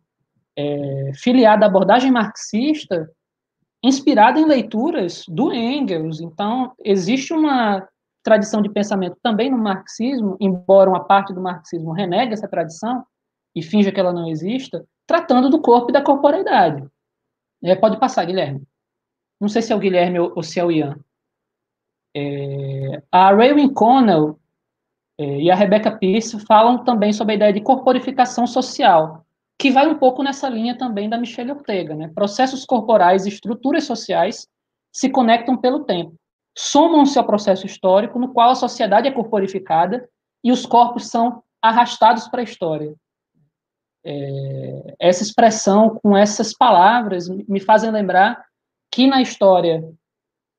é, 0.57 1.13
filiada 1.15 1.67
à 1.67 1.69
abordagem 1.69 2.11
marxista, 2.11 3.11
inspirada 3.85 4.41
em 4.41 4.47
leituras 4.47 5.25
do 5.29 5.53
Engels. 5.53 6.19
Então, 6.19 6.73
existe 6.83 7.35
uma 7.35 7.87
tradição 8.23 8.63
de 8.63 8.71
pensamento 8.71 9.19
também 9.23 9.51
no 9.51 9.59
marxismo, 9.59 10.39
embora 10.41 10.89
uma 10.89 11.05
parte 11.05 11.35
do 11.35 11.43
marxismo 11.43 11.93
renegue 11.93 12.33
essa 12.33 12.49
tradição 12.49 13.05
e 13.55 13.63
finja 13.63 13.93
que 13.93 14.01
ela 14.01 14.13
não 14.13 14.27
exista, 14.27 14.85
tratando 15.07 15.51
do 15.51 15.61
corpo 15.61 15.91
e 15.91 15.93
da 15.93 16.03
corporeidade. 16.03 16.83
É, 17.63 17.77
pode 17.77 18.01
passar, 18.01 18.25
Guilherme. 18.25 18.67
Não 19.39 19.49
sei 19.49 19.61
se 19.61 19.73
é 19.73 19.77
o 19.77 19.79
Guilherme 19.79 20.19
ou, 20.19 20.33
ou 20.35 20.43
se 20.43 20.59
é 20.59 20.65
o 20.65 20.73
Ian. 20.73 20.97
É, 22.17 23.03
a 23.13 23.35
Raywin 23.35 23.73
Connell 23.75 24.39
é, 25.19 25.43
e 25.43 25.51
a 25.51 25.55
Rebecca 25.55 25.91
Pierce 25.91 26.41
falam 26.47 26.85
também 26.85 27.13
sobre 27.13 27.35
a 27.35 27.37
ideia 27.37 27.53
de 27.53 27.61
corporificação 27.61 28.47
social, 28.47 29.24
que 29.59 29.71
vai 29.71 29.87
um 29.87 29.99
pouco 29.99 30.23
nessa 30.23 30.49
linha 30.49 30.77
também 30.77 31.09
da 31.09 31.19
Michelle 31.19 31.53
Ortega. 31.53 31.95
Né? 31.95 32.11
Processos 32.15 32.65
corporais 32.65 33.25
e 33.25 33.29
estruturas 33.29 33.85
sociais 33.85 34.47
se 34.93 35.09
conectam 35.09 35.57
pelo 35.57 35.85
tempo, 35.85 36.15
somam-se 36.57 37.19
ao 37.19 37.27
processo 37.27 37.67
histórico 37.67 38.19
no 38.19 38.33
qual 38.33 38.51
a 38.51 38.55
sociedade 38.55 39.09
é 39.09 39.13
corporificada 39.13 40.09
e 40.43 40.53
os 40.53 40.65
corpos 40.65 41.09
são 41.09 41.43
arrastados 41.63 42.29
para 42.29 42.41
a 42.41 42.45
história 42.45 42.95
é, 44.05 44.95
essa 45.01 45.23
expressão 45.23 45.99
com 45.99 46.17
essas 46.17 46.53
palavras 46.53 47.29
me 47.29 47.59
fazem 47.59 47.91
lembrar 47.91 48.45
que 48.93 49.07
na 49.07 49.23
história 49.23 49.83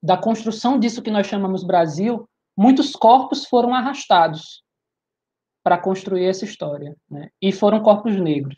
da 0.02 0.18
construção 0.18 0.80
disso 0.80 1.02
que 1.02 1.12
nós 1.12 1.28
chamamos 1.28 1.64
Brasil, 1.64 2.28
muitos 2.58 2.94
corpos 2.94 3.46
foram 3.46 3.74
arrastados 3.74 4.64
para 5.64 5.78
construir 5.78 6.26
essa 6.26 6.46
história, 6.46 6.96
né? 7.10 7.30
e 7.42 7.52
foram 7.52 7.82
corpos 7.82 8.16
negros. 8.20 8.58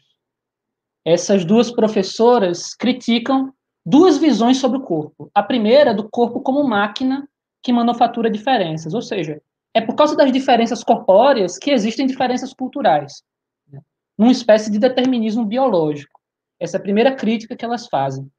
Essas 1.07 1.45
duas 1.45 1.71
professoras 1.71 2.75
criticam 2.75 3.53
duas 3.85 4.17
visões 4.17 4.57
sobre 4.57 4.79
o 4.79 4.84
corpo. 4.84 5.31
A 5.34 5.41
primeira, 5.41 5.93
do 5.93 6.09
corpo 6.09 6.41
como 6.41 6.61
máquina 6.67 7.25
que 7.63 7.71
manufatura 7.71 8.29
diferenças, 8.29 8.93
ou 8.93 9.01
seja, 9.01 9.41
é 9.73 9.79
por 9.79 9.95
causa 9.95 10.17
das 10.17 10.34
diferenças 10.34 10.84
corpóreas 10.84 11.57
que 11.57 11.71
existem 11.71 12.05
diferenças 12.05 12.53
culturais 12.53 13.23
numa 14.17 14.34
espécie 14.34 14.69
de 14.69 14.79
determinismo 14.79 15.45
biológico. 15.45 16.19
Essa 16.59 16.75
é 16.75 16.79
a 16.79 16.84
primeira 16.84 17.15
crítica 17.15 17.55
que 17.55 17.63
elas 17.63 17.88
fazem. 17.88 18.29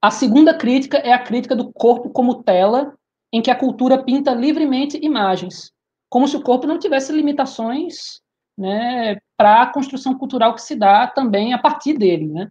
A 0.00 0.12
segunda 0.12 0.54
crítica 0.54 0.98
é 0.98 1.12
a 1.12 1.18
crítica 1.18 1.56
do 1.56 1.72
corpo 1.72 2.10
como 2.10 2.44
tela, 2.44 2.94
em 3.32 3.42
que 3.42 3.50
a 3.50 3.58
cultura 3.58 4.04
pinta 4.04 4.32
livremente 4.32 5.04
imagens, 5.04 5.72
como 6.08 6.28
se 6.28 6.36
o 6.36 6.42
corpo 6.44 6.68
não 6.68 6.78
tivesse 6.78 7.12
limitações 7.12 8.22
né, 8.60 9.16
para 9.38 9.62
a 9.62 9.66
construção 9.66 10.14
cultural 10.18 10.54
que 10.54 10.60
se 10.60 10.76
dá 10.76 11.06
também 11.06 11.54
a 11.54 11.58
partir 11.58 11.94
dele. 11.94 12.26
Né? 12.26 12.50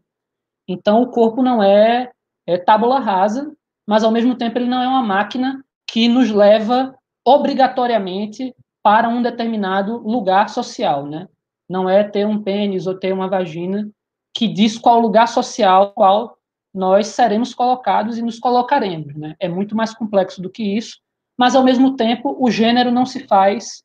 Então, 0.67 1.03
o 1.03 1.11
corpo 1.11 1.43
não 1.43 1.61
é, 1.61 2.11
é 2.47 2.57
tábula 2.57 2.99
rasa, 2.99 3.53
mas, 3.87 4.03
ao 4.03 4.11
mesmo 4.11 4.35
tempo, 4.35 4.57
ele 4.57 4.67
não 4.67 4.81
é 4.81 4.87
uma 4.87 5.03
máquina 5.03 5.63
que 5.87 6.07
nos 6.07 6.31
leva 6.31 6.95
obrigatoriamente 7.23 8.55
para 8.81 9.07
um 9.07 9.21
determinado 9.21 9.97
lugar 9.99 10.49
social. 10.49 11.05
Né? 11.05 11.27
Não 11.69 11.87
é 11.87 12.03
ter 12.03 12.25
um 12.25 12.41
pênis 12.41 12.87
ou 12.87 12.97
ter 12.97 13.13
uma 13.13 13.29
vagina 13.29 13.87
que 14.35 14.47
diz 14.47 14.79
qual 14.79 14.99
lugar 14.99 15.27
social 15.27 15.91
qual 15.91 16.37
nós 16.73 17.07
seremos 17.07 17.53
colocados 17.53 18.17
e 18.17 18.23
nos 18.23 18.39
colocaremos. 18.39 19.15
Né? 19.15 19.35
É 19.39 19.47
muito 19.47 19.75
mais 19.75 19.93
complexo 19.93 20.41
do 20.41 20.49
que 20.49 20.63
isso, 20.75 20.97
mas, 21.37 21.55
ao 21.55 21.63
mesmo 21.63 21.95
tempo, 21.95 22.35
o 22.39 22.49
gênero 22.49 22.91
não 22.91 23.05
se 23.05 23.27
faz 23.27 23.83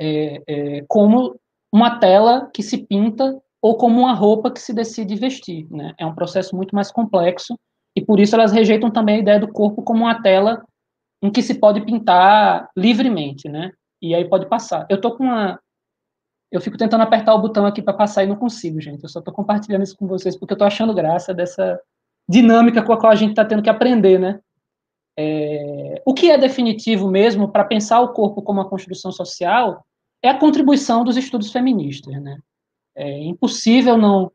é, 0.00 0.42
é, 0.46 0.84
como 0.88 1.38
uma 1.72 1.98
tela 1.98 2.48
que 2.52 2.62
se 2.62 2.78
pinta 2.78 3.40
ou 3.60 3.76
como 3.76 4.00
uma 4.00 4.14
roupa 4.14 4.50
que 4.50 4.60
se 4.60 4.72
decide 4.72 5.14
vestir. 5.16 5.66
Né? 5.70 5.94
É 5.98 6.06
um 6.06 6.14
processo 6.14 6.54
muito 6.56 6.74
mais 6.74 6.90
complexo 6.90 7.58
e, 7.96 8.04
por 8.04 8.20
isso, 8.20 8.34
elas 8.34 8.52
rejeitam 8.52 8.90
também 8.90 9.16
a 9.16 9.20
ideia 9.20 9.40
do 9.40 9.52
corpo 9.52 9.82
como 9.82 10.04
uma 10.04 10.22
tela 10.22 10.64
em 11.22 11.30
que 11.30 11.42
se 11.42 11.54
pode 11.54 11.80
pintar 11.80 12.70
livremente, 12.76 13.48
né? 13.48 13.72
E 14.00 14.14
aí 14.14 14.24
pode 14.24 14.48
passar. 14.48 14.86
Eu 14.88 15.00
tô 15.00 15.16
com 15.16 15.24
uma 15.24 15.58
eu 16.50 16.60
fico 16.60 16.78
tentando 16.78 17.02
apertar 17.02 17.34
o 17.34 17.40
botão 17.40 17.66
aqui 17.66 17.82
para 17.82 17.92
passar 17.92 18.24
e 18.24 18.26
não 18.26 18.36
consigo, 18.36 18.80
gente. 18.80 19.02
Eu 19.02 19.08
só 19.08 19.18
estou 19.18 19.34
compartilhando 19.34 19.82
isso 19.82 19.96
com 19.96 20.06
vocês 20.06 20.34
porque 20.34 20.52
eu 20.52 20.54
estou 20.54 20.66
achando 20.66 20.94
graça 20.94 21.34
dessa 21.34 21.78
dinâmica 22.28 22.82
com 22.82 22.92
a 22.92 22.98
qual 22.98 23.12
a 23.12 23.16
gente 23.16 23.30
está 23.30 23.44
tendo 23.44 23.62
que 23.62 23.68
aprender, 23.68 24.18
né? 24.18 24.40
É, 25.18 26.00
o 26.06 26.14
que 26.14 26.30
é 26.30 26.38
definitivo 26.38 27.10
mesmo 27.10 27.48
para 27.50 27.64
pensar 27.64 28.00
o 28.00 28.12
corpo 28.12 28.40
como 28.40 28.60
uma 28.60 28.68
construção 28.68 29.10
social 29.10 29.84
é 30.22 30.28
a 30.28 30.38
contribuição 30.38 31.04
dos 31.04 31.16
estudos 31.16 31.52
feministas, 31.52 32.20
né? 32.20 32.38
É 32.94 33.20
impossível 33.24 33.96
não 33.96 34.32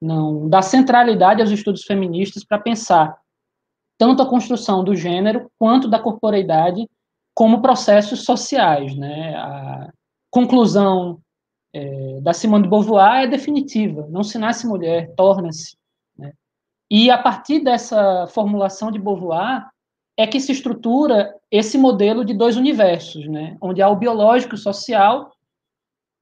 não 0.00 0.48
dar 0.48 0.62
centralidade 0.62 1.40
aos 1.40 1.52
estudos 1.52 1.84
feministas 1.84 2.42
para 2.42 2.58
pensar 2.58 3.16
tanto 3.96 4.20
a 4.20 4.28
construção 4.28 4.82
do 4.82 4.96
gênero 4.96 5.48
quanto 5.56 5.86
da 5.86 5.96
corporeidade 5.96 6.88
como 7.32 7.62
processos 7.62 8.24
sociais, 8.24 8.96
né? 8.96 9.36
A 9.36 9.92
conclusão 10.28 11.20
é, 11.72 12.20
da 12.20 12.32
Simone 12.32 12.64
de 12.64 12.68
Beauvoir 12.68 13.22
é 13.22 13.26
definitiva. 13.28 14.06
Não 14.10 14.22
se 14.22 14.38
nasce 14.38 14.66
mulher, 14.66 15.14
torna-se. 15.14 15.76
Né? 16.18 16.32
E 16.90 17.10
a 17.10 17.16
partir 17.16 17.60
dessa 17.60 18.26
formulação 18.26 18.90
de 18.90 18.98
Beauvoir 18.98 19.70
é 20.16 20.26
que 20.26 20.40
se 20.40 20.52
estrutura 20.52 21.34
esse 21.50 21.78
modelo 21.78 22.24
de 22.24 22.34
dois 22.34 22.56
universos, 22.56 23.26
né? 23.28 23.56
onde 23.60 23.80
há 23.80 23.88
o 23.88 23.96
biológico 23.96 24.54
e 24.54 24.56
o 24.56 24.58
social, 24.58 25.32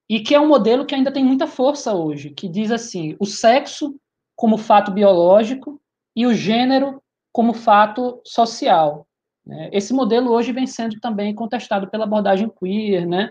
e 0.09 0.21
que 0.21 0.35
é 0.35 0.41
um 0.41 0.49
modelo 0.49 0.85
que 0.85 0.95
ainda 0.95 1.12
tem 1.12 1.25
muita 1.25 1.47
força 1.47 1.95
hoje, 1.95 2.31
que 2.31 2.49
diz 2.49 2.71
assim, 2.71 3.17
o 3.19 3.27
sexo 3.27 3.95
como 4.37 4.57
fato 4.57 4.91
biológico 4.91 5.81
e 6.17 6.27
o 6.27 6.35
gênero 6.35 7.03
como 7.33 7.53
fato 7.53 8.21
social. 8.25 9.07
Né? 9.47 9.71
Esse 9.73 9.93
modelo 9.93 10.33
hoje 10.33 10.53
vem 10.53 10.67
sendo 10.67 10.99
também 11.01 11.35
contestado 11.35 11.89
pela 11.89 12.05
abordagem 12.05 12.49
queer, 12.49 13.07
né? 13.07 13.31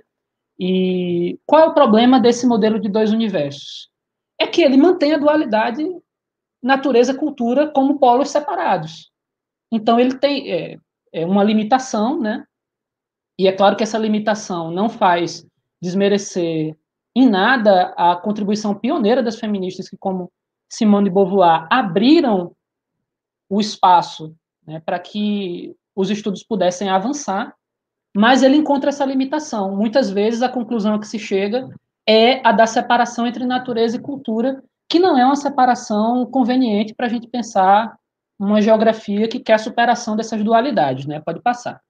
E 0.60 1.40
qual 1.45 1.64
é 1.64 1.65
o 1.68 1.73
problema 1.73 2.19
desse 2.19 2.45
modelo 2.45 2.80
de 2.80 2.90
dois 2.90 3.11
universos? 3.11 3.90
É 4.38 4.45
que 4.45 4.61
ele 4.61 4.76
mantém 4.76 5.14
a 5.14 5.18
dualidade 5.18 5.86
natureza-cultura 6.61 7.72
como 7.72 7.98
polos 7.98 8.30
separados. 8.30 9.09
Então, 9.71 9.99
ele 9.99 10.15
tem 10.17 10.51
é, 10.51 10.77
é 11.13 11.25
uma 11.25 11.43
limitação, 11.43 12.19
né? 12.19 12.45
E 13.37 13.47
é 13.47 13.51
claro 13.51 13.75
que 13.75 13.83
essa 13.83 13.97
limitação 13.97 14.71
não 14.71 14.89
faz 14.89 15.45
desmerecer 15.81 16.77
em 17.15 17.29
nada 17.29 17.93
a 17.97 18.15
contribuição 18.15 18.75
pioneira 18.75 19.23
das 19.23 19.39
feministas 19.39 19.89
que, 19.89 19.97
como 19.97 20.31
Simone 20.69 21.09
de 21.09 21.13
Beauvoir, 21.13 21.67
abriram 21.69 22.55
o 23.49 23.59
espaço 23.59 24.35
né, 24.65 24.79
para 24.85 24.99
que 24.99 25.75
os 25.95 26.09
estudos 26.11 26.43
pudessem 26.43 26.89
avançar 26.89 27.55
mas 28.15 28.43
ele 28.43 28.57
encontra 28.57 28.89
essa 28.89 29.05
limitação. 29.05 29.75
Muitas 29.75 30.09
vezes 30.09 30.41
a 30.41 30.49
conclusão 30.49 30.95
a 30.95 30.99
que 30.99 31.07
se 31.07 31.19
chega 31.19 31.69
é 32.07 32.45
a 32.47 32.51
da 32.51 32.65
separação 32.65 33.27
entre 33.27 33.45
natureza 33.45 33.97
e 33.97 34.01
cultura, 34.01 34.63
que 34.89 34.99
não 34.99 35.17
é 35.17 35.25
uma 35.25 35.35
separação 35.35 36.25
conveniente 36.25 36.93
para 36.93 37.05
a 37.05 37.09
gente 37.09 37.27
pensar 37.27 37.95
uma 38.40 38.61
geografia 38.61 39.28
que 39.28 39.40
quer 39.40 39.53
a 39.53 39.60
superação 39.60 40.16
dessas 40.16 40.44
dualidades, 40.44 41.06
né? 41.06 41.20
Pode 41.20 41.41
passar. 41.41 41.82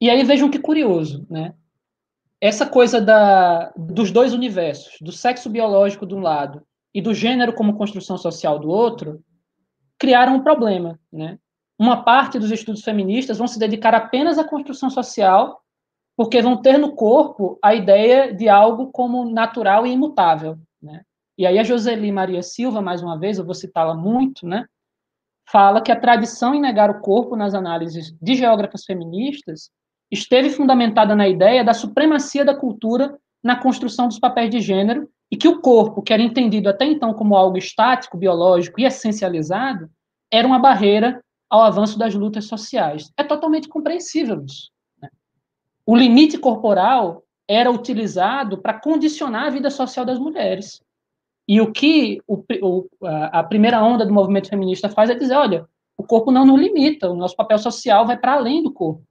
E 0.00 0.10
aí 0.10 0.22
vejam 0.24 0.50
que 0.50 0.58
curioso, 0.58 1.26
né? 1.30 1.54
Essa 2.38 2.66
coisa 2.66 3.00
da, 3.00 3.72
dos 3.74 4.10
dois 4.10 4.34
universos, 4.34 4.98
do 5.00 5.10
sexo 5.10 5.48
biológico 5.48 6.06
de 6.06 6.14
um 6.14 6.20
lado 6.20 6.66
e 6.94 7.00
do 7.00 7.14
gênero 7.14 7.54
como 7.54 7.78
construção 7.78 8.18
social 8.18 8.58
do 8.58 8.68
outro, 8.68 9.24
criaram 9.98 10.36
um 10.36 10.42
problema, 10.42 11.00
né? 11.10 11.38
uma 11.78 12.02
parte 12.02 12.38
dos 12.38 12.50
estudos 12.50 12.82
feministas 12.82 13.38
vão 13.38 13.46
se 13.46 13.58
dedicar 13.58 13.94
apenas 13.94 14.38
à 14.38 14.44
construção 14.44 14.88
social, 14.88 15.62
porque 16.16 16.40
vão 16.40 16.60
ter 16.60 16.78
no 16.78 16.94
corpo 16.94 17.58
a 17.62 17.74
ideia 17.74 18.34
de 18.34 18.48
algo 18.48 18.90
como 18.90 19.30
natural 19.30 19.86
e 19.86 19.92
imutável. 19.92 20.58
Né? 20.82 21.02
E 21.38 21.46
aí 21.46 21.58
a 21.58 21.64
Joseli 21.64 22.10
Maria 22.10 22.42
Silva, 22.42 22.80
mais 22.80 23.02
uma 23.02 23.18
vez, 23.18 23.38
eu 23.38 23.44
vou 23.44 23.54
citá-la 23.54 23.94
muito, 23.94 24.46
né? 24.46 24.66
fala 25.48 25.80
que 25.80 25.92
a 25.92 25.98
tradição 25.98 26.54
em 26.54 26.60
negar 26.60 26.90
o 26.90 27.00
corpo 27.00 27.36
nas 27.36 27.54
análises 27.54 28.12
de 28.20 28.34
geógrafas 28.34 28.84
feministas 28.84 29.70
esteve 30.10 30.50
fundamentada 30.50 31.14
na 31.14 31.28
ideia 31.28 31.64
da 31.64 31.72
supremacia 31.72 32.44
da 32.44 32.54
cultura 32.54 33.16
na 33.42 33.56
construção 33.56 34.08
dos 34.08 34.18
papéis 34.18 34.50
de 34.50 34.60
gênero 34.60 35.08
e 35.30 35.36
que 35.36 35.48
o 35.48 35.60
corpo, 35.60 36.02
que 36.02 36.12
era 36.12 36.22
entendido 36.22 36.68
até 36.68 36.84
então 36.84 37.14
como 37.14 37.36
algo 37.36 37.56
estático, 37.56 38.16
biológico 38.16 38.80
e 38.80 38.84
essencializado, 38.84 39.88
era 40.30 40.46
uma 40.46 40.58
barreira 40.58 41.22
ao 41.48 41.62
avanço 41.62 41.98
das 41.98 42.14
lutas 42.14 42.46
sociais. 42.46 43.12
É 43.16 43.22
totalmente 43.22 43.68
compreensível 43.68 44.44
isso. 44.44 44.70
Né? 45.00 45.08
O 45.84 45.96
limite 45.96 46.38
corporal 46.38 47.24
era 47.48 47.70
utilizado 47.70 48.58
para 48.58 48.80
condicionar 48.80 49.46
a 49.46 49.50
vida 49.50 49.70
social 49.70 50.04
das 50.04 50.18
mulheres. 50.18 50.80
E 51.48 51.60
o 51.60 51.72
que 51.72 52.20
o, 52.26 52.42
o, 52.62 52.88
a 53.00 53.42
primeira 53.44 53.82
onda 53.82 54.04
do 54.04 54.12
movimento 54.12 54.48
feminista 54.48 54.88
faz 54.88 55.10
é 55.10 55.14
dizer: 55.14 55.34
olha, 55.34 55.68
o 55.96 56.02
corpo 56.02 56.32
não 56.32 56.44
nos 56.44 56.60
limita, 56.60 57.10
o 57.10 57.16
nosso 57.16 57.36
papel 57.36 57.58
social 57.58 58.06
vai 58.06 58.16
para 58.16 58.34
além 58.34 58.62
do 58.62 58.72
corpo. 58.72 59.02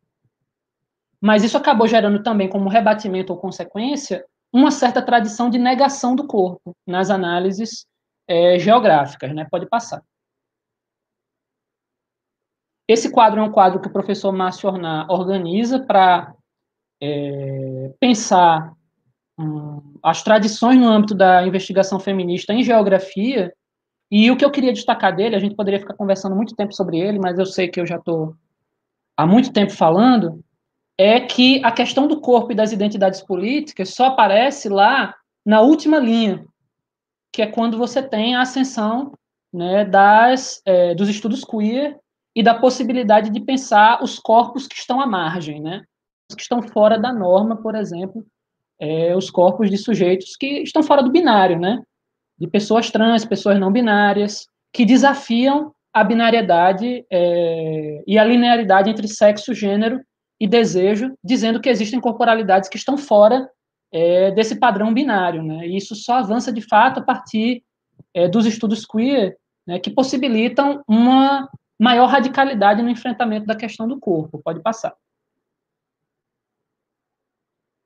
Mas 1.22 1.44
isso 1.44 1.58
acabou 1.58 1.88
gerando 1.88 2.22
também, 2.22 2.50
como 2.50 2.70
rebatimento 2.70 3.34
ou 3.34 3.40
consequência, 3.40 4.26
uma 4.54 4.70
certa 4.70 5.02
tradição 5.02 5.50
de 5.50 5.58
negação 5.58 6.16
do 6.16 6.28
corpo 6.28 6.76
nas 6.86 7.10
análises 7.10 7.88
é, 8.28 8.60
geográficas. 8.60 9.34
Né? 9.34 9.48
Pode 9.50 9.66
passar. 9.68 10.04
Esse 12.88 13.12
quadro 13.12 13.40
é 13.40 13.44
um 13.44 13.52
quadro 13.52 13.82
que 13.82 13.88
o 13.88 13.94
professor 13.94 14.32
Márcio 14.32 14.70
Orná 14.70 15.08
organiza 15.10 15.84
para 15.84 16.36
é, 17.02 17.94
pensar 18.00 18.74
as 20.02 20.24
tradições 20.24 20.80
no 20.80 20.88
âmbito 20.88 21.14
da 21.14 21.46
investigação 21.46 22.00
feminista 22.00 22.54
em 22.54 22.64
geografia. 22.64 23.54
E 24.10 24.30
o 24.32 24.38
que 24.38 24.46
eu 24.46 24.52
queria 24.52 24.72
destacar 24.72 25.16
dele, 25.16 25.36
a 25.36 25.40
gente 25.40 25.56
poderia 25.56 25.80
ficar 25.80 25.96
conversando 25.96 26.36
muito 26.36 26.56
tempo 26.56 26.74
sobre 26.74 27.00
ele, 27.00 27.20
mas 27.20 27.38
eu 27.38 27.46
sei 27.46 27.68
que 27.68 27.80
eu 27.80 27.86
já 27.86 27.98
estou 27.98 28.36
há 29.18 29.26
muito 29.26 29.52
tempo 29.52 29.74
falando, 29.74 30.44
é 30.98 31.20
que 31.20 31.64
a 31.64 31.72
questão 31.72 32.08
do 32.08 32.22
corpo 32.22 32.52
e 32.52 32.56
das 32.56 32.72
identidades 32.72 33.22
políticas 33.22 33.90
só 33.90 34.06
aparece 34.06 34.70
lá 34.70 35.14
na 35.46 35.62
última 35.62 36.00
linha, 36.00 36.46
que 37.34 37.42
é 37.42 37.48
quando 37.48 37.78
você 37.78 38.02
tem 38.02 38.36
a 38.36 38.42
ascensão 38.42 39.12
né, 39.54 39.84
das, 39.86 40.62
é, 40.66 40.96
dos 40.96 41.10
estudos 41.10 41.44
queer 41.44 41.98
e 42.36 42.44
da 42.44 42.54
possibilidade 42.54 43.30
de 43.30 43.40
pensar 43.40 44.04
os 44.04 44.20
corpos 44.20 44.68
que 44.68 44.76
estão 44.76 45.00
à 45.02 45.08
margem, 45.08 45.62
né? 45.62 45.84
Que 46.36 46.42
estão 46.42 46.62
fora 46.62 46.98
da 47.00 47.14
norma, 47.14 47.56
por 47.56 47.76
exemplo, 47.76 48.26
é, 48.80 49.16
os 49.16 49.30
corpos 49.30 49.70
de 49.70 49.78
sujeitos 49.78 50.36
que 50.36 50.64
estão 50.64 50.84
fora 50.84 51.02
do 51.02 51.12
binário, 51.12 51.60
né? 51.60 51.82
De 52.38 52.48
pessoas 52.48 52.92
trans, 52.92 53.26
pessoas 53.26 53.60
não 53.60 53.72
binárias, 53.72 54.48
que 54.74 54.86
desafiam 54.86 55.74
a 55.94 56.04
binariedade 56.04 57.06
é, 57.12 58.04
e 58.06 58.18
a 58.18 58.24
linearidade 58.24 58.90
entre 58.90 59.08
sexo, 59.08 59.54
gênero 59.54 60.02
e 60.40 60.46
desejo, 60.46 61.14
dizendo 61.24 61.62
que 61.62 61.70
existem 61.70 62.02
corporalidades 62.02 62.68
que 62.68 62.78
estão 62.78 62.98
fora 62.98 63.50
é, 63.94 64.32
desse 64.32 64.60
padrão 64.60 64.94
binário, 64.94 65.42
né? 65.42 65.66
E 65.68 65.78
isso 65.78 65.96
só 65.96 66.16
avança 66.16 66.52
de 66.52 66.62
fato 66.62 67.00
a 67.00 67.04
partir 67.04 67.64
é, 68.14 68.28
dos 68.28 68.46
estudos 68.46 68.86
queer, 68.86 69.38
né, 69.66 69.80
que 69.80 69.90
possibilitam 69.90 70.84
uma 70.88 71.50
maior 71.80 72.08
radicalidade 72.08 72.82
no 72.82 72.90
enfrentamento 72.90 73.46
da 73.46 73.56
questão 73.56 73.88
do 73.88 74.00
corpo. 74.00 74.42
Pode 74.44 74.62
passar. 74.62 74.94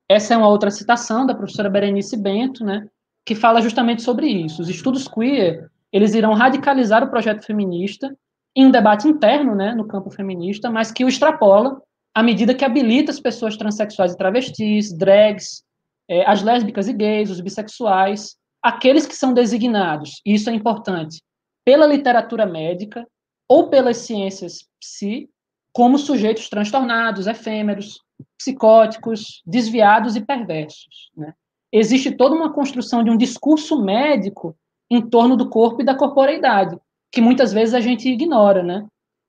Essa 0.09 0.33
é 0.33 0.37
uma 0.37 0.47
outra 0.47 0.71
citação 0.71 1.25
da 1.25 1.35
professora 1.35 1.69
Berenice 1.69 2.17
Bento, 2.17 2.65
né, 2.65 2.87
que 3.23 3.35
fala 3.35 3.61
justamente 3.61 4.01
sobre 4.01 4.27
isso. 4.27 4.61
Os 4.61 4.67
estudos 4.67 5.07
queer, 5.07 5.69
eles 5.93 6.15
irão 6.15 6.33
radicalizar 6.33 7.03
o 7.03 7.09
projeto 7.09 7.45
feminista 7.45 8.17
em 8.55 8.65
um 8.65 8.71
debate 8.71 9.07
interno, 9.07 9.53
né, 9.53 9.75
no 9.75 9.87
campo 9.87 10.09
feminista, 10.09 10.69
mas 10.69 10.91
que 10.91 11.05
o 11.05 11.07
extrapola 11.07 11.79
à 12.13 12.23
medida 12.23 12.55
que 12.55 12.65
habilita 12.65 13.11
as 13.11 13.19
pessoas 13.19 13.55
transexuais 13.55 14.13
e 14.13 14.17
travestis, 14.17 14.91
drags, 14.91 15.63
é, 16.07 16.25
as 16.27 16.41
lésbicas 16.41 16.87
e 16.87 16.93
gays, 16.93 17.29
os 17.29 17.39
bissexuais, 17.39 18.35
aqueles 18.61 19.05
que 19.05 19.15
são 19.15 19.31
designados, 19.31 20.21
e 20.25 20.33
isso 20.33 20.49
é 20.49 20.53
importante, 20.53 21.21
pela 21.63 21.85
literatura 21.85 22.47
médica 22.47 23.07
ou 23.47 23.69
pelas 23.69 23.97
ciências 23.97 24.67
psi, 24.79 25.29
como 25.71 25.97
sujeitos 25.99 26.49
transtornados, 26.49 27.27
efêmeros, 27.27 28.01
psicóticos, 28.37 29.41
desviados 29.45 30.15
e 30.15 30.21
perversos. 30.21 31.11
Né? 31.15 31.33
Existe 31.71 32.11
toda 32.11 32.35
uma 32.35 32.51
construção 32.51 33.03
de 33.03 33.09
um 33.09 33.17
discurso 33.17 33.81
médico 33.81 34.55
em 34.89 35.01
torno 35.01 35.35
do 35.35 35.49
corpo 35.49 35.81
e 35.81 35.85
da 35.85 35.95
corporeidade, 35.95 36.77
que 37.11 37.21
muitas 37.21 37.53
vezes 37.53 37.73
a 37.73 37.79
gente 37.79 38.09
ignora, 38.09 38.63
né? 38.63 38.87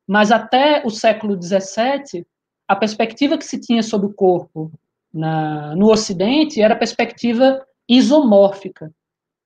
Mas 0.08 0.32
até 0.32 0.82
o 0.84 0.90
século 0.90 1.40
XVII, 1.40 2.26
a 2.66 2.74
perspectiva 2.74 3.36
que 3.36 3.44
se 3.44 3.60
tinha 3.60 3.82
sobre 3.82 4.06
o 4.06 4.12
corpo 4.12 4.72
na, 5.12 5.74
no 5.76 5.90
Ocidente 5.90 6.62
era 6.62 6.74
a 6.74 6.78
perspectiva 6.78 7.64
isomórfica, 7.88 8.92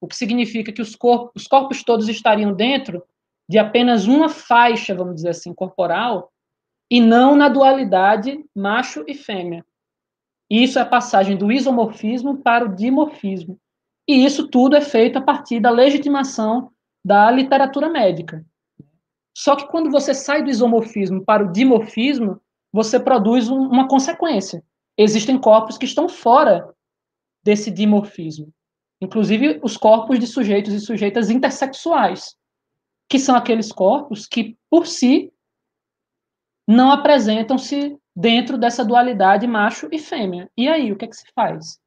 o 0.01 0.07
que 0.07 0.16
significa 0.16 0.73
que 0.73 0.83
os 0.83 0.95
corpos, 0.95 1.43
os 1.43 1.49
corpos 1.49 1.83
todos 1.83 2.09
estariam 2.09 2.53
dentro 2.53 3.03
de 3.49 3.59
apenas 3.59 4.07
uma 4.07 4.29
faixa, 4.29 4.95
vamos 4.95 5.16
dizer 5.16 5.31
assim, 5.31 5.55
corporal, 5.55 6.31
e 6.95 7.01
não 7.01 7.35
na 7.35 7.49
dualidade 7.49 8.45
macho 8.55 9.05
e 9.09 9.15
fêmea. 9.15 9.66
Isso 10.49 10.79
é 10.79 10.83
a 10.83 10.87
passagem 10.87 11.37
do 11.37 11.51
isomorfismo 11.51 12.37
para 12.37 12.65
o 12.65 12.73
dimorfismo. 12.73 13.59
E 14.07 14.25
isso 14.25 14.47
tudo 14.47 14.77
é 14.77 14.81
feito 14.81 15.19
a 15.19 15.21
partir 15.21 15.59
da 15.59 15.71
legitimação 15.71 16.71
da 17.05 17.29
literatura 17.33 17.89
médica. 17.89 18.47
Só 19.37 19.57
que 19.57 19.66
quando 19.66 19.91
você 19.91 20.15
sai 20.15 20.45
do 20.45 20.51
isomorfismo 20.51 21.25
para 21.25 21.45
o 21.45 21.51
dimorfismo, 21.51 22.41
você 22.73 23.01
produz 23.01 23.49
um, 23.49 23.59
uma 23.59 23.89
consequência. 23.89 24.62
Existem 24.97 25.37
corpos 25.37 25.77
que 25.77 25.87
estão 25.87 26.09
fora 26.09 26.73
desse 27.43 27.73
dimorfismo. 27.73 28.55
Inclusive 29.01 29.59
os 29.65 29.77
corpos 29.77 30.21
de 30.21 30.29
sujeitos 30.29 30.73
e 30.73 30.79
sujeitas 30.79 31.29
intersexuais, 31.29 32.37
que 33.09 33.19
são 33.19 33.35
aqueles 33.35 33.73
corpos 33.73 34.29
que, 34.29 34.57
por 34.71 34.87
si, 34.87 35.34
não 36.66 36.91
apresentam-se 36.91 37.97
dentro 38.16 38.57
dessa 38.57 38.85
dualidade 38.85 39.47
macho 39.47 39.89
e 39.93 39.99
fêmea. 39.99 40.51
E 40.57 40.69
aí, 40.69 40.93
o 40.93 40.97
que 40.97 41.05
é 41.05 41.09
que 41.09 41.16
se 41.16 41.27
faz? 41.35 41.78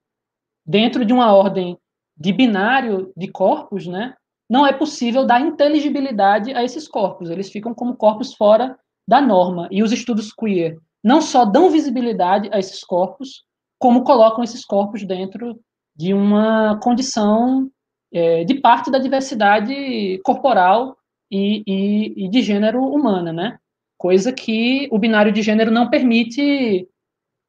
Dentro 0.66 1.06
de 1.06 1.14
uma 1.14 1.34
ordem 1.34 1.78
de 2.16 2.34
binário 2.34 3.12
de 3.16 3.28
corpos, 3.28 3.88
né, 3.88 4.16
não 4.50 4.66
é 4.66 4.74
possível 4.74 5.26
dar 5.26 5.42
inteligibilidade 5.42 6.54
a 6.54 6.64
esses 6.64 6.88
corpos. 6.88 7.30
Eles 7.30 7.50
ficam 7.50 7.74
como 7.74 7.96
corpos 7.96 8.34
fora 8.34 8.78
da 9.08 9.22
norma. 9.22 9.68
E 9.72 9.84
os 9.84 9.92
estudos 9.92 10.34
queer 10.34 10.78
não 11.04 11.22
só 11.22 11.46
dão 11.46 11.70
visibilidade 11.70 12.50
a 12.52 12.60
esses 12.60 12.84
corpos, 12.84 13.44
como 13.80 14.04
colocam 14.04 14.44
esses 14.44 14.66
corpos 14.66 15.06
dentro 15.06 15.60
de 15.96 16.14
uma 16.14 16.80
condição 16.82 17.70
é, 18.12 18.44
de 18.44 18.56
parte 18.56 18.92
da 18.92 18.98
diversidade 18.98 20.20
corporal 20.24 20.98
e, 21.32 21.64
e, 21.68 22.26
e 22.26 22.30
de 22.30 22.42
gênero 22.42 22.84
humana, 22.84 23.32
né? 23.32 23.60
Coisa 23.98 24.32
que 24.32 24.88
o 24.92 25.00
binário 25.00 25.32
de 25.32 25.42
gênero 25.42 25.72
não 25.72 25.90
permite 25.90 26.88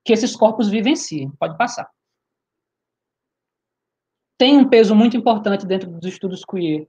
que 0.05 0.13
esses 0.13 0.35
corpos 0.35 0.69
vivenciem. 0.69 1.31
Pode 1.39 1.57
passar. 1.57 1.89
Tem 4.39 4.57
um 4.57 4.69
peso 4.69 4.95
muito 4.95 5.17
importante 5.17 5.67
dentro 5.67 5.91
dos 5.91 6.09
estudos 6.13 6.45
queer 6.45 6.89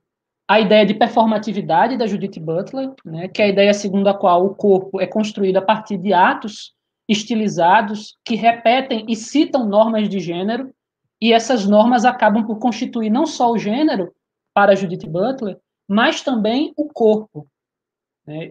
a 0.50 0.60
ideia 0.60 0.84
de 0.84 0.96
performatividade 0.96 1.96
da 1.96 2.08
Judith 2.08 2.40
Butler, 2.40 2.92
né, 3.06 3.28
que 3.28 3.40
é 3.40 3.46
a 3.46 3.50
ideia 3.50 3.72
segundo 3.72 4.08
a 4.08 4.16
qual 4.16 4.48
o 4.48 4.56
corpo 4.56 5.00
é 5.00 5.06
construído 5.06 5.58
a 5.58 5.62
partir 5.62 5.96
de 5.96 6.12
atos 6.12 6.74
estilizados 7.08 8.18
que 8.26 8.34
repetem 8.34 9.06
e 9.08 9.16
citam 9.16 9.68
normas 9.68 10.10
de 10.10 10.20
gênero, 10.20 10.74
e 11.22 11.32
essas 11.32 11.68
normas 11.68 12.04
acabam 12.04 12.48
por 12.48 12.58
constituir 12.58 13.12
não 13.12 13.28
só 13.28 13.52
o 13.52 13.60
gênero 13.60 14.12
para 14.52 14.76
Judith 14.76 15.08
Butler, 15.08 15.56
mas 15.88 16.24
também 16.24 16.74
o 16.76 16.88
corpo? 16.88 17.48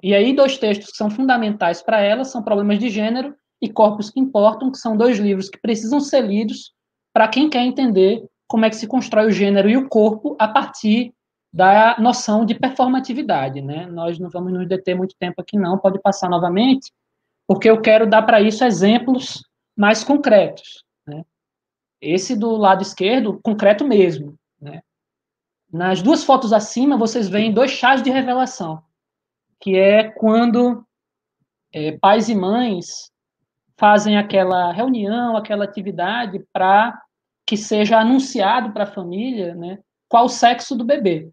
E 0.02 0.14
aí, 0.14 0.34
dois 0.34 0.58
textos 0.58 0.90
que 0.90 0.96
são 0.96 1.08
fundamentais 1.08 1.82
para 1.82 2.00
ela 2.00 2.24
são 2.24 2.42
Problemas 2.42 2.78
de 2.78 2.88
Gênero 2.88 3.34
e 3.60 3.68
Corpos 3.68 4.10
que 4.10 4.18
Importam, 4.18 4.72
que 4.72 4.78
são 4.78 4.96
dois 4.96 5.18
livros 5.18 5.48
que 5.48 5.60
precisam 5.60 6.00
ser 6.00 6.22
lidos 6.22 6.72
para 7.12 7.28
quem 7.28 7.48
quer 7.48 7.62
entender 7.62 8.24
como 8.48 8.64
é 8.64 8.70
que 8.70 8.76
se 8.76 8.86
constrói 8.86 9.26
o 9.26 9.32
gênero 9.32 9.68
e 9.68 9.76
o 9.76 9.88
corpo 9.88 10.36
a 10.38 10.48
partir 10.48 11.12
da 11.52 11.96
noção 11.98 12.44
de 12.44 12.54
performatividade. 12.54 13.60
Né? 13.60 13.86
Nós 13.86 14.18
não 14.18 14.30
vamos 14.30 14.52
nos 14.52 14.68
deter 14.68 14.96
muito 14.96 15.14
tempo 15.18 15.40
aqui, 15.40 15.56
não, 15.56 15.78
pode 15.78 16.00
passar 16.00 16.28
novamente, 16.28 16.92
porque 17.46 17.68
eu 17.68 17.80
quero 17.80 18.08
dar 18.08 18.22
para 18.22 18.40
isso 18.40 18.64
exemplos 18.64 19.42
mais 19.76 20.02
concretos. 20.02 20.84
Né? 21.06 21.24
Esse 22.00 22.34
do 22.34 22.56
lado 22.56 22.82
esquerdo, 22.82 23.38
concreto 23.42 23.86
mesmo. 23.86 24.34
Né? 24.60 24.80
Nas 25.72 26.02
duas 26.02 26.24
fotos 26.24 26.52
acima, 26.52 26.96
vocês 26.96 27.28
veem 27.28 27.52
dois 27.52 27.70
chás 27.70 28.02
de 28.02 28.10
revelação 28.10 28.82
que 29.60 29.76
é 29.76 30.04
quando 30.04 30.84
é, 31.72 31.92
pais 31.98 32.28
e 32.28 32.34
mães 32.34 33.10
fazem 33.76 34.18
aquela 34.18 34.72
reunião, 34.72 35.36
aquela 35.36 35.64
atividade 35.64 36.44
para 36.52 37.00
que 37.46 37.56
seja 37.56 37.98
anunciado 37.98 38.72
para 38.72 38.84
a 38.84 38.92
família, 38.92 39.54
né, 39.54 39.78
qual 40.08 40.26
o 40.26 40.28
sexo 40.28 40.76
do 40.76 40.84
bebê. 40.84 41.30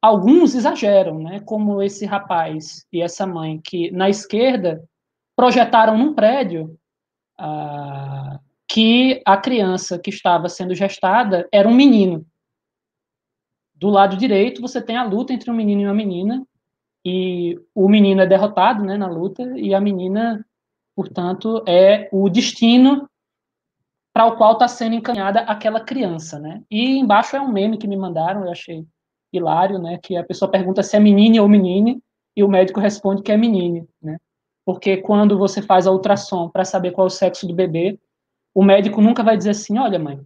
Alguns 0.00 0.54
exageram, 0.54 1.18
né, 1.18 1.40
como 1.40 1.82
esse 1.82 2.06
rapaz 2.06 2.86
e 2.92 3.02
essa 3.02 3.26
mãe 3.26 3.60
que 3.60 3.90
na 3.90 4.08
esquerda 4.08 4.82
projetaram 5.36 5.98
num 5.98 6.14
prédio 6.14 6.78
ah, 7.36 8.40
que 8.68 9.20
a 9.24 9.36
criança 9.36 9.98
que 9.98 10.10
estava 10.10 10.48
sendo 10.48 10.74
gestada 10.74 11.48
era 11.52 11.68
um 11.68 11.74
menino. 11.74 12.24
Do 13.74 13.88
lado 13.88 14.16
direito 14.16 14.60
você 14.60 14.80
tem 14.80 14.96
a 14.96 15.04
luta 15.04 15.32
entre 15.32 15.50
um 15.50 15.54
menino 15.54 15.82
e 15.82 15.84
uma 15.84 15.94
menina 15.94 16.46
e 17.10 17.58
o 17.74 17.88
menino 17.88 18.20
é 18.20 18.26
derrotado 18.26 18.84
né, 18.84 18.98
na 18.98 19.08
luta, 19.08 19.42
e 19.56 19.72
a 19.72 19.80
menina, 19.80 20.44
portanto, 20.94 21.64
é 21.66 22.06
o 22.12 22.28
destino 22.28 23.08
para 24.12 24.26
o 24.26 24.36
qual 24.36 24.52
está 24.52 24.68
sendo 24.68 24.94
encaminhada 24.94 25.40
aquela 25.40 25.80
criança. 25.80 26.38
Né? 26.38 26.62
E 26.70 26.98
embaixo 26.98 27.34
é 27.34 27.40
um 27.40 27.50
meme 27.50 27.78
que 27.78 27.88
me 27.88 27.96
mandaram, 27.96 28.44
eu 28.44 28.50
achei 28.50 28.86
hilário, 29.32 29.78
né, 29.78 29.98
que 30.02 30.16
a 30.16 30.24
pessoa 30.24 30.50
pergunta 30.50 30.82
se 30.82 30.96
é 30.96 31.00
menine 31.00 31.40
ou 31.40 31.48
menine, 31.48 32.02
e 32.36 32.44
o 32.44 32.48
médico 32.48 32.78
responde 32.78 33.22
que 33.22 33.32
é 33.32 33.36
menine. 33.36 33.88
Né? 34.02 34.18
Porque 34.66 34.98
quando 34.98 35.38
você 35.38 35.62
faz 35.62 35.86
a 35.86 35.90
ultrassom 35.90 36.50
para 36.50 36.64
saber 36.64 36.92
qual 36.92 37.06
é 37.06 37.08
o 37.08 37.10
sexo 37.10 37.46
do 37.46 37.54
bebê, 37.54 37.98
o 38.54 38.62
médico 38.62 39.00
nunca 39.00 39.22
vai 39.22 39.34
dizer 39.34 39.50
assim, 39.50 39.78
olha 39.78 39.98
mãe, 39.98 40.20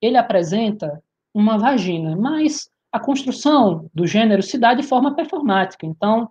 ele 0.00 0.16
apresenta 0.16 1.02
uma 1.34 1.58
vagina, 1.58 2.16
mas 2.16 2.70
a 2.94 3.00
construção 3.00 3.90
do 3.92 4.06
gênero 4.06 4.40
se 4.40 4.56
dá 4.56 4.72
de 4.72 4.84
forma 4.84 5.16
performática. 5.16 5.84
Então, 5.84 6.30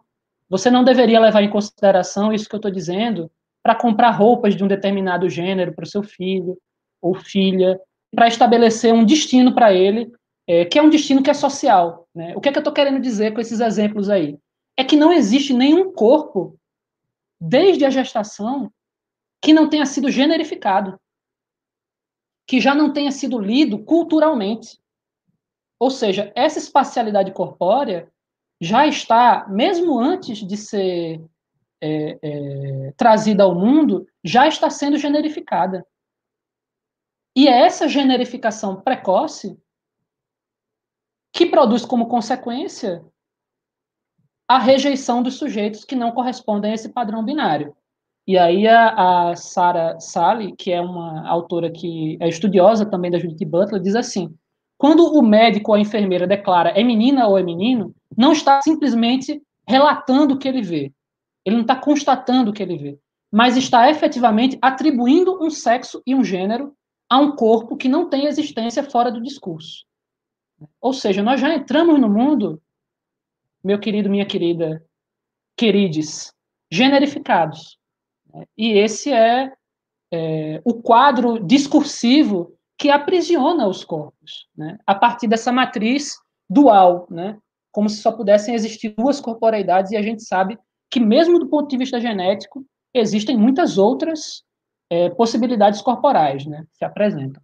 você 0.49 0.72
não 0.72 0.81
deveria 0.81 1.19
levar 1.19 1.44
em 1.44 1.49
consideração 1.49 2.31
isso 2.31 2.48
que 2.48 2.56
eu 2.56 2.57
estou 2.57 2.72
dizendo 2.72 3.30
para 3.61 3.76
comprar 3.76 4.11
roupas 4.11 4.56
de 4.56 4.64
um 4.64 4.68
determinado 4.68 5.30
gênero 5.30 5.73
para 5.73 5.84
o 5.84 5.88
seu 5.88 6.02
filho 6.02 6.57
ou 7.02 7.15
filha, 7.15 7.77
para 8.15 8.30
estabelecer 8.30 8.94
um 8.94 9.03
destino 9.03 9.53
para 9.53 9.73
ele, 9.73 10.10
é, 10.48 10.64
que 10.64 10.80
é 10.80 10.81
um 10.81 10.90
destino 10.90 11.22
que 11.22 11.30
é 11.30 11.34
social. 11.34 12.07
Né? 12.15 12.34
O 12.34 12.40
que, 12.40 12.48
é 12.48 12.52
que 12.53 12.57
eu 12.57 12.61
estou 12.61 12.73
querendo 12.73 13.02
dizer 13.02 13.34
com 13.34 13.41
esses 13.41 13.60
exemplos 13.60 14.10
aí? 14.10 14.38
É 14.77 14.85
que 14.85 14.95
não 14.95 15.11
existe 15.11 15.53
nenhum 15.53 15.91
corpo, 15.91 16.57
desde 17.41 17.84
a 17.84 17.90
gestação, 17.90 18.72
que 19.41 19.52
não 19.52 19.68
tenha 19.68 19.85
sido 19.85 20.10
generificado, 20.10 20.98
que 22.48 22.61
já 22.61 22.73
não 22.73 22.94
tenha 22.94 23.11
sido 23.11 23.38
lido 23.38 23.80
culturalmente. 23.80 24.81
Ou 25.80 25.90
seja, 25.90 26.32
essa 26.36 26.60
espacialidade 26.60 27.32
corpórea 27.32 28.12
já 28.62 28.88
está, 28.88 29.48
mesmo 29.50 30.00
antes 30.00 30.40
de 30.40 30.56
ser 30.56 31.22
é, 31.82 32.18
é, 32.22 32.94
trazida 32.95 33.44
ao 33.44 33.54
mundo, 33.54 34.08
já 34.24 34.48
está 34.48 34.70
sendo 34.70 34.98
generificada. 34.98 35.86
E 37.36 37.48
é 37.48 37.66
essa 37.66 37.88
generificação 37.88 38.82
precoce 38.82 39.58
que 41.34 41.48
produz 41.48 41.84
como 41.84 42.08
consequência 42.08 43.04
a 44.48 44.60
rejeição 44.60 45.24
dos 45.24 45.36
sujeitos 45.36 45.84
que 45.84 45.95
não 45.95 46.12
correspondem 46.12 46.72
a 46.72 46.76
esse 46.76 46.90
padrão 46.90 47.26
binário. 47.26 47.76
E 48.26 48.38
aí 48.38 48.68
a, 48.68 49.32
a 49.32 49.36
Sarah 49.36 50.00
Sally, 50.00 50.56
que 50.56 50.72
é 50.72 50.80
uma 50.80 51.28
autora 51.28 51.70
que 51.72 52.18
é 52.22 52.30
estudiosa 52.30 52.86
também 52.86 53.12
da 53.12 53.20
Judith 53.20 53.45
Butler, 53.45 53.82
diz 53.82 53.95
assim: 53.95 54.34
quando 54.84 55.05
o 55.18 55.22
médico 55.22 55.72
ou 55.72 55.77
a 55.77 55.80
enfermeira 55.80 56.27
declara 56.27 56.72
é 56.72 56.84
menina 56.84 57.26
ou 57.26 57.38
é 57.38 57.41
menino, 57.41 57.95
não 58.18 58.34
está 58.34 58.61
simplesmente 58.61 59.41
relatando 59.65 60.34
o 60.34 60.38
que 60.38 60.45
ele 60.45 60.61
vê. 60.61 60.91
Ele 61.45 61.55
não 61.55 61.61
está 61.61 61.73
constatando 61.73 62.51
o 62.51 62.53
que 62.53 62.61
ele 62.61 62.77
vê, 62.77 62.99
mas 63.31 63.55
está 63.55 63.89
efetivamente 63.89 64.57
atribuindo 64.61 65.41
um 65.41 65.49
sexo 65.49 66.03
e 66.05 66.14
um 66.14 66.22
gênero 66.22 66.76
a 67.10 67.18
um 67.18 67.34
corpo 67.34 67.77
que 67.77 67.88
não 67.88 68.10
tem 68.10 68.26
existência 68.26 68.84
fora 68.84 69.10
do 69.10 69.23
discurso. 69.23 69.85
Ou 70.81 70.91
seja, 70.91 71.23
nós 71.23 71.39
já 71.39 71.55
entramos 71.55 71.97
no 71.97 72.10
mundo, 72.10 72.61
meu 73.64 73.80
querido, 73.80 74.10
minha 74.10 74.26
querida, 74.26 74.85
querides, 75.55 76.34
generificados. 76.69 77.80
E 78.57 78.73
esse 78.73 79.14
é, 79.14 79.49
é 80.11 80.61
o 80.65 80.73
quadro 80.73 81.39
discursivo 81.39 82.53
que 82.78 82.90
aprisiona 82.90 83.68
os 83.68 83.84
corpos, 83.84 84.48
né? 84.56 84.78
a 84.86 84.95
partir 84.95 85.28
dessa 85.28 85.52
matriz 85.52 86.16
dual, 86.50 87.08
né? 87.10 87.38
como 87.72 87.90
se 87.90 87.98
só 87.98 88.12
pudessem 88.12 88.54
existir 88.54 88.94
duas 88.95 89.20
corporeidades, 89.20 89.91
e 89.91 89.98
a 89.98 90.02
gente 90.02 90.24
sabe 90.24 90.60
que, 90.91 91.00
mesmo 91.00 91.40
do 91.40 91.48
ponto 91.48 91.68
de 91.68 91.78
vista 91.78 92.00
genético, 92.00 92.64
existem 92.94 93.36
muitas 93.36 93.80
outras 93.80 94.44
é, 94.90 95.10
possibilidades 95.10 95.82
corporais, 95.82 96.45
né, 96.45 96.68
se 96.72 96.86
apresentam. 96.86 97.41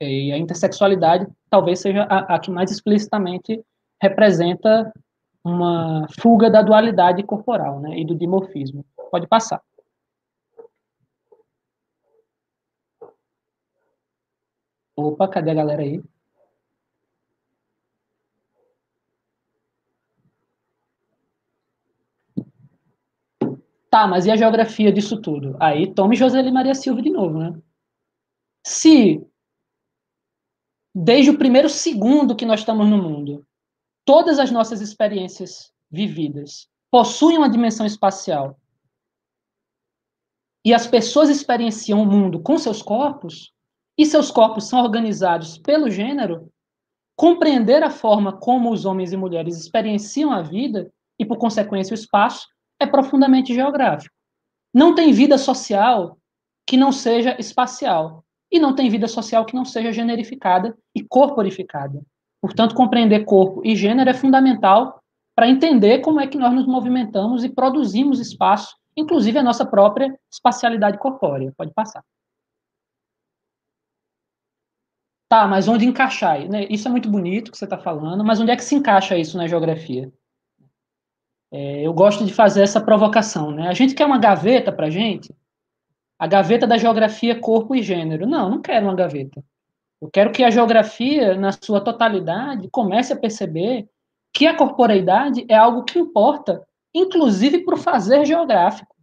E 0.00 0.32
a 0.32 0.38
intersexualidade 0.38 1.26
talvez 1.50 1.80
seja 1.80 2.04
a, 2.04 2.34
a 2.34 2.38
que 2.38 2.50
mais 2.50 2.70
explicitamente 2.70 3.62
representa 4.00 4.90
uma 5.44 6.06
fuga 6.18 6.50
da 6.50 6.62
dualidade 6.62 7.22
corporal, 7.22 7.78
né, 7.80 7.98
e 7.98 8.06
do 8.06 8.14
dimorfismo. 8.14 8.86
Pode 9.10 9.26
passar. 9.26 9.60
Opa, 14.96 15.28
cadê 15.28 15.50
a 15.50 15.54
galera 15.54 15.82
aí? 15.82 16.02
Tá, 23.90 24.06
mas 24.06 24.26
e 24.26 24.30
a 24.30 24.36
geografia 24.36 24.92
disso 24.92 25.20
tudo? 25.20 25.56
Aí 25.60 25.92
tome 25.94 26.16
José 26.16 26.42
Maria 26.50 26.74
Silva 26.74 27.00
de 27.02 27.10
novo, 27.10 27.38
né? 27.38 27.62
Se 28.66 29.26
desde 30.94 31.30
o 31.30 31.38
primeiro 31.38 31.68
segundo 31.68 32.34
que 32.34 32.46
nós 32.46 32.60
estamos 32.60 32.88
no 32.88 32.96
mundo, 32.96 33.46
todas 34.04 34.38
as 34.38 34.50
nossas 34.50 34.80
experiências 34.80 35.72
vividas 35.90 36.68
possuem 36.90 37.38
uma 37.38 37.50
dimensão 37.50 37.84
espacial 37.84 38.58
e 40.64 40.74
as 40.74 40.86
pessoas 40.86 41.28
experienciam 41.28 42.02
o 42.02 42.06
mundo 42.06 42.42
com 42.42 42.58
seus 42.58 42.82
corpos, 42.82 43.54
e 43.98 44.04
seus 44.04 44.30
corpos 44.30 44.68
são 44.68 44.80
organizados 44.80 45.58
pelo 45.58 45.90
gênero, 45.90 46.50
compreender 47.16 47.82
a 47.82 47.90
forma 47.90 48.32
como 48.32 48.70
os 48.70 48.84
homens 48.84 49.12
e 49.12 49.16
mulheres 49.16 49.58
experienciam 49.58 50.30
a 50.30 50.42
vida 50.42 50.92
e, 51.18 51.24
por 51.24 51.38
consequência, 51.38 51.92
o 51.92 51.98
espaço 51.98 52.46
é 52.78 52.86
profundamente 52.86 53.54
geográfico. 53.54 54.14
Não 54.74 54.94
tem 54.94 55.12
vida 55.12 55.38
social 55.38 56.18
que 56.66 56.76
não 56.76 56.92
seja 56.92 57.36
espacial. 57.38 58.22
E 58.50 58.58
não 58.58 58.74
tem 58.74 58.88
vida 58.88 59.08
social 59.08 59.44
que 59.44 59.54
não 59.54 59.64
seja 59.64 59.92
generificada 59.92 60.76
e 60.94 61.02
corporificada. 61.02 62.00
Portanto, 62.40 62.74
compreender 62.74 63.24
corpo 63.24 63.60
e 63.64 63.74
gênero 63.74 64.08
é 64.08 64.14
fundamental 64.14 65.00
para 65.34 65.48
entender 65.48 65.98
como 65.98 66.20
é 66.20 66.26
que 66.26 66.38
nós 66.38 66.52
nos 66.52 66.66
movimentamos 66.66 67.42
e 67.42 67.48
produzimos 67.48 68.20
espaço, 68.20 68.76
inclusive 68.96 69.38
a 69.38 69.42
nossa 69.42 69.66
própria 69.66 70.16
espacialidade 70.32 70.98
corpórea. 70.98 71.52
Pode 71.56 71.72
passar. 71.74 72.02
Tá, 75.36 75.46
mas 75.46 75.68
onde 75.68 75.84
encaixar? 75.84 76.40
Isso 76.70 76.88
é 76.88 76.90
muito 76.90 77.10
bonito 77.10 77.52
que 77.52 77.58
você 77.58 77.66
está 77.66 77.76
falando, 77.76 78.24
mas 78.24 78.40
onde 78.40 78.50
é 78.52 78.56
que 78.56 78.64
se 78.64 78.74
encaixa 78.74 79.18
isso 79.18 79.36
na 79.36 79.46
geografia? 79.46 80.10
É, 81.52 81.86
eu 81.86 81.92
gosto 81.92 82.24
de 82.24 82.32
fazer 82.32 82.62
essa 82.62 82.80
provocação, 82.80 83.50
né? 83.50 83.68
A 83.68 83.74
gente 83.74 83.94
quer 83.94 84.06
uma 84.06 84.16
gaveta 84.16 84.72
para 84.72 84.88
gente, 84.88 85.30
a 86.18 86.26
gaveta 86.26 86.66
da 86.66 86.78
geografia 86.78 87.38
corpo 87.38 87.74
e 87.74 87.82
gênero. 87.82 88.26
Não, 88.26 88.48
não 88.48 88.62
quero 88.62 88.86
uma 88.86 88.94
gaveta. 88.94 89.44
Eu 90.00 90.08
quero 90.08 90.32
que 90.32 90.42
a 90.42 90.48
geografia, 90.48 91.34
na 91.34 91.52
sua 91.52 91.82
totalidade, 91.82 92.70
comece 92.70 93.12
a 93.12 93.18
perceber 93.18 93.86
que 94.32 94.46
a 94.46 94.56
corporeidade 94.56 95.44
é 95.50 95.54
algo 95.54 95.84
que 95.84 95.98
importa, 95.98 96.66
inclusive 96.94 97.62
para 97.62 97.74
o 97.74 97.78
fazer 97.78 98.24
geográfico. 98.24 98.95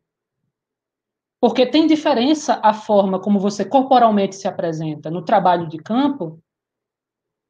Porque 1.43 1.65
tem 1.65 1.85
diferença 1.85 2.57
a 2.63 2.73
forma 2.73 3.19
como 3.19 3.37
você 3.37 3.65
corporalmente 3.65 4.33
se 4.33 4.47
apresenta 4.47 5.11
no 5.11 5.25
trabalho 5.25 5.67
de 5.67 5.77
campo, 5.77 6.41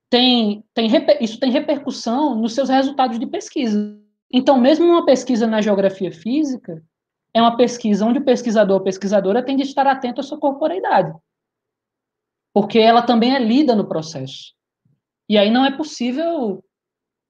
tem, 0.10 0.66
tem, 0.74 0.90
isso 1.22 1.40
tem 1.40 1.52
repercussão 1.52 2.34
nos 2.34 2.56
seus 2.56 2.70
resultados 2.70 3.20
de 3.20 3.28
pesquisa. 3.28 3.96
Então, 4.32 4.60
mesmo 4.60 4.88
uma 4.88 5.06
pesquisa 5.06 5.46
na 5.46 5.62
geografia 5.62 6.12
física 6.12 6.84
é 7.36 7.40
uma 7.40 7.56
pesquisa 7.56 8.04
onde 8.04 8.18
o 8.18 8.26
pesquisador 8.26 8.80
ou 8.80 8.84
pesquisadora 8.84 9.46
tem 9.46 9.56
de 9.56 9.62
estar 9.62 9.86
atento 9.86 10.22
à 10.22 10.24
sua 10.24 10.40
corporeidade, 10.40 11.16
porque 12.52 12.80
ela 12.80 13.04
também 13.04 13.36
é 13.36 13.40
lida 13.40 13.76
no 13.76 13.88
processo. 13.88 14.56
E 15.30 15.38
aí 15.38 15.52
não 15.52 15.64
é 15.64 15.70
possível 15.70 16.66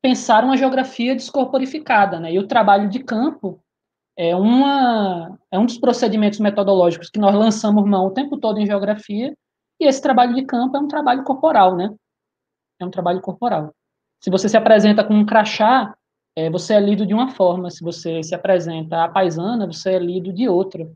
pensar 0.01 0.45
uma 0.45 0.55
geografia 0.55 1.13
descorporificada, 1.13 2.21
né? 2.21 2.31
E 2.31 2.39
o 2.39 2.47
trabalho 2.47 2.87
de 2.87 3.03
campo 3.03 3.61
é, 4.17 4.35
uma, 4.35 5.37
é 5.51 5.57
um 5.57 5.65
dos 5.65 5.77
procedimentos 5.77 6.39
metodológicos 6.39 7.09
que 7.09 7.19
nós 7.19 7.33
lançamos 7.33 7.83
mão 7.85 8.07
o 8.07 8.11
tempo 8.11 8.37
todo 8.37 8.59
em 8.59 8.65
geografia, 8.65 9.35
e 9.79 9.85
esse 9.85 10.01
trabalho 10.01 10.35
de 10.35 10.43
campo 10.43 10.77
é 10.77 10.79
um 10.79 10.87
trabalho 10.87 11.23
corporal, 11.23 11.75
né? 11.75 11.93
É 12.79 12.85
um 12.85 12.91
trabalho 12.91 13.21
corporal. 13.21 13.73
Se 14.19 14.29
você 14.29 14.47
se 14.47 14.55
apresenta 14.55 15.03
com 15.03 15.13
um 15.13 15.25
crachá, 15.25 15.93
é, 16.35 16.49
você 16.49 16.73
é 16.75 16.79
lido 16.79 17.05
de 17.05 17.13
uma 17.13 17.29
forma, 17.29 17.69
se 17.69 17.83
você 17.83 18.23
se 18.23 18.33
apresenta 18.33 19.03
à 19.03 19.09
paisana, 19.09 19.67
você 19.67 19.93
é 19.93 19.99
lido 19.99 20.31
de 20.31 20.47
outra. 20.47 20.89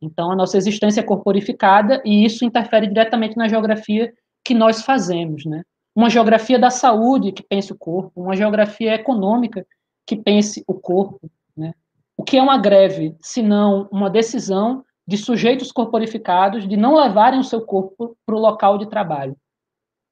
Então, 0.00 0.32
a 0.32 0.36
nossa 0.36 0.56
existência 0.56 1.00
é 1.00 1.04
corporificada 1.04 2.02
e 2.04 2.24
isso 2.24 2.44
interfere 2.44 2.86
diretamente 2.86 3.36
na 3.36 3.48
geografia 3.48 4.12
que 4.44 4.54
nós 4.54 4.82
fazemos, 4.82 5.44
né? 5.44 5.62
Uma 5.94 6.10
geografia 6.10 6.58
da 6.58 6.70
saúde 6.70 7.32
que 7.32 7.42
pense 7.42 7.72
o 7.72 7.78
corpo, 7.78 8.20
uma 8.20 8.34
geografia 8.34 8.94
econômica 8.94 9.66
que 10.06 10.16
pense 10.16 10.64
o 10.66 10.74
corpo, 10.74 11.30
né? 11.56 11.74
O 12.16 12.24
que 12.24 12.36
é 12.36 12.42
uma 12.42 12.58
greve, 12.58 13.16
se 13.20 13.42
não 13.42 13.88
uma 13.90 14.10
decisão 14.10 14.84
de 15.06 15.16
sujeitos 15.16 15.72
corporificados 15.72 16.68
de 16.68 16.76
não 16.76 16.96
levarem 16.96 17.40
o 17.40 17.44
seu 17.44 17.62
corpo 17.62 18.16
para 18.24 18.36
o 18.36 18.40
local 18.40 18.78
de 18.78 18.88
trabalho. 18.88 19.36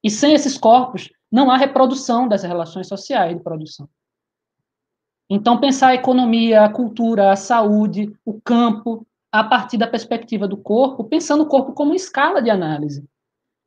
E 0.03 0.11
sem 0.11 0.33
esses 0.33 0.59
corpos, 0.59 1.11
não 1.31 1.51
há 1.51 1.57
reprodução 1.57 2.27
das 2.27 2.43
relações 2.43 2.89
sociais 2.89 3.37
de 3.37 3.43
produção. 3.43 3.89
Então, 5.29 5.61
pensar 5.61 5.89
a 5.89 5.95
economia, 5.95 6.65
a 6.65 6.69
cultura, 6.69 7.31
a 7.31 7.37
saúde, 7.37 8.13
o 8.25 8.41
campo, 8.41 9.07
a 9.31 9.45
partir 9.45 9.77
da 9.77 9.87
perspectiva 9.87 10.49
do 10.49 10.57
corpo, 10.57 11.05
pensando 11.05 11.45
o 11.45 11.47
corpo 11.47 11.73
como 11.73 11.95
escala 11.95 12.43
de 12.43 12.51
análise. 12.51 13.09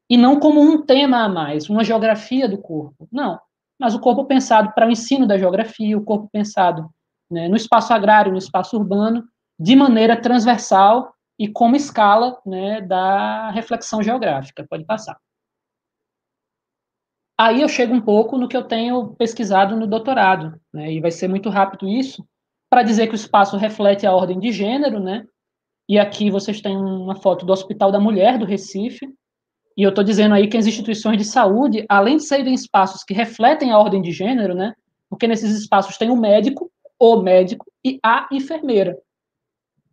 E 0.10 0.18
não 0.18 0.40
como 0.40 0.60
um 0.60 0.82
tema 0.82 1.24
a 1.24 1.30
mais, 1.30 1.70
uma 1.70 1.84
geografia 1.84 2.50
do 2.50 2.58
corpo. 2.58 3.08
Não. 3.10 3.40
Mas 3.80 3.96
o 3.96 4.00
corpo 4.00 4.26
pensado 4.26 4.74
para 4.76 4.88
o 4.88 4.92
ensino 4.92 5.26
da 5.26 5.38
geografia, 5.38 5.98
o 5.98 6.04
corpo 6.04 6.28
pensado 6.30 6.90
né, 7.34 7.50
no 7.50 7.56
espaço 7.56 7.94
agrário, 7.94 8.32
no 8.32 8.38
espaço 8.38 8.78
urbano, 8.78 9.26
de 9.60 9.76
maneira 9.76 10.20
transversal 10.20 11.14
e 11.38 11.48
como 11.48 11.76
escala 11.76 12.40
né, 12.46 12.82
da 12.82 13.50
reflexão 13.52 14.02
geográfica. 14.02 14.66
Pode 14.70 14.86
passar. 14.86 15.18
Aí 17.38 17.62
eu 17.62 17.68
chego 17.68 17.94
um 17.94 18.02
pouco 18.02 18.38
no 18.38 18.48
que 18.48 18.56
eu 18.56 18.64
tenho 18.64 19.16
pesquisado 19.16 19.76
no 19.76 19.88
doutorado, 19.88 20.60
né, 20.72 20.94
e 20.94 21.02
vai 21.02 21.12
ser 21.12 21.28
muito 21.28 21.50
rápido 21.50 21.88
isso, 21.88 22.24
para 22.70 22.84
dizer 22.84 23.08
que 23.08 23.14
o 23.14 23.16
espaço 23.16 23.58
reflete 23.58 24.06
a 24.06 24.14
ordem 24.14 24.40
de 24.40 24.52
gênero, 24.52 25.00
né, 25.00 25.26
e 25.90 25.98
aqui 25.98 26.30
vocês 26.30 26.62
têm 26.62 26.78
uma 26.78 27.16
foto 27.16 27.46
do 27.46 27.52
Hospital 27.52 27.92
da 27.92 28.00
Mulher 28.00 28.38
do 28.38 28.46
Recife, 28.46 29.08
e 29.76 29.82
eu 29.82 29.90
estou 29.90 30.04
dizendo 30.04 30.36
aí 30.36 30.48
que 30.48 30.58
as 30.58 30.68
instituições 30.68 31.18
de 31.18 31.26
saúde, 31.26 31.84
além 31.90 32.18
de 32.18 32.24
serem 32.24 32.54
espaços 32.54 33.04
que 33.04 33.16
refletem 33.16 33.72
a 33.72 33.80
ordem 33.80 34.02
de 34.02 34.12
gênero, 34.12 34.54
né, 34.54 34.74
porque 35.10 35.28
nesses 35.28 35.58
espaços 35.58 35.98
tem 35.98 36.12
o 36.12 36.16
médico, 36.16 36.72
o 37.06 37.22
médico 37.22 37.66
e 37.84 38.00
a 38.02 38.30
enfermeira, 38.32 38.98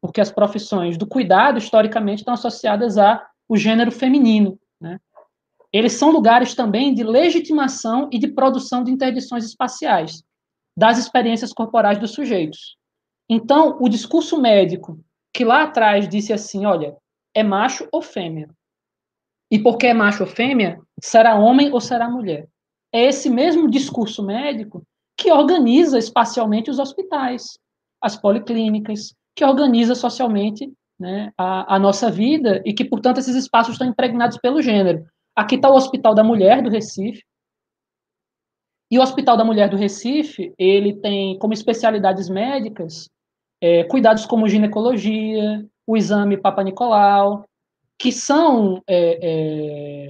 porque 0.01 0.21
as 0.21 0.31
profissões 0.31 0.97
do 0.97 1.07
cuidado, 1.07 1.59
historicamente, 1.59 2.21
estão 2.21 2.35
associadas 2.35 2.97
ao 2.97 3.21
gênero 3.55 3.91
feminino, 3.91 4.57
né, 4.81 5.01
eles 5.73 5.95
são 5.95 6.13
lugares 6.13 6.55
também 6.55 6.95
de 6.95 7.03
legitimação 7.03 8.09
e 8.13 8.19
de 8.19 8.29
produção 8.29 8.85
de 8.85 8.93
interdições 8.93 9.45
espaciais 9.45 10.23
das 10.77 10.99
experiências 10.99 11.53
corporais 11.53 11.99
dos 11.99 12.13
sujeitos. 12.13 12.77
Então, 13.29 13.77
o 13.81 13.89
discurso 13.89 14.41
médico, 14.41 14.99
que 15.33 15.45
lá 15.45 15.65
atrás 15.65 16.09
disse 16.09 16.33
assim, 16.33 16.65
olha, 16.65 16.97
é 17.35 17.43
macho 17.43 17.89
ou 17.93 18.03
fêmea. 18.03 18.49
E 19.51 19.59
porque 19.59 19.89
é 19.89 19.95
macho 19.95 20.23
ou 20.23 20.29
fêmea, 20.29 20.81
será 21.01 21.35
homem 21.35 21.73
ou 21.73 21.81
será 21.81 22.09
mulher. 22.09 22.49
É 22.93 23.05
esse 23.05 23.29
mesmo 23.29 23.69
discurso 23.69 24.25
médico 24.25 24.85
que 25.21 25.31
organiza 25.31 25.99
espacialmente 25.99 26.71
os 26.71 26.79
hospitais, 26.79 27.59
as 28.01 28.17
policlínicas, 28.17 29.15
que 29.37 29.45
organiza 29.45 29.95
socialmente 29.95 30.73
né, 30.99 31.31
a, 31.37 31.77
a 31.77 31.79
nossa 31.79 32.11
vida 32.11 32.63
e 32.65 32.73
que, 32.73 32.87
portanto, 32.87 33.19
esses 33.19 33.37
espaços 33.37 33.75
estão 33.75 33.87
impregnados 33.87 34.39
pelo 34.39 34.63
gênero. 34.63 35.05
Aqui 35.37 35.57
está 35.57 35.69
o 35.69 35.75
Hospital 35.75 36.15
da 36.15 36.25
Mulher 36.25 36.63
do 36.63 36.71
Recife. 36.71 37.23
E 38.91 38.99
o 38.99 39.03
Hospital 39.03 39.37
da 39.37 39.45
Mulher 39.45 39.69
do 39.69 39.77
Recife, 39.77 40.55
ele 40.59 40.97
tem 40.97 41.39
como 41.39 41.53
especialidades 41.53 42.31
médicas 42.31 43.11
é, 43.61 43.85
cuidados 43.85 44.25
como 44.25 44.49
ginecologia, 44.49 45.67
o 45.87 45.99
exame 45.99 46.39
Papa 46.39 46.65
Nicolau, 46.65 47.45
que 47.99 48.11
são 48.11 48.83
é, 48.89 49.19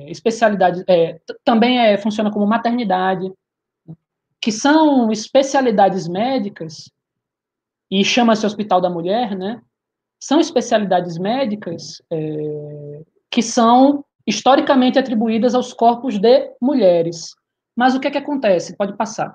é, 0.07 0.11
especialidades, 0.11 0.85
é, 0.89 1.20
também 1.45 1.81
é, 1.81 1.99
funciona 1.99 2.31
como 2.31 2.47
maternidade, 2.47 3.28
que 4.41 4.51
são 4.51 5.12
especialidades 5.12 6.09
médicas, 6.09 6.91
e 7.91 8.05
chama-se 8.05 8.47
Hospital 8.47 8.81
da 8.81 8.89
Mulher, 8.89 9.37
né? 9.37 9.61
são 10.21 10.39
especialidades 10.39 11.17
médicas 11.17 12.03
é, 12.11 13.05
que 13.31 13.41
são 13.41 14.05
historicamente 14.27 14.99
atribuídas 14.99 15.55
aos 15.55 15.73
corpos 15.73 16.19
de 16.19 16.55
mulheres. 16.61 17.35
Mas 17.75 17.95
o 17.95 18.01
que 18.01 18.07
é 18.07 18.11
que 18.11 18.19
acontece? 18.19 18.77
Pode 18.77 18.97
passar. 18.97 19.35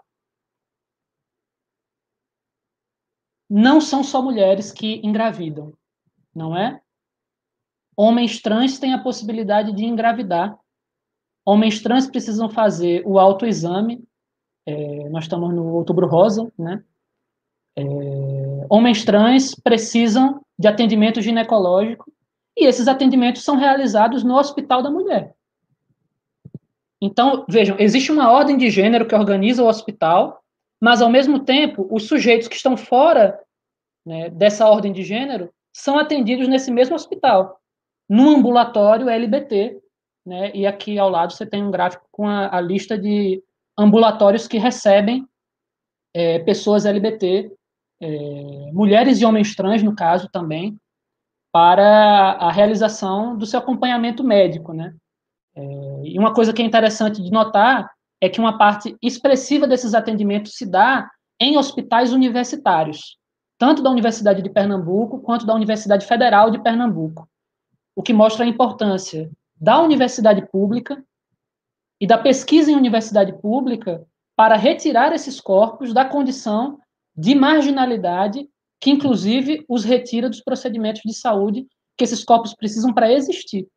Não 3.49 3.81
são 3.81 4.03
só 4.03 4.21
mulheres 4.21 4.71
que 4.71 5.01
engravidam, 5.03 5.73
não 6.33 6.55
é? 6.55 6.79
Homens 7.97 8.41
trans 8.41 8.77
têm 8.77 8.93
a 8.93 9.01
possibilidade 9.01 9.73
de 9.73 9.85
engravidar. 9.85 10.57
Homens 11.45 11.81
trans 11.81 12.07
precisam 12.07 12.49
fazer 12.49 13.03
o 13.05 13.17
autoexame. 13.17 14.03
É, 14.65 15.09
nós 15.09 15.25
estamos 15.25 15.53
no 15.53 15.73
Outubro 15.75 16.07
Rosa, 16.07 16.51
né? 16.57 16.83
É, 17.77 17.83
homens 18.69 19.03
trans 19.03 19.53
precisam 19.55 20.41
de 20.57 20.67
atendimento 20.67 21.21
ginecológico 21.21 22.11
e 22.57 22.65
esses 22.65 22.87
atendimentos 22.87 23.43
são 23.43 23.57
realizados 23.57 24.23
no 24.23 24.35
Hospital 24.35 24.81
da 24.81 24.89
Mulher. 24.89 25.35
Então, 27.01 27.45
vejam, 27.47 27.75
existe 27.77 28.11
uma 28.11 28.31
ordem 28.31 28.57
de 28.57 28.69
gênero 28.69 29.05
que 29.05 29.13
organiza 29.13 29.61
o 29.61 29.67
hospital, 29.67 30.41
mas, 30.81 31.01
ao 31.01 31.09
mesmo 31.09 31.39
tempo, 31.39 31.87
os 31.91 32.07
sujeitos 32.07 32.47
que 32.47 32.55
estão 32.55 32.77
fora 32.77 33.39
né, 34.05 34.29
dessa 34.29 34.67
ordem 34.69 34.93
de 34.93 35.03
gênero 35.03 35.49
são 35.73 35.99
atendidos 35.99 36.47
nesse 36.47 36.71
mesmo 36.71 36.95
hospital 36.95 37.59
no 38.07 38.29
ambulatório 38.29 39.09
LBT, 39.09 39.81
né? 40.25 40.51
E 40.53 40.65
aqui 40.65 40.97
ao 40.97 41.09
lado 41.09 41.33
você 41.33 41.45
tem 41.45 41.63
um 41.63 41.71
gráfico 41.71 42.07
com 42.11 42.27
a, 42.27 42.55
a 42.55 42.61
lista 42.61 42.97
de 42.97 43.43
ambulatórios 43.77 44.47
que 44.47 44.57
recebem 44.57 45.27
é, 46.13 46.39
pessoas 46.39 46.85
LBT, 46.85 47.51
é, 48.01 48.71
mulheres 48.71 49.19
e 49.19 49.25
homens 49.25 49.55
trans, 49.55 49.83
no 49.83 49.95
caso 49.95 50.29
também, 50.29 50.77
para 51.51 52.31
a 52.33 52.51
realização 52.51 53.37
do 53.37 53.45
seu 53.45 53.59
acompanhamento 53.59 54.23
médico, 54.23 54.73
né? 54.73 54.93
É, 55.55 55.61
e 56.03 56.19
uma 56.19 56.33
coisa 56.33 56.53
que 56.53 56.61
é 56.61 56.65
interessante 56.65 57.21
de 57.21 57.31
notar 57.31 57.91
é 58.21 58.29
que 58.29 58.39
uma 58.39 58.57
parte 58.57 58.95
expressiva 59.01 59.67
desses 59.67 59.93
atendimentos 59.93 60.55
se 60.55 60.65
dá 60.65 61.09
em 61.39 61.57
hospitais 61.57 62.13
universitários, 62.13 63.17
tanto 63.57 63.81
da 63.81 63.89
Universidade 63.89 64.41
de 64.41 64.49
Pernambuco 64.49 65.19
quanto 65.19 65.45
da 65.45 65.53
Universidade 65.53 66.05
Federal 66.05 66.49
de 66.49 66.61
Pernambuco 66.61 67.27
o 67.95 68.03
que 68.03 68.13
mostra 68.13 68.43
a 68.43 68.47
importância 68.47 69.31
da 69.55 69.81
universidade 69.81 70.45
pública 70.51 71.01
e 71.99 72.07
da 72.07 72.17
pesquisa 72.17 72.71
em 72.71 72.75
universidade 72.75 73.33
pública 73.41 74.05
para 74.35 74.55
retirar 74.55 75.13
esses 75.13 75.39
corpos 75.39 75.93
da 75.93 76.05
condição 76.05 76.79
de 77.15 77.33
marginalidade 77.33 78.49
que, 78.79 78.91
inclusive, 78.91 79.65
os 79.69 79.83
retira 79.83 80.29
dos 80.29 80.41
procedimentos 80.41 81.01
de 81.03 81.13
saúde 81.13 81.65
que 81.97 82.03
esses 82.03 82.23
corpos 82.23 82.53
precisam 82.53 82.93
para 82.93 83.11
existir. 83.11 83.67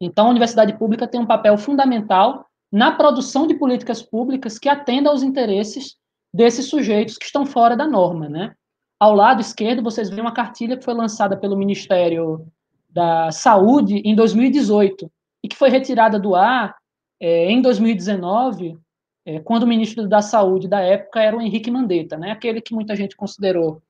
Então, 0.00 0.28
a 0.28 0.30
universidade 0.30 0.78
pública 0.78 1.06
tem 1.06 1.20
um 1.20 1.26
papel 1.26 1.58
fundamental 1.58 2.46
na 2.72 2.92
produção 2.92 3.46
de 3.46 3.54
políticas 3.54 4.00
públicas 4.00 4.58
que 4.58 4.68
atendam 4.68 5.12
aos 5.12 5.22
interesses 5.22 5.96
desses 6.32 6.66
sujeitos 6.66 7.18
que 7.18 7.26
estão 7.26 7.44
fora 7.44 7.76
da 7.76 7.86
norma, 7.86 8.28
né? 8.28 8.54
Ao 8.98 9.14
lado 9.14 9.40
esquerdo, 9.40 9.82
vocês 9.82 10.08
veem 10.08 10.20
uma 10.20 10.32
cartilha 10.32 10.76
que 10.76 10.84
foi 10.84 10.94
lançada 10.94 11.36
pelo 11.36 11.56
Ministério 11.56 12.46
da 12.88 13.32
Saúde 13.32 13.96
em 14.04 14.14
2018 14.14 15.10
e 15.42 15.48
que 15.48 15.56
foi 15.56 15.70
retirada 15.70 16.18
do 16.18 16.34
ar 16.34 16.76
é, 17.20 17.50
em 17.50 17.60
2019, 17.60 18.78
é, 19.26 19.40
quando 19.40 19.64
o 19.64 19.66
ministro 19.66 20.08
da 20.08 20.22
Saúde 20.22 20.68
da 20.68 20.80
época 20.80 21.20
era 21.20 21.36
o 21.36 21.40
Henrique 21.40 21.70
Mandetta, 21.70 22.16
né, 22.16 22.30
aquele 22.30 22.60
que 22.60 22.74
muita 22.74 22.96
gente 22.96 23.16
considerou 23.16 23.82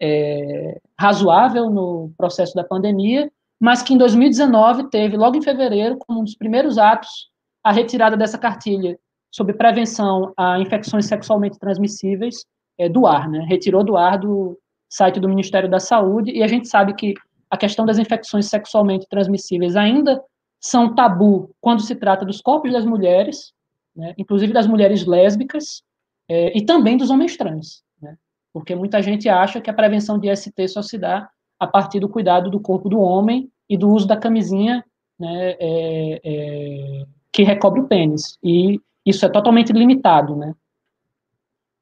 é, 0.00 0.78
razoável 0.98 1.70
no 1.70 2.12
processo 2.16 2.54
da 2.54 2.62
pandemia, 2.62 3.30
mas 3.58 3.82
que 3.82 3.94
em 3.94 3.98
2019 3.98 4.90
teve, 4.90 5.16
logo 5.16 5.36
em 5.36 5.42
fevereiro, 5.42 5.96
como 5.98 6.20
um 6.20 6.24
dos 6.24 6.36
primeiros 6.36 6.76
atos, 6.76 7.30
a 7.64 7.72
retirada 7.72 8.16
dessa 8.16 8.36
cartilha 8.36 8.98
sobre 9.30 9.54
prevenção 9.54 10.32
a 10.36 10.58
infecções 10.58 11.06
sexualmente 11.06 11.58
transmissíveis 11.58 12.44
do 12.92 13.06
ar, 13.06 13.28
né? 13.28 13.44
Retirou 13.48 13.82
do 13.82 13.96
ar 13.96 14.18
do 14.18 14.58
site 14.88 15.18
do 15.18 15.28
Ministério 15.28 15.68
da 15.68 15.80
Saúde 15.80 16.30
e 16.30 16.42
a 16.42 16.46
gente 16.46 16.68
sabe 16.68 16.94
que 16.94 17.14
a 17.50 17.56
questão 17.56 17.86
das 17.86 17.98
infecções 17.98 18.46
sexualmente 18.46 19.06
transmissíveis 19.08 19.74
ainda 19.74 20.22
são 20.66 20.94
tabu 20.94 21.54
quando 21.60 21.82
se 21.82 21.94
trata 21.94 22.24
dos 22.24 22.40
corpos 22.40 22.72
das 22.72 22.84
mulheres, 22.84 23.52
né? 23.94 24.14
inclusive 24.18 24.52
das 24.52 24.66
mulheres 24.66 25.06
lésbicas 25.06 25.82
é, 26.28 26.56
e 26.56 26.64
também 26.64 26.96
dos 26.96 27.08
homens 27.08 27.36
trans, 27.36 27.84
né? 28.02 28.16
Porque 28.52 28.74
muita 28.74 29.00
gente 29.00 29.28
acha 29.28 29.60
que 29.60 29.70
a 29.70 29.74
prevenção 29.74 30.18
de 30.18 30.34
ST 30.34 30.68
só 30.68 30.82
se 30.82 30.98
dá 30.98 31.30
a 31.58 31.66
partir 31.66 32.00
do 32.00 32.08
cuidado 32.08 32.50
do 32.50 32.60
corpo 32.60 32.88
do 32.88 32.98
homem 32.98 33.50
e 33.68 33.76
do 33.76 33.88
uso 33.88 34.08
da 34.08 34.16
camisinha 34.16 34.84
né, 35.18 35.50
é, 35.60 36.20
é, 36.24 37.06
que 37.32 37.44
recobre 37.44 37.80
o 37.80 37.86
pênis. 37.86 38.36
E 38.42 38.80
isso 39.04 39.24
é 39.24 39.28
totalmente 39.28 39.72
limitado, 39.72 40.34
né? 40.34 40.52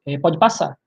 É, 0.05 0.19
pode 0.19 0.39
passar. 0.39 0.79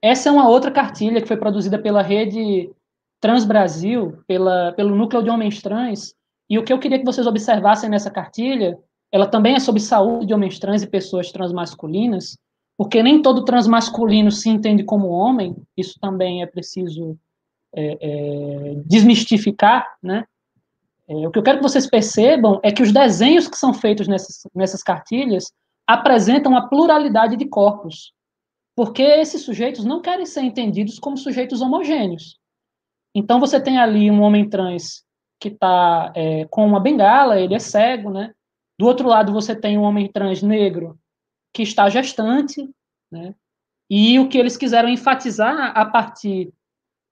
Essa 0.00 0.28
é 0.28 0.32
uma 0.32 0.48
outra 0.48 0.70
cartilha 0.70 1.20
que 1.20 1.28
foi 1.28 1.36
produzida 1.36 1.78
pela 1.78 2.02
rede 2.02 2.72
Transbrasil, 3.20 4.22
pela, 4.26 4.72
pelo 4.72 4.96
Núcleo 4.96 5.22
de 5.22 5.30
Homens 5.30 5.60
Trans, 5.60 6.14
e 6.48 6.58
o 6.58 6.64
que 6.64 6.72
eu 6.72 6.78
queria 6.78 6.98
que 6.98 7.04
vocês 7.04 7.26
observassem 7.26 7.88
nessa 7.88 8.10
cartilha, 8.10 8.76
ela 9.12 9.26
também 9.26 9.54
é 9.54 9.60
sobre 9.60 9.80
saúde 9.80 10.26
de 10.26 10.34
homens 10.34 10.58
trans 10.58 10.82
e 10.82 10.86
pessoas 10.88 11.30
transmasculinas, 11.30 12.36
porque 12.76 13.02
nem 13.02 13.22
todo 13.22 13.44
transmasculino 13.44 14.32
se 14.32 14.48
entende 14.48 14.82
como 14.82 15.08
homem, 15.08 15.54
isso 15.76 15.98
também 16.00 16.42
é 16.42 16.46
preciso 16.46 17.16
é, 17.72 17.98
é, 18.00 18.74
desmistificar, 18.84 19.86
né? 20.02 20.24
É, 21.08 21.28
o 21.28 21.30
que 21.30 21.38
eu 21.38 21.42
quero 21.42 21.58
que 21.58 21.62
vocês 21.62 21.88
percebam 21.88 22.58
é 22.62 22.72
que 22.72 22.82
os 22.82 22.92
desenhos 22.92 23.48
que 23.48 23.56
são 23.56 23.74
feitos 23.74 24.08
nessas, 24.08 24.42
nessas 24.54 24.82
cartilhas 24.82 25.52
apresentam 25.86 26.56
a 26.56 26.68
pluralidade 26.68 27.36
de 27.36 27.44
corpos, 27.46 28.12
porque 28.74 29.02
esses 29.02 29.42
sujeitos 29.42 29.84
não 29.84 30.00
querem 30.00 30.24
ser 30.24 30.42
entendidos 30.42 30.98
como 30.98 31.16
sujeitos 31.16 31.60
homogêneos. 31.60 32.39
Então, 33.14 33.40
você 33.40 33.60
tem 33.60 33.78
ali 33.78 34.10
um 34.10 34.22
homem 34.22 34.48
trans 34.48 35.04
que 35.40 35.48
está 35.48 36.12
é, 36.14 36.44
com 36.46 36.66
uma 36.66 36.78
bengala, 36.78 37.40
ele 37.40 37.54
é 37.54 37.58
cego, 37.58 38.10
né? 38.10 38.32
Do 38.78 38.86
outro 38.86 39.08
lado, 39.08 39.32
você 39.32 39.56
tem 39.56 39.78
um 39.78 39.82
homem 39.82 40.10
trans 40.10 40.42
negro 40.42 40.98
que 41.52 41.62
está 41.62 41.88
gestante, 41.88 42.68
né? 43.10 43.34
E 43.90 44.18
o 44.20 44.28
que 44.28 44.38
eles 44.38 44.56
quiseram 44.56 44.88
enfatizar 44.88 45.76
a 45.76 45.84
partir 45.84 46.52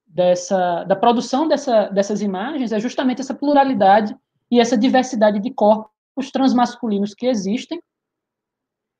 dessa 0.06 0.84
da 0.84 0.96
produção 0.96 1.46
dessa, 1.46 1.88
dessas 1.88 2.22
imagens 2.22 2.72
é 2.72 2.80
justamente 2.80 3.20
essa 3.20 3.34
pluralidade 3.34 4.16
e 4.50 4.58
essa 4.58 4.78
diversidade 4.78 5.40
de 5.40 5.52
corpos 5.52 6.30
transmasculinos 6.32 7.14
que 7.14 7.26
existem 7.26 7.82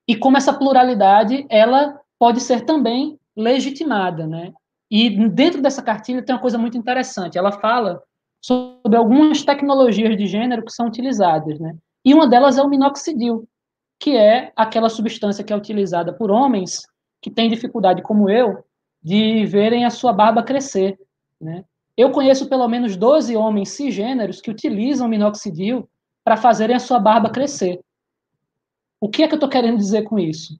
e 0.07 0.17
como 0.17 0.37
essa 0.37 0.53
pluralidade 0.53 1.47
ela 1.49 1.99
pode 2.19 2.41
ser 2.41 2.67
também 2.67 3.19
legitimada, 3.37 4.27
né? 4.27 4.53
E 4.91 5.29
dentro 5.29 5.61
dessa 5.61 5.83
cartilha 5.83 6.23
tem 6.23 6.35
uma 6.35 6.41
coisa 6.41 6.57
muito 6.57 6.77
interessante. 6.77 7.37
Ela 7.37 7.53
fala 7.53 8.03
sobre 8.41 8.97
algumas 8.97 9.43
tecnologias 9.43 10.17
de 10.17 10.27
gênero 10.27 10.65
que 10.65 10.73
são 10.73 10.87
utilizadas, 10.87 11.59
né? 11.59 11.77
E 12.05 12.15
uma 12.15 12.29
delas 12.29 12.57
é 12.57 12.63
o 12.63 12.69
minoxidil, 12.69 13.49
que 13.99 14.17
é 14.17 14.53
aquela 14.57 14.89
substância 14.89 15.45
que 15.45 15.53
é 15.53 15.57
utilizada 15.57 16.13
por 16.13 16.31
homens 16.31 16.83
que 17.21 17.31
têm 17.31 17.51
dificuldade, 17.51 18.03
como 18.03 18.31
eu, 18.31 18.65
de 19.03 19.45
verem 19.45 19.85
a 19.85 19.91
sua 19.91 20.13
barba 20.13 20.43
crescer, 20.43 20.99
né? 21.41 21.65
Eu 21.97 22.13
conheço 22.13 22.49
pelo 22.49 22.69
menos 22.69 22.97
12 22.97 23.37
homens 23.37 23.71
cisgêneros 23.71 24.41
que 24.41 24.51
utilizam 24.51 25.09
minoxidil 25.09 25.89
para 26.25 26.37
fazerem 26.37 26.77
a 26.77 26.81
sua 26.81 27.01
barba 27.01 27.29
crescer. 27.29 27.81
O 29.01 29.09
que 29.09 29.23
é 29.23 29.29
que 29.29 29.35
eu 29.35 29.39
estou 29.39 29.49
querendo 29.49 29.77
dizer 29.77 30.03
com 30.03 30.19
isso? 30.19 30.57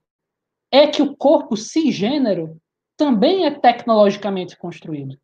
é 0.71 0.87
que 0.87 1.03
o 1.03 1.17
corpo 1.17 1.57
cisgênero 1.57 2.61
também 2.99 3.47
é 3.47 3.51
tecnologicamente 3.53 4.59
construído. 4.59 5.17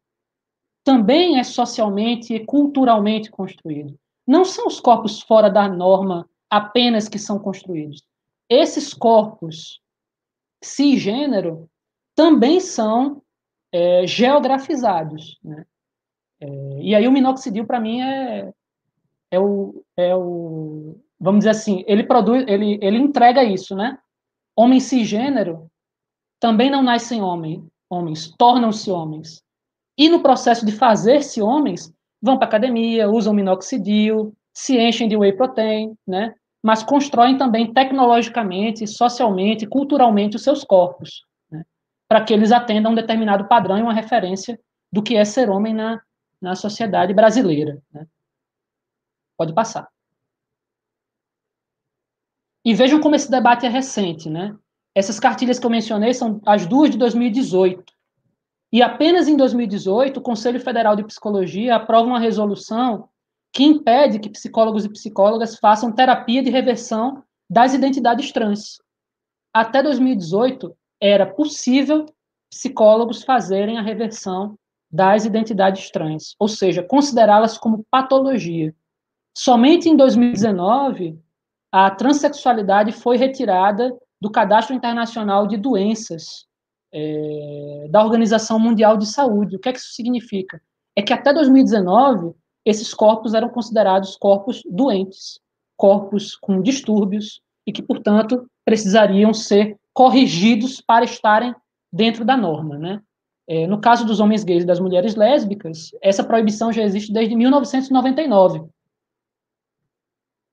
Também 0.84 1.40
é 1.40 1.42
socialmente 1.42 2.32
e 2.32 2.46
culturalmente 2.46 3.30
construído. 3.30 3.98
Não 4.26 4.44
são 4.44 4.66
os 4.68 4.78
corpos 4.80 5.20
fora 5.20 5.50
da 5.50 5.68
norma 5.68 6.30
apenas 6.48 7.08
que 7.08 7.18
são 7.18 7.38
construídos. 7.38 8.02
Esses 8.48 8.94
corpos 8.94 9.80
cisgênero 10.62 11.68
também 12.14 12.60
são 12.60 13.20
é, 13.72 14.06
geografizados. 14.06 15.38
Né? 15.42 15.66
É, 16.40 16.46
e 16.80 16.94
aí 16.94 17.08
o 17.08 17.12
minoxidil, 17.12 17.66
para 17.66 17.80
mim, 17.80 18.00
é, 18.02 18.52
é, 19.32 19.40
o, 19.40 19.84
é 19.96 20.14
o... 20.14 20.96
Vamos 21.18 21.40
dizer 21.40 21.50
assim, 21.50 21.82
ele 21.88 22.04
produz, 22.04 22.44
ele, 22.46 22.78
ele 22.80 22.98
entrega 22.98 23.42
isso, 23.42 23.74
né? 23.74 23.98
Homens 24.54 24.84
cisgênero 24.84 25.68
também 26.40 26.70
não 26.70 26.82
nascem 26.82 27.22
homem, 27.22 27.66
homens, 27.88 28.34
tornam-se 28.36 28.90
homens. 28.90 29.42
E 29.96 30.08
no 30.08 30.20
processo 30.20 30.66
de 30.66 30.72
fazer-se 30.72 31.40
homens, 31.40 31.92
vão 32.20 32.36
para 32.36 32.46
academia, 32.46 33.08
usam 33.08 33.32
minoxidil, 33.32 34.34
se 34.52 34.78
enchem 34.78 35.08
de 35.08 35.16
whey 35.16 35.32
protein, 35.32 35.96
né? 36.06 36.34
mas 36.62 36.82
constroem 36.82 37.36
também 37.36 37.72
tecnologicamente, 37.72 38.86
socialmente, 38.86 39.66
culturalmente 39.66 40.36
os 40.36 40.42
seus 40.42 40.64
corpos. 40.64 41.24
Né? 41.50 41.64
para 42.08 42.24
que 42.24 42.32
eles 42.32 42.52
atendam 42.52 42.92
um 42.92 42.94
determinado 42.94 43.46
padrão 43.46 43.78
e 43.78 43.82
uma 43.82 43.92
referência 43.92 44.58
do 44.92 45.02
que 45.02 45.16
é 45.16 45.24
ser 45.24 45.50
homem 45.50 45.74
na, 45.74 46.00
na 46.40 46.54
sociedade 46.54 47.12
brasileira. 47.12 47.82
Né? 47.92 48.06
Pode 49.36 49.52
passar. 49.52 49.88
E 52.64 52.72
vejam 52.72 53.00
como 53.00 53.14
esse 53.14 53.30
debate 53.30 53.66
é 53.66 53.68
recente, 53.68 54.30
né? 54.30 54.56
Essas 54.94 55.18
cartilhas 55.18 55.58
que 55.58 55.66
eu 55.66 55.70
mencionei 55.70 56.14
são 56.14 56.40
as 56.46 56.66
duas 56.66 56.90
de 56.90 56.98
2018. 56.98 57.92
E 58.72 58.82
apenas 58.82 59.28
em 59.28 59.36
2018, 59.36 60.18
o 60.18 60.22
Conselho 60.22 60.60
Federal 60.60 60.94
de 60.94 61.04
Psicologia 61.04 61.76
aprova 61.76 62.06
uma 62.06 62.18
resolução 62.18 63.08
que 63.52 63.64
impede 63.64 64.18
que 64.18 64.28
psicólogos 64.28 64.84
e 64.84 64.88
psicólogas 64.88 65.58
façam 65.58 65.92
terapia 65.92 66.42
de 66.42 66.50
reversão 66.50 67.22
das 67.48 67.72
identidades 67.72 68.32
trans. 68.32 68.78
Até 69.52 69.82
2018, 69.82 70.76
era 71.00 71.26
possível 71.26 72.06
psicólogos 72.50 73.22
fazerem 73.22 73.78
a 73.78 73.82
reversão 73.82 74.58
das 74.90 75.24
identidades 75.24 75.90
trans, 75.90 76.34
ou 76.38 76.48
seja, 76.48 76.82
considerá-las 76.82 77.58
como 77.58 77.84
patologia. 77.90 78.74
Somente 79.36 79.88
em 79.88 79.96
2019, 79.96 81.18
a 81.70 81.90
transexualidade 81.90 82.92
foi 82.92 83.16
retirada 83.16 83.92
do 84.24 84.30
Cadastro 84.30 84.74
Internacional 84.74 85.46
de 85.46 85.58
Doenças 85.58 86.46
é, 86.90 87.86
da 87.90 88.02
Organização 88.02 88.58
Mundial 88.58 88.96
de 88.96 89.04
Saúde. 89.04 89.56
O 89.56 89.58
que 89.58 89.68
é 89.68 89.72
que 89.72 89.78
isso 89.78 89.92
significa? 89.92 90.62
É 90.96 91.02
que 91.02 91.12
até 91.12 91.30
2019, 91.30 92.32
esses 92.64 92.94
corpos 92.94 93.34
eram 93.34 93.50
considerados 93.50 94.16
corpos 94.16 94.62
doentes, 94.64 95.38
corpos 95.76 96.36
com 96.36 96.62
distúrbios, 96.62 97.42
e 97.66 97.72
que, 97.72 97.82
portanto, 97.82 98.48
precisariam 98.64 99.34
ser 99.34 99.78
corrigidos 99.92 100.80
para 100.80 101.04
estarem 101.04 101.54
dentro 101.92 102.24
da 102.24 102.34
norma. 102.34 102.78
Né? 102.78 103.02
É, 103.46 103.66
no 103.66 103.78
caso 103.78 104.06
dos 104.06 104.20
homens 104.20 104.42
gays 104.42 104.62
e 104.62 104.66
das 104.66 104.80
mulheres 104.80 105.16
lésbicas, 105.16 105.90
essa 106.00 106.24
proibição 106.24 106.72
já 106.72 106.82
existe 106.82 107.12
desde 107.12 107.36
1999. 107.36 108.64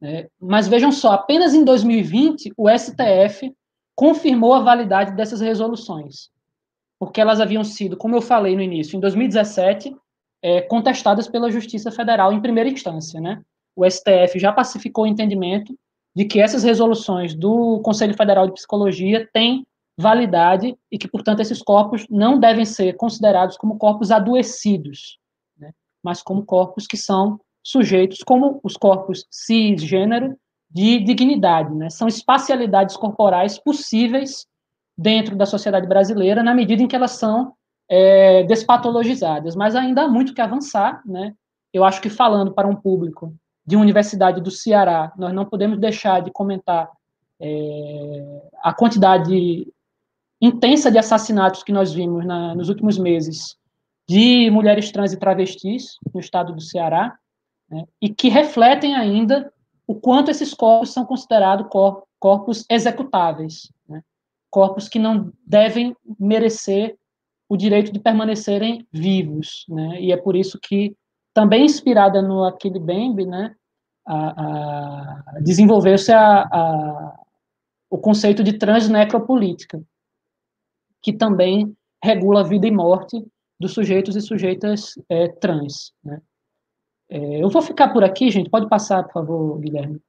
É, 0.04 0.30
mas 0.38 0.68
vejam 0.68 0.92
só, 0.92 1.14
apenas 1.14 1.54
em 1.54 1.64
2020 1.64 2.52
o 2.58 2.68
STF 2.70 3.56
confirmou 3.96 4.54
a 4.54 4.62
validade 4.62 5.16
dessas 5.16 5.42
resoluções, 5.42 6.30
porque 7.00 7.22
elas 7.22 7.40
haviam 7.40 7.64
sido, 7.64 7.98
como 7.98 8.16
eu 8.16 8.22
falei 8.22 8.56
no 8.56 8.62
início, 8.62 8.98
em 8.98 9.00
2017, 9.00 9.96
é, 10.42 10.62
contestadas 10.62 11.28
pela 11.28 11.52
Justiça 11.52 11.92
Federal 11.92 12.34
em 12.34 12.42
primeira 12.42 12.70
instância, 12.70 13.22
né? 13.22 13.42
O 13.76 13.90
STF 13.90 14.38
já 14.38 14.52
pacificou 14.52 15.04
o 15.04 15.08
entendimento 15.08 15.78
de 16.16 16.26
que 16.26 16.42
essas 16.42 16.64
resoluções 16.64 17.34
do 17.34 17.80
Conselho 17.82 18.16
Federal 18.16 18.46
de 18.46 18.54
Psicologia 18.54 19.30
têm 19.32 19.66
validade 19.98 20.76
e 20.92 20.98
que, 20.98 21.08
portanto, 21.08 21.40
esses 21.42 21.62
corpos 21.62 22.06
não 22.10 22.40
devem 22.40 22.66
ser 22.66 22.94
considerados 22.94 23.56
como 23.56 23.78
corpos 23.78 24.12
adoecidos, 24.12 25.20
né? 25.58 25.72
mas 26.04 26.22
como 26.22 26.44
corpos 26.44 26.88
que 26.88 26.98
são 26.98 27.40
sujeitos, 27.64 28.20
como 28.24 28.60
os 28.64 28.76
corpos 28.76 29.26
cisgênero, 29.30 30.36
de 30.74 31.00
dignidade, 31.00 31.74
né? 31.76 31.90
São 31.90 32.08
espacialidades 32.08 32.96
corporais 32.96 33.58
possíveis 33.58 34.48
dentro 34.98 35.36
da 35.36 35.46
sociedade 35.46 35.88
brasileira, 35.88 36.42
na 36.42 36.54
medida 36.54 36.82
em 36.82 36.88
que 36.88 36.96
elas 36.96 37.12
são 37.12 37.54
é, 37.90 38.44
despatologizadas. 38.44 39.56
Mas 39.56 39.76
ainda 39.76 40.04
há 40.04 40.08
muito 40.08 40.34
que 40.34 40.42
avançar, 40.42 41.02
né? 41.06 41.34
Eu 41.74 41.84
acho 41.84 42.02
que 42.02 42.10
falando 42.10 42.54
para 42.54 42.68
um 42.68 42.76
público 42.76 43.34
de 43.66 43.76
Universidade 43.76 44.42
do 44.42 44.52
Ceará, 44.52 45.12
nós 45.18 45.34
não 45.34 45.46
podemos 45.46 45.78
deixar 45.78 46.22
de 46.22 46.32
comentar 46.32 46.90
é, 47.40 48.42
a 48.64 48.74
quantidade 48.74 49.68
intensa 50.42 50.90
de 50.92 50.98
assassinatos 50.98 51.64
que 51.64 51.72
nós 51.72 51.94
vimos 51.94 52.26
na, 52.26 52.56
nos 52.56 52.70
últimos 52.70 52.98
meses 52.98 53.56
de 54.08 54.50
mulheres 54.50 54.92
trans 54.92 55.14
e 55.14 55.18
travestis 55.18 55.98
no 56.14 56.20
estado 56.20 56.54
do 56.54 56.62
Ceará, 56.62 57.16
né? 57.70 57.86
e 58.02 58.10
que 58.10 58.30
refletem 58.30 58.96
ainda 58.96 59.52
o 59.88 59.96
quanto 59.96 60.32
esses 60.32 60.54
corpos 60.54 60.92
são 60.92 61.06
considerados 61.06 61.68
cor, 61.70 62.04
corpos 62.20 62.66
executáveis, 62.70 63.72
né? 63.88 64.02
corpos 64.50 64.88
que 64.88 65.00
não 65.00 65.32
devem 65.46 65.96
merecer 66.20 66.98
o 67.50 67.58
direito 67.58 67.92
de 67.92 68.00
permanecerem 68.00 68.88
vivos, 68.92 69.66
né? 69.68 70.02
E 70.02 70.12
é 70.12 70.18
por 70.18 70.38
isso 70.38 70.58
que 70.58 70.96
também 71.34 71.66
inspirada 71.66 72.22
no 72.22 72.46
Aquile 72.46 72.80
Bembe, 72.80 73.26
né, 73.26 73.56
desenvolveu-se 75.42 76.12
o 77.90 77.98
conceito 77.98 78.44
de 78.44 78.54
transnecropolítica, 78.54 79.82
que 81.02 81.12
também 81.12 81.76
regula 82.04 82.42
a 82.42 82.48
vida 82.48 82.68
e 82.68 82.72
morte 82.72 83.22
dos 83.60 83.74
sujeitos 83.74 84.16
e 84.16 84.22
sujeitas 84.22 84.94
é, 85.10 85.28
trans. 85.28 85.94
Né? 86.04 86.22
É, 87.12 87.44
eu 87.44 87.50
vou 87.50 87.62
ficar 87.62 87.90
por 87.90 88.06
aqui, 88.06 88.32
gente. 88.32 88.50
Pode 88.50 88.70
passar, 88.70 89.04
por 89.04 89.14
favor, 89.14 89.60
Guilherme. 89.60 90.00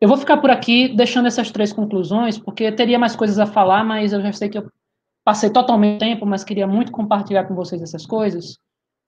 Eu 0.00 0.08
vou 0.08 0.16
ficar 0.16 0.36
por 0.36 0.50
aqui 0.50 0.94
deixando 0.94 1.26
essas 1.26 1.50
três 1.50 1.72
conclusões, 1.72 2.38
porque 2.38 2.70
teria 2.70 2.98
mais 2.98 3.16
coisas 3.16 3.38
a 3.40 3.46
falar, 3.46 3.82
mas 3.84 4.12
eu 4.12 4.20
já 4.22 4.32
sei 4.32 4.48
que 4.48 4.58
eu 4.58 4.70
passei 5.24 5.50
totalmente 5.50 5.98
tempo, 5.98 6.24
mas 6.24 6.44
queria 6.44 6.66
muito 6.66 6.92
compartilhar 6.92 7.44
com 7.44 7.54
vocês 7.54 7.82
essas 7.82 8.06
coisas, 8.06 8.58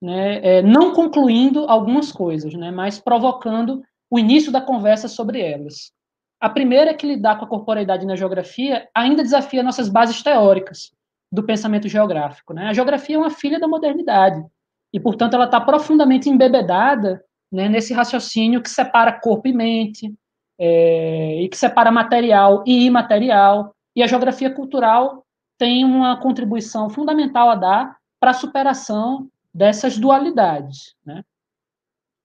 né? 0.01 0.57
É, 0.57 0.61
não 0.61 0.93
concluindo 0.93 1.65
algumas 1.69 2.11
coisas, 2.11 2.53
né? 2.53 2.69
Mas 2.71 2.99
provocando 2.99 3.81
o 4.09 4.19
início 4.19 4.51
da 4.51 4.59
conversa 4.59 5.07
sobre 5.07 5.39
elas. 5.39 5.91
A 6.39 6.49
primeira 6.49 6.91
é 6.91 6.93
que 6.93 7.07
lidar 7.07 7.37
com 7.37 7.45
a 7.45 7.47
corporeidade 7.47 8.05
na 8.05 8.15
geografia 8.15 8.89
ainda 8.93 9.23
desafia 9.23 9.63
nossas 9.63 9.87
bases 9.87 10.21
teóricas 10.21 10.96
do 11.37 11.43
pensamento 11.43 11.87
geográfico. 11.87 12.53
Né? 12.53 12.67
A 12.67 12.73
geografia 12.73 13.15
é 13.15 13.19
uma 13.19 13.29
filha 13.29 13.59
da 13.59 13.67
modernidade 13.67 14.43
e, 14.91 14.99
portanto, 14.99 15.35
ela 15.35 15.45
está 15.45 15.61
profundamente 15.61 16.29
embebedada 16.29 17.23
né, 17.51 17.69
nesse 17.69 17.93
raciocínio 17.93 18.61
que 18.61 18.69
separa 18.69 19.11
corpo 19.11 19.47
e 19.47 19.53
mente 19.53 20.13
é, 20.59 21.41
e 21.41 21.47
que 21.47 21.55
separa 21.55 21.91
material 21.91 22.63
e 22.65 22.85
imaterial. 22.85 23.73
E 23.95 24.01
a 24.01 24.07
geografia 24.07 24.49
cultural 24.49 25.23
tem 25.57 25.85
uma 25.85 26.17
contribuição 26.17 26.89
fundamental 26.89 27.49
a 27.49 27.55
dar 27.55 27.97
para 28.19 28.31
a 28.31 28.35
superação 28.35 29.29
dessas 29.53 29.97
dualidades. 29.97 30.95
Né? 31.05 31.23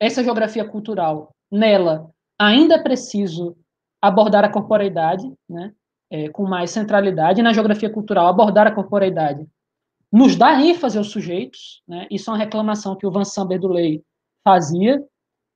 Essa 0.00 0.24
geografia 0.24 0.64
cultural, 0.64 1.34
nela, 1.50 2.10
ainda 2.38 2.76
é 2.76 2.82
preciso 2.82 3.56
abordar 4.00 4.44
a 4.44 4.50
corporeidade, 4.50 5.32
né? 5.48 5.72
É, 6.14 6.28
com 6.28 6.44
mais 6.44 6.70
centralidade, 6.70 7.40
na 7.40 7.54
geografia 7.54 7.88
cultural, 7.88 8.26
abordar 8.26 8.66
a 8.66 8.70
corporeidade. 8.70 9.46
Nos 10.12 10.36
dá 10.36 10.60
ênfase 10.60 10.98
aos 10.98 11.10
sujeitos, 11.10 11.82
né? 11.88 12.06
isso 12.10 12.28
é 12.28 12.34
uma 12.34 12.38
reclamação 12.38 12.94
que 12.94 13.06
o 13.06 13.10
Van 13.10 13.22
Lei 13.70 14.02
fazia, 14.44 15.02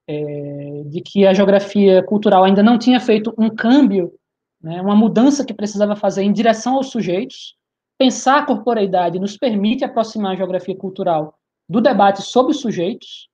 é, 0.09 0.83
de 0.87 1.03
que 1.03 1.27
a 1.27 1.35
geografia 1.35 2.03
cultural 2.03 2.45
ainda 2.45 2.63
não 2.63 2.79
tinha 2.79 2.99
feito 2.99 3.35
um 3.37 3.51
câmbio, 3.51 4.15
né, 4.63 4.81
uma 4.81 4.97
mudança 4.97 5.45
que 5.45 5.53
precisava 5.53 5.95
fazer 5.95 6.23
em 6.23 6.33
direção 6.33 6.77
aos 6.77 6.91
sujeitos, 6.91 7.57
Pensar 7.99 8.41
a 8.41 8.47
corporeidade 8.47 9.19
nos 9.19 9.39
permite 9.39 9.83
aproximar 9.83 10.33
a 10.33 10.37
geografia 10.37 10.77
cultural 10.77 11.39
do 11.69 11.81
debate 11.81 12.21
sobre 12.21 12.53
os 12.53 12.61
sujeitos, 12.61 13.29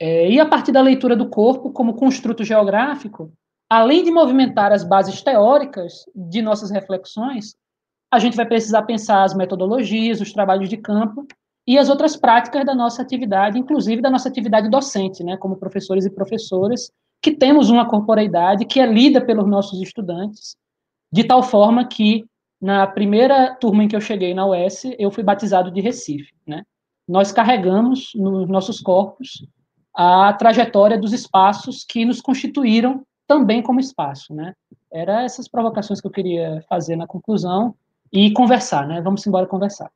é, 0.00 0.30
e 0.30 0.38
a 0.38 0.46
partir 0.46 0.70
da 0.70 0.80
leitura 0.80 1.16
do 1.16 1.28
corpo 1.28 1.72
como 1.72 1.94
construto 1.94 2.44
geográfico, 2.44 3.32
além 3.68 4.04
de 4.04 4.10
movimentar 4.10 4.72
as 4.72 4.84
bases 4.84 5.22
teóricas 5.22 6.04
de 6.14 6.42
nossas 6.42 6.70
reflexões, 6.70 7.54
a 8.10 8.18
gente 8.18 8.36
vai 8.36 8.46
precisar 8.46 8.82
pensar 8.82 9.24
as 9.24 9.34
metodologias, 9.34 10.20
os 10.20 10.32
trabalhos 10.32 10.68
de 10.68 10.76
campo 10.76 11.26
e 11.66 11.78
as 11.78 11.88
outras 11.88 12.16
práticas 12.16 12.64
da 12.64 12.74
nossa 12.74 13.02
atividade, 13.02 13.58
inclusive 13.58 14.02
da 14.02 14.10
nossa 14.10 14.28
atividade 14.28 14.68
docente, 14.68 15.24
né, 15.24 15.36
como 15.36 15.56
professores 15.56 16.04
e 16.04 16.10
professoras, 16.10 16.90
que 17.22 17.32
temos 17.32 17.70
uma 17.70 17.88
corporeidade 17.88 18.66
que 18.66 18.78
é 18.78 18.86
lida 18.86 19.20
pelos 19.20 19.48
nossos 19.48 19.80
estudantes, 19.80 20.56
de 21.10 21.24
tal 21.24 21.42
forma 21.42 21.86
que 21.86 22.24
na 22.60 22.86
primeira 22.86 23.54
turma 23.56 23.84
em 23.84 23.88
que 23.88 23.96
eu 23.96 24.00
cheguei 24.00 24.34
na 24.34 24.46
UES, 24.46 24.84
eu 24.98 25.10
fui 25.10 25.22
batizado 25.22 25.70
de 25.70 25.80
Recife, 25.80 26.32
né? 26.46 26.62
Nós 27.06 27.32
carregamos 27.32 28.12
nos 28.14 28.48
nossos 28.48 28.80
corpos 28.80 29.46
a 29.94 30.32
trajetória 30.32 30.98
dos 30.98 31.12
espaços 31.12 31.84
que 31.84 32.04
nos 32.04 32.20
constituíram 32.20 33.04
também 33.34 33.60
como 33.60 33.80
espaço, 33.80 34.32
né? 34.32 34.54
Era 34.92 35.24
essas 35.24 35.48
provocações 35.48 36.00
que 36.00 36.06
eu 36.06 36.10
queria 36.10 36.62
fazer 36.68 36.94
na 36.94 37.04
conclusão 37.04 37.74
e 38.12 38.32
conversar, 38.32 38.86
né? 38.86 39.00
Vamos 39.02 39.26
embora 39.26 39.44
conversar. 39.44 39.90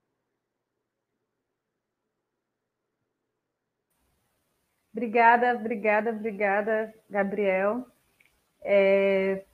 Obrigada, 4.92 5.54
obrigada, 5.54 6.10
obrigada, 6.10 6.92
Gabriel. 7.08 7.86
É, 8.60 9.44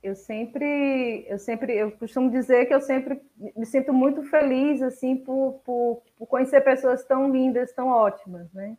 eu 0.00 0.14
sempre, 0.14 1.26
eu 1.28 1.38
sempre, 1.40 1.76
eu 1.76 1.90
costumo 1.90 2.30
dizer 2.30 2.66
que 2.66 2.74
eu 2.74 2.80
sempre 2.80 3.20
me 3.56 3.66
sinto 3.66 3.92
muito 3.92 4.22
feliz 4.22 4.80
assim 4.82 5.16
por, 5.16 5.60
por, 5.64 6.02
por, 6.16 6.28
conhecer 6.28 6.60
pessoas 6.60 7.04
tão 7.04 7.32
lindas, 7.32 7.72
tão 7.72 7.88
ótimas, 7.88 8.52
né? 8.52 8.76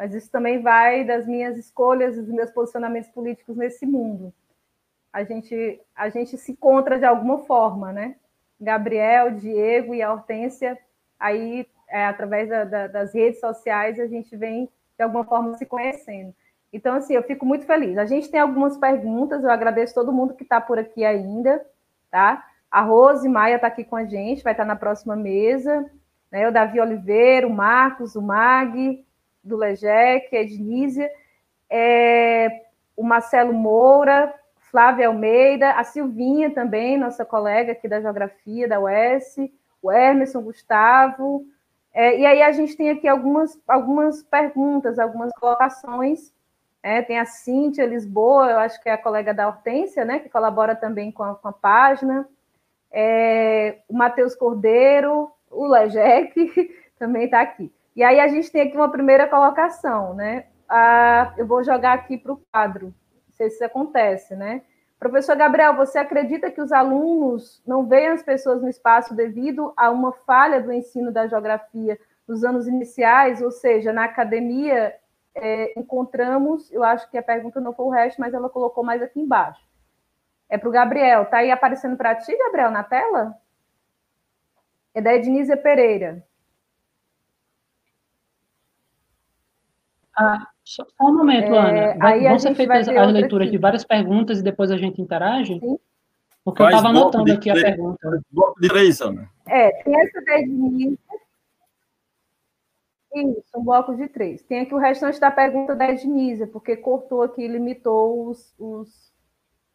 Mas 0.00 0.14
isso 0.14 0.30
também 0.30 0.62
vai 0.62 1.04
das 1.04 1.26
minhas 1.26 1.58
escolhas, 1.58 2.16
dos 2.16 2.28
meus 2.28 2.50
posicionamentos 2.50 3.10
políticos 3.10 3.54
nesse 3.54 3.84
mundo. 3.84 4.32
a 5.12 5.24
gente, 5.24 5.78
a 5.94 6.08
gente 6.08 6.38
se 6.38 6.52
encontra 6.52 6.98
de 6.98 7.04
alguma 7.04 7.40
forma, 7.40 7.92
né? 7.92 8.16
Gabriel, 8.58 9.32
Diego 9.32 9.94
e 9.94 10.00
a 10.00 10.10
Hortência, 10.10 10.78
aí, 11.18 11.66
é, 11.86 12.06
através 12.06 12.48
da, 12.48 12.64
da, 12.64 12.86
das 12.86 13.12
redes 13.12 13.40
sociais, 13.40 14.00
a 14.00 14.06
gente 14.06 14.34
vem, 14.34 14.70
de 14.96 15.04
alguma 15.04 15.22
forma, 15.22 15.58
se 15.58 15.66
conhecendo. 15.66 16.34
Então, 16.72 16.94
assim, 16.94 17.12
eu 17.12 17.22
fico 17.24 17.44
muito 17.44 17.66
feliz. 17.66 17.98
A 17.98 18.06
gente 18.06 18.30
tem 18.30 18.40
algumas 18.40 18.78
perguntas, 18.78 19.44
eu 19.44 19.50
agradeço 19.50 19.92
todo 19.92 20.14
mundo 20.14 20.32
que 20.32 20.44
está 20.44 20.62
por 20.62 20.78
aqui 20.78 21.04
ainda, 21.04 21.62
tá? 22.10 22.42
A 22.70 22.80
Rose 22.80 23.28
Maia 23.28 23.56
está 23.56 23.66
aqui 23.66 23.84
com 23.84 23.96
a 23.96 24.04
gente, 24.06 24.42
vai 24.42 24.54
estar 24.54 24.64
na 24.64 24.76
próxima 24.76 25.14
mesa. 25.14 25.84
Né? 26.32 26.48
O 26.48 26.52
Davi 26.52 26.80
Oliveira, 26.80 27.46
o 27.46 27.50
Marcos, 27.50 28.16
o 28.16 28.22
Mag, 28.22 29.04
do 29.42 29.56
Legec, 29.56 30.34
a 30.34 30.40
Ednísia, 30.40 31.10
é, 31.68 32.62
o 32.96 33.02
Marcelo 33.02 33.52
Moura, 33.52 34.34
Flávia 34.70 35.08
Almeida, 35.08 35.72
a 35.72 35.84
Silvinha 35.84 36.50
também, 36.50 36.96
nossa 36.96 37.24
colega 37.24 37.72
aqui 37.72 37.88
da 37.88 38.00
Geografia, 38.00 38.68
da 38.68 38.78
UES, 38.78 39.36
o 39.82 39.90
Emerson 39.90 40.42
Gustavo. 40.42 41.44
É, 41.92 42.18
e 42.18 42.24
aí 42.24 42.42
a 42.42 42.52
gente 42.52 42.76
tem 42.76 42.90
aqui 42.90 43.08
algumas, 43.08 43.58
algumas 43.66 44.22
perguntas, 44.22 44.98
algumas 44.98 45.32
colocações. 45.32 46.32
É, 46.82 47.02
tem 47.02 47.18
a 47.18 47.26
Cíntia 47.26 47.84
Lisboa, 47.84 48.50
eu 48.50 48.58
acho 48.58 48.80
que 48.82 48.88
é 48.88 48.92
a 48.92 48.98
colega 48.98 49.34
da 49.34 49.48
Hortência, 49.48 50.04
né, 50.04 50.18
que 50.18 50.30
colabora 50.30 50.74
também 50.74 51.12
com 51.12 51.22
a, 51.22 51.34
com 51.34 51.48
a 51.48 51.52
página. 51.52 52.26
É, 52.90 53.78
o 53.88 53.94
Matheus 53.94 54.34
Cordeiro, 54.34 55.30
o 55.50 55.66
Lejec 55.66 56.32
também 56.98 57.24
está 57.24 57.40
aqui. 57.40 57.72
E 57.94 58.02
aí 58.02 58.20
a 58.20 58.28
gente 58.28 58.50
tem 58.50 58.62
aqui 58.62 58.76
uma 58.76 58.90
primeira 58.90 59.26
colocação, 59.28 60.14
né? 60.14 60.46
Ah, 60.68 61.34
eu 61.36 61.46
vou 61.46 61.64
jogar 61.64 61.92
aqui 61.94 62.16
para 62.16 62.32
o 62.32 62.42
quadro, 62.52 62.86
não 62.86 63.34
sei 63.34 63.50
se 63.50 63.56
isso 63.56 63.64
acontece, 63.64 64.36
né? 64.36 64.62
Professor 64.98 65.34
Gabriel, 65.34 65.74
você 65.74 65.98
acredita 65.98 66.50
que 66.50 66.60
os 66.60 66.72
alunos 66.72 67.62
não 67.66 67.86
veem 67.86 68.08
as 68.08 68.22
pessoas 68.22 68.60
no 68.60 68.68
espaço 68.68 69.14
devido 69.14 69.72
a 69.76 69.90
uma 69.90 70.12
falha 70.12 70.60
do 70.60 70.70
ensino 70.72 71.10
da 71.10 71.26
geografia 71.26 71.98
nos 72.28 72.44
anos 72.44 72.68
iniciais, 72.68 73.40
ou 73.40 73.50
seja, 73.50 73.92
na 73.92 74.04
academia 74.04 74.94
é, 75.34 75.78
encontramos, 75.78 76.70
eu 76.70 76.84
acho 76.84 77.10
que 77.10 77.16
a 77.16 77.22
pergunta 77.22 77.60
não 77.60 77.72
foi 77.72 77.86
o 77.86 77.90
resto, 77.90 78.20
mas 78.20 78.34
ela 78.34 78.50
colocou 78.50 78.84
mais 78.84 79.02
aqui 79.02 79.20
embaixo. 79.20 79.60
É 80.48 80.58
para 80.58 80.68
o 80.68 80.72
Gabriel. 80.72 81.22
Está 81.22 81.38
aí 81.38 81.50
aparecendo 81.50 81.96
para 81.96 82.14
ti, 82.16 82.36
Gabriel, 82.36 82.70
na 82.70 82.82
tela? 82.82 83.34
É 84.92 85.00
da 85.00 85.14
Ednísia 85.14 85.56
Pereira. 85.56 86.24
Ah, 90.20 90.46
só, 90.62 90.86
um 91.00 91.16
momento, 91.16 91.54
é, 91.54 91.58
Ana. 91.58 91.98
Vai, 91.98 92.20
vão 92.20 92.38
ser 92.38 92.54
feitas 92.54 92.86
as 92.86 93.12
leituras 93.12 93.48
aqui. 93.48 93.56
de 93.56 93.62
várias 93.62 93.84
perguntas 93.84 94.38
e 94.38 94.42
depois 94.42 94.70
a 94.70 94.76
gente 94.76 95.00
interage? 95.00 95.58
Sim. 95.58 95.78
Porque 96.44 96.62
Faz 96.62 96.74
eu 96.74 96.78
estava 96.78 96.88
anotando 96.94 97.32
aqui 97.32 97.50
três, 97.50 97.64
a 97.64 97.68
pergunta. 97.68 98.22
Bloco 98.30 98.60
de 98.60 98.68
três, 98.68 99.00
Ana. 99.00 99.30
É, 99.48 99.70
tem 99.82 99.98
essa 99.98 100.20
da 100.22 100.38
Ednísia. 100.40 100.98
Isso, 103.14 103.42
um 103.56 103.64
bloco 103.64 103.96
de 103.96 104.08
três. 104.08 104.42
Tem 104.42 104.60
aqui 104.60 104.74
o 104.74 104.78
restante 104.78 105.18
da 105.18 105.30
pergunta 105.30 105.74
da 105.74 105.90
Ednísia, 105.90 106.46
porque 106.46 106.76
cortou 106.76 107.22
aqui, 107.22 107.48
limitou 107.48 108.28
os, 108.28 108.54
os, 108.58 109.12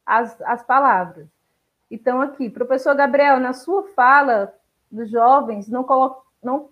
as, 0.05 0.39
as 0.41 0.63
palavras. 0.63 1.27
Então, 1.89 2.21
aqui, 2.21 2.49
professor 2.49 2.95
Gabriel, 2.95 3.39
na 3.39 3.53
sua 3.53 3.83
fala 3.95 4.53
dos 4.91 5.09
jovens, 5.09 5.67
não, 5.67 5.83
colo, 5.83 6.23
não 6.41 6.69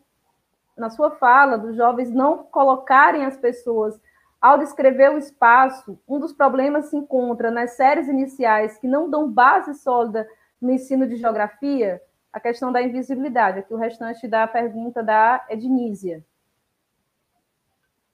na 0.78 0.90
sua 0.90 1.12
fala, 1.12 1.58
dos 1.58 1.76
jovens 1.76 2.12
não 2.12 2.40
colocarem 2.40 3.26
as 3.26 3.38
pessoas 3.38 4.00
ao 4.42 4.58
descrever 4.58 5.10
o 5.12 5.18
espaço, 5.18 5.98
um 6.08 6.20
dos 6.20 6.34
problemas 6.34 6.88
se 6.88 6.98
encontra 6.98 7.50
nas 7.50 7.78
séries 7.78 8.10
iniciais 8.10 8.78
que 8.78 8.88
não 8.88 9.10
dão 9.10 9.32
base 9.32 9.74
sólida 9.76 10.28
no 10.60 10.72
ensino 10.72 11.08
de 11.08 11.16
geografia, 11.16 12.02
a 12.32 12.40
questão 12.40 12.72
da 12.72 12.82
invisibilidade, 12.82 13.60
aqui 13.60 13.74
o 13.74 13.78
restante 13.78 14.28
da 14.28 14.46
pergunta 14.48 15.02
da 15.02 15.46
Ednísia. 15.50 16.26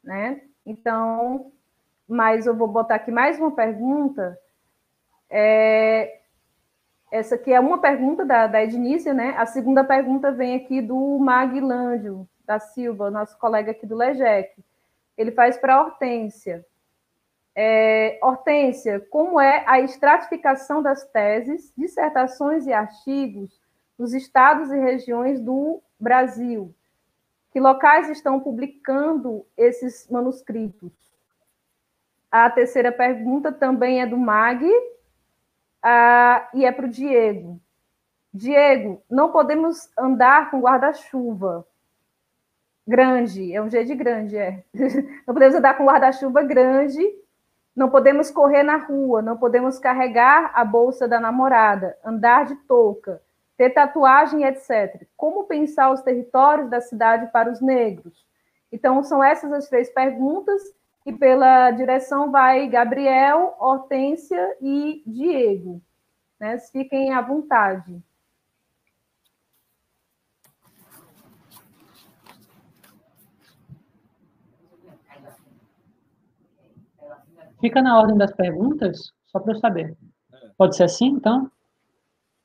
Né? 0.03 0.41
Então, 0.65 1.51
mas 2.07 2.45
eu 2.45 2.55
vou 2.55 2.67
botar 2.67 2.95
aqui 2.95 3.11
mais 3.11 3.39
uma 3.39 3.51
pergunta. 3.51 4.37
É, 5.29 6.19
essa 7.11 7.35
aqui 7.35 7.51
é 7.51 7.59
uma 7.59 7.79
pergunta 7.79 8.25
da, 8.25 8.45
da 8.45 8.63
Ednícia, 8.63 9.13
né? 9.13 9.35
A 9.37 9.45
segunda 9.45 9.83
pergunta 9.83 10.31
vem 10.31 10.55
aqui 10.55 10.81
do 10.81 11.17
Maguilândio, 11.19 12.27
da 12.49 12.57
Silva, 12.59 13.11
nosso 13.11 13.37
colega 13.37 13.69
aqui 13.69 13.85
do 13.85 13.95
LEGEC. 13.95 14.65
Ele 15.15 15.31
faz 15.31 15.55
para 15.55 15.75
a 15.75 15.81
Hortência. 15.83 16.65
É, 17.53 18.17
Hortência, 18.23 18.99
como 19.11 19.39
é 19.39 19.63
a 19.67 19.79
estratificação 19.79 20.81
das 20.81 21.05
teses, 21.05 21.71
dissertações 21.77 22.65
e 22.65 22.73
artigos 22.73 23.61
dos 23.95 24.15
estados 24.15 24.71
e 24.71 24.79
regiões 24.79 25.39
do 25.39 25.79
Brasil? 25.99 26.73
Que 27.51 27.59
locais 27.59 28.09
estão 28.09 28.39
publicando 28.39 29.45
esses 29.55 30.09
manuscritos? 30.09 30.91
A 32.31 32.49
terceira 32.49 32.91
pergunta 32.91 33.51
também 33.51 34.01
é 34.01 34.07
do 34.07 34.17
MAG 34.17 34.65
ah, 35.83 36.49
e 36.55 36.65
é 36.65 36.71
para 36.71 36.87
o 36.87 36.89
Diego. 36.89 37.61
Diego, 38.33 39.03
não 39.07 39.31
podemos 39.31 39.87
andar 39.95 40.49
com 40.49 40.61
guarda-chuva. 40.61 41.67
Grande, 42.89 43.53
é 43.53 43.61
um 43.61 43.69
G 43.69 43.83
de 43.83 43.93
grande, 43.93 44.35
é. 44.35 44.63
Não 45.27 45.35
podemos 45.35 45.53
andar 45.53 45.77
com 45.77 45.85
guarda-chuva 45.85 46.41
grande, 46.41 46.99
não 47.75 47.87
podemos 47.87 48.31
correr 48.31 48.63
na 48.63 48.77
rua, 48.77 49.21
não 49.21 49.37
podemos 49.37 49.77
carregar 49.77 50.51
a 50.55 50.65
bolsa 50.65 51.07
da 51.07 51.19
namorada, 51.19 51.95
andar 52.03 52.47
de 52.47 52.55
touca, 52.55 53.21
ter 53.55 53.69
tatuagem, 53.69 54.43
etc. 54.43 55.03
Como 55.15 55.43
pensar 55.43 55.91
os 55.91 56.01
territórios 56.01 56.67
da 56.67 56.81
cidade 56.81 57.31
para 57.31 57.51
os 57.51 57.61
negros? 57.61 58.25
Então, 58.71 59.03
são 59.03 59.23
essas 59.23 59.53
as 59.53 59.69
três 59.69 59.87
perguntas, 59.91 60.59
e 61.05 61.13
pela 61.13 61.69
direção 61.69 62.31
vai 62.31 62.67
Gabriel, 62.67 63.55
Hortência 63.59 64.57
e 64.59 65.03
Diego. 65.05 65.79
Né? 66.39 66.57
Fiquem 66.57 67.13
à 67.13 67.21
vontade. 67.21 68.01
Fica 77.59 77.81
na 77.81 77.97
ordem 77.97 78.17
das 78.17 78.33
perguntas, 78.33 79.11
só 79.25 79.39
para 79.39 79.53
eu 79.53 79.59
saber. 79.59 79.97
Pode 80.57 80.75
ser 80.75 80.83
assim, 80.83 81.07
então? 81.07 81.49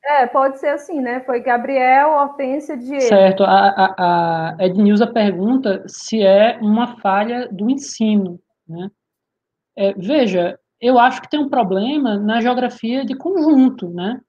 É, 0.03 0.27
pode 0.27 0.59
ser 0.59 0.69
assim, 0.69 1.01
né? 1.01 1.21
Foi 1.21 1.39
Gabriel, 1.39 2.11
Hortência, 2.11 2.77
Diego. 2.77 3.01
Certo. 3.01 3.43
A, 3.43 3.69
a, 3.69 4.55
a 4.59 4.65
Ednilza 4.65 5.07
pergunta 5.07 5.83
se 5.87 6.21
é 6.21 6.57
uma 6.61 6.97
falha 6.97 7.47
do 7.47 7.69
ensino, 7.69 8.39
né? 8.67 8.91
É, 9.75 9.93
veja, 9.93 10.59
eu 10.79 10.99
acho 10.99 11.21
que 11.21 11.29
tem 11.29 11.39
um 11.39 11.49
problema 11.49 12.17
na 12.17 12.39
geografia 12.39 13.03
de 13.03 13.15
conjunto, 13.15 13.89
né? 13.89 14.21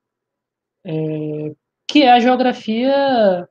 É, 0.84 1.54
que 1.86 2.02
é 2.02 2.12
a 2.12 2.20
geografia 2.20 3.48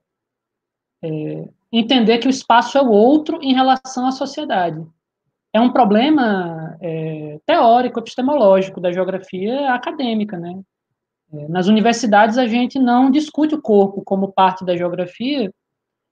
é, 1.03 1.49
entender 1.71 2.17
que 2.17 2.27
o 2.27 2.29
espaço 2.29 2.77
é 2.77 2.81
o 2.81 2.89
outro 2.89 3.39
em 3.41 3.53
relação 3.53 4.07
à 4.07 4.11
sociedade 4.11 4.85
é 5.55 5.61
um 5.61 5.71
problema 5.71 6.77
é, 6.81 7.39
teórico, 7.45 7.99
epistemológico 7.99 8.81
da 8.81 8.91
geografia 8.91 9.73
acadêmica, 9.73 10.37
né? 10.37 10.59
É, 11.31 11.47
nas 11.47 11.67
universidades 11.67 12.37
a 12.37 12.45
gente 12.45 12.77
não 12.77 13.09
discute 13.09 13.55
o 13.55 13.61
corpo 13.61 14.03
como 14.03 14.33
parte 14.33 14.65
da 14.65 14.75
geografia 14.75 15.49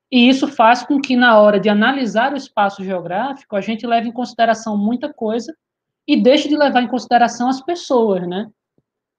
e 0.09 0.29
isso 0.29 0.47
faz 0.47 0.83
com 0.83 0.97
que 1.01 1.17
na 1.17 1.37
hora 1.41 1.59
de 1.59 1.67
analisar 1.67 2.31
o 2.31 2.37
espaço 2.37 2.85
geográfico 2.85 3.57
a 3.57 3.59
gente 3.59 3.85
leve 3.85 4.07
em 4.07 4.13
consideração 4.13 4.77
muita 4.77 5.13
coisa 5.13 5.53
e 6.07 6.15
deixe 6.15 6.47
de 6.47 6.55
levar 6.55 6.81
em 6.81 6.87
consideração 6.87 7.49
as 7.49 7.61
pessoas, 7.61 8.25
né? 8.25 8.49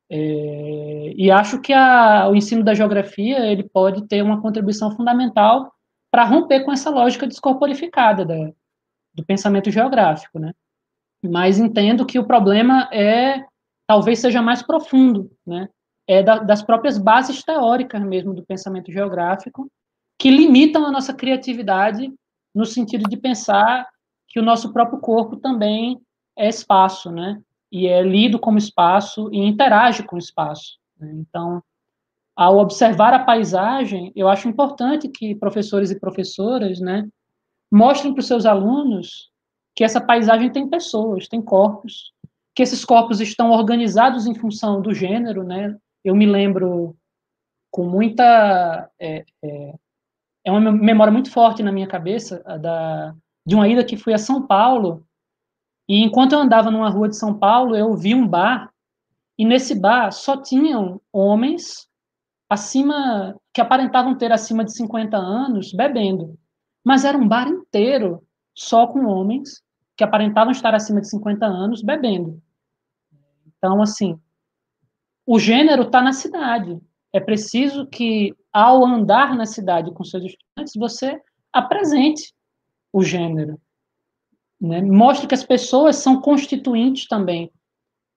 É, 0.08 1.12
e 1.14 1.30
acho 1.30 1.60
que 1.60 1.72
a, 1.74 2.30
o 2.30 2.34
ensino 2.34 2.64
da 2.64 2.72
geografia 2.72 3.40
ele 3.44 3.68
pode 3.68 4.08
ter 4.08 4.22
uma 4.22 4.40
contribuição 4.40 4.90
fundamental 4.90 5.70
para 6.10 6.24
romper 6.24 6.64
com 6.64 6.72
essa 6.72 6.88
lógica 6.88 7.26
descorporificada 7.26 8.24
da, 8.24 8.50
do 9.14 9.24
pensamento 9.24 9.70
geográfico, 9.70 10.38
né? 10.38 10.52
Mas 11.22 11.58
entendo 11.58 12.04
que 12.04 12.18
o 12.18 12.26
problema 12.26 12.88
é 12.92 13.44
talvez 13.86 14.18
seja 14.18 14.42
mais 14.42 14.62
profundo, 14.62 15.30
né? 15.46 15.68
É 16.06 16.22
da, 16.22 16.38
das 16.38 16.62
próprias 16.62 16.98
bases 16.98 17.42
teóricas 17.42 18.02
mesmo 18.02 18.34
do 18.34 18.44
pensamento 18.44 18.92
geográfico 18.92 19.70
que 20.18 20.30
limitam 20.30 20.84
a 20.84 20.90
nossa 20.90 21.14
criatividade 21.14 22.12
no 22.54 22.64
sentido 22.64 23.08
de 23.08 23.16
pensar 23.16 23.88
que 24.28 24.38
o 24.38 24.42
nosso 24.42 24.72
próprio 24.72 25.00
corpo 25.00 25.36
também 25.36 26.00
é 26.36 26.48
espaço, 26.48 27.10
né? 27.10 27.40
E 27.70 27.86
é 27.86 28.02
lido 28.02 28.38
como 28.38 28.58
espaço 28.58 29.28
e 29.32 29.38
interage 29.38 30.02
com 30.02 30.16
o 30.16 30.18
espaço. 30.18 30.78
Né? 30.98 31.12
Então, 31.14 31.62
ao 32.36 32.58
observar 32.58 33.14
a 33.14 33.24
paisagem, 33.24 34.12
eu 34.14 34.28
acho 34.28 34.48
importante 34.48 35.08
que 35.08 35.34
professores 35.34 35.90
e 35.90 35.98
professoras, 35.98 36.80
né, 36.80 37.08
mostrem 37.74 38.14
para 38.14 38.20
os 38.20 38.26
seus 38.28 38.46
alunos 38.46 39.30
que 39.74 39.82
essa 39.82 40.00
paisagem 40.00 40.50
tem 40.52 40.68
pessoas, 40.68 41.26
tem 41.26 41.42
corpos, 41.42 42.12
que 42.54 42.62
esses 42.62 42.84
corpos 42.84 43.20
estão 43.20 43.50
organizados 43.50 44.26
em 44.26 44.34
função 44.34 44.80
do 44.80 44.94
gênero, 44.94 45.42
né? 45.42 45.76
Eu 46.04 46.14
me 46.14 46.24
lembro 46.24 46.96
com 47.72 47.84
muita 47.84 48.88
é, 49.00 49.24
é, 49.42 49.74
é 50.44 50.52
uma 50.52 50.70
memória 50.70 51.12
muito 51.12 51.32
forte 51.32 51.64
na 51.64 51.72
minha 51.72 51.88
cabeça 51.88 52.38
da 52.60 53.12
de 53.44 53.54
uma 53.56 53.68
ida 53.68 53.84
que 53.84 53.96
fui 53.96 54.14
a 54.14 54.18
São 54.18 54.46
Paulo 54.46 55.04
e 55.88 56.02
enquanto 56.02 56.32
eu 56.32 56.38
andava 56.38 56.70
numa 56.70 56.88
rua 56.88 57.08
de 57.08 57.16
São 57.16 57.36
Paulo 57.36 57.74
eu 57.74 57.94
vi 57.96 58.14
um 58.14 58.26
bar 58.26 58.72
e 59.36 59.44
nesse 59.44 59.74
bar 59.74 60.12
só 60.12 60.40
tinham 60.40 61.00
homens 61.12 61.88
acima 62.48 63.36
que 63.52 63.60
aparentavam 63.60 64.16
ter 64.16 64.30
acima 64.30 64.64
de 64.64 64.72
50 64.72 65.16
anos 65.16 65.72
bebendo, 65.72 66.38
mas 66.84 67.04
era 67.04 67.16
um 67.16 67.26
bar 67.26 67.48
inteiro 67.48 68.22
só 68.54 68.86
com 68.86 69.06
homens 69.06 69.62
que 69.96 70.04
aparentavam 70.04 70.52
estar 70.52 70.74
acima 70.74 71.00
de 71.00 71.08
50 71.08 71.46
anos 71.46 71.82
bebendo. 71.82 72.42
Então, 73.46 73.80
assim, 73.80 74.20
o 75.26 75.38
gênero 75.38 75.84
está 75.84 76.02
na 76.02 76.12
cidade. 76.12 76.78
É 77.12 77.20
preciso 77.20 77.86
que, 77.86 78.34
ao 78.52 78.84
andar 78.84 79.34
na 79.34 79.46
cidade 79.46 79.92
com 79.92 80.04
seus 80.04 80.24
estudantes, 80.24 80.74
você 80.76 81.20
apresente 81.52 82.34
o 82.92 83.02
gênero. 83.02 83.58
Né? 84.60 84.82
Mostre 84.82 85.26
que 85.26 85.34
as 85.34 85.44
pessoas 85.44 85.96
são 85.96 86.20
constituintes 86.20 87.06
também 87.06 87.50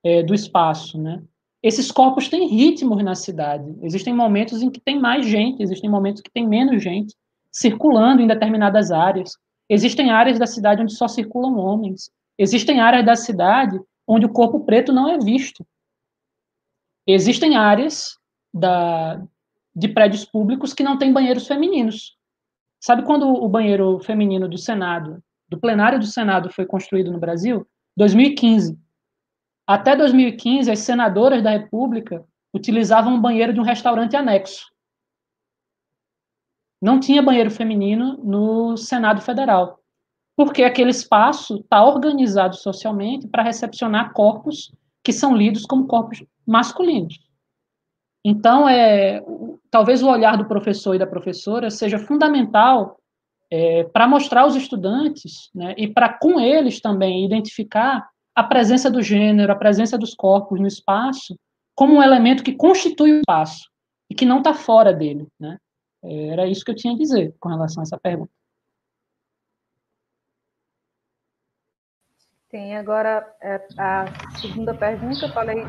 é, 0.03 0.23
do 0.23 0.34
espaço. 0.34 0.99
Né? 0.99 1.23
Esses 1.61 1.91
corpos 1.91 2.27
têm 2.27 2.48
ritmos 2.48 3.03
na 3.03 3.15
cidade. 3.15 3.73
Existem 3.81 4.14
momentos 4.14 4.61
em 4.61 4.69
que 4.69 4.80
tem 4.80 4.99
mais 4.99 5.26
gente, 5.26 5.61
existem 5.61 5.89
momentos 5.89 6.22
que 6.22 6.31
tem 6.31 6.48
menos 6.48 6.84
gente 6.84 7.15
circulando 7.57 8.21
em 8.21 8.27
determinadas 8.27 8.91
áreas. 8.91 9.35
Existem 9.67 10.11
áreas 10.11 10.38
da 10.38 10.45
cidade 10.45 10.84
onde 10.84 10.93
só 10.93 11.07
circulam 11.07 11.57
homens. 11.57 12.11
Existem 12.38 12.79
áreas 12.79 13.03
da 13.03 13.15
cidade 13.15 13.79
onde 14.07 14.27
o 14.27 14.31
corpo 14.31 14.63
preto 14.63 14.93
não 14.93 15.09
é 15.09 15.17
visto. 15.17 15.65
Existem 17.07 17.57
áreas 17.57 18.15
da, 18.53 19.19
de 19.75 19.88
prédios 19.88 20.23
públicos 20.23 20.71
que 20.71 20.84
não 20.84 20.99
têm 20.99 21.11
banheiros 21.11 21.47
femininos. 21.47 22.15
Sabe 22.79 23.03
quando 23.03 23.27
o 23.27 23.49
banheiro 23.49 23.99
feminino 24.01 24.47
do 24.47 24.57
Senado, 24.57 25.21
do 25.49 25.59
plenário 25.59 25.97
do 25.97 26.05
Senado, 26.05 26.53
foi 26.53 26.65
construído 26.65 27.11
no 27.11 27.19
Brasil? 27.19 27.67
2015. 27.97 28.77
Até 29.65 29.95
2015, 29.95 30.69
as 30.69 30.79
senadoras 30.79 31.41
da 31.41 31.49
República 31.49 32.23
utilizavam 32.53 33.15
um 33.15 33.21
banheiro 33.21 33.51
de 33.51 33.59
um 33.59 33.63
restaurante 33.63 34.15
anexo. 34.15 34.67
Não 36.82 36.99
tinha 36.99 37.22
banheiro 37.22 37.49
feminino 37.49 38.18
no 38.24 38.78
Senado 38.78 39.22
Federal, 39.22 39.80
porque 40.36 40.64
aquele 40.64 40.91
espaço 40.91 41.58
está 41.58 41.84
organizado 41.84 42.56
socialmente 42.56 43.28
para 43.28 43.44
recepcionar 43.44 44.14
corpos 44.14 44.72
que 45.04 45.12
são 45.12 45.36
lidos 45.36 45.66
como 45.66 45.88
corpos 45.88 46.24
masculinos. 46.45 47.20
Então, 48.24 48.68
é, 48.68 49.24
talvez 49.72 50.04
o 50.04 50.10
olhar 50.10 50.38
do 50.38 50.48
professor 50.48 50.94
e 50.94 50.99
da 50.99 51.08
professora 51.08 51.70
seja 51.70 51.98
fundamental 51.98 52.99
é, 53.49 53.86
para 53.86 54.08
mostrar 54.08 54.41
aos 54.41 54.56
estudantes 54.56 55.49
né, 55.56 55.74
e 55.78 55.88
para, 55.88 56.10
com 56.10 56.40
eles 56.40 56.82
também, 56.82 57.26
identificar 57.26 58.08
a 58.36 58.44
presença 58.44 58.91
do 58.91 59.02
gênero, 59.02 59.52
a 59.52 59.56
presença 59.56 59.98
dos 59.98 60.14
corpos 60.14 60.60
no 60.60 60.68
espaço, 60.68 61.36
como 61.74 61.95
um 61.95 62.04
elemento 62.04 62.44
que 62.44 62.54
constitui 62.54 63.14
o 63.14 63.20
espaço 63.20 63.70
e 64.12 64.16
que 64.16 64.26
não 64.26 64.40
está 64.40 64.54
fora 64.54 64.94
dele. 64.94 65.28
Né? 65.40 65.58
Era 66.09 66.47
isso 66.47 66.63
que 66.63 66.71
eu 66.71 66.75
tinha 66.75 66.93
a 66.93 66.97
dizer 66.97 67.35
com 67.39 67.49
relação 67.49 67.81
a 67.81 67.84
essa 67.84 67.99
pergunta. 67.99 68.31
Tem 72.49 72.77
agora 72.77 73.35
é, 73.41 73.55
a 73.77 74.05
segunda 74.39 74.73
pergunta, 74.73 75.25
eu 75.25 75.34
falei. 75.34 75.65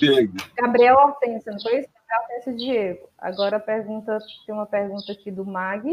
Diego. 0.00 0.36
Gabriel 0.56 0.96
Hortência, 0.96 1.52
não 1.52 1.60
foi 1.60 1.78
isso? 1.78 1.88
Gabriel 1.88 2.20
Hortência 2.22 2.56
Diego. 2.56 3.08
Agora 3.16 3.56
a 3.58 3.60
pergunta, 3.60 4.18
tem 4.44 4.54
uma 4.54 4.66
pergunta 4.66 5.12
aqui 5.12 5.30
do 5.30 5.44
Mag. 5.44 5.88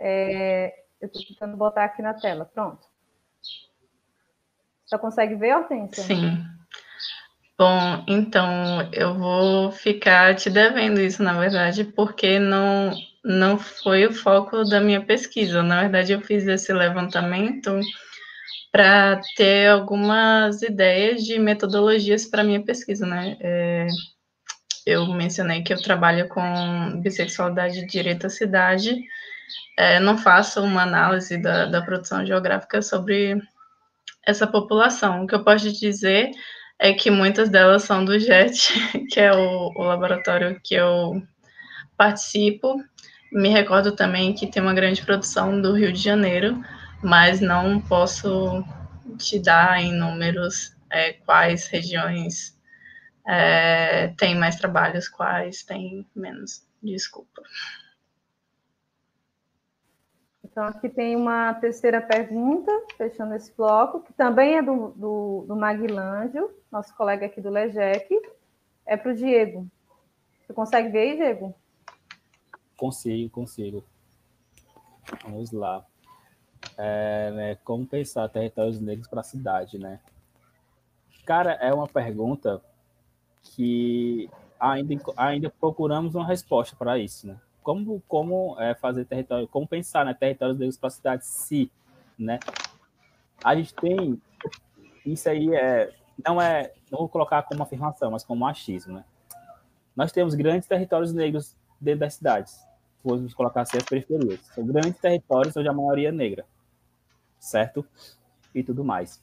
É, 0.00 0.84
eu 1.00 1.06
estou 1.06 1.22
tentando 1.24 1.56
botar 1.56 1.84
aqui 1.84 2.02
na 2.02 2.12
tela. 2.12 2.44
Pronto. 2.44 2.84
Você 4.84 4.98
consegue 4.98 5.36
ver, 5.36 5.56
Hortência? 5.56 6.02
Sim. 6.02 6.51
Bom, 7.58 8.04
então 8.08 8.88
eu 8.92 9.14
vou 9.14 9.70
ficar 9.70 10.34
te 10.34 10.50
devendo 10.50 11.00
isso, 11.00 11.22
na 11.22 11.38
verdade, 11.38 11.84
porque 11.84 12.38
não, 12.38 12.92
não 13.24 13.58
foi 13.58 14.06
o 14.06 14.12
foco 14.12 14.64
da 14.64 14.80
minha 14.80 15.04
pesquisa. 15.04 15.62
Na 15.62 15.82
verdade, 15.82 16.12
eu 16.12 16.20
fiz 16.20 16.46
esse 16.46 16.72
levantamento 16.72 17.78
para 18.72 19.20
ter 19.36 19.68
algumas 19.68 20.62
ideias 20.62 21.22
de 21.22 21.38
metodologias 21.38 22.24
para 22.26 22.42
minha 22.42 22.64
pesquisa, 22.64 23.06
né? 23.06 23.36
É, 23.40 23.86
eu 24.86 25.06
mencionei 25.08 25.62
que 25.62 25.72
eu 25.72 25.80
trabalho 25.80 26.28
com 26.28 27.00
bissexualidade 27.02 27.86
direito 27.86 28.26
à 28.26 28.30
cidade. 28.30 28.98
É, 29.78 30.00
não 30.00 30.16
faço 30.16 30.62
uma 30.62 30.82
análise 30.82 31.36
da, 31.36 31.66
da 31.66 31.82
produção 31.82 32.24
geográfica 32.24 32.80
sobre 32.82 33.40
essa 34.26 34.46
população. 34.46 35.22
O 35.22 35.26
que 35.26 35.34
eu 35.34 35.44
posso 35.44 35.70
dizer 35.72 36.30
é 36.82 36.92
que 36.92 37.12
muitas 37.12 37.48
delas 37.48 37.84
são 37.84 38.04
do 38.04 38.18
JET, 38.18 38.72
que 39.08 39.20
é 39.20 39.32
o, 39.32 39.70
o 39.76 39.82
laboratório 39.84 40.60
que 40.64 40.74
eu 40.74 41.22
participo. 41.96 42.74
Me 43.32 43.48
recordo 43.50 43.94
também 43.94 44.34
que 44.34 44.50
tem 44.50 44.60
uma 44.60 44.74
grande 44.74 45.00
produção 45.04 45.62
do 45.62 45.74
Rio 45.74 45.92
de 45.92 46.00
Janeiro, 46.00 46.60
mas 47.00 47.40
não 47.40 47.80
posso 47.80 48.64
te 49.16 49.38
dar 49.38 49.80
em 49.80 49.92
números 49.92 50.76
é, 50.90 51.12
quais 51.12 51.68
regiões 51.68 52.58
é, 53.28 54.08
têm 54.18 54.34
mais 54.34 54.56
trabalhos, 54.56 55.08
quais 55.08 55.62
têm 55.62 56.04
menos. 56.16 56.66
Desculpa. 56.82 57.42
Então, 60.42 60.64
aqui 60.64 60.88
tem 60.88 61.14
uma 61.14 61.54
terceira 61.54 62.00
pergunta, 62.00 62.72
fechando 62.98 63.34
esse 63.36 63.56
bloco, 63.56 64.02
que 64.02 64.12
também 64.12 64.56
é 64.56 64.62
do, 64.62 64.88
do, 64.96 65.44
do 65.46 65.54
Maguilândio, 65.54 66.50
nosso 66.72 66.96
colega 66.96 67.26
aqui 67.26 67.40
do 67.40 67.50
LEGEC. 67.50 68.08
É 68.84 68.96
para 68.96 69.12
o 69.12 69.14
Diego. 69.14 69.68
Você 70.40 70.52
consegue 70.52 70.88
ver 70.88 70.98
aí, 70.98 71.16
Diego? 71.16 71.54
Consigo, 72.76 73.30
consigo. 73.30 73.84
Vamos 75.22 75.52
lá. 75.52 75.84
É, 76.78 77.30
né, 77.32 77.54
como 77.64 77.86
pensar 77.86 78.28
territórios 78.28 78.80
negros 78.80 79.06
para 79.06 79.20
a 79.20 79.24
cidade, 79.24 79.78
né? 79.78 80.00
Cara, 81.26 81.52
é 81.54 81.72
uma 81.72 81.86
pergunta 81.86 82.60
que 83.42 84.28
ainda, 84.58 84.94
ainda 85.16 85.50
procuramos 85.50 86.14
uma 86.14 86.26
resposta 86.26 86.74
para 86.74 86.98
isso, 86.98 87.26
né? 87.26 87.38
como, 87.62 88.02
como 88.08 88.60
é, 88.60 88.74
fazer 88.74 89.04
território, 89.04 89.46
como 89.48 89.66
pensar 89.66 90.04
né, 90.04 90.12
territórios 90.12 90.58
negros 90.58 90.76
para 90.76 90.88
a 90.88 90.90
cidade, 90.90 91.26
se, 91.26 91.70
né? 92.18 92.38
A 93.42 93.54
gente 93.54 93.74
tem, 93.74 94.20
isso 95.06 95.28
aí 95.28 95.54
é, 95.54 95.92
não 96.24 96.40
é, 96.40 96.72
não 96.90 97.00
vou 97.00 97.08
colocar 97.08 97.42
como 97.42 97.62
afirmação, 97.62 98.10
mas 98.10 98.24
como 98.24 98.40
machismo, 98.40 98.94
né? 98.94 99.04
Nós 99.94 100.12
temos 100.12 100.34
grandes 100.34 100.66
territórios 100.66 101.12
negros 101.12 101.56
dentro 101.80 102.00
das 102.00 102.14
cidades, 102.14 102.66
vamos 103.04 103.34
colocar 103.34 103.62
assim 103.62 103.76
as 103.76 103.84
periferias, 103.84 104.40
são 104.54 104.64
grandes 104.66 104.98
territórios 105.00 105.56
onde 105.56 105.68
a 105.68 105.72
maioria 105.72 106.08
é 106.08 106.12
negra, 106.12 106.46
certo? 107.38 107.84
E 108.54 108.62
tudo 108.62 108.84
mais. 108.84 109.22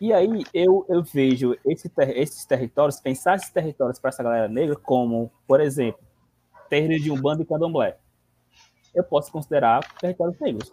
E 0.00 0.12
aí 0.12 0.44
eu, 0.52 0.84
eu 0.88 1.02
vejo 1.02 1.56
esse 1.64 1.88
ter, 1.88 2.16
esses 2.16 2.44
territórios, 2.44 3.00
pensar 3.00 3.36
esses 3.36 3.50
territórios 3.50 3.98
para 3.98 4.10
essa 4.10 4.22
galera 4.22 4.48
negra 4.48 4.76
como, 4.76 5.30
por 5.46 5.60
exemplo, 5.60 6.00
terreiro 6.68 7.02
de 7.02 7.10
Umbanda 7.10 7.42
e 7.42 7.46
Candomblé. 7.46 7.96
Eu 8.94 9.04
posso 9.04 9.30
considerar 9.30 9.82
territórios 9.98 10.38
negros, 10.40 10.72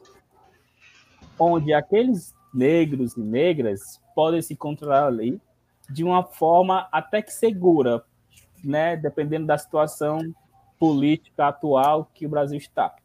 onde 1.40 1.74
aqueles 1.74 2.34
negros 2.54 3.16
e 3.16 3.22
negras 3.22 4.01
podem 4.16 4.42
se 4.42 4.54
encontrar 4.54 5.08
ali 5.08 5.42
de 5.90 6.04
uma 6.04 6.24
forma 6.24 6.88
até 6.92 7.22
que 7.22 7.34
segura, 7.34 8.04
né, 8.64 8.96
dependendo 8.96 9.46
da 9.46 9.58
situação 9.58 10.20
política 10.80 11.48
atual 11.48 12.10
que 12.14 12.26
o 12.26 12.30
Brasil 12.30 12.58
está, 12.58 12.96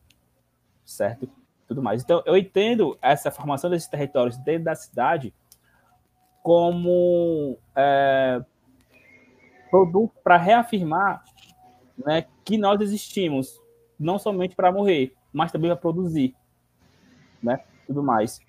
certo? 0.84 1.28
Tudo 1.66 1.82
mais. 1.82 2.02
Então, 2.02 2.22
eu 2.24 2.36
entendo 2.36 2.96
essa 3.02 3.30
formação 3.30 3.68
desses 3.68 3.88
territórios 3.88 4.36
dentro 4.38 4.64
da 4.64 4.74
cidade 4.74 5.34
como 6.42 7.58
é, 7.74 8.40
produto 9.68 10.12
para 10.22 10.36
reafirmar 10.36 11.24
né, 11.98 12.26
que 12.44 12.56
nós 12.56 12.80
existimos, 12.80 13.60
não 13.98 14.18
somente 14.18 14.54
para 14.54 14.70
morrer, 14.70 15.12
mas 15.32 15.50
também 15.50 15.70
para 15.70 15.76
produzir, 15.76 16.34
né, 17.42 17.64
tudo 17.86 18.02
mais. 18.02 18.40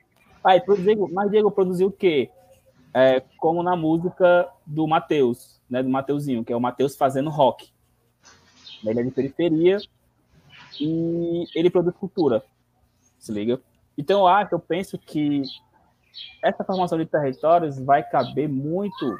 Aí, 0.44 0.62
Diego, 0.78 1.10
mas 1.12 1.32
Diego 1.32 1.52
produziu 1.52 1.88
o 1.88 1.92
quê? 1.92 2.30
É, 2.94 3.22
como 3.38 3.62
na 3.62 3.76
música 3.76 4.50
do 4.66 4.88
Matheus, 4.88 5.62
né, 5.70 5.84
do 5.84 5.90
Mateuzinho, 5.90 6.44
que 6.44 6.52
é 6.52 6.56
o 6.56 6.62
Matheus 6.62 6.96
fazendo 6.96 7.30
rock. 7.30 7.70
Ele 8.84 9.00
é 9.00 9.04
de 9.04 9.12
periferia 9.12 9.78
e 10.80 11.46
ele 11.56 11.70
produz 11.70 11.96
cultura, 11.96 12.44
se 13.18 13.32
liga? 13.32 13.60
Então, 13.98 14.22
eu 14.22 14.28
acho, 14.28 14.54
eu 14.54 14.60
penso 14.60 14.98
que 14.98 15.42
essa 16.44 16.64
formação 16.64 16.98
de 16.98 17.06
territórios 17.06 17.80
vai 17.80 18.04
caber 18.04 18.48
muito 18.48 19.18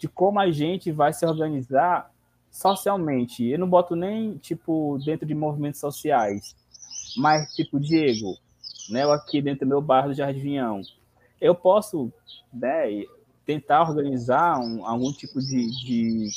de 0.00 0.08
como 0.08 0.40
a 0.40 0.50
gente 0.50 0.90
vai 0.90 1.12
se 1.12 1.24
organizar 1.26 2.10
socialmente. 2.50 3.44
Eu 3.44 3.58
não 3.58 3.68
boto 3.68 3.94
nem, 3.94 4.38
tipo, 4.38 4.98
dentro 5.04 5.26
de 5.26 5.34
movimentos 5.34 5.80
sociais, 5.80 6.56
mas, 7.16 7.54
tipo, 7.54 7.78
Diego, 7.78 8.36
né, 8.90 9.04
eu 9.04 9.12
aqui 9.12 9.42
dentro 9.42 9.66
do 9.66 9.68
meu 9.68 9.82
bairro 9.82 10.08
do 10.08 10.14
Jardinhão, 10.14 10.80
eu 11.40 11.54
posso 11.54 12.12
né, 12.52 13.04
tentar 13.44 13.82
organizar 13.82 14.58
um, 14.58 14.84
algum 14.86 15.12
tipo 15.12 15.40
de, 15.40 15.66
de, 15.84 16.28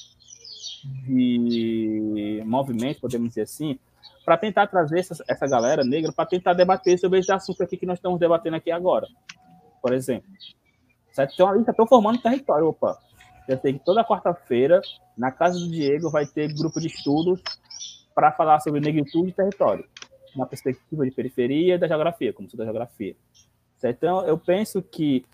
de 1.06 2.44
movimento, 2.46 3.02
podemos 3.02 3.30
dizer 3.30 3.42
assim, 3.44 3.80
para 4.24 4.38
tentar 4.38 4.68
trazer 4.68 5.00
essa, 5.00 5.24
essa 5.28 5.48
galera 5.48 5.84
negra 5.84 6.12
para 6.12 6.26
tentar 6.26 6.54
debater 6.54 7.00
sobre 7.00 7.20
esse 7.20 7.32
assunto 7.32 7.64
aqui 7.64 7.78
que 7.78 7.86
nós 7.86 7.98
estamos 7.98 8.20
debatendo 8.20 8.58
aqui 8.58 8.70
agora, 8.70 9.08
por 9.82 9.94
exemplo. 9.94 10.30
Certo? 11.12 11.34
Então, 11.34 11.50
ali 11.50 11.62
estou 11.62 11.88
formando 11.88 12.22
território, 12.22 12.68
opa. 12.68 12.98
Eu 13.48 13.58
sei 13.58 13.74
que 13.74 13.84
toda 13.84 14.06
quarta-feira, 14.06 14.80
na 15.18 15.32
casa 15.32 15.58
do 15.58 15.68
Diego, 15.68 16.12
vai 16.12 16.28
ter 16.28 16.54
grupo 16.54 16.80
de 16.80 16.86
estudos 16.86 17.42
para 18.14 18.32
falar 18.32 18.60
sobre 18.60 18.80
negritude 18.80 19.30
e 19.30 19.34
território, 19.34 19.84
na 20.36 20.46
perspectiva 20.46 21.04
de 21.04 21.12
periferia 21.12 21.74
e 21.74 21.78
da 21.80 21.88
geografia, 21.88 22.32
como 22.32 22.48
sou 22.48 22.58
da 22.58 22.66
geografia. 22.66 23.16
Certo? 23.80 23.98
Então, 23.98 24.26
eu 24.26 24.38
penso 24.38 24.82
que 24.82 25.26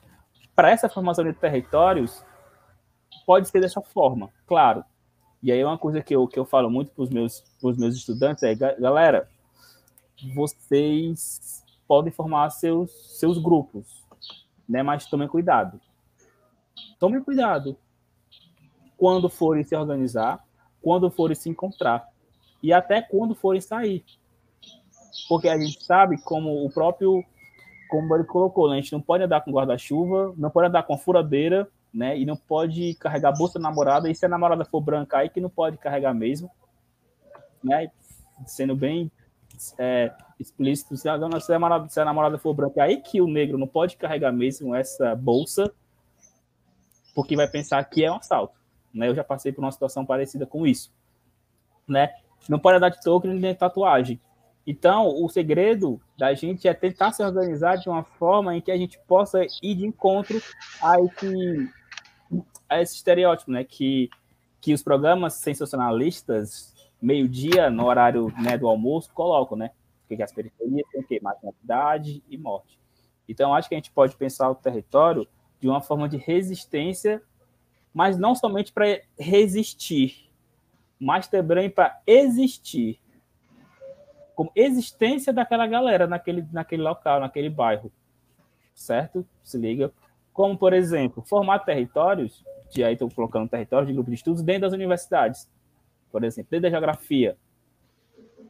para 0.56 0.70
essa 0.72 0.88
formação 0.88 1.26
de 1.26 1.34
territórios, 1.34 2.24
pode 3.26 3.50
ser 3.50 3.60
dessa 3.60 3.82
forma, 3.82 4.30
claro. 4.48 4.86
E 5.44 5.52
aí, 5.52 5.64
uma 5.64 5.78
coisa 5.78 6.02
que 6.02 6.16
eu, 6.16 6.28
que 6.28 6.40
eu 6.40 6.46
falo 6.46 6.70
muito 6.70 6.92
para 6.92 7.04
os 7.04 7.10
meus, 7.10 7.44
meus 7.62 7.96
estudantes 7.96 8.42
é: 8.44 8.56
galera, 8.56 9.30
vocês 10.34 11.64
podem 11.88 12.12
formar 12.12 12.50
seus, 12.52 12.92
seus 13.20 13.38
grupos, 13.38 14.04
né? 14.68 14.82
mas 14.82 15.06
tomem 15.06 15.28
cuidado. 15.28 15.80
Tomem 17.00 17.22
cuidado, 17.22 17.78
quando 18.98 19.30
forem 19.30 19.64
se 19.64 19.76
organizar, 19.76 20.44
quando 20.82 21.12
forem 21.12 21.36
se 21.36 21.50
encontrar 21.50 22.10
e 22.62 22.74
até 22.74 23.02
quando 23.02 23.36
forem 23.36 23.62
sair. 23.62 24.04
Porque 25.28 25.48
a 25.48 25.58
gente 25.58 25.84
sabe 25.84 26.20
como 26.22 26.66
o 26.66 26.72
próprio, 26.72 27.24
como 27.90 28.16
ele 28.16 28.24
colocou, 28.24 28.70
né? 28.70 28.78
a 28.78 28.82
gente 28.82 28.94
não 28.94 29.02
pode 29.02 29.24
andar 29.24 29.42
com 29.42 29.52
guarda-chuva, 29.52 30.34
não 30.38 30.50
pode 30.50 30.68
andar 30.68 30.84
com 30.84 30.98
furadeira, 30.98 31.68
né? 31.94 32.18
E 32.18 32.26
não 32.26 32.36
pode 32.36 32.94
carregar 32.96 33.32
bolsa 33.32 33.58
da 33.58 33.64
namorada, 33.64 34.10
e 34.10 34.16
se 34.16 34.26
a 34.26 34.30
namorada 34.30 34.66
for 34.66 34.82
branca 34.82 35.18
aí 35.18 35.30
que 35.30 35.40
não 35.40 35.50
pode 35.50 35.78
carregar 35.78 36.14
mesmo, 36.14 36.52
né? 37.64 37.90
Sendo 38.46 38.76
bem 38.76 39.10
é, 39.78 40.12
explícito, 40.40 40.98
se 40.98 41.08
a, 41.08 41.18
se, 41.40 41.52
a 41.52 41.56
namorada, 41.56 41.90
se 41.90 42.00
a 42.00 42.06
namorada 42.06 42.38
for 42.38 42.54
branca, 42.54 42.84
aí 42.84 42.98
que 42.98 43.22
o 43.22 43.28
negro 43.28 43.58
não 43.58 43.68
pode 43.68 43.96
carregar 43.96 44.34
mesmo 44.34 44.76
essa 44.76 45.16
bolsa, 45.16 45.72
porque 47.14 47.36
vai 47.36 47.48
pensar 47.48 47.84
que 47.86 48.04
é 48.04 48.12
um 48.12 48.18
assalto. 48.18 48.60
Né? 48.94 49.08
Eu 49.08 49.16
já 49.16 49.24
passei 49.24 49.54
por 49.54 49.64
uma 49.64 49.72
situação 49.72 50.06
parecida 50.06 50.46
com 50.46 50.68
isso. 50.68 50.94
Né? 51.88 52.10
Não 52.50 52.60
pode 52.60 52.78
andar 52.78 52.90
de 52.90 53.02
token 53.02 53.34
nem 53.34 53.54
de 53.54 53.60
tatuagem. 53.60 54.20
Então, 54.66 55.08
o 55.24 55.30
segredo 55.30 56.02
da 56.18 56.34
gente 56.34 56.68
é 56.68 56.74
tentar 56.74 57.12
se 57.12 57.24
organizar 57.24 57.76
de 57.76 57.88
uma 57.88 58.04
forma 58.04 58.56
em 58.56 58.62
que 58.62 58.72
a 58.72 58.78
gente 58.78 59.00
possa 59.08 59.46
ir 59.62 59.76
de 59.76 59.86
encontro 59.86 60.42
a 60.82 61.00
esse, 61.00 61.70
a 62.68 62.82
esse 62.82 62.96
estereótipo, 62.96 63.52
né? 63.52 63.64
Que, 63.64 64.10
que 64.60 64.74
os 64.74 64.82
programas 64.82 65.36
sensacionalistas, 65.36 66.74
meio-dia, 67.00 67.70
no 67.70 67.86
horário 67.86 68.34
né, 68.42 68.58
do 68.58 68.68
almoço, 68.68 69.12
colocam, 69.14 69.56
né? 69.56 69.70
Porque 70.08 70.24
as 70.24 70.32
periferias 70.32 70.88
têm 70.92 71.02
o 71.02 71.08
quê? 71.08 71.20
Marginalidade 71.22 72.24
e 72.28 72.38
morte. 72.38 72.80
Então, 73.30 73.54
acho 73.54 73.70
que 73.70 73.76
a 73.76 73.78
gente 73.78 73.92
pode 73.92 74.16
pensar 74.16 74.50
o 74.50 74.56
território 74.56 75.28
de 75.60 75.68
uma 75.68 75.82
forma 75.82 76.10
de 76.10 76.18
resistência 76.18 77.22
mas 77.96 78.18
não 78.18 78.36
somente 78.36 78.74
para 78.74 79.00
resistir, 79.18 80.30
mas 81.00 81.30
também 81.30 81.70
para 81.70 82.02
existir. 82.06 83.00
Como 84.36 84.52
existência 84.56 85.32
daquela 85.32 85.66
galera 85.66 86.08
naquele, 86.08 86.46
naquele 86.52 86.82
local, 86.82 87.20
naquele 87.20 87.50
bairro. 87.50 87.92
Certo? 88.74 89.26
Se 89.44 89.58
liga. 89.58 89.92
Como, 90.34 90.58
por 90.58 90.74
exemplo, 90.74 91.24
formar 91.24 91.60
territórios, 91.60 92.44
e 92.76 92.84
aí 92.84 92.94
estou 92.94 93.10
colocando 93.10 93.50
territórios 93.50 93.88
de 93.88 93.94
grupo 93.94 94.10
de 94.10 94.16
estudos 94.18 94.42
dentro 94.42 94.64
das 94.64 94.74
universidades. 94.74 95.50
Por 96.12 96.24
exemplo, 96.24 96.52
dentro 96.52 96.64
da 96.64 96.70
geografia, 96.70 97.38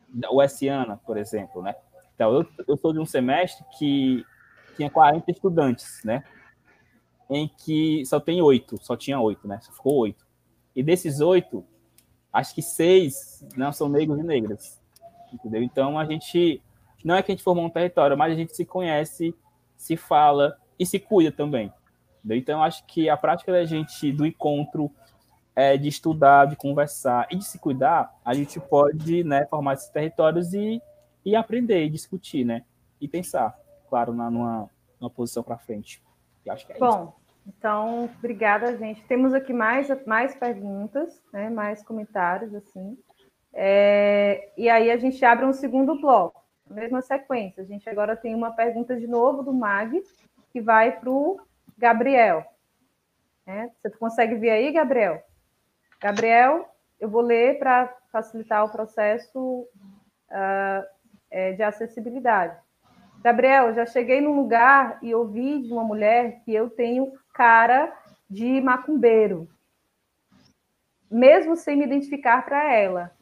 da 0.10 0.32
USiana, 0.32 0.98
por 1.06 1.18
exemplo, 1.18 1.62
né? 1.62 1.76
Então, 2.16 2.34
eu, 2.34 2.48
eu 2.68 2.78
sou 2.78 2.92
de 2.92 3.00
um 3.00 3.06
semestre 3.06 3.64
que 3.78 4.26
tinha 4.76 4.90
40 4.90 5.30
estudantes, 5.30 6.02
né? 6.04 6.24
em 7.30 7.48
que 7.48 8.06
só 8.06 8.20
tem 8.20 8.42
oito, 8.42 8.78
só 8.82 8.96
tinha 8.96 9.20
oito, 9.20 9.48
né? 9.48 9.60
Só 9.62 9.72
ficou 9.72 9.98
oito. 9.98 10.26
E 10.76 10.84
desses 10.84 11.22
oito, 11.22 11.66
acho 12.32 12.54
que 12.54 12.62
seis 12.62 13.46
não 13.56 13.72
são 13.72 13.90
negros 13.90 14.20
e 14.20 14.24
negras, 14.24 14.82
entendeu? 15.36 15.62
Então 15.62 16.00
a 16.00 16.06
gente 16.06 16.62
não 17.04 17.16
é 17.16 17.22
que 17.22 17.32
a 17.32 17.36
gente 17.36 17.44
formou 17.44 17.66
um 17.66 17.70
território, 17.70 18.18
mas 18.18 18.34
a 18.34 18.36
gente 18.36 18.56
se 18.56 18.66
conhece, 18.66 19.36
se 19.78 19.96
fala 19.96 20.58
e 20.80 20.86
se 20.86 21.00
cuida 21.00 21.32
também. 21.32 21.72
Entendeu? 22.20 22.38
Então 22.38 22.64
acho 22.64 22.84
que 22.86 23.08
a 23.10 23.16
prática 23.16 23.52
da 23.52 23.64
gente 23.64 24.12
do 24.12 24.26
encontro 24.26 24.92
é, 25.56 25.78
de 25.78 25.88
estudar, 25.88 26.46
de 26.46 26.56
conversar 26.56 27.28
e 27.32 27.36
de 27.38 27.46
se 27.46 27.58
cuidar, 27.58 28.14
a 28.26 28.34
gente 28.34 28.60
pode 28.60 29.24
né, 29.24 29.46
formar 29.46 29.76
esses 29.76 29.90
territórios 29.90 30.54
e, 30.54 30.82
e 31.24 31.36
aprender, 31.36 31.86
e 31.86 31.90
discutir, 31.90 32.44
né? 32.44 32.64
E 33.00 33.08
pensar, 33.08 33.58
claro, 33.90 34.14
na, 34.14 34.30
numa, 34.30 34.70
numa 35.00 35.10
posição 35.10 35.44
para 35.44 35.58
frente. 35.58 36.04
Eu 36.46 36.54
acho 36.54 36.66
que 36.66 36.74
é 36.74 36.78
Bom, 36.78 37.04
isso. 37.04 37.14
então, 37.48 38.10
obrigada, 38.18 38.78
gente. 38.78 39.02
Temos 39.04 39.34
aqui 39.34 39.54
mais, 39.54 39.88
mais 40.06 40.36
perguntas, 40.36 41.24
né, 41.32 41.50
mais 41.50 41.84
comentários, 41.84 42.54
assim. 42.54 42.98
É, 43.58 44.52
e 44.58 44.70
aí 44.70 44.92
a 44.92 44.98
gente 44.98 45.24
abre 45.24 45.46
um 45.46 45.54
segundo 45.54 46.00
bloco, 46.00 46.44
mesma 46.70 47.02
sequência. 47.02 47.64
A 47.64 47.66
gente 47.66 47.90
agora 47.90 48.16
tem 48.16 48.36
uma 48.36 48.52
pergunta 48.52 49.00
de 49.00 49.08
novo 49.08 49.42
do 49.42 49.54
Mag, 49.54 50.04
que 50.52 50.60
vai 50.60 51.00
para 51.00 51.10
o 51.10 51.40
Gabriel. 51.78 52.46
É, 53.48 53.70
você 53.82 53.90
consegue 53.92 54.36
ver 54.36 54.50
aí, 54.50 54.72
Gabriel? 54.74 55.24
Gabriel, 56.02 56.70
eu 57.00 57.10
vou 57.10 57.22
ler 57.22 57.58
para 57.58 57.96
facilitar 58.12 58.66
o 58.66 58.70
processo 58.70 59.62
uh, 60.30 60.86
é, 61.32 61.54
de 61.54 61.64
acessibilidade. 61.64 62.60
Gabriel, 63.24 63.74
já 63.74 63.86
cheguei 63.86 64.20
num 64.20 64.36
lugar 64.36 65.00
e 65.02 65.16
ouvi 65.16 65.62
de 65.62 65.72
uma 65.72 65.84
mulher 65.84 66.42
que 66.44 66.54
eu 66.54 66.70
tenho 66.70 67.14
cara 67.34 67.96
de 68.30 68.60
macumbeiro, 68.60 69.48
mesmo 71.10 71.56
sem 71.56 71.78
me 71.78 71.86
identificar 71.86 72.44
para 72.44 72.72
ela. 72.74 73.15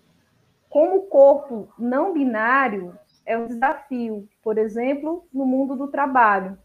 Como 0.74 1.04
corpo 1.04 1.72
não 1.78 2.14
binário 2.14 2.98
é 3.28 3.38
um 3.38 3.45
desafio, 3.45 4.28
por 4.41 4.58
exemplo, 4.58 5.24
no 5.32 5.45
mundo 5.45 5.76
do 5.76 5.88
trabalho. 5.88 6.58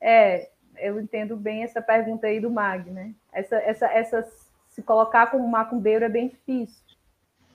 É, 0.00 0.50
eu 0.76 1.00
entendo 1.00 1.36
bem 1.36 1.64
essa 1.64 1.82
pergunta 1.82 2.28
aí 2.28 2.38
do 2.38 2.48
Mag, 2.48 2.88
né? 2.92 3.12
Essa, 3.32 3.56
essa, 3.56 3.86
essa 3.86 4.22
se 4.68 4.80
colocar 4.84 5.32
como 5.32 5.48
macumbeiro 5.48 6.04
é 6.04 6.08
bem 6.08 6.28
difícil. 6.28 6.80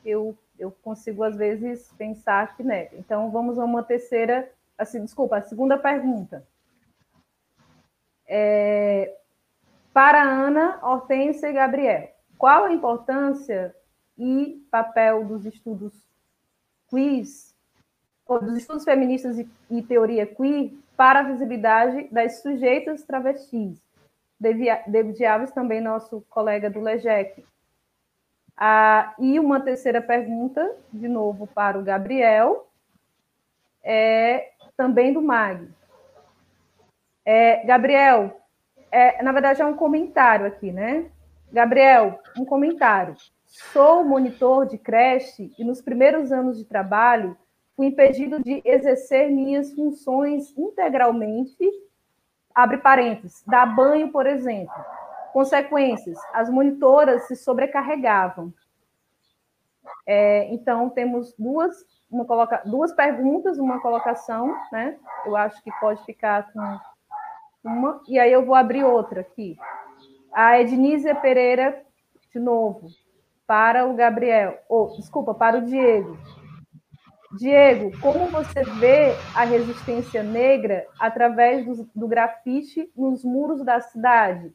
Eu, 0.03 0.38
eu 0.60 0.69
consigo, 0.69 1.23
às 1.23 1.38
vezes, 1.38 1.89
pensar 1.97 2.57
que, 2.57 2.61
né? 2.61 2.89
Então, 2.91 3.31
vamos 3.31 3.57
a 3.57 3.64
uma 3.64 3.81
terceira 3.81 4.51
assim, 4.77 5.01
desculpa, 5.06 5.38
a 5.38 5.43
segunda 5.43 5.77
pergunta. 5.77 6.45
É, 8.27 9.15
para 9.93 10.22
Ana, 10.22 10.77
Hortência 10.84 11.47
e 11.47 11.53
Gabriel, 11.53 12.10
qual 12.38 12.65
a 12.65 12.73
importância 12.73 13.73
e 14.19 14.61
papel 14.69 15.25
dos 15.25 15.45
estudos 15.45 15.93
quiz, 16.89 17.55
ou 18.27 18.39
dos 18.39 18.57
estudos 18.57 18.83
feministas 18.83 19.39
e, 19.39 19.49
e 19.71 19.81
teoria 19.81 20.27
queer 20.27 20.73
para 20.97 21.21
a 21.21 21.23
visibilidade 21.23 22.09
das 22.11 22.41
sujeitas 22.41 23.03
travestis? 23.03 23.81
David 24.39 25.25
Alves, 25.25 25.51
também 25.51 25.81
nosso 25.81 26.21
colega 26.29 26.69
do 26.69 26.79
LEGEC. 26.79 27.45
Ah, 28.55 29.13
e 29.17 29.39
uma 29.39 29.59
terceira 29.59 30.01
pergunta, 30.01 30.75
de 30.91 31.07
novo, 31.07 31.47
para 31.47 31.79
o 31.79 31.83
Gabriel. 31.83 32.69
É, 33.83 34.51
também 34.75 35.13
do 35.13 35.21
MAG. 35.21 35.69
É, 37.25 37.65
Gabriel, 37.65 38.41
é, 38.91 39.21
na 39.21 39.31
verdade 39.31 39.61
é 39.61 39.65
um 39.65 39.75
comentário 39.75 40.45
aqui, 40.45 40.71
né? 40.71 41.09
Gabriel, 41.51 42.19
um 42.37 42.45
comentário. 42.45 43.15
Sou 43.49 44.03
monitor 44.03 44.67
de 44.67 44.77
creche 44.77 45.51
e 45.57 45.63
nos 45.63 45.81
primeiros 45.81 46.31
anos 46.31 46.55
de 46.57 46.65
trabalho 46.65 47.35
fui 47.76 47.88
impedido 47.88 48.39
de 48.43 48.61
exercer 48.63 49.31
minhas 49.31 49.73
funções 49.73 50.55
integralmente. 50.55 51.67
Abre 52.53 52.77
parênteses, 52.77 53.43
dar 53.47 53.65
banho, 53.65 54.11
por 54.11 54.27
exemplo. 54.27 54.73
Consequências: 55.34 56.19
as 56.31 56.47
monitoras 56.47 57.27
se 57.27 57.35
sobrecarregavam. 57.35 58.53
É, 60.05 60.53
então, 60.53 60.88
temos 60.89 61.34
duas 61.38 61.84
uma 62.09 62.26
coloca... 62.26 62.61
duas 62.65 62.91
perguntas, 62.93 63.57
uma 63.57 63.81
colocação, 63.81 64.55
né? 64.71 64.97
Eu 65.26 65.35
acho 65.35 65.61
que 65.63 65.71
pode 65.80 66.03
ficar 66.05 66.51
com 66.51 66.80
Uma, 67.63 68.01
e 68.07 68.19
aí 68.19 68.31
eu 68.31 68.45
vou 68.45 68.55
abrir 68.55 68.84
outra 68.84 69.21
aqui. 69.21 69.57
A 70.31 70.59
Ednízia 70.59 71.15
Pereira, 71.15 71.84
de 72.31 72.39
novo, 72.39 72.88
para 73.49 73.88
o 73.88 73.95
Gabriel, 73.95 74.59
ou, 74.69 74.95
desculpa, 74.95 75.34
para 75.34 75.57
o 75.57 75.65
Diego. 75.65 76.19
Diego, 77.35 77.99
como 77.99 78.27
você 78.27 78.63
vê 78.80 79.15
a 79.34 79.43
resistência 79.43 80.21
negra 80.21 80.85
através 80.99 81.65
do, 81.65 81.89
do 81.95 82.07
grafite 82.07 82.91
nos 82.95 83.23
muros 83.23 83.65
da 83.65 83.81
cidade? 83.81 84.53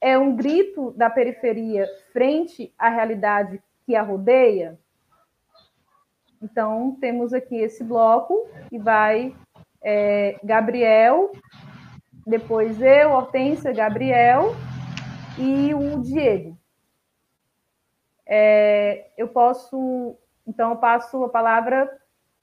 É 0.00 0.16
um 0.16 0.36
grito 0.36 0.92
da 0.92 1.10
periferia 1.10 1.84
frente 2.12 2.72
à 2.78 2.88
realidade 2.88 3.60
que 3.84 3.96
a 3.96 4.02
rodeia? 4.02 4.78
Então, 6.40 6.96
temos 7.00 7.32
aqui 7.32 7.56
esse 7.56 7.82
bloco 7.82 8.48
que 8.68 8.78
vai 8.78 9.34
é, 9.82 10.38
Gabriel, 10.44 11.32
depois 12.24 12.80
eu, 12.80 13.10
Hortência, 13.10 13.72
Gabriel 13.72 14.54
e 15.36 15.74
o 15.74 16.00
Diego. 16.00 16.61
É, 18.34 19.10
eu 19.18 19.28
posso 19.28 20.16
então, 20.46 20.70
eu 20.70 20.76
passo 20.76 21.22
a 21.24 21.28
palavra 21.28 21.90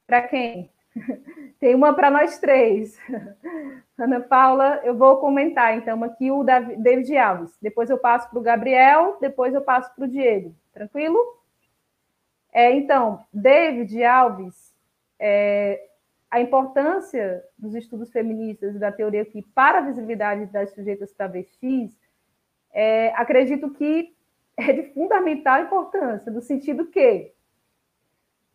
para 0.07 0.21
quem? 0.21 0.71
Tem 1.59 1.75
uma 1.75 1.93
para 1.93 2.09
nós 2.09 2.39
três. 2.39 2.97
Ana 3.97 4.21
Paula, 4.21 4.79
eu 4.83 4.95
vou 4.95 5.17
comentar, 5.17 5.77
então, 5.77 6.01
aqui 6.03 6.31
o 6.31 6.43
David 6.43 7.17
Alves. 7.17 7.57
Depois 7.61 7.89
eu 7.89 7.97
passo 7.97 8.29
para 8.29 8.39
o 8.39 8.41
Gabriel, 8.41 9.17
depois 9.19 9.53
eu 9.53 9.61
passo 9.61 9.93
para 9.93 10.05
o 10.05 10.07
Diego. 10.07 10.55
Tranquilo? 10.73 11.17
É, 12.51 12.71
então, 12.71 13.23
David 13.33 14.03
Alves, 14.03 14.73
é, 15.19 15.87
a 16.31 16.39
importância 16.39 17.43
dos 17.57 17.75
estudos 17.75 18.11
feministas 18.11 18.75
e 18.75 18.79
da 18.79 18.91
teoria 18.91 19.21
aqui 19.21 19.41
para 19.41 19.79
a 19.79 19.81
visibilidade 19.81 20.45
das 20.47 20.73
sujeitas 20.73 21.11
travestis, 21.11 21.99
é, 22.71 23.09
acredito 23.15 23.69
que 23.71 24.15
é 24.59 24.73
de 24.73 24.93
fundamental 24.93 25.61
importância, 25.61 26.31
no 26.31 26.41
sentido 26.41 26.87
que 26.87 27.31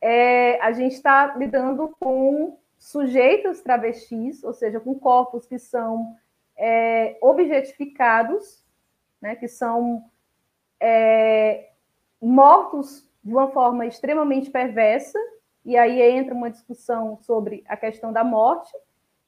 é, 0.00 0.60
a 0.60 0.70
gente 0.72 0.92
está 0.92 1.34
lidando 1.36 1.96
com 1.98 2.58
sujeitos 2.78 3.62
travestis, 3.62 4.44
ou 4.44 4.52
seja, 4.52 4.78
com 4.78 4.94
corpos 4.98 5.46
que 5.46 5.58
são 5.58 6.14
é, 6.56 7.16
objetificados, 7.22 8.62
né, 9.20 9.34
que 9.34 9.48
são 9.48 10.04
é, 10.78 11.70
mortos 12.20 13.10
de 13.22 13.32
uma 13.32 13.50
forma 13.50 13.86
extremamente 13.86 14.50
perversa, 14.50 15.18
e 15.64 15.78
aí 15.78 16.02
entra 16.02 16.34
uma 16.34 16.50
discussão 16.50 17.16
sobre 17.22 17.64
a 17.66 17.74
questão 17.74 18.12
da 18.12 18.22
morte, 18.22 18.70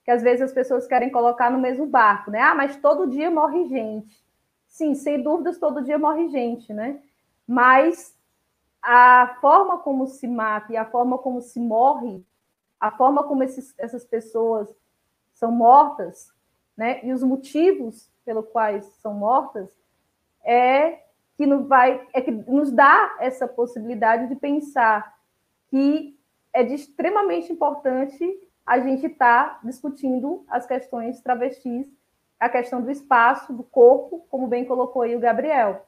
que 0.04 0.10
às 0.10 0.22
vezes 0.22 0.42
as 0.42 0.52
pessoas 0.52 0.86
querem 0.86 1.10
colocar 1.10 1.50
no 1.50 1.58
mesmo 1.58 1.86
barco, 1.86 2.30
né? 2.30 2.40
Ah, 2.40 2.54
mas 2.54 2.76
todo 2.76 3.08
dia 3.08 3.30
morre 3.30 3.66
gente. 3.66 4.25
Sim, 4.76 4.94
sem 4.94 5.22
dúvidas, 5.22 5.56
todo 5.56 5.82
dia 5.82 5.98
morre 5.98 6.28
gente, 6.28 6.70
né? 6.70 7.00
Mas 7.48 8.14
a 8.82 9.38
forma 9.40 9.78
como 9.78 10.06
se 10.06 10.28
mata 10.28 10.70
e 10.70 10.76
a 10.76 10.84
forma 10.84 11.16
como 11.16 11.40
se 11.40 11.58
morre, 11.58 12.22
a 12.78 12.90
forma 12.90 13.24
como 13.24 13.42
esses, 13.42 13.74
essas 13.78 14.04
pessoas 14.04 14.68
são 15.32 15.50
mortas, 15.50 16.30
né, 16.76 17.02
e 17.02 17.10
os 17.10 17.22
motivos 17.22 18.12
pelos 18.22 18.46
quais 18.48 18.84
são 19.00 19.14
mortas, 19.14 19.74
é 20.44 21.04
que 21.38 21.46
nos 21.46 21.66
vai, 21.66 22.06
é 22.12 22.20
que 22.20 22.30
nos 22.30 22.70
dá 22.70 23.16
essa 23.18 23.48
possibilidade 23.48 24.28
de 24.28 24.36
pensar 24.36 25.18
que 25.68 26.20
é 26.52 26.62
de 26.62 26.74
extremamente 26.74 27.50
importante 27.50 28.22
a 28.66 28.78
gente 28.78 29.06
estar 29.06 29.54
tá 29.54 29.60
discutindo 29.64 30.44
as 30.48 30.66
questões 30.66 31.18
travestis, 31.22 31.90
a 32.38 32.48
questão 32.48 32.82
do 32.82 32.90
espaço, 32.90 33.52
do 33.52 33.62
corpo, 33.62 34.26
como 34.30 34.46
bem 34.46 34.64
colocou 34.64 35.02
aí 35.02 35.16
o 35.16 35.20
Gabriel. 35.20 35.86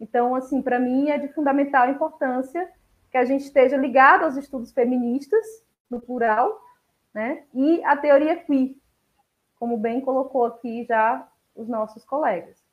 Então, 0.00 0.34
assim, 0.34 0.62
para 0.62 0.78
mim 0.78 1.10
é 1.10 1.18
de 1.18 1.28
fundamental 1.28 1.90
importância 1.90 2.70
que 3.10 3.18
a 3.18 3.24
gente 3.24 3.44
esteja 3.44 3.76
ligado 3.76 4.24
aos 4.24 4.36
estudos 4.36 4.72
feministas, 4.72 5.44
no 5.90 6.00
plural, 6.00 6.62
né? 7.12 7.42
E 7.52 7.82
a 7.84 7.96
teoria 7.96 8.36
queer, 8.36 8.76
como 9.58 9.76
bem 9.76 10.00
colocou 10.00 10.44
aqui 10.44 10.84
já 10.84 11.26
os 11.54 11.68
nossos 11.68 12.04
colegas. 12.04 12.64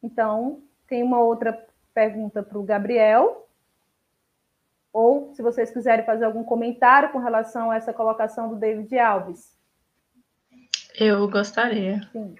Então, 0.00 0.62
tem 0.86 1.02
uma 1.02 1.20
outra 1.20 1.66
pergunta 1.92 2.42
para 2.42 2.58
o 2.58 2.62
Gabriel, 2.62 3.48
ou 4.92 5.34
se 5.34 5.42
vocês 5.42 5.70
quiserem 5.70 6.04
fazer 6.04 6.24
algum 6.24 6.44
comentário 6.44 7.10
com 7.10 7.18
relação 7.18 7.70
a 7.70 7.76
essa 7.76 7.92
colocação 7.92 8.48
do 8.48 8.56
David 8.56 8.96
Alves. 8.98 9.58
Eu 10.94 11.28
gostaria. 11.28 12.02
Sim. 12.12 12.36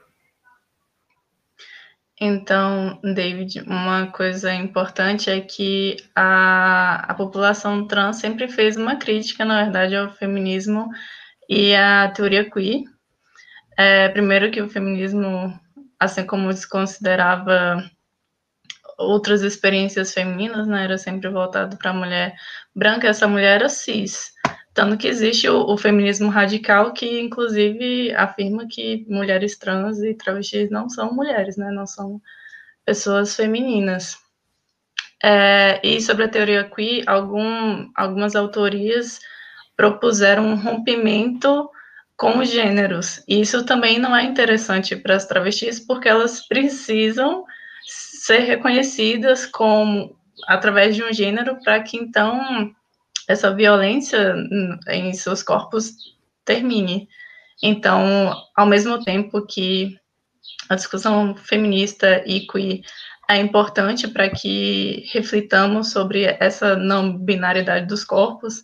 Então, 2.24 3.01
David, 3.03 3.62
uma 3.62 4.07
coisa 4.12 4.55
importante 4.55 5.28
é 5.28 5.40
que 5.40 5.97
a, 6.15 7.11
a 7.11 7.15
população 7.15 7.85
trans 7.89 8.19
sempre 8.19 8.47
fez 8.47 8.77
uma 8.77 8.94
crítica, 8.94 9.44
na 9.44 9.65
verdade, 9.65 9.97
ao 9.97 10.09
feminismo 10.15 10.89
e 11.49 11.74
à 11.74 12.09
teoria 12.15 12.49
queer. 12.49 12.85
É, 13.77 14.09
primeiro 14.11 14.53
que 14.53 14.62
o 14.62 14.70
feminismo, 14.70 15.59
assim 15.99 16.24
como 16.24 16.53
se 16.53 16.69
considerava 16.69 17.90
outras 18.97 19.43
experiências 19.43 20.15
femininas, 20.15 20.69
né, 20.69 20.85
era 20.85 20.99
sempre 20.99 21.28
voltado 21.28 21.77
para 21.77 21.90
a 21.90 21.94
mulher 21.94 22.36
branca, 22.73 23.09
essa 23.09 23.27
mulher 23.27 23.57
era 23.57 23.69
cis. 23.69 24.31
Tanto 24.74 24.97
que 24.97 25.07
existe 25.07 25.49
o, 25.49 25.66
o, 25.66 25.77
feminismo 25.77 26.31
radical, 26.31 26.93
que 26.93 27.20
inclusive 27.20 28.15
afirma 28.15 28.66
que 28.66 29.05
mulheres 29.09 29.59
trans 29.59 30.01
e 30.03 30.15
travestis 30.15 30.70
não 30.70 30.89
são 30.89 31.12
mulheres, 31.12 31.57
né? 31.57 31.70
Não 31.70 31.86
são 31.86 32.20
pessoas 32.85 33.36
femininas. 33.36 34.16
É, 35.23 35.81
e 35.85 36.01
sobre 36.01 36.24
a 36.24 36.28
teoria 36.28 36.65
queer, 36.65 37.05
algum, 37.07 37.89
algumas 37.94 38.35
autorias 38.35 39.20
propuseram 39.77 40.47
um 40.47 40.57
rompimento 40.57 41.69
com 42.16 42.39
os 42.39 42.51
gêneros. 42.51 43.23
E 43.28 43.40
isso 43.40 43.65
também 43.65 43.99
não 43.99 44.16
é 44.16 44.24
interessante 44.24 44.97
para 44.97 45.16
as 45.16 45.27
travestis, 45.27 45.78
porque 45.81 46.09
elas 46.09 46.47
precisam 46.47 47.44
ser 47.86 48.39
reconhecidas 48.39 49.44
como 49.44 50.16
através 50.47 50.97
de 50.97 51.03
um 51.03 51.12
gênero 51.12 51.59
para 51.62 51.81
que 51.82 51.97
então 51.97 52.73
essa 53.32 53.54
violência 53.54 54.34
em 54.88 55.12
seus 55.12 55.42
corpos 55.42 55.92
termine. 56.44 57.09
Então, 57.62 58.34
ao 58.54 58.66
mesmo 58.66 59.02
tempo 59.02 59.46
que 59.46 59.96
a 60.68 60.74
discussão 60.74 61.34
feminista 61.36 62.22
e 62.26 62.46
queer 62.46 62.80
é 63.28 63.38
importante 63.38 64.09
para 64.09 64.28
que 64.28 65.04
reflitamos 65.12 65.90
sobre 65.90 66.24
essa 66.40 66.76
não 66.76 67.16
binariedade 67.16 67.86
dos 67.86 68.04
corpos, 68.04 68.62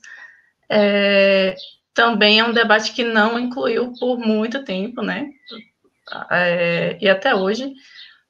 é, 0.68 1.54
também 1.94 2.40
é 2.40 2.44
um 2.44 2.52
debate 2.52 2.92
que 2.92 3.04
não 3.04 3.38
incluiu 3.38 3.92
por 3.98 4.18
muito 4.18 4.64
tempo, 4.64 5.02
né? 5.02 5.30
É, 6.30 6.98
e 7.00 7.08
até 7.08 7.34
hoje 7.34 7.72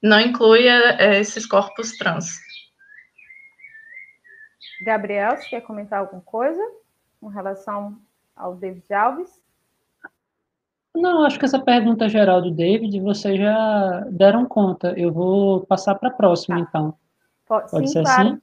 não 0.03 0.21
inclui 0.21 0.69
é, 0.69 1.19
esses 1.21 1.47
corpos 1.47 1.97
trans. 1.97 2.48
Gabriel, 4.83 5.37
você 5.37 5.49
quer 5.49 5.61
comentar 5.63 6.01
alguma 6.01 6.23
coisa 6.23 6.61
com 7.21 7.29
relação 7.29 7.99
ao 8.37 8.55
David 8.55 8.93
Alves? 8.93 9.43
Não, 10.95 11.25
acho 11.25 11.39
que 11.39 11.45
essa 11.45 11.59
pergunta 11.59 12.09
geral 12.09 12.43
do 12.43 12.51
David 12.51 13.01
vocês 13.01 13.39
já 13.39 14.07
deram 14.11 14.47
conta. 14.47 14.95
Eu 14.97 15.13
vou 15.13 15.65
passar 15.67 15.95
para 15.95 16.09
a 16.09 16.13
próxima, 16.13 16.57
tá. 16.57 16.63
então. 16.63 16.95
Pode, 17.47 17.71
Pode 17.71 17.87
sim, 17.87 17.93
ser 17.93 18.03
claro. 18.03 18.29
assim? 18.29 18.43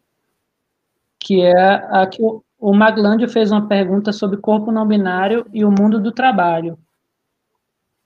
Que 1.19 1.41
é 1.41 1.73
a 1.89 2.07
que 2.07 2.21
o, 2.21 2.43
o 2.59 2.73
Maglândio 2.73 3.27
fez 3.27 3.51
uma 3.51 3.67
pergunta 3.67 4.11
sobre 4.13 4.37
corpo 4.37 4.71
não 4.71 4.87
binário 4.87 5.45
e 5.53 5.65
o 5.65 5.71
mundo 5.71 5.99
do 5.99 6.11
trabalho. 6.11 6.77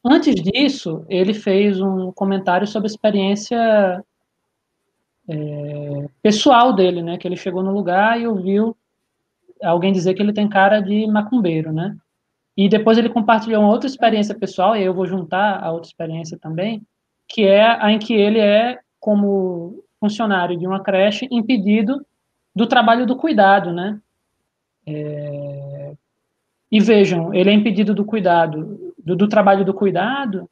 Antes 0.04 0.36
disso, 0.36 1.06
ele 1.10 1.34
fez 1.34 1.82
um 1.82 2.12
comentário 2.12 2.66
sobre 2.66 2.88
a 2.88 2.92
experiência 2.92 4.04
é, 5.30 6.10
pessoal 6.24 6.74
dele, 6.74 7.04
né? 7.04 7.18
Que 7.18 7.28
ele 7.28 7.38
chegou 7.38 7.62
no 7.62 7.72
lugar 7.72 8.20
e 8.20 8.28
ouviu 8.28 8.76
alguém 9.62 9.94
dizer 9.94 10.16
que 10.16 10.22
ele 10.22 10.34
tem 10.34 10.50
cara 10.50 10.80
de 10.80 11.06
macumbeiro, 11.06 11.72
né? 11.72 11.96
E 12.58 12.68
depois 12.68 12.98
ele 12.98 13.10
compartilhou 13.10 13.62
uma 13.62 13.72
outra 13.72 13.88
experiência 13.88 14.34
pessoal, 14.34 14.76
e 14.76 14.84
eu 14.84 14.94
vou 14.94 15.06
juntar 15.06 15.64
a 15.64 15.72
outra 15.72 15.88
experiência 15.88 16.38
também, 16.38 16.82
que 17.28 17.46
é 17.46 17.64
a 17.64 17.92
em 17.92 18.00
que 18.00 18.14
ele 18.14 18.40
é, 18.40 18.80
como 19.00 19.84
funcionário 20.00 20.58
de 20.58 20.66
uma 20.66 20.82
creche, 20.82 21.28
impedido 21.32 22.04
do 22.56 22.66
trabalho 22.66 23.06
do 23.06 23.16
cuidado, 23.16 23.72
né? 23.72 24.00
É... 24.88 25.94
E 26.72 26.80
vejam, 26.80 27.34
ele 27.34 27.50
é 27.50 27.54
impedido 27.54 27.94
do 27.94 28.04
cuidado, 28.04 28.94
do, 28.98 29.16
do 29.16 29.28
trabalho 29.28 29.64
do 29.64 29.74
cuidado, 29.74 30.50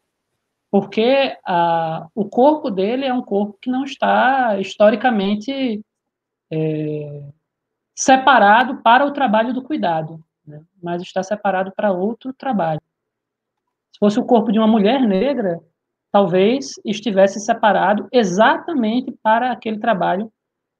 porque 0.69 1.38
a, 1.45 2.07
o 2.14 2.26
corpo 2.26 2.69
dele 2.69 3.06
é 3.06 3.14
um 3.14 3.22
corpo 3.22 3.57
que 3.61 3.69
não 3.69 3.84
está 3.84 4.60
historicamente 4.60 5.81
é, 6.52 7.23
separado 7.95 8.77
para 8.81 9.06
o 9.06 9.11
trabalho 9.11 9.53
do 9.53 9.64
cuidado, 9.64 10.23
né? 10.45 10.61
mas 10.81 11.02
está 11.02 11.23
separado 11.23 11.72
para 11.76 11.91
outro 11.91 12.34
trabalho. 12.34 12.81
Se 13.91 13.99
fosse 13.99 14.19
o 14.19 14.26
corpo 14.26 14.52
de 14.52 14.60
uma 14.60 14.68
mulher 14.68 15.02
negra, 15.02 15.60
talvez 16.11 16.73
estivesse 16.85 17.39
separado 17.39 18.07
exatamente 18.11 19.11
para 19.23 19.52
aquele 19.52 19.80
trabalho 19.80 20.31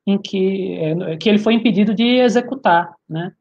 em 0.05 0.18
que, 0.18 0.73
é, 0.76 1.18
que 1.18 1.27
ele 1.27 1.39
foi 1.39 1.53
impedido 1.53 1.93
de 1.93 2.18
executar, 2.19 2.93
né? 3.09 3.34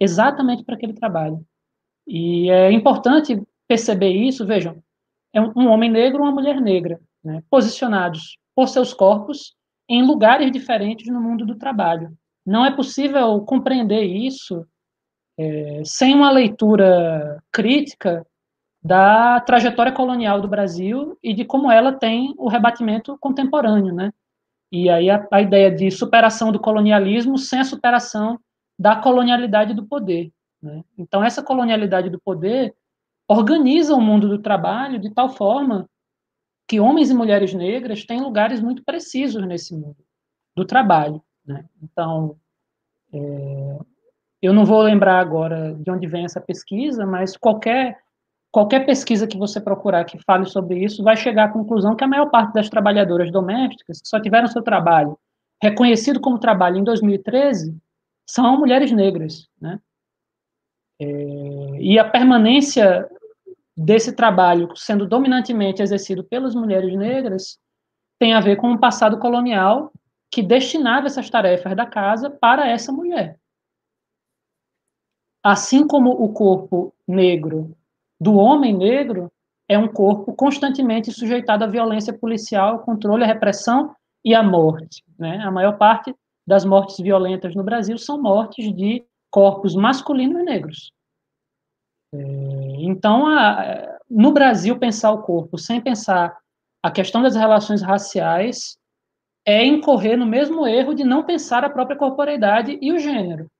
Exatamente 0.00 0.64
para 0.64 0.74
aquele 0.74 0.94
trabalho. 0.94 1.44
E 2.06 2.50
é 2.50 2.70
importante 2.72 3.42
perceber 3.66 4.10
isso, 4.10 4.46
vejam, 4.46 4.82
é 5.34 5.40
um 5.40 5.68
homem 5.68 5.90
negro 5.90 6.20
ou 6.20 6.26
uma 6.26 6.32
mulher 6.32 6.60
negra, 6.60 7.00
né, 7.22 7.42
posicionados 7.50 8.38
por 8.54 8.68
seus 8.68 8.94
corpos 8.94 9.54
em 9.88 10.06
lugares 10.06 10.50
diferentes 10.50 11.08
no 11.08 11.20
mundo 11.20 11.44
do 11.44 11.56
trabalho. 11.56 12.16
Não 12.46 12.64
é 12.64 12.70
possível 12.70 13.40
compreender 13.40 14.04
isso 14.04 14.64
é, 15.36 15.82
sem 15.84 16.14
uma 16.14 16.30
leitura 16.30 17.42
crítica 17.50 18.24
da 18.82 19.40
trajetória 19.40 19.92
colonial 19.92 20.40
do 20.40 20.48
Brasil 20.48 21.18
e 21.22 21.34
de 21.34 21.44
como 21.44 21.70
ela 21.70 21.92
tem 21.92 22.34
o 22.36 22.48
rebatimento 22.48 23.16
contemporâneo, 23.18 23.94
né? 23.94 24.12
E 24.70 24.88
aí 24.90 25.10
a, 25.10 25.26
a 25.32 25.40
ideia 25.40 25.70
de 25.70 25.90
superação 25.90 26.52
do 26.52 26.60
colonialismo 26.60 27.38
sem 27.38 27.60
a 27.60 27.64
superação 27.64 28.38
da 28.78 28.96
colonialidade 28.96 29.72
do 29.74 29.86
poder. 29.86 30.30
Né? 30.62 30.82
Então, 30.98 31.22
essa 31.22 31.42
colonialidade 31.42 32.10
do 32.10 32.20
poder 32.20 32.74
organiza 33.28 33.94
o 33.94 34.00
mundo 34.00 34.28
do 34.28 34.38
trabalho 34.38 34.98
de 34.98 35.10
tal 35.10 35.28
forma 35.28 35.88
que 36.68 36.80
homens 36.80 37.10
e 37.10 37.14
mulheres 37.14 37.52
negras 37.54 38.04
têm 38.04 38.20
lugares 38.20 38.60
muito 38.60 38.82
precisos 38.84 39.46
nesse 39.46 39.74
mundo 39.74 39.96
do 40.56 40.64
trabalho. 40.64 41.22
Né? 41.44 41.64
Então, 41.82 42.36
é, 43.12 43.78
eu 44.40 44.52
não 44.52 44.64
vou 44.64 44.82
lembrar 44.82 45.20
agora 45.20 45.74
de 45.74 45.90
onde 45.90 46.06
vem 46.06 46.24
essa 46.24 46.40
pesquisa, 46.40 47.06
mas 47.06 47.36
qualquer 47.36 47.98
qualquer 48.50 48.86
pesquisa 48.86 49.26
que 49.26 49.36
você 49.36 49.60
procurar 49.60 50.04
que 50.04 50.16
fale 50.22 50.46
sobre 50.46 50.78
isso 50.78 51.02
vai 51.02 51.16
chegar 51.16 51.46
à 51.46 51.52
conclusão 51.52 51.96
que 51.96 52.04
a 52.04 52.08
maior 52.08 52.30
parte 52.30 52.52
das 52.52 52.68
trabalhadoras 52.68 53.32
domésticas 53.32 54.00
que 54.00 54.08
só 54.08 54.20
tiveram 54.20 54.46
seu 54.46 54.62
trabalho 54.62 55.18
reconhecido 55.60 56.20
como 56.20 56.38
trabalho 56.38 56.76
em 56.76 56.84
2013 56.84 57.76
são 58.28 58.58
mulheres 58.58 58.92
negras, 58.92 59.48
né? 59.60 59.80
É, 61.04 61.80
e 61.80 61.98
a 61.98 62.08
permanência 62.08 63.08
desse 63.76 64.14
trabalho 64.14 64.74
sendo 64.76 65.06
dominantemente 65.06 65.82
exercido 65.82 66.24
pelas 66.24 66.54
mulheres 66.54 66.96
negras 66.96 67.58
tem 68.18 68.32
a 68.32 68.40
ver 68.40 68.56
com 68.56 68.70
um 68.70 68.78
passado 68.78 69.18
colonial 69.18 69.92
que 70.30 70.42
destinava 70.42 71.06
essas 71.06 71.28
tarefas 71.28 71.76
da 71.76 71.86
casa 71.86 72.30
para 72.30 72.68
essa 72.68 72.90
mulher. 72.90 73.38
Assim 75.42 75.86
como 75.86 76.10
o 76.10 76.32
corpo 76.32 76.94
negro 77.06 77.76
do 78.20 78.34
homem 78.36 78.72
negro 78.72 79.30
é 79.68 79.78
um 79.78 79.88
corpo 79.88 80.32
constantemente 80.32 81.12
sujeitado 81.12 81.64
à 81.64 81.66
violência 81.66 82.12
policial, 82.12 82.80
controle, 82.80 83.24
à 83.24 83.26
repressão 83.26 83.94
e 84.24 84.34
à 84.34 84.42
morte. 84.42 85.04
Né? 85.18 85.38
A 85.38 85.50
maior 85.50 85.76
parte 85.76 86.14
das 86.46 86.64
mortes 86.64 86.98
violentas 86.98 87.54
no 87.54 87.62
Brasil 87.62 87.98
são 87.98 88.20
mortes 88.20 88.74
de 88.74 89.04
corpos 89.34 89.74
masculinos 89.74 90.40
e 90.40 90.44
negros. 90.44 90.92
É, 92.14 92.18
então, 92.78 93.26
a, 93.26 93.98
no 94.08 94.30
Brasil, 94.30 94.78
pensar 94.78 95.10
o 95.10 95.22
corpo 95.22 95.58
sem 95.58 95.80
pensar 95.80 96.38
a 96.80 96.88
questão 96.88 97.20
das 97.20 97.34
relações 97.34 97.82
raciais 97.82 98.78
é 99.44 99.64
incorrer 99.64 100.16
no 100.16 100.24
mesmo 100.24 100.64
erro 100.68 100.94
de 100.94 101.02
não 101.02 101.24
pensar 101.24 101.64
a 101.64 101.68
própria 101.68 101.96
corporeidade 101.96 102.78
e 102.80 102.92
o 102.92 102.98
gênero. 103.00 103.50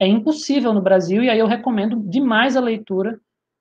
É 0.00 0.06
impossível 0.06 0.72
no 0.72 0.82
Brasil, 0.82 1.22
e 1.22 1.30
aí 1.30 1.38
eu 1.38 1.46
recomendo 1.46 1.96
demais 2.00 2.56
a 2.56 2.60
leitura 2.60 3.20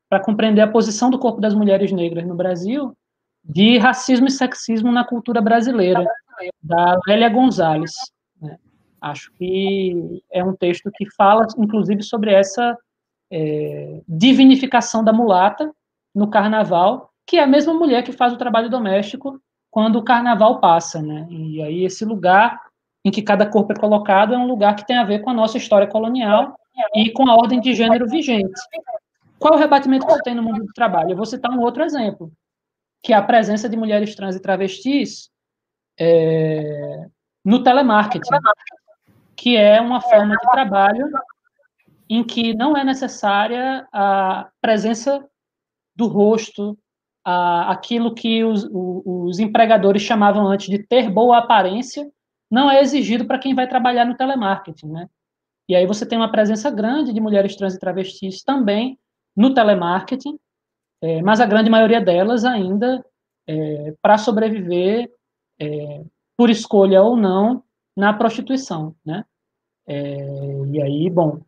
para 0.09 0.19
compreender 0.19 0.61
a 0.61 0.71
posição 0.71 1.11
do 1.11 1.19
corpo 1.19 1.39
das 1.39 1.53
mulheres 1.53 1.91
negras 1.91 2.25
no 2.25 2.33
Brasil 2.33 2.97
de 3.43 3.77
racismo 3.77 4.25
e 4.25 4.31
sexismo 4.31 4.91
na 4.91 5.05
cultura 5.05 5.39
brasileira, 5.39 6.03
da 6.63 6.99
Lélia 7.07 7.29
Gonzalez. 7.29 7.91
Acho 9.11 9.31
que 9.33 10.21
é 10.31 10.43
um 10.43 10.55
texto 10.55 10.89
que 10.93 11.09
fala, 11.15 11.45
inclusive, 11.57 12.03
sobre 12.03 12.33
essa 12.33 12.77
é, 13.31 14.01
divinificação 14.07 15.03
da 15.03 15.13
mulata 15.13 15.71
no 16.13 16.29
carnaval, 16.29 17.11
que 17.25 17.37
é 17.37 17.43
a 17.43 17.47
mesma 17.47 17.73
mulher 17.73 18.03
que 18.03 18.11
faz 18.11 18.33
o 18.33 18.37
trabalho 18.37 18.69
doméstico 18.69 19.39
quando 19.69 19.97
o 19.97 20.03
carnaval 20.03 20.59
passa, 20.59 21.01
né? 21.01 21.27
E 21.29 21.61
aí 21.61 21.83
esse 21.83 22.05
lugar 22.05 22.59
em 23.03 23.11
que 23.11 23.21
cada 23.21 23.45
corpo 23.45 23.73
é 23.73 23.75
colocado 23.75 24.33
é 24.33 24.37
um 24.37 24.47
lugar 24.47 24.75
que 24.75 24.85
tem 24.85 24.97
a 24.97 25.03
ver 25.03 25.19
com 25.19 25.29
a 25.29 25.33
nossa 25.33 25.57
história 25.57 25.87
colonial 25.87 26.57
e 26.95 27.11
com 27.11 27.29
a 27.29 27.35
ordem 27.35 27.59
de 27.59 27.73
gênero 27.73 28.07
vigente. 28.07 28.59
Qual 29.39 29.53
o 29.53 29.57
rebatimento 29.57 30.05
que 30.05 30.11
você 30.11 30.23
tem 30.23 30.35
no 30.35 30.43
mundo 30.43 30.65
do 30.65 30.73
trabalho? 30.73 31.11
Eu 31.11 31.15
vou 31.15 31.25
citar 31.25 31.51
um 31.51 31.61
outro 31.61 31.83
exemplo, 31.83 32.31
que 33.03 33.13
é 33.13 33.15
a 33.15 33.21
presença 33.21 33.69
de 33.69 33.77
mulheres 33.77 34.15
trans 34.15 34.35
e 34.35 34.41
travestis 34.41 35.29
é, 35.99 37.05
no 37.45 37.63
telemarketing, 37.63 38.29
que 39.37 39.55
é 39.55 39.79
uma 39.79 40.01
forma 40.01 40.35
de 40.35 40.49
trabalho 40.49 41.07
em 42.09 42.23
que 42.23 42.53
não 42.55 42.75
é 42.75 42.83
necessária 42.83 43.87
a 43.93 44.49
presença 44.59 45.23
do 45.95 46.07
rosto, 46.07 46.77
a, 47.23 47.71
aquilo 47.71 48.15
que 48.15 48.43
os, 48.43 48.67
os 48.71 49.39
empregadores 49.39 50.01
chamavam 50.01 50.47
antes 50.47 50.67
de 50.67 50.79
ter 50.79 51.09
boa 51.09 51.37
aparência, 51.37 52.09
não 52.49 52.71
é 52.71 52.81
exigido 52.81 53.25
para 53.25 53.37
quem 53.37 53.53
vai 53.53 53.67
trabalhar 53.67 54.05
no 54.05 54.15
telemarketing, 54.15 54.87
né? 54.87 55.07
E 55.69 55.75
aí 55.75 55.85
você 55.85 56.05
tem 56.05 56.17
uma 56.17 56.31
presença 56.31 56.71
grande 56.71 57.13
de 57.13 57.19
mulheres 57.19 57.55
trans 57.55 57.75
e 57.75 57.79
travestis 57.79 58.41
também 58.41 58.97
no 59.35 59.53
telemarketing, 59.53 60.39
é, 61.01 61.21
mas 61.21 61.41
a 61.41 61.45
grande 61.45 61.69
maioria 61.69 61.99
delas 61.99 62.45
ainda, 62.45 63.05
é, 63.45 63.93
para 64.01 64.17
sobreviver, 64.17 65.11
é, 65.59 66.03
por 66.37 66.49
escolha 66.49 67.03
ou 67.03 67.17
não, 67.17 67.63
na 67.97 68.13
prostituição, 68.13 68.95
né? 69.05 69.25
É, 69.87 70.63
e 70.71 70.81
aí, 70.81 71.09
bom, 71.09 71.39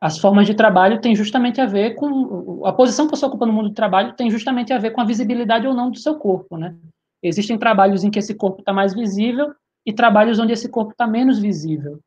as 0.00 0.18
formas 0.18 0.46
de 0.46 0.54
trabalho 0.54 1.00
têm 1.00 1.14
justamente 1.14 1.60
a 1.60 1.66
ver 1.66 1.94
com 1.94 2.64
a 2.64 2.72
posição 2.72 3.06
que 3.06 3.16
você 3.16 3.26
ocupa 3.26 3.44
no 3.44 3.52
mundo 3.52 3.68
do 3.68 3.74
trabalho 3.74 4.14
tem 4.14 4.30
justamente 4.30 4.72
a 4.72 4.78
ver 4.78 4.92
com 4.92 5.00
a 5.00 5.04
visibilidade 5.04 5.66
ou 5.66 5.74
não 5.74 5.90
do 5.90 5.98
seu 5.98 6.16
corpo, 6.16 6.56
né? 6.56 6.74
Existem 7.22 7.58
trabalhos 7.58 8.02
em 8.02 8.10
que 8.10 8.18
esse 8.18 8.34
corpo 8.34 8.60
está 8.60 8.72
mais 8.72 8.94
visível 8.94 9.54
e 9.86 9.92
trabalhos 9.92 10.38
onde 10.38 10.52
esse 10.52 10.68
corpo 10.68 10.92
está 10.92 11.06
menos 11.06 11.38
visível. 11.38 12.00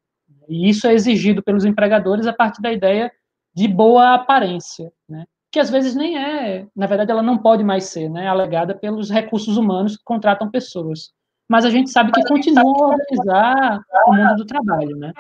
E 0.50 0.70
isso 0.70 0.88
é 0.88 0.94
exigido 0.94 1.44
pelos 1.44 1.64
empregadores 1.64 2.28
a 2.28 2.34
partir 2.34 2.62
da 2.62 2.72
ideia 2.72 3.12
de 3.54 3.68
boa 3.68 4.16
aparência, 4.16 4.92
né? 5.08 5.26
que 5.56 5.60
às 5.62 5.70
vezes 5.70 5.96
nem 5.96 6.18
é, 6.18 6.68
na 6.76 6.86
verdade 6.86 7.12
ela 7.12 7.24
não 7.24 7.38
pode 7.38 7.64
mais 7.64 7.86
ser, 7.86 8.10
né, 8.10 8.28
alegada 8.28 8.76
pelos 8.76 9.10
recursos 9.10 9.56
humanos 9.56 9.96
que 9.96 10.04
contratam 10.04 10.52
pessoas. 10.52 11.14
Mas 11.48 11.64
a 11.66 11.70
gente 11.70 11.90
sabe 11.90 12.12
que 12.12 12.24
continuam 12.24 12.84
a 12.84 12.88
organizar 12.88 13.82
o 14.08 14.14
mundo 14.14 14.36
do 14.38 14.46
trabalho, 14.46 14.98
né? 14.98 15.14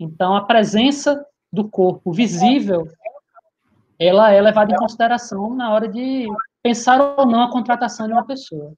Então 0.00 0.34
a 0.34 0.44
presença 0.44 1.24
do 1.52 1.68
corpo 1.68 2.12
visível, 2.12 2.86
ela 3.98 4.30
é 4.30 4.40
levada 4.40 4.72
em 4.72 4.76
consideração 4.76 5.54
na 5.54 5.72
hora 5.72 5.88
de 5.88 6.26
pensar 6.62 7.00
ou 7.00 7.26
não 7.26 7.42
a 7.42 7.50
contratação 7.50 8.06
de 8.06 8.12
uma 8.12 8.24
pessoa 8.24 8.72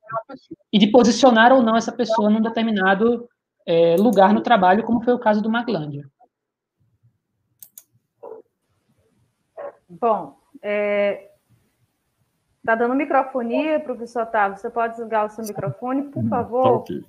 e 0.73 0.79
de 0.79 0.89
posicionar 0.89 1.53
ou 1.53 1.63
não 1.63 1.77
essa 1.77 1.93
pessoa 1.93 2.31
num 2.31 2.41
determinado 2.41 3.29
é, 3.67 3.97
lugar 3.97 4.33
no 4.33 4.41
trabalho, 4.41 4.85
como 4.85 5.03
foi 5.03 5.13
o 5.13 5.19
caso 5.19 5.43
do 5.43 5.51
Maglândia. 5.51 6.09
Bom, 9.89 10.37
é, 10.63 11.30
tá 12.65 12.75
dando 12.75 12.95
microfonia, 12.95 13.81
professor 13.81 14.23
Otávio? 14.23 14.59
Você 14.59 14.71
pode 14.71 14.95
desligar 14.95 15.27
o 15.27 15.31
seu 15.31 15.45
microfone, 15.45 16.05
por 16.05 16.25
hum, 16.25 16.29
favor? 16.29 16.63
Tá 16.63 16.71
okay. 16.71 17.05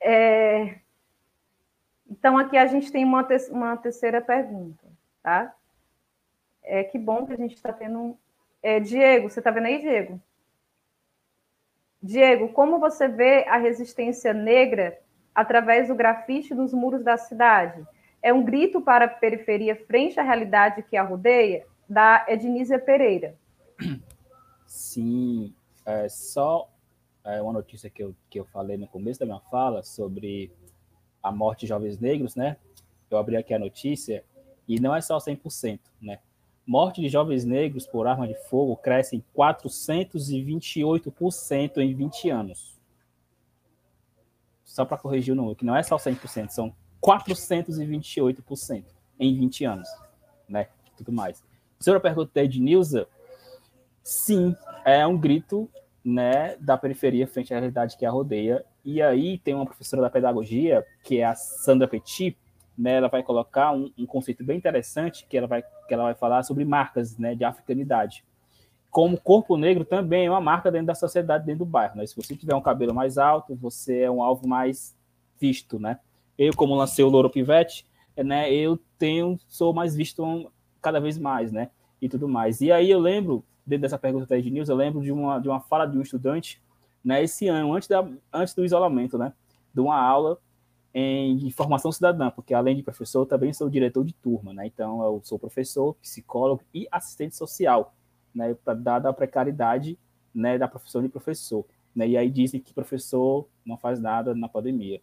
É, 0.00 0.78
então, 2.10 2.36
aqui 2.36 2.56
a 2.56 2.66
gente 2.66 2.90
tem 2.90 3.04
uma, 3.04 3.22
te 3.24 3.36
uma 3.50 3.76
terceira 3.76 4.20
pergunta, 4.20 4.84
tá? 5.22 5.54
É, 6.62 6.84
que 6.84 6.98
bom 6.98 7.26
que 7.26 7.32
a 7.32 7.36
gente 7.36 7.54
está 7.54 7.72
tendo. 7.72 8.16
É, 8.62 8.78
Diego, 8.80 9.28
você 9.28 9.40
está 9.40 9.50
vendo 9.50 9.66
aí, 9.66 9.80
Diego? 9.80 10.20
Diego, 12.02 12.48
como 12.48 12.78
você 12.78 13.08
vê 13.08 13.44
a 13.48 13.56
resistência 13.56 14.32
negra 14.32 14.98
através 15.34 15.88
do 15.88 15.94
grafite 15.94 16.54
nos 16.54 16.72
muros 16.72 17.02
da 17.02 17.16
cidade? 17.16 17.86
é 18.22 18.32
um 18.32 18.42
grito 18.42 18.80
para 18.80 19.06
a 19.06 19.08
periferia 19.08 19.74
frente 19.74 20.18
à 20.18 20.22
realidade 20.22 20.82
que 20.82 20.96
a 20.96 21.02
rodeia, 21.02 21.66
da 21.88 22.24
Ednísia 22.28 22.78
Pereira. 22.78 23.34
Sim, 24.66 25.54
é 25.84 26.08
só 26.08 26.72
é, 27.24 27.42
uma 27.42 27.52
notícia 27.52 27.90
que 27.90 28.02
eu, 28.02 28.14
que 28.28 28.40
eu 28.40 28.44
falei 28.46 28.76
no 28.76 28.88
começo 28.88 29.20
da 29.20 29.26
minha 29.26 29.38
fala 29.50 29.82
sobre 29.82 30.52
a 31.22 31.30
morte 31.30 31.60
de 31.60 31.68
jovens 31.68 31.98
negros, 31.98 32.34
né? 32.34 32.56
Eu 33.10 33.18
abri 33.18 33.36
aqui 33.36 33.54
a 33.54 33.58
notícia 33.58 34.24
e 34.66 34.80
não 34.80 34.94
é 34.94 35.00
só 35.00 35.16
100%, 35.18 35.80
né? 36.00 36.18
Morte 36.66 37.00
de 37.00 37.08
jovens 37.08 37.44
negros 37.44 37.86
por 37.86 38.06
arma 38.06 38.26
de 38.26 38.34
fogo 38.48 38.76
cresce 38.76 39.16
em 39.16 39.24
428% 39.36 41.78
em 41.78 41.94
20 41.94 42.30
anos. 42.30 42.80
Só 44.64 44.84
para 44.84 44.96
corrigir 44.96 45.32
o 45.32 45.36
número, 45.36 45.56
que 45.56 45.64
não 45.64 45.76
é 45.76 45.82
só 45.82 45.96
100%, 45.96 46.50
são 46.50 46.72
428% 47.02 48.84
em 49.18 49.36
20 49.36 49.64
anos, 49.64 49.88
né? 50.48 50.68
Tudo 50.96 51.12
mais. 51.12 51.42
Sobre 51.78 51.98
a 51.98 52.00
pergunta 52.00 52.46
de 52.46 52.60
Nilza, 52.60 53.08
sim, 54.02 54.54
é 54.84 55.06
um 55.06 55.16
grito 55.16 55.70
né, 56.04 56.56
da 56.58 56.76
periferia 56.76 57.26
frente 57.26 57.52
à 57.52 57.58
realidade 57.58 57.96
que 57.96 58.04
a 58.04 58.10
rodeia. 58.10 58.64
E 58.84 59.00
aí 59.00 59.38
tem 59.38 59.54
uma 59.54 59.66
professora 59.66 60.02
da 60.02 60.10
pedagogia, 60.10 60.84
que 61.02 61.18
é 61.18 61.24
a 61.24 61.34
Sandra 61.34 61.86
Petit, 61.86 62.36
né, 62.76 62.96
ela 62.96 63.08
vai 63.08 63.22
colocar 63.22 63.72
um, 63.72 63.92
um, 63.96 64.06
conceito 64.06 64.42
bem 64.42 64.56
interessante, 64.56 65.26
que 65.28 65.36
ela 65.36 65.46
vai, 65.46 65.62
que 65.62 65.94
ela 65.94 66.04
vai 66.04 66.14
falar 66.14 66.42
sobre 66.42 66.64
marcas 66.64 67.16
né, 67.18 67.34
de 67.34 67.44
africanidade. 67.44 68.24
Como 68.90 69.20
corpo 69.20 69.56
negro 69.56 69.84
também 69.84 70.26
é 70.26 70.30
uma 70.30 70.40
marca 70.40 70.70
dentro 70.70 70.88
da 70.88 70.94
sociedade, 70.94 71.46
dentro 71.46 71.64
do 71.64 71.70
bairro. 71.70 71.96
Né? 71.96 72.06
Se 72.06 72.16
você 72.16 72.36
tiver 72.36 72.54
um 72.54 72.60
cabelo 72.60 72.94
mais 72.94 73.18
alto, 73.18 73.54
você 73.54 74.00
é 74.00 74.10
um 74.10 74.22
alvo 74.22 74.46
mais 74.46 74.96
visto. 75.40 75.78
Né? 75.78 75.98
Eu, 76.36 76.54
como 76.54 76.74
lancei 76.74 77.04
o 77.04 77.08
Louro 77.08 77.30
Pivete, 77.30 77.86
né, 78.16 78.52
eu 78.52 78.78
tenho, 78.98 79.38
sou 79.48 79.72
mais 79.72 79.94
visto 79.94 80.50
cada 80.80 81.00
vez 81.00 81.16
mais, 81.16 81.52
né? 81.52 81.70
E 82.00 82.08
tudo 82.08 82.28
mais. 82.28 82.60
E 82.60 82.70
aí 82.72 82.90
eu 82.90 82.98
lembro 82.98 83.44
dentro 83.66 83.82
dessa 83.82 83.98
pergunta 83.98 84.26
da 84.26 84.38
Ed 84.38 84.50
News, 84.50 84.68
eu 84.68 84.76
lembro 84.76 85.02
de 85.02 85.12
uma, 85.12 85.38
de 85.38 85.48
uma 85.48 85.60
fala 85.60 85.86
de 85.86 85.96
um 85.96 86.02
estudante, 86.02 86.60
né, 87.04 87.22
esse 87.22 87.48
ano, 87.48 87.72
antes, 87.74 87.88
da, 87.88 88.08
antes 88.32 88.54
do 88.54 88.64
isolamento, 88.64 89.16
né, 89.16 89.32
de 89.72 89.80
uma 89.80 90.00
aula 90.00 90.38
em 90.94 91.50
formação 91.50 91.90
cidadã, 91.90 92.30
porque 92.30 92.52
além 92.52 92.76
de 92.76 92.82
professor, 92.82 93.24
também 93.24 93.50
sou 93.52 93.70
diretor 93.70 94.04
de 94.04 94.12
turma, 94.12 94.52
né, 94.52 94.66
então 94.66 95.02
eu 95.02 95.20
sou 95.24 95.38
professor, 95.38 95.94
psicólogo 95.94 96.62
e 96.74 96.86
assistente 96.90 97.34
social, 97.34 97.94
né, 98.34 98.54
dada 98.78 99.08
a 99.08 99.12
precariedade, 99.12 99.98
né, 100.34 100.58
da 100.58 100.68
profissão 100.68 101.00
de 101.00 101.08
professor, 101.08 101.64
né, 101.94 102.08
e 102.08 102.16
aí 102.16 102.30
dizem 102.30 102.60
que 102.60 102.74
professor 102.74 103.48
não 103.64 103.76
faz 103.76 104.00
nada 104.00 104.34
na 104.34 104.48
pandemia. 104.48 105.00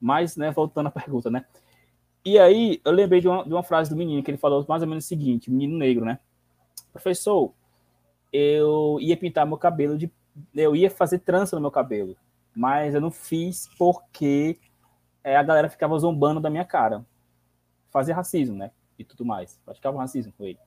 Mas, 0.00 0.36
né, 0.36 0.50
voltando 0.50 0.86
à 0.86 0.90
pergunta, 0.90 1.30
né, 1.30 1.44
e 2.24 2.38
aí 2.38 2.80
eu 2.84 2.92
lembrei 2.92 3.20
de 3.20 3.28
uma, 3.28 3.44
de 3.44 3.52
uma 3.52 3.62
frase 3.62 3.90
do 3.90 3.96
menino, 3.96 4.22
que 4.22 4.30
ele 4.30 4.38
falou 4.38 4.64
mais 4.68 4.82
ou 4.82 4.88
menos 4.88 5.04
o 5.04 5.08
seguinte, 5.08 5.50
menino 5.50 5.76
negro, 5.76 6.04
né, 6.04 6.20
professor, 6.92 7.52
eu 8.36 8.98
ia 9.00 9.16
pintar 9.16 9.46
meu 9.46 9.56
cabelo 9.56 9.96
de. 9.96 10.12
Eu 10.52 10.74
ia 10.74 10.90
fazer 10.90 11.20
trança 11.20 11.54
no 11.54 11.62
meu 11.62 11.70
cabelo. 11.70 12.16
Mas 12.52 12.92
eu 12.92 13.00
não 13.00 13.10
fiz 13.10 13.70
porque 13.78 14.58
é, 15.22 15.36
a 15.36 15.42
galera 15.42 15.68
ficava 15.68 15.96
zombando 15.96 16.40
da 16.40 16.50
minha 16.50 16.64
cara. 16.64 17.06
Fazer 17.90 18.12
racismo, 18.12 18.56
né? 18.56 18.72
E 18.98 19.04
tudo 19.04 19.24
mais. 19.24 19.60
Praticava 19.64 19.98
racismo 19.98 20.32
com 20.36 20.44
ele. 20.44 20.58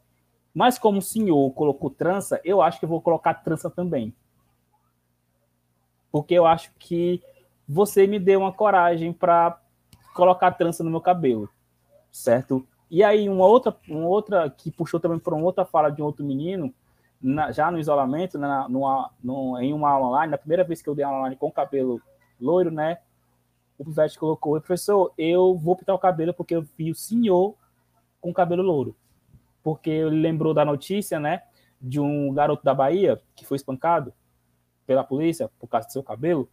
Mas 0.53 0.79
como 0.79 0.99
o 0.99 1.01
senhor 1.01 1.51
colocou 1.51 1.89
trança, 1.89 2.39
eu 2.45 2.61
acho 2.61 2.79
que 2.79 2.85
eu 2.85 2.89
vou 2.89 3.01
colocar 3.01 3.33
trança 3.33 3.69
também. 3.69 4.15
Porque 6.09 6.33
eu 6.35 6.45
acho 6.45 6.71
que 6.79 7.21
você 7.67 8.07
me 8.07 8.17
deu 8.17 8.39
uma 8.39 8.53
coragem 8.53 9.11
para 9.11 9.61
colocar 10.15 10.51
trança 10.51 10.85
no 10.85 10.89
meu 10.89 11.01
cabelo, 11.01 11.49
certo? 12.09 12.65
E 12.89 13.03
aí 13.03 13.27
uma 13.27 13.45
outra, 13.45 13.75
uma 13.89 14.07
outra 14.07 14.49
que 14.49 14.71
puxou 14.71 15.01
também 15.01 15.19
para 15.19 15.35
uma 15.35 15.43
outra 15.43 15.65
fala 15.65 15.89
de 15.89 16.01
um 16.01 16.05
outro 16.05 16.25
menino, 16.25 16.73
na, 17.21 17.51
já 17.51 17.71
no 17.71 17.79
isolamento, 17.79 18.37
né, 18.37 18.65
numa, 18.69 19.11
numa, 19.23 19.63
em 19.63 19.73
uma 19.73 19.89
aula 19.89 20.07
online, 20.07 20.31
na 20.31 20.37
primeira 20.37 20.63
vez 20.63 20.81
que 20.81 20.89
eu 20.89 20.95
dei 20.95 21.03
aula 21.03 21.19
online 21.19 21.35
com 21.35 21.51
cabelo 21.51 22.01
loiro, 22.39 22.71
né? 22.71 22.99
O 23.77 23.85
pivete 23.85 24.17
colocou, 24.17 24.59
professor, 24.59 25.13
eu 25.17 25.55
vou 25.55 25.75
pintar 25.75 25.95
o 25.95 25.99
cabelo 25.99 26.33
porque 26.33 26.55
eu 26.55 26.65
vi 26.77 26.89
o 26.89 26.95
senhor 26.95 27.55
com 28.19 28.33
cabelo 28.33 28.63
louro. 28.63 28.95
Porque 29.63 29.89
ele 29.89 30.21
lembrou 30.21 30.53
da 30.53 30.65
notícia, 30.65 31.19
né? 31.19 31.43
De 31.79 31.99
um 31.99 32.33
garoto 32.33 32.63
da 32.63 32.73
Bahia 32.73 33.21
que 33.35 33.45
foi 33.45 33.57
espancado 33.57 34.13
pela 34.85 35.03
polícia 35.03 35.49
por 35.59 35.67
causa 35.67 35.87
do 35.87 35.91
seu 35.91 36.01
cabelo. 36.01 36.49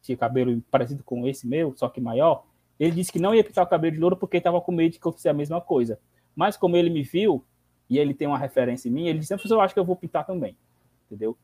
Tinha 0.00 0.16
cabelo 0.16 0.62
parecido 0.70 1.04
com 1.04 1.26
esse 1.26 1.46
meu, 1.46 1.74
só 1.76 1.88
que 1.88 2.00
maior. 2.00 2.44
Ele 2.80 2.92
disse 2.92 3.12
que 3.12 3.18
não 3.18 3.34
ia 3.34 3.44
pintar 3.44 3.64
o 3.64 3.68
cabelo 3.68 3.94
de 3.94 4.00
louro 4.00 4.16
porque 4.16 4.38
estava 4.38 4.60
com 4.60 4.72
medo 4.72 4.92
de 4.92 4.98
que 4.98 5.02
fosse 5.02 5.28
a 5.28 5.34
mesma 5.34 5.60
coisa. 5.60 5.98
Mas 6.34 6.56
como 6.56 6.76
ele 6.76 6.88
me 6.88 7.02
viu, 7.02 7.44
e 7.92 7.98
ele 7.98 8.14
tem 8.14 8.26
uma 8.26 8.38
referência 8.38 8.88
em 8.88 8.92
mim, 8.92 9.06
ele 9.06 9.18
disse, 9.18 9.34
eu 9.34 9.60
acho 9.60 9.74
que 9.74 9.78
eu 9.78 9.84
vou 9.84 9.94
pintar 9.94 10.24
também, 10.24 10.56
entendeu? 11.04 11.36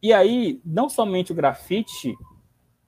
E 0.00 0.12
aí, 0.12 0.60
não 0.64 0.88
somente 0.88 1.32
o 1.32 1.34
grafite, 1.34 2.14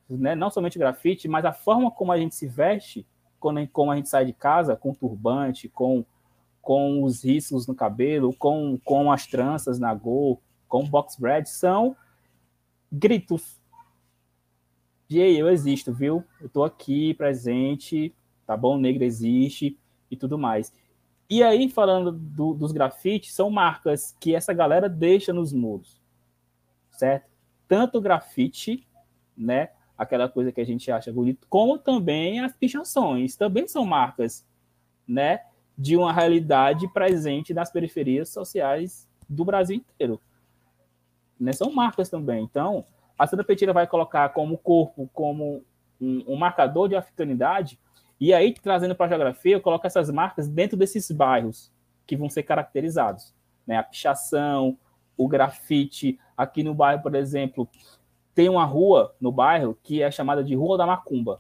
né, 0.08 0.36
não 0.36 0.50
somente 0.50 0.76
o 0.76 0.78
grafite, 0.78 1.26
mas 1.26 1.44
a 1.44 1.52
forma 1.52 1.90
como 1.90 2.12
a 2.12 2.16
gente 2.16 2.36
se 2.36 2.46
veste, 2.46 3.04
quando, 3.40 3.66
como 3.70 3.90
a 3.90 3.96
gente 3.96 4.08
sai 4.08 4.24
de 4.24 4.32
casa, 4.32 4.76
com 4.76 4.94
turbante, 4.94 5.68
com, 5.68 6.04
com 6.62 7.02
os 7.02 7.24
riscos 7.24 7.66
no 7.66 7.74
cabelo, 7.74 8.32
com, 8.36 8.78
com 8.84 9.10
as 9.10 9.26
tranças 9.26 9.80
na 9.80 9.92
go, 9.92 10.40
com 10.68 10.88
box 10.88 11.18
bread, 11.18 11.48
são 11.48 11.96
gritos 12.92 13.60
de 15.08 15.18
ei, 15.18 15.40
eu 15.40 15.48
existo, 15.48 15.92
viu? 15.92 16.22
Eu 16.40 16.48
tô 16.48 16.62
aqui 16.62 17.14
presente, 17.14 18.14
tá 18.46 18.56
bom? 18.56 18.76
O 18.76 18.80
negro 18.80 19.02
existe 19.02 19.76
e 20.08 20.16
tudo 20.16 20.38
mais. 20.38 20.72
E 21.28 21.42
aí, 21.42 21.68
falando 21.68 22.12
do, 22.12 22.54
dos 22.54 22.72
grafites, 22.72 23.34
são 23.34 23.50
marcas 23.50 24.16
que 24.20 24.34
essa 24.34 24.52
galera 24.52 24.88
deixa 24.88 25.32
nos 25.32 25.52
muros, 25.52 26.00
certo? 26.92 27.28
Tanto 27.66 28.00
grafite, 28.00 28.86
né? 29.36 29.70
Aquela 29.98 30.28
coisa 30.28 30.52
que 30.52 30.60
a 30.60 30.64
gente 30.64 30.90
acha 30.90 31.12
bonito, 31.12 31.46
como 31.48 31.78
também 31.78 32.40
as 32.40 32.54
pichações, 32.54 33.34
também 33.34 33.66
são 33.66 33.84
marcas, 33.84 34.46
né? 35.06 35.40
De 35.76 35.96
uma 35.96 36.12
realidade 36.12 36.86
presente 36.92 37.52
nas 37.52 37.70
periferias 37.70 38.28
sociais 38.28 39.08
do 39.28 39.44
Brasil 39.44 39.76
inteiro. 39.76 40.20
Né? 41.38 41.52
São 41.52 41.72
marcas 41.72 42.08
também. 42.08 42.44
Então, 42.44 42.84
a 43.18 43.26
Sandra 43.26 43.44
Petira 43.44 43.72
vai 43.72 43.86
colocar 43.86 44.28
como 44.30 44.56
corpo, 44.56 45.10
como 45.12 45.64
um, 46.00 46.24
um 46.28 46.36
marcador 46.36 46.88
de 46.88 46.96
africanidade, 46.96 47.78
e 48.18 48.32
aí, 48.32 48.55
trazendo 48.55 48.94
para 48.94 49.06
a 49.06 49.09
geografia, 49.10 49.56
eu 49.56 49.60
coloco 49.60 49.86
essas 49.86 50.10
marcas 50.10 50.48
dentro 50.48 50.76
desses 50.76 51.10
bairros 51.10 51.72
que 52.06 52.16
vão 52.16 52.30
ser 52.30 52.44
caracterizados. 52.44 53.34
Né? 53.66 53.76
A 53.76 53.82
pichação, 53.82 54.78
o 55.16 55.28
grafite. 55.28 56.18
Aqui 56.36 56.62
no 56.62 56.74
bairro, 56.74 57.02
por 57.02 57.14
exemplo, 57.14 57.68
tem 58.34 58.48
uma 58.48 58.64
rua 58.64 59.14
no 59.20 59.30
bairro 59.30 59.78
que 59.82 60.02
é 60.02 60.10
chamada 60.10 60.43
de 60.43 60.55
Rua 60.55 60.78
da 60.78 60.86
Macumba. 60.86 61.38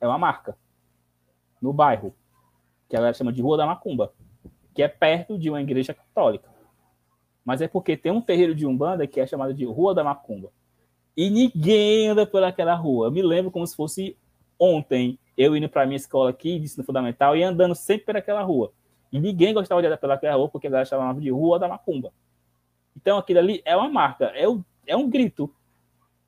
É 0.00 0.06
uma 0.06 0.18
marca 0.18 0.56
no 1.60 1.72
bairro, 1.72 2.14
que 2.88 2.96
ela 2.96 3.12
chama 3.12 3.32
de 3.32 3.40
Rua 3.40 3.56
da 3.56 3.66
Macumba, 3.66 4.12
que 4.74 4.82
é 4.82 4.88
perto 4.88 5.38
de 5.38 5.48
uma 5.48 5.62
igreja 5.62 5.94
católica. 5.94 6.50
Mas 7.44 7.60
é 7.60 7.68
porque 7.68 7.96
tem 7.96 8.10
um 8.10 8.20
terreiro 8.20 8.54
de 8.54 8.66
Umbanda 8.66 9.06
que 9.06 9.20
é 9.20 9.26
chamado 9.26 9.54
de 9.54 9.64
Rua 9.64 9.94
da 9.94 10.02
Macumba. 10.02 10.50
E 11.16 11.30
ninguém 11.30 12.08
anda 12.08 12.26
por 12.26 12.42
aquela 12.42 12.74
rua. 12.74 13.06
Eu 13.06 13.12
me 13.12 13.22
lembro 13.22 13.50
como 13.50 13.66
se 13.66 13.76
fosse 13.76 14.16
ontem 14.58 15.18
eu 15.36 15.56
indo 15.56 15.68
para 15.68 15.86
minha 15.86 15.96
escola 15.96 16.30
aqui, 16.30 16.58
de 16.58 16.66
ensino 16.66 16.84
fundamental, 16.84 17.36
e 17.36 17.42
andando 17.42 17.74
sempre 17.74 18.06
por 18.06 18.16
aquela 18.16 18.42
rua. 18.42 18.72
E 19.10 19.20
ninguém 19.20 19.52
gostava 19.52 19.80
de 19.80 19.86
andar 19.86 19.98
pelaquela 19.98 20.36
rua, 20.36 20.48
porque 20.48 20.66
a 20.66 20.70
galera 20.70 20.88
chamava 20.88 21.20
de 21.20 21.30
Rua 21.30 21.58
da 21.58 21.68
Macumba. 21.68 22.12
Então, 22.96 23.18
aquilo 23.18 23.38
ali 23.38 23.62
é 23.64 23.76
uma 23.76 23.88
marca, 23.88 24.26
é, 24.26 24.48
o, 24.48 24.64
é 24.86 24.96
um 24.96 25.08
grito, 25.08 25.54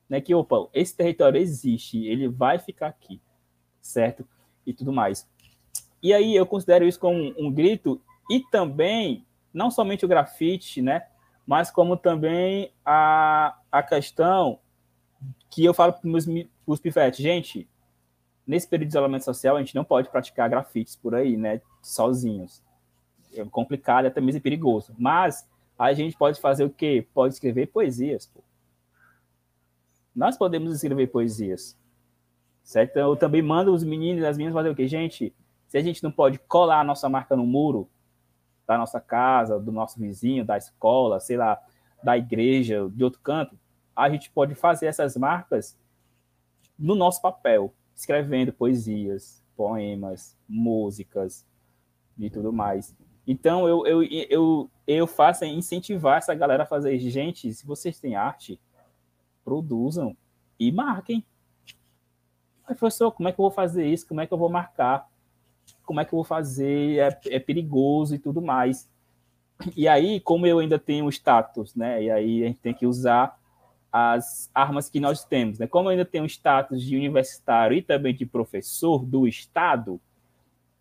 né? 0.09 0.21
Que, 0.21 0.33
opa, 0.33 0.67
esse 0.73 0.95
território 0.95 1.39
existe, 1.39 2.05
ele 2.05 2.27
vai 2.27 2.59
ficar 2.59 2.87
aqui, 2.87 3.21
certo? 3.81 4.27
E 4.65 4.73
tudo 4.73 4.91
mais. 4.91 5.27
E 6.01 6.13
aí, 6.13 6.35
eu 6.35 6.45
considero 6.45 6.85
isso 6.85 6.99
como 6.99 7.17
um, 7.17 7.47
um 7.47 7.51
grito, 7.51 8.01
e 8.29 8.39
também, 8.51 9.25
não 9.53 9.71
somente 9.71 10.05
o 10.05 10.07
grafite, 10.07 10.81
né? 10.81 11.07
Mas 11.45 11.69
como 11.69 11.95
também 11.95 12.71
a, 12.83 13.57
a 13.71 13.83
questão 13.83 14.59
que 15.49 15.63
eu 15.63 15.73
falo 15.73 15.93
para 15.93 16.09
os 16.67 16.79
pivetes, 16.79 17.19
gente, 17.19 17.67
nesse 18.45 18.67
período 18.67 18.89
de 18.89 18.93
isolamento 18.93 19.25
social, 19.25 19.55
a 19.55 19.59
gente 19.59 19.75
não 19.75 19.83
pode 19.83 20.09
praticar 20.09 20.49
grafites 20.49 20.95
por 20.95 21.15
aí, 21.15 21.35
né? 21.35 21.61
Sozinhos. 21.81 22.63
É 23.33 23.43
complicado, 23.45 24.05
até 24.05 24.21
mesmo 24.21 24.37
é 24.37 24.41
perigoso. 24.41 24.93
Mas 24.97 25.47
a 25.77 25.93
gente 25.93 26.17
pode 26.17 26.39
fazer 26.39 26.63
o 26.63 26.69
quê? 26.69 27.05
Pode 27.13 27.33
escrever 27.33 27.67
poesias. 27.67 28.27
Pô. 28.27 28.41
Nós 30.15 30.37
podemos 30.37 30.73
escrever 30.73 31.07
poesias. 31.07 31.77
Certo? 32.63 32.97
Eu 32.97 33.15
também 33.15 33.41
mando 33.41 33.73
os 33.73 33.83
meninos 33.83 34.23
e 34.23 34.25
as 34.25 34.37
meninas 34.37 34.55
fazer 34.55 34.69
o 34.69 34.75
quê? 34.75 34.87
Gente, 34.87 35.35
se 35.67 35.77
a 35.77 35.81
gente 35.81 36.03
não 36.03 36.11
pode 36.11 36.39
colar 36.39 36.79
a 36.79 36.83
nossa 36.83 37.09
marca 37.09 37.35
no 37.35 37.45
muro 37.45 37.89
da 38.65 38.77
nossa 38.77 38.99
casa, 38.99 39.59
do 39.59 39.71
nosso 39.71 39.99
vizinho, 39.99 40.45
da 40.45 40.57
escola, 40.57 41.19
sei 41.19 41.37
lá, 41.37 41.61
da 42.03 42.17
igreja, 42.17 42.89
de 42.91 43.03
outro 43.03 43.19
canto, 43.21 43.57
a 43.95 44.09
gente 44.09 44.31
pode 44.31 44.55
fazer 44.55 44.87
essas 44.87 45.15
marcas 45.15 45.77
no 46.77 46.95
nosso 46.95 47.21
papel, 47.21 47.73
escrevendo 47.95 48.51
poesias, 48.51 49.41
poemas, 49.55 50.37
músicas 50.47 51.45
e 52.17 52.29
tudo 52.29 52.51
mais. 52.51 52.95
Então, 53.25 53.67
eu, 53.67 53.87
eu, 53.87 54.03
eu, 54.03 54.69
eu 54.85 55.07
faço 55.07 55.45
é 55.45 55.47
incentivar 55.47 56.17
essa 56.17 56.35
galera 56.35 56.63
a 56.63 56.67
fazer. 56.67 56.97
Gente, 56.99 57.51
se 57.53 57.65
vocês 57.65 57.99
têm 57.99 58.15
arte, 58.15 58.59
produzam 59.43 60.15
e 60.59 60.71
marquem. 60.71 61.25
professor, 62.65 63.11
como 63.11 63.29
é 63.29 63.31
que 63.31 63.39
eu 63.39 63.43
vou 63.43 63.51
fazer 63.51 63.87
isso? 63.87 64.07
Como 64.07 64.21
é 64.21 64.27
que 64.27 64.33
eu 64.33 64.37
vou 64.37 64.49
marcar? 64.49 65.09
Como 65.83 65.99
é 65.99 66.05
que 66.05 66.13
eu 66.13 66.17
vou 66.17 66.23
fazer? 66.23 66.99
É, 66.99 67.19
é 67.35 67.39
perigoso 67.39 68.13
e 68.13 68.19
tudo 68.19 68.41
mais. 68.41 68.89
E 69.75 69.87
aí, 69.87 70.19
como 70.19 70.45
eu 70.45 70.59
ainda 70.59 70.77
tenho 70.77 71.09
status, 71.09 71.73
né? 71.75 72.03
E 72.03 72.11
aí 72.11 72.43
a 72.43 72.47
gente 72.47 72.59
tem 72.59 72.73
que 72.73 72.85
usar 72.85 73.39
as 73.97 74.51
armas 74.53 74.89
que 74.89 74.99
nós 74.99 75.23
temos. 75.23 75.57
Né? 75.57 75.67
Como 75.67 75.87
eu 75.87 75.91
ainda 75.91 76.03
tenho 76.03 76.25
status 76.25 76.83
de 76.83 76.97
universitário 76.97 77.77
e 77.77 77.81
também 77.81 78.13
de 78.13 78.25
professor 78.25 79.05
do 79.05 79.25
Estado, 79.25 80.01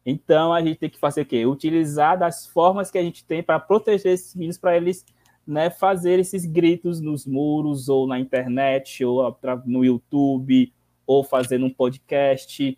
então 0.04 0.52
a 0.52 0.60
gente 0.60 0.80
tem 0.80 0.90
que 0.90 0.98
fazer 0.98 1.20
o 1.20 1.24
quê? 1.24 1.46
Utilizar 1.46 2.18
das 2.18 2.44
formas 2.44 2.90
que 2.90 2.98
a 2.98 3.02
gente 3.02 3.24
tem 3.24 3.40
para 3.40 3.60
proteger 3.60 4.14
esses 4.14 4.34
meninos, 4.34 4.58
para 4.58 4.76
eles 4.76 5.06
né, 5.46 5.70
fazer 5.70 6.18
esses 6.18 6.44
gritos 6.44 7.00
nos 7.00 7.24
muros 7.24 7.88
ou 7.88 8.04
na 8.04 8.18
internet 8.18 9.04
ou 9.04 9.38
no 9.64 9.84
YouTube 9.84 10.72
ou 11.06 11.22
fazer 11.22 11.62
um 11.62 11.70
podcast 11.70 12.76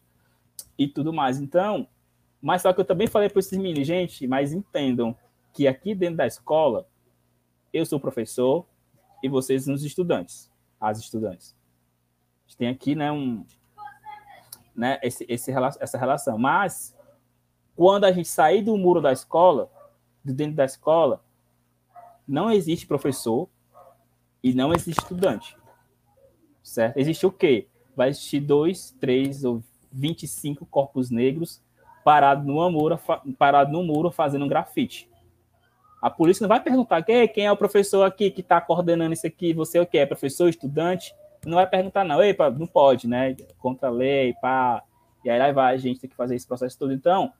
e 0.78 0.86
tudo 0.86 1.14
mais. 1.14 1.40
Então, 1.40 1.88
mas 2.42 2.60
só 2.60 2.74
que 2.74 2.80
eu 2.82 2.84
também 2.84 3.06
falei 3.06 3.30
para 3.30 3.40
esses 3.40 3.56
meninos, 3.56 3.86
gente, 3.86 4.26
mas 4.26 4.52
entendam 4.52 5.16
que 5.54 5.66
aqui 5.66 5.94
dentro 5.94 6.18
da 6.18 6.26
escola 6.26 6.86
eu 7.72 7.86
sou 7.86 7.98
professor 7.98 8.66
e 9.26 9.28
vocês 9.28 9.64
são 9.64 9.74
os 9.74 9.84
estudantes, 9.84 10.50
as 10.80 10.98
estudantes. 10.98 11.54
A 12.44 12.48
gente 12.48 12.56
tem 12.56 12.68
aqui, 12.68 12.94
né, 12.94 13.10
um, 13.10 13.44
né, 14.74 14.98
esse, 15.02 15.26
esse, 15.28 15.52
essa 15.80 15.98
relação. 15.98 16.38
Mas 16.38 16.96
quando 17.74 18.04
a 18.04 18.12
gente 18.12 18.28
sair 18.28 18.62
do 18.62 18.76
muro 18.76 19.00
da 19.00 19.12
escola, 19.12 19.70
de 20.24 20.32
dentro 20.32 20.56
da 20.56 20.64
escola, 20.64 21.22
não 22.26 22.50
existe 22.50 22.86
professor 22.86 23.48
e 24.42 24.54
não 24.54 24.72
existe 24.72 25.00
estudante. 25.00 25.56
Certo? 26.62 26.96
Existe 26.96 27.26
o 27.26 27.32
quê? 27.32 27.68
Vai 27.94 28.10
existir 28.10 28.40
dois, 28.40 28.92
três 29.00 29.44
ou 29.44 29.62
25 29.92 30.64
corpos 30.66 31.10
negros 31.10 31.62
parados 32.04 32.46
no 32.46 32.70
muro, 32.70 33.00
parado 33.36 33.72
no 33.72 33.82
muro 33.82 34.12
fazendo 34.12 34.44
um 34.44 34.48
grafite. 34.48 35.10
A 36.00 36.10
polícia 36.10 36.42
não 36.42 36.48
vai 36.48 36.60
perguntar 36.60 37.02
quem 37.02 37.46
é 37.46 37.52
o 37.52 37.56
professor 37.56 38.04
aqui 38.04 38.30
que 38.30 38.40
está 38.40 38.60
coordenando 38.60 39.12
isso 39.12 39.26
aqui, 39.26 39.52
você 39.52 39.78
é 39.78 39.80
o 39.80 39.86
que? 39.86 39.98
É 39.98 40.06
professor, 40.06 40.48
estudante? 40.48 41.14
Não 41.44 41.54
vai 41.54 41.66
perguntar, 41.66 42.04
não. 42.04 42.22
Ei, 42.22 42.36
não 42.58 42.66
pode, 42.66 43.08
né? 43.08 43.34
Contra 43.58 43.88
a 43.88 43.90
lei, 43.90 44.34
pá. 44.40 44.82
E 45.24 45.30
aí 45.30 45.52
vai 45.52 45.74
a 45.74 45.78
gente 45.78 46.00
ter 46.00 46.08
que 46.08 46.14
fazer 46.16 46.36
esse 46.36 46.46
processo 46.46 46.78
todo. 46.78 46.92
Então, 46.92 47.32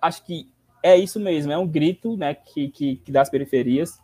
acho 0.00 0.24
que 0.24 0.48
é 0.82 0.96
isso 0.96 1.18
mesmo, 1.18 1.52
é 1.52 1.58
um 1.58 1.66
grito 1.66 2.16
né, 2.16 2.34
que, 2.34 2.68
que, 2.68 2.96
que 2.96 3.10
das 3.10 3.28
periferias, 3.28 3.98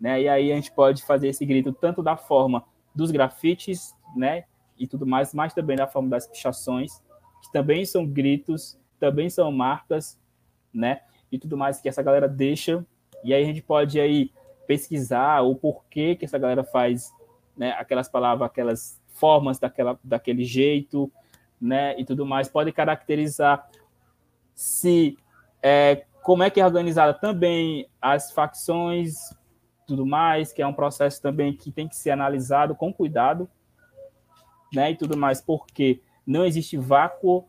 né? 0.00 0.22
E 0.22 0.28
aí 0.28 0.52
a 0.52 0.54
gente 0.54 0.70
pode 0.70 1.04
fazer 1.04 1.28
esse 1.28 1.44
grito 1.44 1.72
tanto 1.72 2.02
da 2.02 2.16
forma 2.16 2.64
dos 2.94 3.10
grafites, 3.10 3.94
né? 4.16 4.44
E 4.78 4.86
tudo 4.86 5.04
mais, 5.06 5.34
mas 5.34 5.52
também 5.52 5.76
da 5.76 5.88
forma 5.88 6.08
das 6.08 6.26
pichações, 6.26 7.02
que 7.42 7.50
também 7.52 7.84
são 7.84 8.06
gritos, 8.06 8.78
também 9.00 9.28
são 9.28 9.50
marcas, 9.50 10.18
né? 10.72 11.00
E 11.30 11.38
tudo 11.38 11.56
mais 11.56 11.80
que 11.80 11.88
essa 11.88 12.02
galera 12.02 12.28
deixa. 12.28 12.86
E 13.24 13.34
aí 13.34 13.42
a 13.42 13.46
gente 13.46 13.62
pode 13.62 14.00
aí 14.00 14.30
pesquisar 14.66 15.40
o 15.42 15.54
porquê 15.54 16.14
que 16.14 16.24
essa 16.24 16.38
galera 16.38 16.62
faz 16.62 17.12
né, 17.56 17.72
aquelas 17.72 18.08
palavras, 18.08 18.46
aquelas 18.46 19.00
formas 19.08 19.58
daquela, 19.58 19.98
daquele 20.02 20.44
jeito, 20.44 21.10
né? 21.60 21.98
E 21.98 22.04
tudo 22.04 22.24
mais. 22.24 22.48
Pode 22.48 22.70
caracterizar 22.72 23.68
se 24.54 25.16
é, 25.62 26.04
como 26.22 26.42
é 26.42 26.50
que 26.50 26.60
é 26.60 26.64
organizada 26.64 27.14
também 27.14 27.88
as 28.00 28.32
facções, 28.32 29.14
tudo 29.86 30.04
mais, 30.04 30.52
que 30.52 30.60
é 30.60 30.66
um 30.66 30.72
processo 30.72 31.20
também 31.22 31.56
que 31.56 31.72
tem 31.72 31.88
que 31.88 31.96
ser 31.96 32.10
analisado 32.10 32.74
com 32.74 32.92
cuidado, 32.92 33.48
né, 34.74 34.90
e 34.90 34.96
tudo 34.96 35.16
mais, 35.16 35.40
porque 35.40 36.02
não 36.26 36.44
existe 36.44 36.76
vácuo 36.76 37.48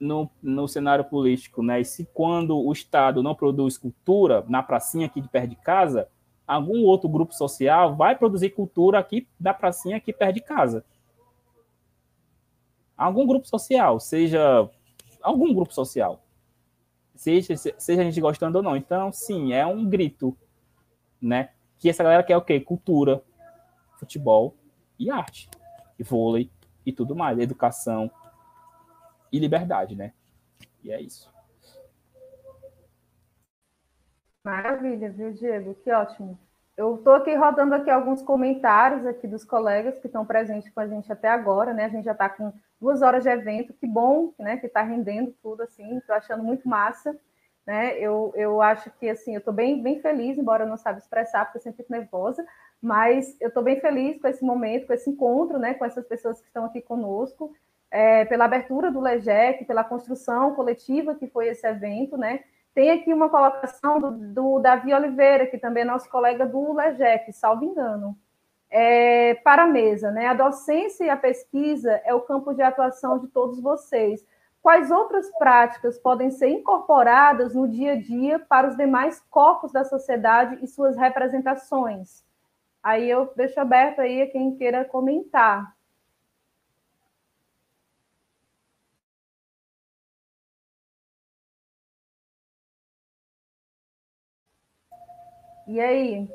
no, 0.00 0.30
no 0.42 0.68
cenário 0.68 1.04
político, 1.04 1.62
né, 1.62 1.80
e 1.80 1.84
se 1.84 2.08
quando 2.14 2.56
o 2.58 2.72
Estado 2.72 3.22
não 3.22 3.34
produz 3.34 3.76
cultura 3.76 4.44
na 4.48 4.62
pracinha 4.62 5.06
aqui 5.06 5.20
de 5.20 5.28
perto 5.28 5.50
de 5.50 5.56
casa, 5.56 6.08
algum 6.46 6.84
outro 6.84 7.08
grupo 7.08 7.34
social 7.34 7.96
vai 7.96 8.16
produzir 8.16 8.50
cultura 8.50 8.98
aqui 8.98 9.28
da 9.38 9.52
pracinha 9.52 9.96
aqui 9.96 10.12
perto 10.12 10.34
de 10.34 10.40
casa. 10.40 10.84
Algum 12.96 13.26
grupo 13.26 13.46
social, 13.46 14.00
seja 14.00 14.68
algum 15.22 15.52
grupo 15.54 15.72
social, 15.74 16.24
seja, 17.14 17.54
seja 17.56 18.00
a 18.00 18.04
gente 18.04 18.20
gostando 18.20 18.58
ou 18.58 18.64
não. 18.64 18.76
Então, 18.76 19.12
sim, 19.12 19.52
é 19.52 19.66
um 19.66 19.86
grito, 19.86 20.36
né? 21.20 21.50
Que 21.78 21.88
essa 21.88 22.02
galera 22.02 22.22
quer 22.22 22.36
o 22.36 22.42
quê? 22.42 22.58
Cultura, 22.58 23.22
futebol 23.98 24.56
e 24.98 25.10
arte, 25.10 25.48
e 25.98 26.02
vôlei 26.02 26.50
e 26.84 26.92
tudo 26.92 27.14
mais, 27.14 27.38
educação 27.38 28.10
e 29.32 29.38
liberdade, 29.38 29.94
né? 29.94 30.12
E 30.82 30.92
é 30.92 31.00
isso. 31.00 31.32
Maravilha, 34.44 35.10
viu, 35.10 35.32
Diego? 35.32 35.74
Que 35.74 35.92
ótimo. 35.92 36.38
Eu 36.76 36.94
estou 36.94 37.14
aqui 37.14 37.34
rodando 37.34 37.74
aqui 37.74 37.90
alguns 37.90 38.22
comentários 38.22 39.04
aqui 39.04 39.26
dos 39.26 39.44
colegas 39.44 39.98
que 39.98 40.06
estão 40.06 40.24
presentes 40.24 40.72
com 40.72 40.78
a 40.78 40.86
gente 40.86 41.12
até 41.12 41.28
agora, 41.28 41.74
né? 41.74 41.86
A 41.86 41.88
gente 41.88 42.04
já 42.04 42.12
está 42.12 42.28
com 42.28 42.52
duas 42.80 43.02
horas 43.02 43.24
de 43.24 43.28
evento, 43.28 43.74
que 43.74 43.86
bom, 43.86 44.32
né? 44.38 44.56
Que 44.58 44.66
está 44.66 44.80
rendendo 44.82 45.34
tudo 45.42 45.64
assim, 45.64 45.98
estou 45.98 46.14
achando 46.14 46.44
muito 46.44 46.68
massa, 46.68 47.18
né? 47.66 47.98
Eu, 47.98 48.32
eu 48.36 48.62
acho 48.62 48.90
que 48.92 49.10
assim, 49.10 49.34
eu 49.34 49.40
estou 49.40 49.52
bem, 49.52 49.82
bem 49.82 50.00
feliz, 50.00 50.38
embora 50.38 50.62
eu 50.64 50.68
não 50.68 50.76
saiba 50.76 51.00
expressar, 51.00 51.46
porque 51.46 51.58
eu 51.58 51.62
sempre 51.62 51.82
fico 51.82 51.92
nervosa, 51.92 52.46
mas 52.80 53.36
eu 53.40 53.48
estou 53.48 53.62
bem 53.62 53.80
feliz 53.80 54.20
com 54.20 54.28
esse 54.28 54.44
momento, 54.44 54.86
com 54.86 54.92
esse 54.92 55.10
encontro, 55.10 55.58
né? 55.58 55.74
Com 55.74 55.84
essas 55.84 56.06
pessoas 56.06 56.40
que 56.40 56.46
estão 56.46 56.64
aqui 56.64 56.80
conosco, 56.80 57.52
é, 57.90 58.24
pela 58.24 58.44
abertura 58.44 58.90
do 58.90 59.00
LEGEC, 59.00 59.64
pela 59.64 59.84
construção 59.84 60.54
coletiva 60.54 61.14
que 61.14 61.26
foi 61.26 61.48
esse 61.48 61.66
evento, 61.66 62.16
né? 62.16 62.40
Tem 62.74 62.90
aqui 62.90 63.12
uma 63.12 63.28
colocação 63.28 64.00
do, 64.00 64.10
do 64.10 64.58
Davi 64.60 64.94
Oliveira, 64.94 65.46
que 65.46 65.58
também 65.58 65.82
é 65.82 65.86
nosso 65.86 66.08
colega 66.08 66.46
do 66.46 66.72
LEGEC, 66.74 67.32
salvo 67.32 67.64
engano 67.64 68.16
é, 68.70 69.34
para 69.36 69.64
a 69.64 69.66
mesa, 69.66 70.10
né? 70.10 70.26
A 70.26 70.34
docência 70.34 71.04
e 71.04 71.10
a 71.10 71.16
pesquisa 71.16 72.00
é 72.04 72.14
o 72.14 72.20
campo 72.20 72.52
de 72.54 72.62
atuação 72.62 73.18
de 73.18 73.28
todos 73.28 73.60
vocês. 73.60 74.24
Quais 74.60 74.90
outras 74.90 75.30
práticas 75.38 75.98
podem 75.98 76.30
ser 76.30 76.48
incorporadas 76.48 77.54
no 77.54 77.66
dia 77.66 77.92
a 77.92 78.00
dia 78.00 78.38
para 78.38 78.68
os 78.68 78.76
demais 78.76 79.20
corpos 79.30 79.72
da 79.72 79.84
sociedade 79.84 80.58
e 80.62 80.66
suas 80.66 80.96
representações? 80.96 82.24
Aí 82.82 83.08
eu 83.08 83.32
deixo 83.34 83.58
aberto 83.58 84.00
aí 84.00 84.22
a 84.22 84.30
quem 84.30 84.54
queira 84.56 84.84
comentar. 84.84 85.74
E 95.68 95.78
aí? 95.78 96.26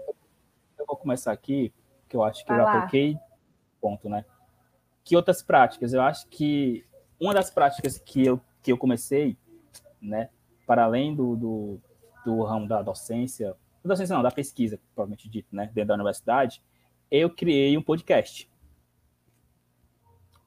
Eu 0.77 0.85
vou 0.85 0.95
começar 0.95 1.31
aqui 1.31 1.73
que 2.07 2.15
eu 2.15 2.23
acho 2.23 2.45
que 2.45 2.51
Vai 2.53 2.61
eu 2.61 2.65
já 2.65 2.81
toquei 2.81 3.17
ponto, 3.81 4.07
né? 4.07 4.23
Que 5.03 5.15
outras 5.15 5.41
práticas? 5.41 5.91
Eu 5.91 6.03
acho 6.03 6.27
que 6.27 6.85
uma 7.19 7.33
das 7.33 7.49
práticas 7.49 7.97
que 7.97 8.23
eu, 8.23 8.39
que 8.61 8.71
eu 8.71 8.77
comecei, 8.77 9.35
né, 9.99 10.29
para 10.67 10.83
além 10.83 11.15
do, 11.15 11.35
do, 11.35 11.81
do 12.23 12.43
ramo 12.43 12.67
da 12.67 12.83
docência, 12.83 13.55
da 13.83 13.89
docência 13.89 14.15
não, 14.15 14.21
da 14.21 14.29
pesquisa, 14.29 14.79
provavelmente 14.93 15.27
dito, 15.27 15.47
né, 15.55 15.65
dentro 15.73 15.87
da 15.87 15.95
universidade, 15.95 16.61
eu 17.09 17.27
criei 17.27 17.75
um 17.75 17.81
podcast. 17.81 18.47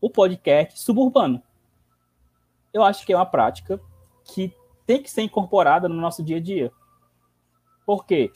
O 0.00 0.08
podcast 0.08 0.78
suburbano. 0.78 1.42
Eu 2.72 2.84
acho 2.84 3.04
que 3.04 3.12
é 3.12 3.16
uma 3.16 3.26
prática 3.26 3.80
que 4.22 4.54
tem 4.86 5.02
que 5.02 5.10
ser 5.10 5.22
incorporada 5.22 5.88
no 5.88 5.96
nosso 5.96 6.22
dia 6.22 6.36
a 6.36 6.40
dia. 6.40 6.70
Por 7.84 8.06
quê? 8.06 8.30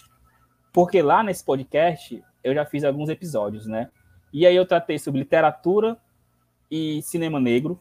Porque 0.72 1.02
lá 1.02 1.22
nesse 1.22 1.44
podcast 1.44 2.22
eu 2.42 2.54
já 2.54 2.64
fiz 2.64 2.84
alguns 2.84 3.08
episódios, 3.08 3.66
né? 3.66 3.90
E 4.32 4.46
aí 4.46 4.54
eu 4.54 4.66
tratei 4.66 4.98
sobre 4.98 5.20
literatura 5.20 5.96
e 6.70 7.02
cinema 7.02 7.40
negro. 7.40 7.80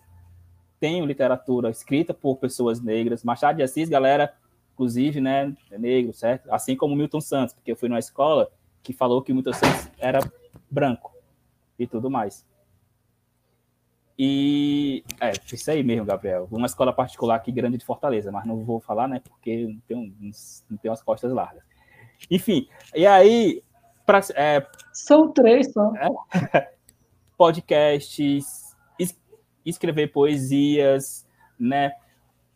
Tenho 0.80 1.06
literatura 1.06 1.70
escrita 1.70 2.14
por 2.14 2.38
pessoas 2.38 2.82
negras. 2.82 3.24
Machado 3.24 3.58
de 3.58 3.64
Assis, 3.64 3.90
galera, 3.90 4.34
inclusive, 4.74 5.22
né, 5.22 5.56
é 5.70 5.78
negro, 5.78 6.14
certo? 6.14 6.52
Assim 6.52 6.76
como 6.76 6.96
Milton 6.96 7.22
Santos, 7.22 7.54
porque 7.54 7.72
eu 7.72 7.76
fui 7.76 7.90
numa 7.90 8.00
escola 8.00 8.50
que 8.82 8.94
falou 8.94 9.22
que 9.22 9.34
Milton 9.34 9.54
Santos 9.54 9.92
era 9.98 10.20
branco 10.72 11.14
e 11.78 11.86
tudo 11.86 12.10
mais. 12.10 12.46
E 14.18 15.04
é 15.22 15.32
isso 15.32 15.72
aí 15.72 15.84
mesmo, 15.84 16.06
Gabriel. 16.06 16.48
Uma 16.52 16.66
escola 16.66 16.92
particular 16.92 17.36
aqui 17.36 17.52
grande 17.52 17.78
de 17.78 17.86
Fortaleza, 17.86 18.32
mas 18.32 18.46
não 18.46 18.64
vou 18.66 18.80
falar, 18.80 19.08
né? 19.08 19.22
Porque 19.24 19.66
não 19.66 19.80
tenho, 19.88 20.16
não 20.70 20.78
tenho 20.78 20.94
as 20.94 21.02
costas 21.02 21.32
largas. 21.32 21.64
Enfim, 22.30 22.68
e 22.96 23.06
aí 23.06 23.64
Pra, 24.10 24.22
é, 24.34 24.66
São 24.92 25.32
três 25.32 25.72
só. 25.72 25.94
É, 25.96 26.72
podcasts, 27.38 28.76
es, 28.98 29.16
escrever 29.64 30.12
poesias, 30.12 31.28
né? 31.60 31.92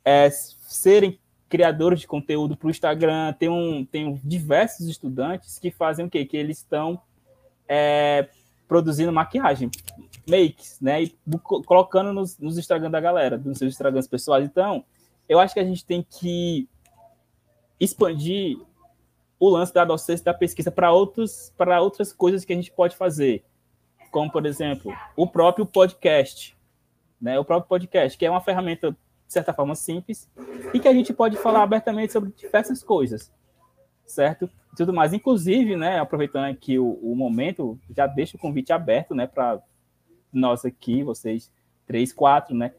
É, 0.03 0.31
serem 0.31 1.19
criadores 1.47 1.99
de 1.99 2.07
conteúdo 2.07 2.57
para 2.57 2.65
o 2.65 2.71
Instagram. 2.71 3.33
Tem, 3.33 3.49
um, 3.49 3.85
tem 3.85 4.19
diversos 4.23 4.87
estudantes 4.87 5.59
que 5.59 5.69
fazem 5.69 6.07
o 6.07 6.09
quê? 6.09 6.25
Que 6.25 6.37
eles 6.37 6.57
estão 6.57 6.99
é, 7.67 8.27
produzindo 8.67 9.13
maquiagem, 9.13 9.69
makes, 10.27 10.81
né? 10.81 11.03
E 11.03 11.15
colocando 11.67 12.11
nos, 12.11 12.35
nos 12.39 12.57
Instagram 12.57 12.89
da 12.89 12.99
galera, 12.99 13.37
nos 13.37 13.59
seus 13.59 13.73
Instagrams 13.73 14.07
pessoais. 14.07 14.43
Então, 14.43 14.83
eu 15.29 15.39
acho 15.39 15.53
que 15.53 15.59
a 15.59 15.65
gente 15.65 15.85
tem 15.85 16.01
que 16.01 16.67
expandir 17.79 18.57
o 19.45 19.49
lance 19.49 19.73
da 19.73 19.83
docência 19.83 20.23
da 20.23 20.33
pesquisa 20.33 20.71
para 20.71 20.91
outros 20.91 21.53
para 21.57 21.81
outras 21.81 22.13
coisas 22.13 22.45
que 22.45 22.53
a 22.53 22.55
gente 22.55 22.71
pode 22.71 22.95
fazer, 22.95 23.43
como 24.09 24.31
por 24.31 24.45
exemplo, 24.45 24.93
o 25.17 25.27
próprio 25.27 25.65
podcast, 25.65 26.57
né? 27.19 27.37
O 27.37 27.43
próprio 27.43 27.67
podcast, 27.67 28.17
que 28.17 28.25
é 28.25 28.31
uma 28.31 28.39
ferramenta 28.39 28.91
de 28.91 29.33
certa 29.33 29.53
forma 29.53 29.75
simples 29.75 30.31
e 30.73 30.79
que 30.79 30.87
a 30.87 30.93
gente 30.93 31.13
pode 31.13 31.35
falar 31.35 31.61
abertamente 31.63 32.13
sobre 32.13 32.31
diversas 32.31 32.81
coisas, 32.81 33.33
certo? 34.05 34.49
Tudo 34.77 34.93
mais. 34.93 35.11
Inclusive, 35.11 35.75
né, 35.75 35.99
aproveitando 35.99 36.45
aqui 36.45 36.79
o, 36.79 36.93
o 37.01 37.13
momento, 37.13 37.77
já 37.95 38.07
deixo 38.07 38.37
o 38.37 38.39
convite 38.39 38.71
aberto, 38.71 39.13
né, 39.13 39.27
para 39.27 39.61
nós 40.31 40.63
aqui, 40.63 41.03
vocês 41.03 41.51
três, 41.85 42.13
quatro, 42.13 42.55
né, 42.55 42.73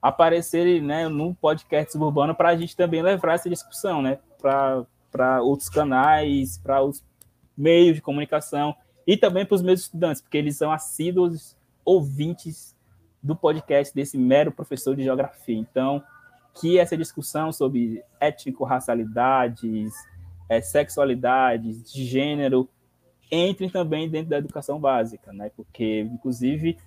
aparecerem, 0.00 0.80
né, 0.80 1.08
no 1.08 1.34
podcast 1.34 1.90
suburbano 1.90 2.34
para 2.34 2.50
a 2.50 2.56
gente 2.56 2.76
também 2.76 3.02
levar 3.02 3.34
essa 3.34 3.50
discussão, 3.50 4.00
né, 4.00 4.18
para 4.40 4.86
outros 5.42 5.68
canais, 5.68 6.58
para 6.58 6.82
os 6.82 7.02
meios 7.56 7.96
de 7.96 8.02
comunicação 8.02 8.74
e 9.06 9.16
também 9.16 9.44
para 9.44 9.54
os 9.54 9.62
meus 9.62 9.80
estudantes, 9.80 10.20
porque 10.20 10.38
eles 10.38 10.56
são 10.56 10.72
assíduos 10.72 11.56
ouvintes 11.84 12.74
do 13.22 13.36
podcast 13.36 13.94
desse 13.94 14.18
mero 14.18 14.52
professor 14.52 14.96
de 14.96 15.02
geografia. 15.02 15.56
Então, 15.56 16.02
que 16.54 16.78
essa 16.78 16.96
discussão 16.96 17.52
sobre 17.52 18.02
étnico-racialidades, 18.20 19.92
é, 20.48 20.60
sexualidades, 20.60 21.92
de 21.92 22.04
gênero, 22.04 22.68
entrem 23.30 23.68
também 23.68 24.08
dentro 24.08 24.30
da 24.30 24.38
educação 24.38 24.78
básica, 24.78 25.32
né? 25.32 25.50
Porque, 25.56 26.00
inclusive, 26.00 26.78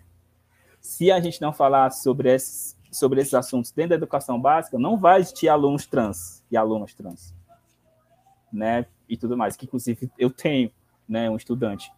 se 0.80 1.12
a 1.12 1.20
gente 1.20 1.42
não 1.42 1.52
falar 1.52 1.92
sobre 1.92 2.34
esses, 2.34 2.78
sobre 2.92 3.22
esses 3.22 3.34
assuntos 3.34 3.72
dentro 3.72 3.90
da 3.90 3.96
educação 3.96 4.40
básica, 4.40 4.80
não 4.80 4.98
vai 4.98 5.20
existir 5.20 5.50
alunos 5.50 5.86
trans 5.86 6.44
e 6.50 6.56
alunas 6.56 6.94
trans, 6.94 7.34
né? 8.58 8.86
E 9.08 9.16
tudo 9.16 9.38
mais, 9.38 9.56
que 9.56 9.66
inclusive 9.66 10.12
eu 10.18 10.30
tenho, 10.30 10.72
né? 11.08 11.30
Um 11.30 11.38
estudante, 11.38 11.92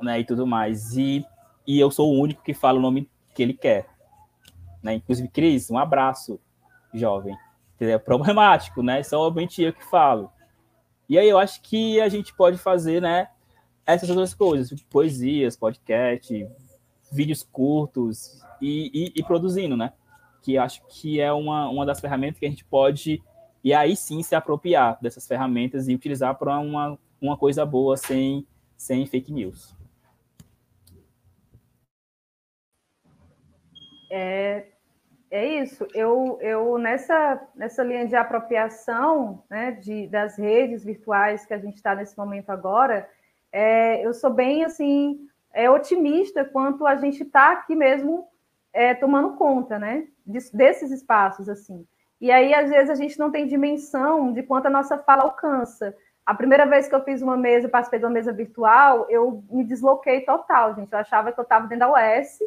né? 0.00 0.20
E 0.20 0.24
tudo 0.24 0.46
mais. 0.46 0.96
E, 0.96 1.24
e 1.66 1.78
eu 1.78 1.90
sou 1.90 2.14
o 2.14 2.20
único 2.20 2.42
que 2.42 2.54
fala 2.54 2.78
o 2.78 2.82
nome 2.82 3.10
que 3.34 3.42
ele 3.42 3.54
quer, 3.54 3.86
né? 4.82 4.94
Inclusive, 4.94 5.28
Cris, 5.28 5.70
um 5.70 5.78
abraço, 5.78 6.40
jovem. 6.94 7.36
É 7.78 7.96
problemático, 7.96 8.82
né? 8.82 9.02
Somente 9.02 9.62
eu 9.62 9.72
que 9.72 9.84
falo. 9.84 10.30
E 11.08 11.18
aí 11.18 11.28
eu 11.28 11.38
acho 11.38 11.60
que 11.62 12.00
a 12.00 12.08
gente 12.08 12.32
pode 12.34 12.56
fazer, 12.56 13.02
né, 13.02 13.28
essas 13.84 14.08
outras 14.08 14.32
coisas, 14.32 14.80
poesias, 14.82 15.56
podcast, 15.56 16.46
vídeos 17.10 17.42
curtos 17.42 18.40
e, 18.60 18.90
e, 18.94 19.12
e, 19.16 19.22
produzindo, 19.24 19.76
né? 19.76 19.92
Que 20.42 20.56
acho 20.56 20.82
que 20.86 21.20
é 21.20 21.32
uma, 21.32 21.68
uma 21.68 21.84
das 21.84 22.00
ferramentas 22.00 22.38
que 22.38 22.46
a 22.46 22.48
gente 22.48 22.64
pode, 22.64 23.20
e 23.62 23.74
aí 23.74 23.94
sim 23.94 24.22
se 24.22 24.34
apropriar 24.34 24.98
dessas 25.00 25.26
ferramentas 25.26 25.88
e 25.88 25.94
utilizar 25.94 26.34
para 26.36 26.58
uma, 26.58 26.98
uma 27.20 27.36
coisa 27.36 27.64
boa 27.64 27.96
sem, 27.96 28.46
sem 28.76 29.06
fake 29.06 29.32
news. 29.32 29.76
É, 34.10 34.66
é 35.30 35.62
isso. 35.62 35.86
Eu, 35.94 36.38
eu 36.40 36.76
nessa, 36.78 37.40
nessa 37.54 37.84
linha 37.84 38.06
de 38.06 38.16
apropriação 38.16 39.44
né, 39.48 39.72
de, 39.72 40.08
das 40.08 40.36
redes 40.36 40.84
virtuais 40.84 41.46
que 41.46 41.54
a 41.54 41.58
gente 41.58 41.76
está 41.76 41.94
nesse 41.94 42.18
momento 42.18 42.50
agora, 42.50 43.08
é, 43.52 44.04
eu 44.04 44.12
sou 44.12 44.30
bem 44.30 44.64
assim 44.64 45.28
é, 45.52 45.70
otimista 45.70 46.44
quanto 46.44 46.86
a 46.86 46.96
gente 46.96 47.22
está 47.22 47.52
aqui 47.52 47.74
mesmo 47.74 48.28
é, 48.72 48.94
tomando 48.94 49.36
conta, 49.36 49.78
né, 49.78 50.06
desses 50.26 50.90
espaços 50.90 51.48
assim. 51.48 51.86
E 52.20 52.30
aí 52.30 52.52
às 52.54 52.68
vezes 52.68 52.90
a 52.90 52.94
gente 52.94 53.18
não 53.18 53.30
tem 53.30 53.46
dimensão 53.46 54.32
de 54.32 54.42
quanto 54.42 54.66
a 54.66 54.70
nossa 54.70 54.98
fala 54.98 55.22
alcança. 55.22 55.96
A 56.24 56.34
primeira 56.34 56.66
vez 56.66 56.86
que 56.86 56.94
eu 56.94 57.02
fiz 57.02 57.22
uma 57.22 57.36
mesa, 57.36 57.68
participei 57.68 57.98
de 57.98 58.04
uma 58.04 58.12
mesa 58.12 58.32
virtual, 58.32 59.06
eu 59.08 59.42
me 59.50 59.64
desloquei 59.64 60.20
total, 60.20 60.74
gente. 60.74 60.92
Eu 60.92 60.98
achava 60.98 61.32
que 61.32 61.40
eu 61.40 61.42
estava 61.42 61.66
dentro 61.66 61.86
da 61.86 61.92
UES 61.92 62.38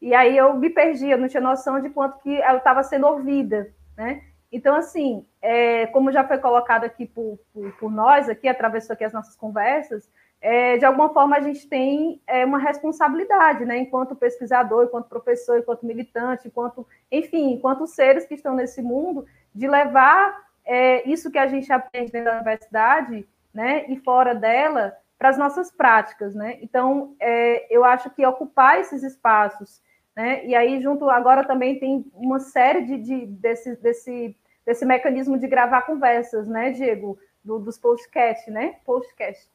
e 0.00 0.14
aí 0.14 0.36
eu 0.36 0.54
me 0.54 0.70
perdi, 0.70 1.10
eu 1.10 1.18
não 1.18 1.28
tinha 1.28 1.40
noção 1.40 1.80
de 1.80 1.90
quanto 1.90 2.18
que 2.20 2.40
ela 2.40 2.58
estava 2.58 2.82
sendo 2.82 3.06
ouvida, 3.06 3.72
né? 3.96 4.22
Então, 4.50 4.74
assim, 4.74 5.26
é, 5.42 5.86
como 5.88 6.10
já 6.10 6.26
foi 6.26 6.38
colocado 6.38 6.84
aqui 6.84 7.04
por, 7.04 7.38
por, 7.52 7.70
por, 7.72 7.90
nós, 7.90 8.28
aqui, 8.28 8.48
atravessou 8.48 8.94
aqui 8.94 9.04
as 9.04 9.12
nossas 9.12 9.36
conversas, 9.36 10.08
é, 10.40 10.76
de 10.76 10.84
alguma 10.84 11.12
forma 11.12 11.36
a 11.36 11.40
gente 11.40 11.68
tem 11.68 12.20
é, 12.26 12.44
uma 12.44 12.58
responsabilidade, 12.58 13.64
né? 13.64 13.78
Enquanto 13.78 14.16
pesquisador, 14.16 14.84
enquanto 14.84 15.08
professor, 15.08 15.58
enquanto 15.58 15.86
militante, 15.86 16.48
enquanto, 16.48 16.86
enfim, 17.10 17.52
enquanto 17.52 17.86
seres 17.86 18.24
que 18.24 18.34
estão 18.34 18.54
nesse 18.54 18.82
mundo, 18.82 19.26
de 19.54 19.66
levar 19.66 20.46
é, 20.64 21.08
isso 21.08 21.30
que 21.30 21.38
a 21.38 21.46
gente 21.46 21.72
aprende 21.72 22.12
dentro 22.12 22.30
da 22.30 22.36
universidade, 22.36 23.28
né? 23.52 23.84
E 23.88 23.96
fora 23.96 24.34
dela, 24.34 24.96
para 25.18 25.30
as 25.30 25.38
nossas 25.38 25.70
práticas, 25.70 26.34
né? 26.34 26.58
Então, 26.62 27.16
é, 27.18 27.66
eu 27.74 27.84
acho 27.84 28.10
que 28.10 28.24
ocupar 28.24 28.78
esses 28.80 29.02
espaços 29.02 29.80
né? 30.18 30.44
E 30.44 30.52
aí, 30.52 30.82
junto 30.82 31.08
agora 31.08 31.46
também 31.46 31.78
tem 31.78 32.04
uma 32.12 32.40
série 32.40 32.84
de, 32.84 32.98
de 32.98 33.26
desse, 33.26 33.76
desse, 33.76 34.36
desse 34.66 34.84
mecanismo 34.84 35.38
de 35.38 35.46
gravar 35.46 35.82
conversas, 35.82 36.48
né, 36.48 36.72
Diego? 36.72 37.16
Do, 37.44 37.60
dos 37.60 37.78
podcasts, 37.78 38.52
né? 38.52 38.80
Podcast. 38.84 39.48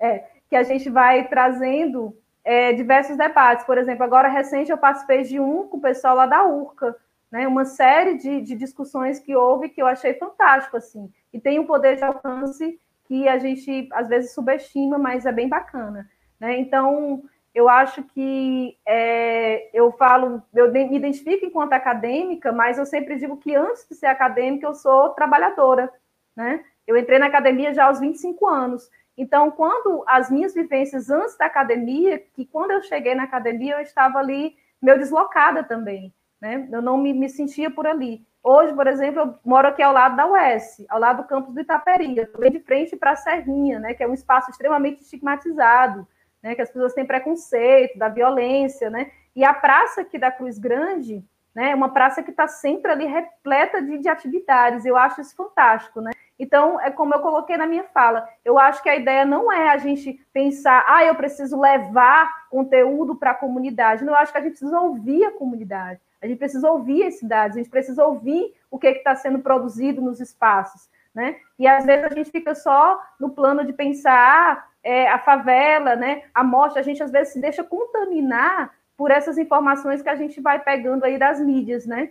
É, 0.00 0.24
que 0.48 0.56
a 0.56 0.62
gente 0.62 0.88
vai 0.88 1.28
trazendo 1.28 2.16
é, 2.44 2.72
diversos 2.72 3.16
debates. 3.16 3.66
Por 3.66 3.76
exemplo, 3.76 4.04
agora 4.04 4.28
recente 4.28 4.70
eu 4.70 4.78
participei 4.78 5.22
de 5.22 5.38
um 5.38 5.66
com 5.68 5.76
o 5.76 5.80
pessoal 5.80 6.16
lá 6.16 6.26
da 6.26 6.44
URCA, 6.44 6.96
né? 7.30 7.46
Uma 7.46 7.64
série 7.64 8.16
de, 8.16 8.40
de 8.40 8.54
discussões 8.54 9.18
que 9.18 9.36
houve 9.36 9.68
que 9.68 9.82
eu 9.82 9.86
achei 9.86 10.14
fantástico, 10.14 10.76
assim. 10.76 11.12
E 11.32 11.38
tem 11.38 11.58
um 11.58 11.66
poder 11.66 11.96
de 11.96 12.04
alcance 12.04 12.80
que 13.04 13.28
a 13.28 13.38
gente 13.38 13.88
às 13.92 14.08
vezes 14.08 14.32
subestima, 14.32 14.98
mas 14.98 15.26
é 15.26 15.32
bem 15.32 15.48
bacana. 15.48 16.08
Né? 16.38 16.58
Então, 16.58 17.22
eu 17.54 17.68
acho 17.68 18.02
que 18.02 18.78
é, 18.86 19.68
eu 19.76 19.90
falo, 19.92 20.42
eu 20.54 20.70
me 20.70 20.96
identifico 20.96 21.44
enquanto 21.44 21.72
acadêmica, 21.72 22.52
mas 22.52 22.78
eu 22.78 22.86
sempre 22.86 23.16
digo 23.16 23.36
que 23.38 23.54
antes 23.54 23.86
de 23.88 23.94
ser 23.94 24.06
acadêmica, 24.06 24.66
eu 24.66 24.74
sou 24.74 25.10
trabalhadora, 25.10 25.92
né? 26.36 26.64
Eu 26.86 26.96
entrei 26.96 27.18
na 27.18 27.26
academia 27.26 27.74
já 27.74 27.86
aos 27.86 28.00
25 28.00 28.46
anos. 28.46 28.88
Então, 29.18 29.50
quando 29.50 30.04
as 30.06 30.30
minhas 30.30 30.54
vivências 30.54 31.10
antes 31.10 31.36
da 31.36 31.46
academia, 31.46 32.18
que 32.32 32.46
quando 32.46 32.70
eu 32.70 32.82
cheguei 32.82 33.14
na 33.14 33.24
academia, 33.24 33.74
eu 33.74 33.80
estava 33.80 34.18
ali 34.18 34.56
meio 34.80 34.98
deslocada 34.98 35.64
também, 35.64 36.14
né? 36.40 36.68
Eu 36.70 36.80
não 36.80 36.96
me, 36.96 37.12
me 37.12 37.28
sentia 37.28 37.70
por 37.70 37.86
ali. 37.86 38.24
Hoje, 38.42 38.72
por 38.72 38.86
exemplo, 38.86 39.20
eu 39.20 39.34
moro 39.44 39.68
aqui 39.68 39.82
ao 39.82 39.92
lado 39.92 40.16
da 40.16 40.26
UES, 40.26 40.86
ao 40.88 41.00
lado 41.00 41.22
do 41.22 41.28
campus 41.28 41.52
do 41.52 41.60
Itaperi, 41.60 42.24
também 42.26 42.52
de 42.52 42.60
frente 42.60 42.96
para 42.96 43.10
a 43.10 43.16
Serrinha, 43.16 43.80
né? 43.80 43.92
Que 43.92 44.04
é 44.04 44.08
um 44.08 44.14
espaço 44.14 44.50
extremamente 44.50 45.02
estigmatizado 45.02 46.06
né, 46.42 46.54
que 46.54 46.62
as 46.62 46.70
pessoas 46.70 46.94
têm 46.94 47.06
preconceito, 47.06 47.98
da 47.98 48.08
violência, 48.08 48.90
né? 48.90 49.10
E 49.34 49.44
a 49.44 49.52
praça 49.52 50.00
aqui 50.00 50.18
da 50.18 50.30
Cruz 50.30 50.58
Grande, 50.58 51.24
né, 51.54 51.70
é 51.70 51.74
uma 51.74 51.92
praça 51.92 52.22
que 52.22 52.30
está 52.30 52.46
sempre 52.48 52.90
ali 52.90 53.06
repleta 53.06 53.82
de, 53.82 53.98
de 53.98 54.08
atividades. 54.08 54.84
Eu 54.84 54.96
acho 54.96 55.20
isso 55.20 55.34
fantástico, 55.36 56.00
né? 56.00 56.10
Então, 56.38 56.80
é 56.80 56.90
como 56.90 57.14
eu 57.14 57.20
coloquei 57.20 57.56
na 57.56 57.66
minha 57.66 57.84
fala, 57.84 58.28
eu 58.44 58.58
acho 58.58 58.82
que 58.82 58.88
a 58.88 58.96
ideia 58.96 59.24
não 59.24 59.52
é 59.52 59.70
a 59.70 59.78
gente 59.78 60.24
pensar, 60.32 60.84
ah, 60.86 61.04
eu 61.04 61.14
preciso 61.14 61.60
levar 61.60 62.48
conteúdo 62.48 63.16
para 63.16 63.32
a 63.32 63.34
comunidade. 63.34 64.04
Não, 64.04 64.12
eu 64.12 64.18
acho 64.18 64.30
que 64.30 64.38
a 64.38 64.40
gente 64.40 64.52
precisa 64.52 64.78
ouvir 64.80 65.24
a 65.24 65.32
comunidade, 65.32 66.00
a 66.22 66.26
gente 66.26 66.38
precisa 66.38 66.70
ouvir 66.70 67.04
as 67.04 67.18
cidades, 67.18 67.56
a 67.56 67.60
gente 67.60 67.70
precisa 67.70 68.04
ouvir 68.04 68.54
o 68.70 68.78
que 68.78 68.86
é 68.86 68.92
está 68.92 69.16
sendo 69.16 69.40
produzido 69.40 70.00
nos 70.00 70.20
espaços. 70.20 70.88
Né? 71.14 71.36
E 71.58 71.66
às 71.66 71.84
vezes 71.84 72.04
a 72.04 72.14
gente 72.14 72.30
fica 72.30 72.54
só 72.54 73.00
no 73.18 73.30
plano 73.30 73.64
de 73.64 73.72
pensar, 73.72 74.14
ah, 74.14 74.64
é, 74.84 75.08
a 75.08 75.18
favela, 75.18 75.96
né, 75.96 76.22
a 76.32 76.44
morte, 76.44 76.78
a 76.78 76.82
gente 76.82 77.02
às 77.02 77.10
vezes 77.10 77.32
se 77.32 77.40
deixa 77.40 77.64
contaminar 77.64 78.72
por 78.96 79.10
essas 79.10 79.38
informações 79.38 80.02
que 80.02 80.08
a 80.08 80.14
gente 80.14 80.40
vai 80.40 80.58
pegando 80.58 81.04
aí 81.04 81.18
das 81.18 81.40
mídias, 81.40 81.86
né? 81.86 82.10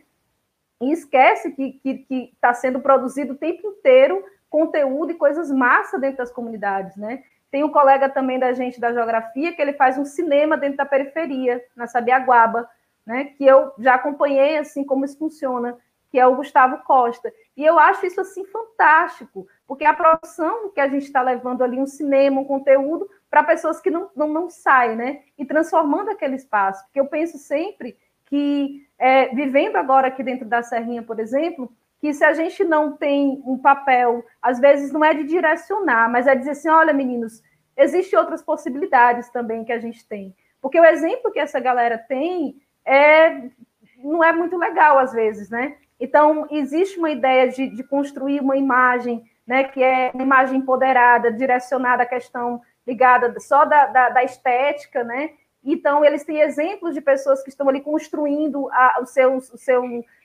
E 0.81 0.91
esquece 0.91 1.51
que 1.51 1.81
está 2.33 2.53
sendo 2.53 2.79
produzido 2.79 3.33
o 3.33 3.37
tempo 3.37 3.67
inteiro 3.67 4.23
conteúdo 4.49 5.11
e 5.11 5.15
coisas 5.15 5.51
massa 5.51 5.99
dentro 5.99 6.17
das 6.17 6.31
comunidades, 6.31 6.95
né? 6.95 7.23
Tem 7.49 7.63
um 7.63 7.71
colega 7.71 8.09
também 8.09 8.39
da 8.39 8.53
gente 8.53 8.79
da 8.79 8.93
geografia 8.93 9.53
que 9.53 9.61
ele 9.61 9.73
faz 9.73 9.97
um 9.97 10.05
cinema 10.05 10.57
dentro 10.57 10.77
da 10.77 10.85
periferia, 10.85 11.63
na 11.75 11.87
Sabiaguaba, 11.87 12.69
né? 13.05 13.25
Que 13.37 13.45
eu 13.45 13.73
já 13.79 13.95
acompanhei 13.95 14.57
assim 14.57 14.83
como 14.83 15.05
isso 15.05 15.17
funciona 15.17 15.77
que 16.09 16.19
é 16.19 16.25
o 16.25 16.35
Gustavo 16.35 16.77
Costa. 16.83 17.31
E 17.55 17.65
eu 17.65 17.77
acho 17.77 18.05
isso 18.05 18.21
assim 18.21 18.45
fantástico, 18.45 19.47
porque 19.67 19.85
a 19.85 19.93
produção 19.93 20.69
que 20.69 20.79
a 20.79 20.87
gente 20.87 21.03
está 21.03 21.21
levando 21.21 21.63
ali, 21.63 21.79
um 21.79 21.85
cinema, 21.85 22.41
um 22.41 22.45
conteúdo, 22.45 23.09
para 23.29 23.43
pessoas 23.43 23.79
que 23.81 23.89
não, 23.89 24.09
não, 24.15 24.27
não 24.27 24.49
saem, 24.49 24.95
né? 24.95 25.21
E 25.37 25.45
transformando 25.45 26.09
aquele 26.09 26.35
espaço. 26.35 26.83
Porque 26.85 26.99
eu 26.99 27.07
penso 27.07 27.37
sempre 27.37 27.97
que, 28.25 28.86
é, 28.99 29.27
vivendo 29.35 29.75
agora 29.75 30.07
aqui 30.07 30.23
dentro 30.23 30.45
da 30.45 30.63
Serrinha, 30.63 31.03
por 31.03 31.19
exemplo, 31.19 31.71
que 31.99 32.13
se 32.13 32.23
a 32.23 32.33
gente 32.33 32.63
não 32.63 32.95
tem 32.95 33.41
um 33.45 33.57
papel, 33.57 34.23
às 34.41 34.59
vezes 34.59 34.91
não 34.91 35.03
é 35.03 35.13
de 35.13 35.23
direcionar, 35.23 36.09
mas 36.09 36.27
é 36.27 36.35
dizer 36.35 36.51
assim: 36.51 36.69
olha, 36.69 36.93
meninos, 36.93 37.41
existem 37.75 38.17
outras 38.17 38.41
possibilidades 38.41 39.29
também 39.29 39.63
que 39.63 39.71
a 39.71 39.79
gente 39.79 40.07
tem. 40.07 40.35
Porque 40.61 40.79
o 40.79 40.85
exemplo 40.85 41.31
que 41.31 41.39
essa 41.39 41.59
galera 41.59 41.97
tem 41.97 42.55
é, 42.85 43.49
não 43.97 44.23
é 44.23 44.31
muito 44.31 44.57
legal, 44.57 44.97
às 44.97 45.13
vezes, 45.13 45.49
né? 45.49 45.77
Então, 45.99 46.47
existe 46.51 46.99
uma 46.99 47.09
ideia 47.09 47.49
de, 47.49 47.67
de 47.67 47.83
construir 47.83 48.39
uma 48.39 48.55
imagem, 48.55 49.23
né, 49.45 49.63
que 49.63 49.81
é 49.81 50.11
uma 50.13 50.23
imagem 50.23 50.59
empoderada, 50.59 51.31
direcionada 51.31 52.03
à 52.03 52.05
questão 52.05 52.61
ligada 52.85 53.37
só 53.39 53.65
da, 53.65 53.87
da, 53.87 54.09
da 54.09 54.23
estética, 54.23 55.03
né? 55.03 55.31
Então, 55.69 56.05
eles 56.05 56.23
têm 56.23 56.39
exemplos 56.39 56.93
de 56.93 57.01
pessoas 57.01 57.43
que 57.43 57.49
estão 57.49 57.67
ali 57.67 57.81
construindo 57.81 58.69
a, 58.71 58.99
o 59.01 59.05
seu, 59.05 59.35
o 59.35 59.41
seu, 59.41 59.83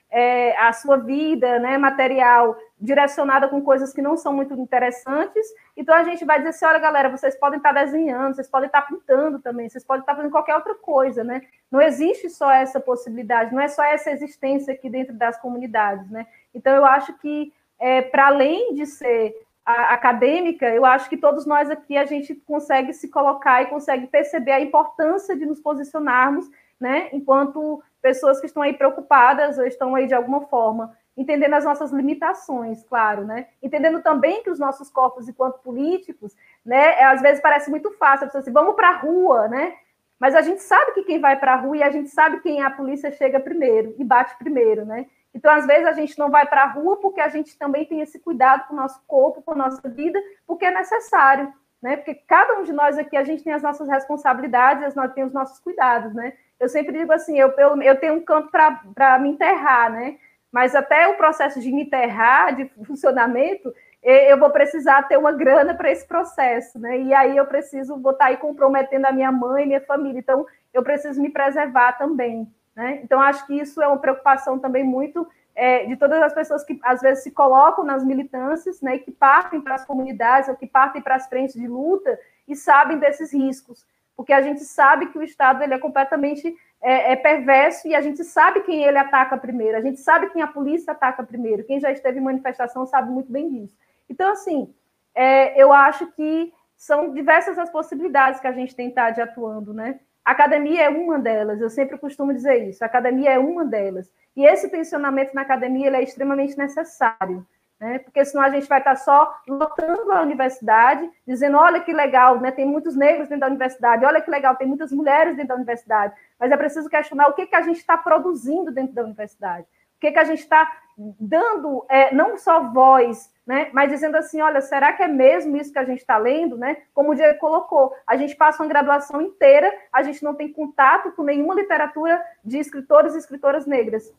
é, 0.09 0.55
a 0.57 0.71
sua 0.71 0.95
vida 0.95 1.59
né, 1.59 1.77
material 1.77 2.55
direcionada 2.79 3.49
com 3.49 3.61
coisas 3.61 3.91
que 3.91 4.01
não 4.01 4.15
são 4.15 4.31
muito 4.31 4.53
interessantes. 4.53 5.45
Então 5.75 5.93
a 5.93 6.03
gente 6.03 6.23
vai 6.23 6.37
dizer 6.37 6.51
assim, 6.51 6.65
olha, 6.65 6.79
galera, 6.79 7.09
vocês 7.09 7.35
podem 7.35 7.57
estar 7.57 7.73
desenhando, 7.73 8.35
vocês 8.35 8.47
podem 8.47 8.67
estar 8.67 8.83
pintando 8.83 9.39
também, 9.39 9.67
vocês 9.67 9.83
podem 9.83 10.01
estar 10.01 10.15
fazendo 10.15 10.31
qualquer 10.31 10.55
outra 10.55 10.75
coisa, 10.75 11.25
né? 11.25 11.41
Não 11.69 11.81
existe 11.81 12.29
só 12.29 12.49
essa 12.49 12.79
possibilidade, 12.79 13.53
não 13.53 13.59
é 13.59 13.67
só 13.67 13.83
essa 13.83 14.11
existência 14.11 14.73
aqui 14.73 14.89
dentro 14.89 15.13
das 15.13 15.37
comunidades, 15.41 16.09
né? 16.09 16.25
Então 16.53 16.73
eu 16.73 16.85
acho 16.85 17.17
que 17.17 17.51
é, 17.79 18.01
para 18.01 18.27
além 18.27 18.75
de 18.75 18.85
ser 18.85 19.35
a, 19.65 19.93
acadêmica, 19.93 20.67
eu 20.69 20.85
acho 20.85 21.09
que 21.09 21.17
todos 21.17 21.45
nós 21.45 21.69
aqui 21.69 21.97
a 21.97 22.05
gente 22.05 22.35
consegue 22.35 22.93
se 22.93 23.09
colocar 23.09 23.61
e 23.61 23.67
consegue 23.67 24.07
perceber 24.07 24.51
a 24.51 24.61
importância 24.61 25.35
de 25.35 25.45
nos 25.45 25.59
posicionarmos, 25.59 26.49
né? 26.79 27.09
Enquanto 27.13 27.81
pessoas 28.01 28.39
que 28.39 28.45
estão 28.45 28.61
aí 28.61 28.73
preocupadas 28.73 29.57
ou 29.57 29.65
estão 29.65 29.95
aí 29.95 30.07
de 30.07 30.13
alguma 30.13 30.41
forma 30.41 30.95
entendendo 31.15 31.53
as 31.53 31.63
nossas 31.63 31.91
limitações, 31.91 32.83
claro, 32.83 33.23
né? 33.23 33.47
Entendendo 33.61 34.01
também 34.01 34.43
que 34.43 34.49
os 34.49 34.59
nossos 34.59 34.89
corpos, 34.89 35.29
enquanto 35.29 35.59
políticos, 35.59 36.35
né, 36.65 36.99
é, 36.99 37.03
às 37.05 37.21
vezes 37.21 37.41
parece 37.41 37.69
muito 37.69 37.91
fácil, 37.91 38.25
a 38.25 38.27
pessoa 38.27 38.41
assim, 38.41 38.51
vamos 38.51 38.75
para 38.75 38.89
a 38.89 38.97
rua, 38.97 39.47
né? 39.47 39.75
Mas 40.19 40.35
a 40.35 40.41
gente 40.41 40.61
sabe 40.61 40.93
que 40.93 41.03
quem 41.03 41.19
vai 41.19 41.39
para 41.39 41.53
a 41.53 41.57
rua 41.57 41.77
e 41.77 41.83
a 41.83 41.91
gente 41.91 42.09
sabe 42.09 42.39
quem 42.39 42.61
a 42.61 42.71
polícia 42.71 43.11
chega 43.11 43.39
primeiro 43.39 43.93
e 43.97 44.03
bate 44.03 44.35
primeiro, 44.37 44.85
né? 44.85 45.05
Então, 45.33 45.51
às 45.51 45.65
vezes, 45.65 45.87
a 45.87 45.93
gente 45.93 46.17
não 46.17 46.29
vai 46.29 46.45
para 46.45 46.63
a 46.63 46.71
rua 46.71 46.97
porque 46.97 47.19
a 47.19 47.29
gente 47.29 47.57
também 47.57 47.85
tem 47.85 48.01
esse 48.01 48.19
cuidado 48.19 48.67
com 48.67 48.73
o 48.73 48.77
nosso 48.77 49.01
corpo, 49.07 49.41
com 49.41 49.51
a 49.51 49.55
nossa 49.55 49.87
vida, 49.89 50.19
porque 50.45 50.65
é 50.65 50.71
necessário, 50.71 51.51
né? 51.81 51.97
Porque 51.97 52.13
cada 52.13 52.59
um 52.59 52.63
de 52.63 52.71
nós 52.71 52.97
aqui, 52.97 53.17
a 53.17 53.23
gente 53.23 53.43
tem 53.43 53.53
as 53.53 53.63
nossas 53.63 53.87
responsabilidades, 53.87 54.95
nós 54.95 55.13
temos 55.13 55.29
os 55.29 55.33
nossos 55.33 55.59
cuidados, 55.59 56.13
né? 56.13 56.33
Eu 56.59 56.69
sempre 56.69 56.97
digo 56.97 57.11
assim, 57.11 57.37
eu, 57.37 57.49
eu, 57.57 57.81
eu 57.81 57.99
tenho 57.99 58.13
um 58.13 58.21
canto 58.21 58.49
para 58.51 59.19
me 59.19 59.29
enterrar, 59.29 59.91
né? 59.91 60.17
mas 60.53 60.75
até 60.75 61.07
o 61.07 61.17
processo 61.17 61.59
de 61.59 61.71
me 61.71 61.81
enterrar, 61.81 62.55
de 62.55 62.69
funcionamento, 62.85 63.73
eu 64.03 64.37
vou 64.37 64.51
precisar 64.51 65.01
ter 65.03 65.17
uma 65.17 65.31
grana 65.31 65.73
para 65.73 65.89
esse 65.89 66.05
processo, 66.05 66.77
né? 66.77 66.99
E 66.99 67.13
aí 67.13 67.35
eu 67.35 67.45
preciso 67.45 67.97
botar 67.97 68.25
aí 68.25 68.37
comprometendo 68.37 69.05
a 69.05 69.11
minha 69.11 69.31
mãe, 69.31 69.65
minha 69.65 69.81
família. 69.81 70.19
Então, 70.19 70.45
eu 70.73 70.83
preciso 70.83 71.21
me 71.21 71.29
preservar 71.29 71.93
também, 71.93 72.47
né? 72.75 72.99
Então, 73.03 73.19
acho 73.19 73.45
que 73.45 73.53
isso 73.59 73.81
é 73.81 73.87
uma 73.87 73.99
preocupação 73.99 74.59
também 74.59 74.83
muito 74.83 75.27
é, 75.55 75.85
de 75.85 75.95
todas 75.95 76.21
as 76.21 76.33
pessoas 76.33 76.63
que 76.63 76.79
às 76.83 77.01
vezes 77.01 77.23
se 77.23 77.31
colocam 77.31 77.83
nas 77.83 78.03
militâncias, 78.03 78.81
né? 78.81 78.97
Que 78.97 79.11
partem 79.11 79.61
para 79.61 79.75
as 79.75 79.85
comunidades 79.85 80.49
ou 80.49 80.55
que 80.55 80.67
partem 80.67 81.01
para 81.01 81.15
as 81.15 81.27
frentes 81.27 81.55
de 81.55 81.67
luta 81.67 82.19
e 82.47 82.55
sabem 82.55 82.97
desses 82.97 83.31
riscos, 83.31 83.85
porque 84.15 84.33
a 84.33 84.41
gente 84.41 84.61
sabe 84.61 85.07
que 85.07 85.17
o 85.17 85.23
Estado 85.23 85.63
ele 85.63 85.73
é 85.73 85.79
completamente 85.79 86.55
é, 86.81 87.13
é, 87.13 87.15
perverso 87.15 87.87
e 87.87 87.95
a 87.95 88.01
gente 88.01 88.23
sabe 88.23 88.61
quem 88.61 88.83
ele 88.83 88.97
ataca 88.97 89.37
primeiro, 89.37 89.77
a 89.77 89.81
gente 89.81 89.99
sabe 89.99 90.29
quem 90.31 90.41
a 90.41 90.47
polícia 90.47 90.91
ataca 90.91 91.23
primeiro, 91.23 91.63
quem 91.63 91.79
já 91.79 91.91
esteve 91.91 92.19
em 92.19 92.23
manifestação 92.23 92.85
sabe 92.85 93.09
muito 93.09 93.31
bem 93.31 93.49
disso. 93.49 93.77
Então, 94.09 94.29
assim, 94.31 94.73
é, 95.15 95.61
eu 95.61 95.71
acho 95.71 96.07
que 96.07 96.53
são 96.75 97.13
diversas 97.13 97.57
as 97.57 97.69
possibilidades 97.69 98.41
que 98.41 98.47
a 98.47 98.51
gente 98.51 98.75
tem 98.75 98.93
de 98.93 99.21
atuando, 99.21 99.73
né? 99.73 99.99
A 100.23 100.31
academia 100.31 100.83
é 100.83 100.89
uma 100.89 101.19
delas, 101.19 101.59
eu 101.59 101.69
sempre 101.69 101.97
costumo 101.97 102.33
dizer 102.33 102.67
isso, 102.67 102.83
a 102.83 102.87
academia 102.87 103.31
é 103.31 103.39
uma 103.39 103.65
delas. 103.65 104.11
E 104.35 104.45
esse 104.45 104.69
tensionamento 104.69 105.35
na 105.35 105.41
academia 105.41 105.89
é 105.95 106.01
extremamente 106.01 106.57
necessário 106.57 107.45
né? 107.83 107.99
porque 107.99 108.23
senão 108.23 108.43
a 108.43 108.49
gente 108.49 108.65
vai 108.65 108.79
estar 108.79 108.95
só 108.95 109.35
lotando 109.45 110.09
a 110.13 110.21
universidade, 110.21 111.09
dizendo, 111.27 111.57
olha 111.57 111.81
que 111.81 111.91
legal, 111.91 112.39
né? 112.39 112.49
tem 112.49 112.65
muitos 112.65 112.95
negros 112.95 113.27
dentro 113.27 113.41
da 113.41 113.47
universidade, 113.47 114.05
olha 114.05 114.21
que 114.21 114.31
legal, 114.31 114.55
tem 114.55 114.65
muitas 114.65 114.89
mulheres 114.93 115.35
dentro 115.35 115.49
da 115.49 115.55
universidade, 115.55 116.13
mas 116.39 116.49
é 116.49 116.55
preciso 116.55 116.89
questionar 116.89 117.27
o 117.27 117.33
que, 117.33 117.45
que 117.45 117.55
a 117.55 117.61
gente 117.61 117.79
está 117.79 117.97
produzindo 117.97 118.71
dentro 118.71 118.93
da 118.93 119.03
universidade, 119.03 119.63
o 119.97 119.99
que, 119.99 120.13
que 120.13 120.19
a 120.19 120.23
gente 120.23 120.39
está 120.39 120.71
dando, 121.19 121.85
é, 121.89 122.15
não 122.15 122.37
só 122.37 122.71
voz, 122.71 123.29
né? 123.45 123.69
mas 123.73 123.89
dizendo 123.89 124.15
assim, 124.15 124.41
olha, 124.41 124.61
será 124.61 124.93
que 124.93 125.03
é 125.03 125.07
mesmo 125.07 125.57
isso 125.57 125.71
que 125.71 125.79
a 125.79 125.85
gente 125.85 125.99
está 125.99 126.17
lendo? 126.17 126.57
Né? 126.57 126.77
Como 126.93 127.11
o 127.11 127.15
Diego 127.15 127.39
colocou, 127.39 127.93
a 128.07 128.15
gente 128.15 128.35
passa 128.35 128.63
uma 128.63 128.69
graduação 128.69 129.21
inteira, 129.21 129.73
a 129.91 130.01
gente 130.03 130.23
não 130.23 130.33
tem 130.33 130.51
contato 130.51 131.11
com 131.11 131.23
nenhuma 131.23 131.53
literatura 131.53 132.23
de 132.43 132.57
escritores 132.57 133.15
e 133.15 133.17
escritoras 133.17 133.65
negras 133.65 134.13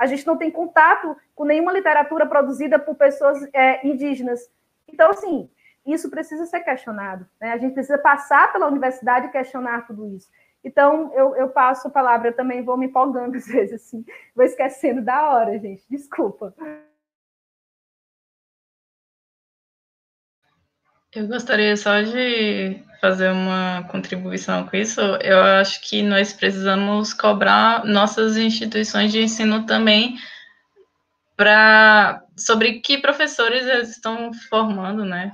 a 0.00 0.06
gente 0.06 0.26
não 0.26 0.38
tem 0.38 0.50
contato 0.50 1.14
com 1.34 1.44
nenhuma 1.44 1.74
literatura 1.74 2.24
produzida 2.24 2.78
por 2.78 2.94
pessoas 2.94 3.46
é, 3.52 3.86
indígenas. 3.86 4.50
Então, 4.88 5.10
assim, 5.10 5.50
isso 5.84 6.08
precisa 6.08 6.46
ser 6.46 6.60
questionado. 6.60 7.26
Né? 7.38 7.52
A 7.52 7.58
gente 7.58 7.74
precisa 7.74 7.98
passar 7.98 8.50
pela 8.50 8.66
universidade 8.66 9.26
e 9.26 9.30
questionar 9.30 9.86
tudo 9.86 10.08
isso. 10.08 10.30
Então, 10.64 11.12
eu, 11.14 11.36
eu 11.36 11.50
passo 11.50 11.88
a 11.88 11.90
palavra, 11.90 12.28
eu 12.28 12.32
também 12.32 12.62
vou 12.62 12.78
me 12.78 12.86
empolgando 12.86 13.36
às 13.36 13.46
vezes, 13.46 13.74
assim, 13.74 14.02
vou 14.34 14.42
esquecendo 14.42 15.02
da 15.02 15.32
hora, 15.32 15.58
gente, 15.58 15.84
desculpa. 15.90 16.54
Eu 21.12 21.26
gostaria 21.26 21.76
só 21.76 22.02
de 22.02 22.84
fazer 23.00 23.30
uma 23.30 23.84
contribuição 23.90 24.64
com 24.68 24.76
isso. 24.76 25.00
Eu 25.20 25.42
acho 25.42 25.80
que 25.80 26.02
nós 26.02 26.32
precisamos 26.32 27.12
cobrar 27.12 27.84
nossas 27.84 28.36
instituições 28.36 29.10
de 29.10 29.20
ensino 29.20 29.66
também 29.66 30.16
para 31.36 32.22
sobre 32.36 32.78
que 32.78 32.98
professores 32.98 33.66
eles 33.66 33.90
estão 33.90 34.32
formando, 34.48 35.04
né? 35.04 35.32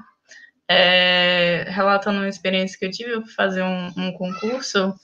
É, 0.66 1.66
relatando 1.68 2.20
uma 2.20 2.28
experiência 2.28 2.78
que 2.78 2.86
eu 2.86 2.90
tive, 2.90 3.10
eu 3.10 3.26
fazer 3.26 3.62
um, 3.62 3.88
um 3.98 4.12
concurso 4.12 4.94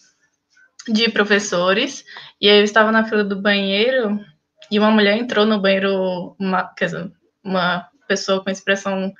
de 0.89 1.09
professores, 1.11 2.03
e 2.41 2.49
aí 2.49 2.59
eu 2.59 2.65
estava 2.65 2.91
na 2.91 3.05
fila 3.05 3.23
do 3.23 3.41
banheiro, 3.41 4.19
e 4.71 4.79
uma 4.79 4.91
mulher 4.91 5.17
entrou 5.17 5.45
no 5.45 5.61
banheiro, 5.61 6.35
uma, 6.41 6.65
quer 6.75 6.87
dizer, 6.87 7.13
uma 7.45 7.89
pessoa 8.09 8.43
com 8.43 8.51
expressão 8.51 9.13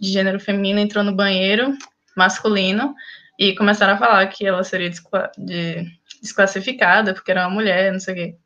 de 0.00 0.10
gênero 0.10 0.40
feminino 0.40 0.78
entrou 0.80 1.04
no 1.04 1.14
banheiro 1.14 1.76
masculino 2.16 2.94
e 3.38 3.54
começaram 3.54 3.94
a 3.94 3.98
falar 3.98 4.26
que 4.26 4.46
ela 4.46 4.64
seria 4.64 4.90
desclassificada 6.20 7.14
porque 7.14 7.30
era 7.30 7.46
uma 7.46 7.54
mulher, 7.54 7.92
não 7.92 8.00
sei 8.00 8.14
o 8.14 8.16
quê. 8.16 8.36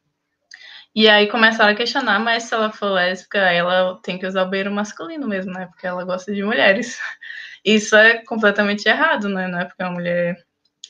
E 0.94 1.08
aí 1.08 1.26
começaram 1.26 1.72
a 1.72 1.74
questionar, 1.74 2.18
mas 2.18 2.42
se 2.42 2.54
ela 2.54 2.70
for 2.70 2.90
lésbica, 2.90 3.38
ela 3.38 3.98
tem 4.02 4.18
que 4.18 4.26
usar 4.26 4.42
o 4.42 4.50
banheiro 4.50 4.70
masculino 4.70 5.26
mesmo, 5.26 5.50
né? 5.50 5.66
Porque 5.66 5.86
ela 5.86 6.04
gosta 6.04 6.34
de 6.34 6.42
mulheres. 6.42 7.00
Isso 7.64 7.96
é 7.96 8.18
completamente 8.24 8.86
errado, 8.86 9.28
né? 9.28 9.48
Não 9.48 9.60
é 9.60 9.64
porque 9.64 9.82
uma 9.82 9.92
mulher 9.92 10.36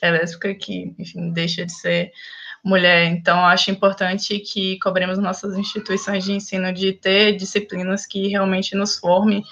é 0.01 0.11
lésbica 0.11 0.53
que, 0.55 0.93
enfim, 0.99 1.31
deixa 1.31 1.65
de 1.65 1.73
ser 1.73 2.11
mulher. 2.65 3.05
Então, 3.07 3.47
acho 3.47 3.71
importante 3.71 4.41
que 4.41 4.77
cobremos 4.81 5.19
nossas 5.19 5.57
instituições 5.57 6.25
de 6.25 6.33
ensino 6.33 6.73
de 6.73 6.93
ter 6.93 7.37
disciplinas 7.37 8.05
que 8.05 8.27
realmente 8.27 8.75
nos 8.75 8.99
formem 8.99 9.45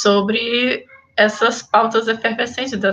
sobre 0.00 0.84
essas 1.16 1.62
pautas 1.62 2.08
efervescentes 2.08 2.78
da, 2.78 2.90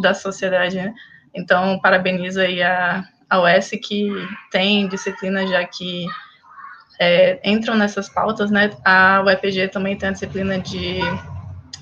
da 0.00 0.14
sociedade, 0.14 0.76
né? 0.76 0.94
Então, 1.34 1.78
parabenizo 1.80 2.40
aí 2.40 2.62
a, 2.62 3.04
a 3.28 3.40
UES 3.40 3.70
que 3.82 4.10
tem 4.50 4.88
disciplinas 4.88 5.48
já 5.48 5.64
que 5.64 6.06
é, 7.00 7.40
entram 7.48 7.76
nessas 7.76 8.08
pautas, 8.08 8.50
né? 8.50 8.70
A 8.84 9.22
UEPG 9.24 9.68
também 9.68 9.96
tem 9.96 10.08
a 10.08 10.12
disciplina 10.12 10.58
de 10.58 10.98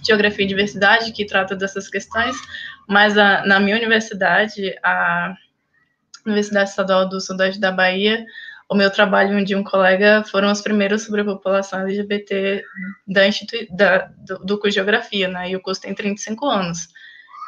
Geografia 0.06 0.44
e 0.44 0.48
Diversidade, 0.48 1.12
que 1.12 1.26
trata 1.26 1.56
dessas 1.56 1.88
questões, 1.88 2.36
mas 2.88 3.18
a, 3.18 3.44
na 3.46 3.58
minha 3.58 3.76
universidade, 3.76 4.74
a 4.82 5.34
Universidade 6.24 6.70
Estadual 6.70 7.08
do 7.08 7.20
Sudeste 7.20 7.60
da 7.60 7.72
Bahia, 7.72 8.24
o 8.68 8.74
meu 8.74 8.90
trabalho 8.90 9.42
de 9.44 9.56
um 9.56 9.64
colega 9.64 10.22
foram 10.24 10.52
os 10.52 10.60
primeiros 10.60 11.02
sobre 11.02 11.22
a 11.22 11.24
população 11.24 11.80
LGBT 11.80 12.62
da, 13.06 13.26
institui 13.26 13.66
da 13.70 14.10
do, 14.18 14.38
do 14.40 14.58
curso 14.58 14.70
de 14.70 14.74
Geografia, 14.74 15.28
né? 15.28 15.50
E 15.50 15.56
o 15.56 15.60
curso 15.60 15.80
tem 15.80 15.94
35 15.94 16.46
anos. 16.46 16.88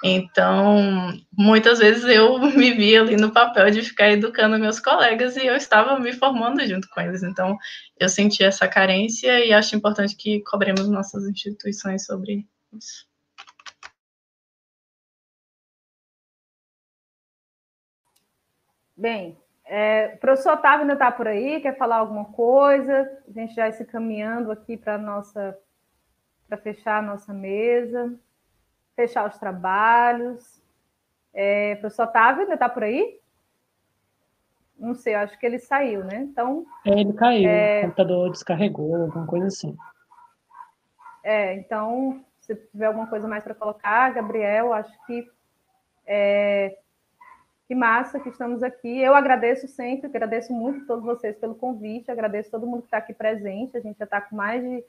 Então, 0.02 1.12
muitas 1.36 1.78
vezes 1.78 2.04
eu 2.04 2.38
me 2.56 2.72
via 2.72 3.02
ali 3.02 3.16
no 3.16 3.30
papel 3.32 3.70
de 3.70 3.82
ficar 3.82 4.10
educando 4.10 4.58
meus 4.58 4.80
colegas 4.80 5.36
e 5.36 5.46
eu 5.46 5.54
estava 5.54 5.98
me 6.00 6.12
formando 6.12 6.66
junto 6.66 6.88
com 6.88 7.00
eles. 7.02 7.22
Então, 7.22 7.58
eu 7.98 8.08
senti 8.08 8.42
essa 8.42 8.66
carência 8.66 9.44
e 9.44 9.52
acho 9.52 9.76
importante 9.76 10.16
que 10.16 10.40
cobremos 10.44 10.88
nossas 10.88 11.24
instituições 11.28 12.06
sobre 12.06 12.46
isso. 12.72 13.06
Bem, 18.96 19.39
é, 19.72 20.14
o 20.16 20.18
professor 20.18 20.54
Otávio 20.54 20.80
ainda 20.80 20.94
está 20.94 21.12
por 21.12 21.28
aí, 21.28 21.60
quer 21.60 21.78
falar 21.78 21.98
alguma 21.98 22.24
coisa? 22.24 23.08
A 23.28 23.30
gente 23.30 23.54
já 23.54 23.70
se 23.70 23.84
caminhando 23.84 24.50
aqui 24.50 24.76
para 24.76 24.98
nossa 24.98 25.56
para 26.48 26.58
fechar 26.58 26.98
a 26.98 27.02
nossa 27.02 27.32
mesa, 27.32 28.12
fechar 28.96 29.28
os 29.28 29.38
trabalhos. 29.38 30.60
É, 31.32 31.76
professor 31.76 32.08
Otávio 32.08 32.42
ainda 32.42 32.54
está 32.54 32.68
por 32.68 32.82
aí? 32.82 33.20
Não 34.76 34.92
sei, 34.92 35.14
acho 35.14 35.38
que 35.38 35.46
ele 35.46 35.60
saiu, 35.60 36.02
né? 36.02 36.16
Então. 36.16 36.66
É, 36.84 37.00
ele 37.00 37.12
caiu, 37.12 37.48
é... 37.48 37.78
o 37.78 37.82
computador 37.82 38.30
descarregou, 38.32 38.96
alguma 38.96 39.26
coisa 39.28 39.46
assim. 39.46 39.76
É, 41.22 41.54
então, 41.54 42.24
se 42.40 42.56
tiver 42.56 42.86
alguma 42.86 43.06
coisa 43.06 43.28
mais 43.28 43.44
para 43.44 43.54
colocar, 43.54 44.12
Gabriel, 44.12 44.72
acho 44.72 45.06
que 45.06 45.30
é, 46.04 46.76
que 47.70 47.74
massa 47.76 48.18
que 48.18 48.30
estamos 48.30 48.64
aqui. 48.64 48.98
Eu 49.00 49.14
agradeço 49.14 49.68
sempre, 49.68 50.08
agradeço 50.08 50.52
muito 50.52 50.82
a 50.82 50.86
todos 50.88 51.04
vocês 51.04 51.36
pelo 51.36 51.54
convite, 51.54 52.10
agradeço 52.10 52.50
todo 52.50 52.66
mundo 52.66 52.80
que 52.80 52.88
está 52.88 52.96
aqui 52.96 53.14
presente. 53.14 53.76
A 53.76 53.80
gente 53.80 53.96
já 53.96 54.06
está 54.06 54.20
com 54.20 54.34
mais 54.34 54.60
de, 54.60 54.84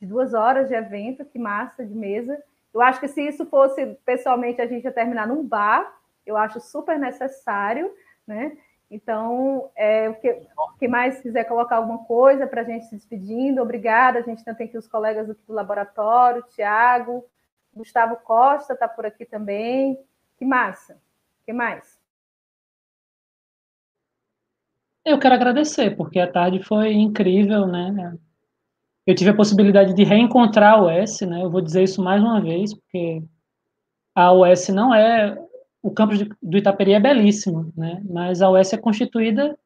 de 0.00 0.06
duas 0.08 0.34
horas 0.34 0.66
de 0.66 0.74
evento, 0.74 1.24
que 1.24 1.38
massa 1.38 1.86
de 1.86 1.94
mesa. 1.94 2.36
Eu 2.74 2.80
acho 2.80 2.98
que 2.98 3.06
se 3.06 3.22
isso 3.22 3.46
fosse 3.46 3.86
pessoalmente 4.04 4.60
a 4.60 4.66
gente 4.66 4.82
ia 4.82 4.90
terminar 4.90 5.28
num 5.28 5.46
bar, 5.46 5.96
eu 6.26 6.36
acho 6.36 6.60
super 6.60 6.98
necessário, 6.98 7.88
né? 8.26 8.58
Então, 8.90 9.70
é, 9.76 10.08
o 10.08 10.14
que, 10.16 10.36
que 10.80 10.88
mais 10.88 11.20
quiser 11.20 11.44
colocar 11.44 11.76
alguma 11.76 12.04
coisa 12.04 12.48
para 12.48 12.62
a 12.62 12.64
gente 12.64 12.86
se 12.86 12.96
despedindo, 12.96 13.62
obrigada. 13.62 14.18
A 14.18 14.22
gente 14.22 14.42
tem 14.42 14.66
aqui 14.66 14.76
os 14.76 14.88
colegas 14.88 15.30
aqui 15.30 15.42
do 15.46 15.52
laboratório, 15.52 16.42
Tiago, 16.48 17.24
Gustavo 17.72 18.16
Costa 18.16 18.72
está 18.72 18.88
por 18.88 19.06
aqui 19.06 19.24
também. 19.24 19.96
Que 20.36 20.44
massa! 20.44 21.00
que 21.44 21.52
mais? 21.52 21.93
Eu 25.04 25.18
quero 25.18 25.34
agradecer, 25.34 25.96
porque 25.96 26.18
a 26.18 26.30
tarde 26.30 26.62
foi 26.62 26.92
incrível, 26.92 27.66
né? 27.66 28.16
Eu 29.06 29.14
tive 29.14 29.30
a 29.30 29.36
possibilidade 29.36 29.94
de 29.94 30.02
reencontrar 30.02 30.74
a 30.74 30.82
US, 30.82 31.20
né? 31.20 31.42
Eu 31.42 31.50
vou 31.50 31.60
dizer 31.60 31.82
isso 31.82 32.02
mais 32.02 32.22
uma 32.22 32.40
vez, 32.40 32.72
porque 32.72 33.22
a 34.14 34.32
US 34.32 34.68
não 34.68 34.94
é 34.94 35.38
o 35.82 35.90
campus 35.90 36.26
do 36.42 36.56
Itaperi 36.56 36.94
é 36.94 37.00
belíssimo, 37.00 37.70
né? 37.76 38.02
Mas 38.08 38.40
a 38.40 38.50
US 38.50 38.72
é 38.72 38.78
constituída 38.78 39.58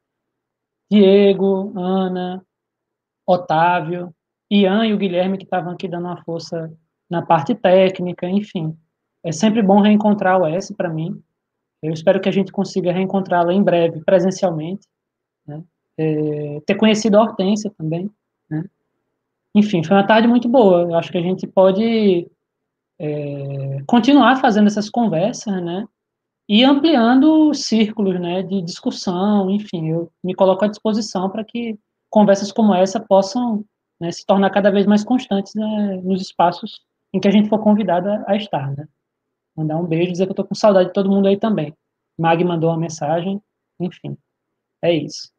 Diego, 0.90 1.72
Ana, 1.78 2.44
Otávio, 3.24 4.12
Ian 4.50 4.86
e 4.86 4.92
o 4.92 4.98
Guilherme 4.98 5.38
que 5.38 5.44
estavam 5.44 5.72
aqui 5.72 5.86
dando 5.86 6.06
uma 6.06 6.24
força 6.24 6.72
na 7.08 7.22
parte 7.22 7.54
técnica, 7.54 8.28
enfim. 8.28 8.76
É 9.22 9.30
sempre 9.30 9.62
bom 9.62 9.80
reencontrar 9.80 10.34
a 10.34 10.48
US 10.48 10.72
para 10.72 10.88
mim. 10.88 11.22
Eu 11.80 11.92
espero 11.92 12.20
que 12.20 12.28
a 12.28 12.32
gente 12.32 12.50
consiga 12.50 12.92
reencontrá-la 12.92 13.52
em 13.52 13.62
breve, 13.62 14.02
presencialmente. 14.04 14.88
É, 15.98 16.60
ter 16.64 16.76
conhecido 16.76 17.16
a 17.16 17.22
Hortência 17.22 17.70
também. 17.76 18.10
Né? 18.48 18.64
Enfim, 19.54 19.82
foi 19.82 19.96
uma 19.96 20.06
tarde 20.06 20.28
muito 20.28 20.48
boa. 20.48 20.82
Eu 20.82 20.94
acho 20.94 21.10
que 21.10 21.18
a 21.18 21.22
gente 21.22 21.46
pode 21.46 22.30
é, 22.98 23.82
continuar 23.86 24.36
fazendo 24.36 24.68
essas 24.68 24.88
conversas, 24.88 25.62
né? 25.62 25.86
e 26.48 26.64
ampliando 26.64 27.52
círculos 27.52 28.18
né, 28.18 28.42
de 28.42 28.62
discussão, 28.62 29.50
enfim, 29.50 29.90
eu 29.90 30.10
me 30.24 30.34
coloco 30.34 30.64
à 30.64 30.68
disposição 30.68 31.28
para 31.28 31.44
que 31.44 31.78
conversas 32.08 32.50
como 32.50 32.74
essa 32.74 32.98
possam 32.98 33.64
né, 34.00 34.10
se 34.10 34.24
tornar 34.24 34.48
cada 34.50 34.70
vez 34.70 34.86
mais 34.86 35.04
constantes 35.04 35.54
né, 35.54 36.00
nos 36.02 36.22
espaços 36.22 36.80
em 37.12 37.20
que 37.20 37.28
a 37.28 37.30
gente 37.30 37.50
for 37.50 37.58
convidada 37.58 38.24
a 38.26 38.34
estar. 38.34 38.74
Né. 38.74 38.88
Mandar 39.54 39.76
um 39.76 39.84
beijo, 39.84 40.12
dizer 40.12 40.24
que 40.24 40.30
eu 40.30 40.32
estou 40.32 40.46
com 40.46 40.54
saudade 40.54 40.88
de 40.88 40.94
todo 40.94 41.10
mundo 41.10 41.28
aí 41.28 41.36
também. 41.36 41.74
Mag 42.18 42.42
mandou 42.42 42.70
uma 42.70 42.78
mensagem, 42.78 43.42
enfim, 43.78 44.16
é 44.82 44.92
isso. 44.94 45.30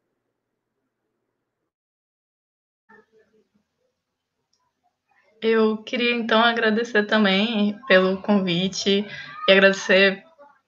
Eu 5.42 5.78
queria 5.78 6.14
então 6.14 6.42
agradecer 6.42 7.04
também 7.04 7.78
pelo 7.88 8.20
convite 8.20 9.06
e 9.48 9.52
agradecer 9.52 10.22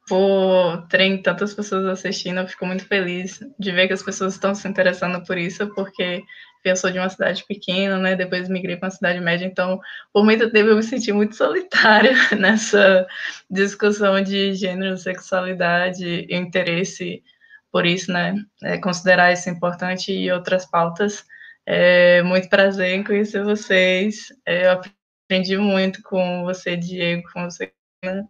por 0.09 0.86
terem 0.89 1.23
tantas 1.23 1.55
pessoas 1.55 1.86
assistindo, 1.86 2.41
eu 2.41 2.49
fico 2.49 2.67
muito 2.67 2.86
feliz 2.86 3.41
de 3.59 3.73
ver 3.73 3.86
que 3.86 3.92
as 3.92 4.02
pessoas 4.02 4.34
estão 4.34 4.55
se 4.55 4.67
interessando 4.67 5.25
por 5.25 5.39
isso, 5.39 5.73
porque 5.75 6.23
eu 6.65 6.76
sou 6.76 6.91
de 6.91 6.99
uma 6.99 7.09
cidade 7.09 7.44
pequena, 7.47 7.99
né? 7.99 8.17
Depois 8.17 8.49
migrei 8.49 8.76
para 8.76 8.86
uma 8.86 8.91
cidade 8.91 9.20
média, 9.20 9.47
então 9.47 9.81
por 10.12 10.25
muito 10.25 10.51
tempo 10.51 10.70
eu 10.70 10.76
me 10.76 10.83
senti 10.83 11.12
muito 11.12 11.36
solitária 11.36 12.12
nessa 12.39 13.07
discussão 13.51 14.23
de 14.23 14.55
gênero, 14.55 14.97
sexualidade 14.97 16.05
e 16.05 16.34
interesse 16.34 17.23
por 17.70 17.86
isso, 17.86 18.12
né? 18.12 18.34
É, 18.62 18.78
considerar 18.78 19.33
isso 19.33 19.49
importante 19.49 20.12
e 20.12 20.31
outras 20.31 20.67
pautas. 20.67 21.25
É 21.67 22.23
muito 22.23 22.49
prazer 22.49 22.95
em 22.95 23.05
conhecer 23.05 23.45
vocês. 23.45 24.29
É, 24.47 24.67
eu 24.67 24.73
aprendi 24.73 25.57
muito 25.57 26.03
com 26.03 26.43
você, 26.45 26.77
Diego, 26.77 27.23
com 27.33 27.45
você, 27.45 27.73
né? 28.05 28.27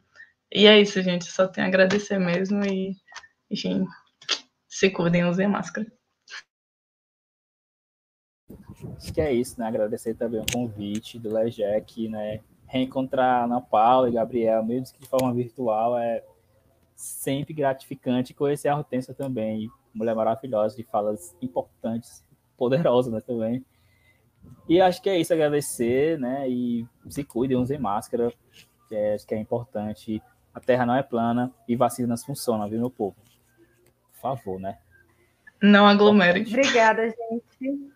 E 0.53 0.67
é 0.67 0.81
isso, 0.81 1.01
gente. 1.03 1.25
Só 1.25 1.49
tenho 1.49 1.67
a 1.67 1.69
agradecer 1.69 2.19
mesmo 2.19 2.65
e, 2.65 2.95
enfim, 3.51 3.87
se 4.69 4.91
cuidem, 4.91 5.25
usem 5.25 5.49
máscara. 5.49 5.91
Acho 8.97 9.13
que 9.15 9.21
é 9.21 9.33
isso, 9.33 9.59
né? 9.59 9.67
Agradecer 9.67 10.15
também 10.15 10.41
o 10.41 10.53
convite 10.53 11.19
do 11.19 11.33
Lejec, 11.33 12.09
né? 12.09 12.41
Reencontrar 12.67 13.45
Ana 13.45 13.61
Paula 13.61 14.09
e 14.09 14.13
Gabriel, 14.13 14.63
mesmo 14.65 14.95
que 14.95 15.03
de 15.03 15.09
forma 15.09 15.33
virtual, 15.33 15.99
é 15.99 16.23
sempre 16.95 17.55
gratificante. 17.55 18.35
Conhecer 18.35 18.69
a 18.69 18.77
Hortência 18.77 19.15
também, 19.15 19.71
mulher 19.95 20.15
maravilhosa, 20.15 20.77
de 20.77 20.83
falas 20.83 21.35
importantes, 21.41 22.25
poderosas, 22.57 23.13
né? 23.13 23.21
Também. 23.21 23.65
E 24.69 24.81
acho 24.81 25.03
que 25.03 25.11
é 25.11 25.19
isso, 25.19 25.33
agradecer, 25.33 26.19
né? 26.19 26.49
E 26.49 26.87
se 27.09 27.25
cuidem, 27.25 27.57
usem 27.57 27.79
máscara, 27.79 28.33
que 28.89 28.95
é, 28.95 29.15
acho 29.15 29.27
que 29.27 29.35
é 29.35 29.39
importante 29.39 30.23
a 30.55 30.61
Terra 30.61 30.85
não 30.85 30.95
é 30.95 31.03
plana 31.03 31.53
e 31.67 31.75
vacinas 31.75 32.25
funcionam, 32.25 32.69
viu, 32.69 32.79
meu 32.79 32.91
povo? 32.91 33.17
Por 34.13 34.21
favor, 34.21 34.61
né? 34.61 34.79
Não 35.63 35.87
aglomere. 35.87 36.43
Obrigada, 36.43 37.09
gente. 37.09 37.93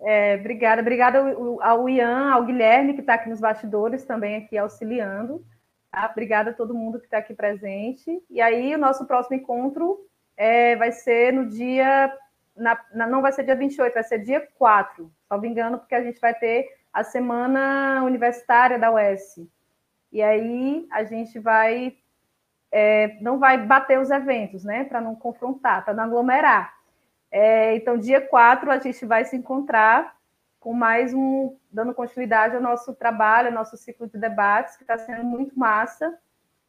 É, 0.00 0.34
obrigada, 0.34 0.82
obrigada 0.82 1.18
ao 1.60 1.88
Ian, 1.88 2.32
ao 2.32 2.44
Guilherme, 2.44 2.94
que 2.94 3.00
está 3.00 3.14
aqui 3.14 3.28
nos 3.28 3.38
bastidores, 3.38 4.04
também 4.04 4.36
aqui 4.36 4.58
auxiliando. 4.58 5.44
Tá? 5.92 6.08
Obrigada 6.10 6.50
a 6.50 6.54
todo 6.54 6.74
mundo 6.74 6.98
que 6.98 7.04
está 7.04 7.18
aqui 7.18 7.34
presente. 7.34 8.20
E 8.28 8.40
aí, 8.40 8.74
o 8.74 8.78
nosso 8.78 9.06
próximo 9.06 9.36
encontro 9.36 10.00
é, 10.36 10.74
vai 10.74 10.90
ser 10.90 11.32
no 11.32 11.48
dia. 11.48 12.12
Na, 12.56 12.78
na, 12.92 13.06
não 13.06 13.22
vai 13.22 13.32
ser 13.32 13.44
dia 13.44 13.56
28, 13.56 13.94
vai 13.94 14.02
ser 14.02 14.18
dia 14.18 14.46
4, 14.58 15.10
só 15.28 15.38
me 15.38 15.48
engano, 15.48 15.78
porque 15.78 15.94
a 15.94 16.02
gente 16.02 16.20
vai 16.20 16.34
ter 16.34 16.68
a 16.92 17.02
semana 17.02 18.02
universitária 18.04 18.78
da 18.78 18.92
UES. 18.92 19.46
E 20.12 20.22
aí 20.22 20.86
a 20.90 21.04
gente 21.04 21.38
vai 21.38 21.96
é, 22.72 23.18
não 23.20 23.38
vai 23.38 23.58
bater 23.58 24.00
os 24.00 24.10
eventos, 24.10 24.64
né? 24.64 24.84
Para 24.84 25.00
não 25.00 25.14
confrontar, 25.14 25.84
para 25.84 25.92
não 25.92 26.04
aglomerar. 26.04 26.74
É, 27.30 27.76
então, 27.76 27.98
dia 27.98 28.20
4, 28.20 28.70
a 28.70 28.78
gente 28.78 29.04
vai 29.04 29.24
se 29.24 29.36
encontrar 29.36 30.16
com 30.58 30.72
mais 30.72 31.12
um, 31.12 31.56
dando 31.70 31.92
continuidade 31.92 32.56
ao 32.56 32.62
nosso 32.62 32.94
trabalho, 32.94 33.48
ao 33.48 33.54
nosso 33.54 33.76
ciclo 33.76 34.06
de 34.06 34.16
debates, 34.16 34.76
que 34.76 34.84
está 34.84 34.96
sendo 34.96 35.24
muito 35.24 35.58
massa. 35.58 36.18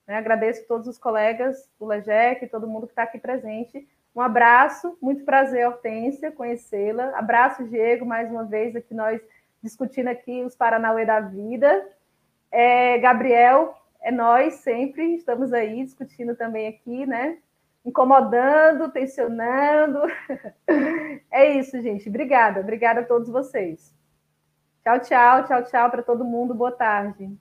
Né? 0.05 0.17
Agradeço 0.17 0.67
todos 0.67 0.87
os 0.87 0.97
colegas 0.97 1.69
do 1.79 1.85
LEGEC, 1.85 2.47
todo 2.47 2.67
mundo 2.67 2.87
que 2.87 2.91
está 2.91 3.03
aqui 3.03 3.17
presente. 3.17 3.87
Um 4.16 4.22
abraço, 4.22 4.98
muito 5.01 5.24
prazer, 5.24 5.67
Hortência, 5.67 6.32
conhecê-la. 6.32 7.17
Abraço, 7.17 7.64
Diego, 7.67 8.06
mais 8.06 8.30
uma 8.30 8.43
vez, 8.43 8.75
aqui 8.75 8.93
nós 8.93 9.19
discutindo 9.61 10.08
aqui 10.09 10.43
os 10.43 10.56
Paranauê 10.56 11.06
da 11.06 11.19
vida. 11.19 11.90
É, 12.51 12.98
Gabriel, 13.00 13.75
é 14.01 14.11
nós 14.11 14.56
sempre, 14.56 15.16
estamos 15.16 15.51
aí 15.53 15.83
discutindo 15.83 16.35
também 16.35 16.67
aqui, 16.67 17.06
né? 17.06 17.40
Incomodando, 17.85 18.92
tensionando. 18.92 20.00
É 21.32 21.58
isso, 21.58 21.82
gente. 21.82 22.08
Obrigada, 22.09 22.59
obrigada 22.59 23.01
a 23.01 23.06
todos 23.06 23.27
vocês. 23.27 23.93
Tchau, 24.83 25.00
tchau, 25.00 25.48
tchau, 25.48 25.64
tchau 25.64 25.90
para 25.90 26.03
todo 26.03 26.24
mundo. 26.24 26.53
Boa 26.53 26.72
tarde. 26.72 27.35